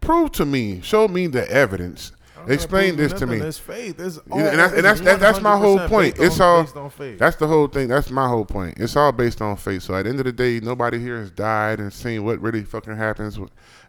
prove 0.00 0.32
to 0.32 0.44
me, 0.46 0.80
show 0.82 1.06
me 1.08 1.26
the 1.26 1.48
evidence. 1.50 2.12
Explain 2.48 2.96
this 2.96 3.12
to 3.14 3.26
me. 3.26 3.36
It's 3.38 3.58
faith. 3.58 3.98
It's 4.00 4.16
You 4.16 4.36
know, 4.36 4.48
and 4.48 4.58
that's 4.58 4.72
and 4.74 4.84
that's, 4.84 5.00
that, 5.02 5.20
that's 5.20 5.40
my 5.40 5.56
whole 5.56 5.78
point. 5.88 6.16
It's 6.18 6.40
all 6.40 6.64
faith. 6.90 7.18
that's 7.18 7.36
the 7.36 7.46
whole 7.46 7.66
thing. 7.68 7.88
That's 7.88 8.10
my 8.10 8.28
whole 8.28 8.44
point. 8.44 8.78
It's 8.78 8.96
all 8.96 9.12
based 9.12 9.40
on 9.42 9.56
faith. 9.56 9.82
So 9.82 9.94
at 9.94 10.04
the 10.04 10.10
end 10.10 10.18
of 10.20 10.24
the 10.26 10.32
day, 10.32 10.60
nobody 10.60 10.98
here 10.98 11.18
has 11.18 11.30
died 11.30 11.80
and 11.80 11.92
seen 11.92 12.24
what 12.24 12.40
really 12.40 12.62
fucking 12.64 12.96
happens 12.96 13.38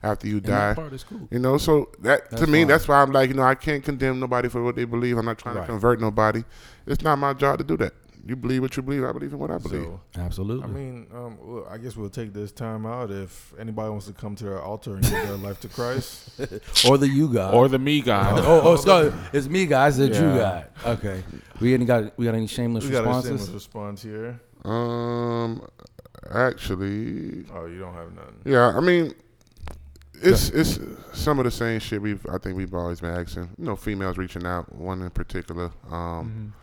after 0.03 0.27
you 0.27 0.37
And 0.37 0.45
die. 0.45 0.67
that 0.69 0.75
part 0.75 0.93
is 0.93 1.03
cool. 1.03 1.27
You 1.31 1.39
know, 1.39 1.57
so 1.57 1.89
that 1.99 2.29
to 2.37 2.47
me, 2.47 2.59
fine. 2.61 2.67
that's 2.67 2.87
why 2.87 3.01
I'm 3.01 3.11
like, 3.11 3.29
you 3.29 3.35
know, 3.35 3.43
I 3.43 3.55
can't 3.55 3.83
condemn 3.83 4.19
nobody 4.19 4.49
for 4.49 4.63
what 4.63 4.75
they 4.75 4.85
believe. 4.85 5.17
I'm 5.17 5.25
not 5.25 5.37
trying 5.37 5.55
Right. 5.55 5.61
to 5.61 5.67
convert 5.71 5.99
nobody. 6.01 6.43
It's 6.87 7.03
not 7.03 7.17
my 7.19 7.33
job 7.33 7.59
to 7.59 7.63
do 7.63 7.77
that. 7.77 7.93
You 8.23 8.35
believe 8.35 8.61
what 8.61 8.77
you 8.77 8.83
believe. 8.83 9.03
I 9.03 9.11
believe 9.11 9.33
in 9.33 9.39
what 9.39 9.49
I 9.49 9.57
believe. 9.57 9.83
So, 9.83 10.01
Absolutely. 10.17 10.63
I 10.63 10.67
mean, 10.67 11.07
um, 11.13 11.37
well, 11.41 11.67
I 11.69 11.77
guess 11.79 11.95
we'll 11.97 12.09
take 12.09 12.33
this 12.33 12.51
time 12.51 12.85
out. 12.85 13.09
If 13.09 13.53
anybody 13.59 13.89
wants 13.89 14.05
to 14.07 14.13
come 14.13 14.35
to 14.35 14.43
their 14.43 14.61
altar 14.61 14.93
and 14.93 15.01
give 15.03 15.11
their 15.11 15.37
life 15.37 15.59
to 15.61 15.67
Christ, 15.67 16.29
or 16.87 16.97
the 16.99 17.07
you 17.07 17.27
God. 17.33 17.53
Or 17.55 17.67
the 17.67 17.79
me 17.79 18.01
guy. 18.01 18.31
oh, 18.37 18.61
oh, 18.63 18.75
so 18.75 19.11
it's 19.33 19.47
me, 19.47 19.65
guys. 19.65 19.97
That 19.97 20.09
you 20.13 20.27
Yeah. 20.27 20.65
got. 20.83 20.97
Okay. 20.99 21.23
We 21.59 21.73
ain't 21.73 21.87
got. 21.87 22.15
We 22.17 22.25
got 22.25 22.35
any 22.35 22.45
shameless 22.47 22.83
we 22.85 22.91
got 22.91 23.05
a 23.05 23.07
responses? 23.07 23.29
shameless 23.31 23.49
response 23.49 24.03
here. 24.03 24.39
Um, 24.65 25.65
actually, 26.29 27.45
Oh, 27.53 27.65
you 27.65 27.79
don't 27.79 27.93
have 27.93 28.13
nothing. 28.13 28.35
yeah. 28.45 28.69
I 28.75 28.79
mean, 28.79 29.13
it's 30.21 30.49
it's 30.49 30.79
some 31.13 31.39
of 31.39 31.45
the 31.45 31.51
same 31.51 31.79
shit 31.79 32.01
we've. 32.01 32.25
I 32.31 32.37
think 32.37 32.55
we've 32.55 32.73
always 32.73 33.01
been 33.01 33.11
asking. 33.15 33.49
You 33.57 33.65
know, 33.65 33.75
females 33.75 34.17
reaching 34.17 34.45
out. 34.45 34.73
One 34.75 35.01
in 35.01 35.09
particular. 35.09 35.71
Um, 35.89 36.53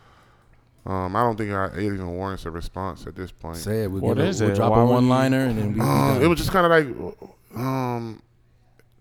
um, 0.91 1.15
I 1.15 1.21
don't 1.21 1.37
think 1.37 1.51
I, 1.51 1.67
it 1.67 1.83
even 1.83 2.07
warrants 2.15 2.45
a 2.45 2.51
response 2.51 3.05
at 3.07 3.15
this 3.15 3.31
point. 3.31 3.57
Say 3.57 3.83
it. 3.83 3.91
We'll, 3.91 4.01
What 4.01 4.17
give 4.17 4.25
is 4.25 4.41
it, 4.41 4.45
we'll 4.45 4.53
it? 4.53 4.55
drop 4.55 4.71
Why 4.71 4.81
a 4.81 4.85
would 4.85 4.91
one 4.93 5.03
you- 5.03 5.09
liner 5.09 5.39
and 5.45 5.57
then 5.59 5.73
we. 5.73 5.79
Um, 5.81 6.21
it 6.21 6.27
was 6.27 6.37
just 6.39 6.51
kind 6.51 6.65
of 6.65 6.71
like, 6.71 7.29
um, 7.55 8.21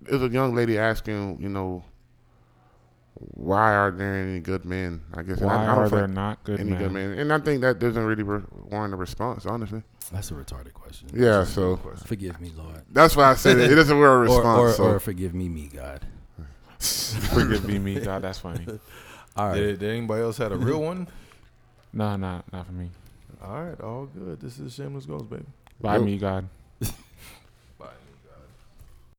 it 0.06 0.12
was 0.12 0.22
a 0.22 0.28
young 0.28 0.54
lady 0.54 0.78
asking, 0.78 1.38
you 1.40 1.48
know, 1.48 1.82
why 3.34 3.74
are 3.74 3.90
there 3.90 4.14
any 4.14 4.38
good 4.40 4.64
men? 4.64 5.00
I 5.14 5.22
guess. 5.22 5.38
and 5.38 5.46
Why 5.46 5.54
I, 5.56 5.62
I 5.62 5.66
don't 5.74 5.78
are 5.84 5.88
there 5.88 6.06
not 6.06 6.44
good 6.44 6.60
any 6.60 6.70
men? 6.70 6.78
good 6.82 6.92
men? 6.92 7.18
And 7.18 7.32
I 7.32 7.38
think 7.38 7.62
that 7.62 7.78
doesn't 7.80 8.04
really 8.04 8.22
re- 8.22 8.44
warrant 8.70 8.94
a 8.94 8.96
response, 8.96 9.44
honestly. 9.44 9.82
That's 10.12 10.30
a 10.30 10.34
retarded 10.34 10.72
question. 10.72 11.08
Yeah, 11.12 11.44
so 11.44 11.76
Forgive 12.06 12.40
me, 12.40 12.52
Lord. 12.56 12.82
that's 12.90 13.16
why 13.16 13.24
I 13.30 13.34
said 13.34 13.58
it. 13.58 13.72
It 13.72 13.74
doesn't 13.74 13.96
warrant 13.98 14.30
a 14.30 14.32
Or, 14.32 14.36
response. 14.36 14.58
or, 14.60 14.72
so. 14.72 14.84
or 14.84 15.00
forgive 15.00 15.34
me, 15.34 15.48
me, 15.48 15.68
God. 15.72 16.00
Forgive 16.78 17.66
me, 17.66 17.78
me. 17.78 17.98
God, 18.00 18.22
that's 18.22 18.38
funny. 18.38 18.64
All 19.36 19.48
right. 19.48 19.54
Did, 19.56 19.78
did 19.80 19.90
anybody 19.90 20.22
else 20.22 20.36
had 20.38 20.52
a 20.52 20.56
real 20.56 20.80
one? 20.80 21.08
No, 21.92 22.16
not 22.16 22.50
not 22.52 22.66
for 22.66 22.72
me. 22.72 22.90
All 23.42 23.62
right, 23.62 23.80
all 23.80 24.06
good. 24.06 24.40
This 24.40 24.58
is 24.58 24.74
shameless 24.74 25.06
goals, 25.06 25.26
baby. 25.26 25.44
By 25.80 25.94
Yep. 25.96 26.02
me, 26.04 26.18
God. 26.18 26.48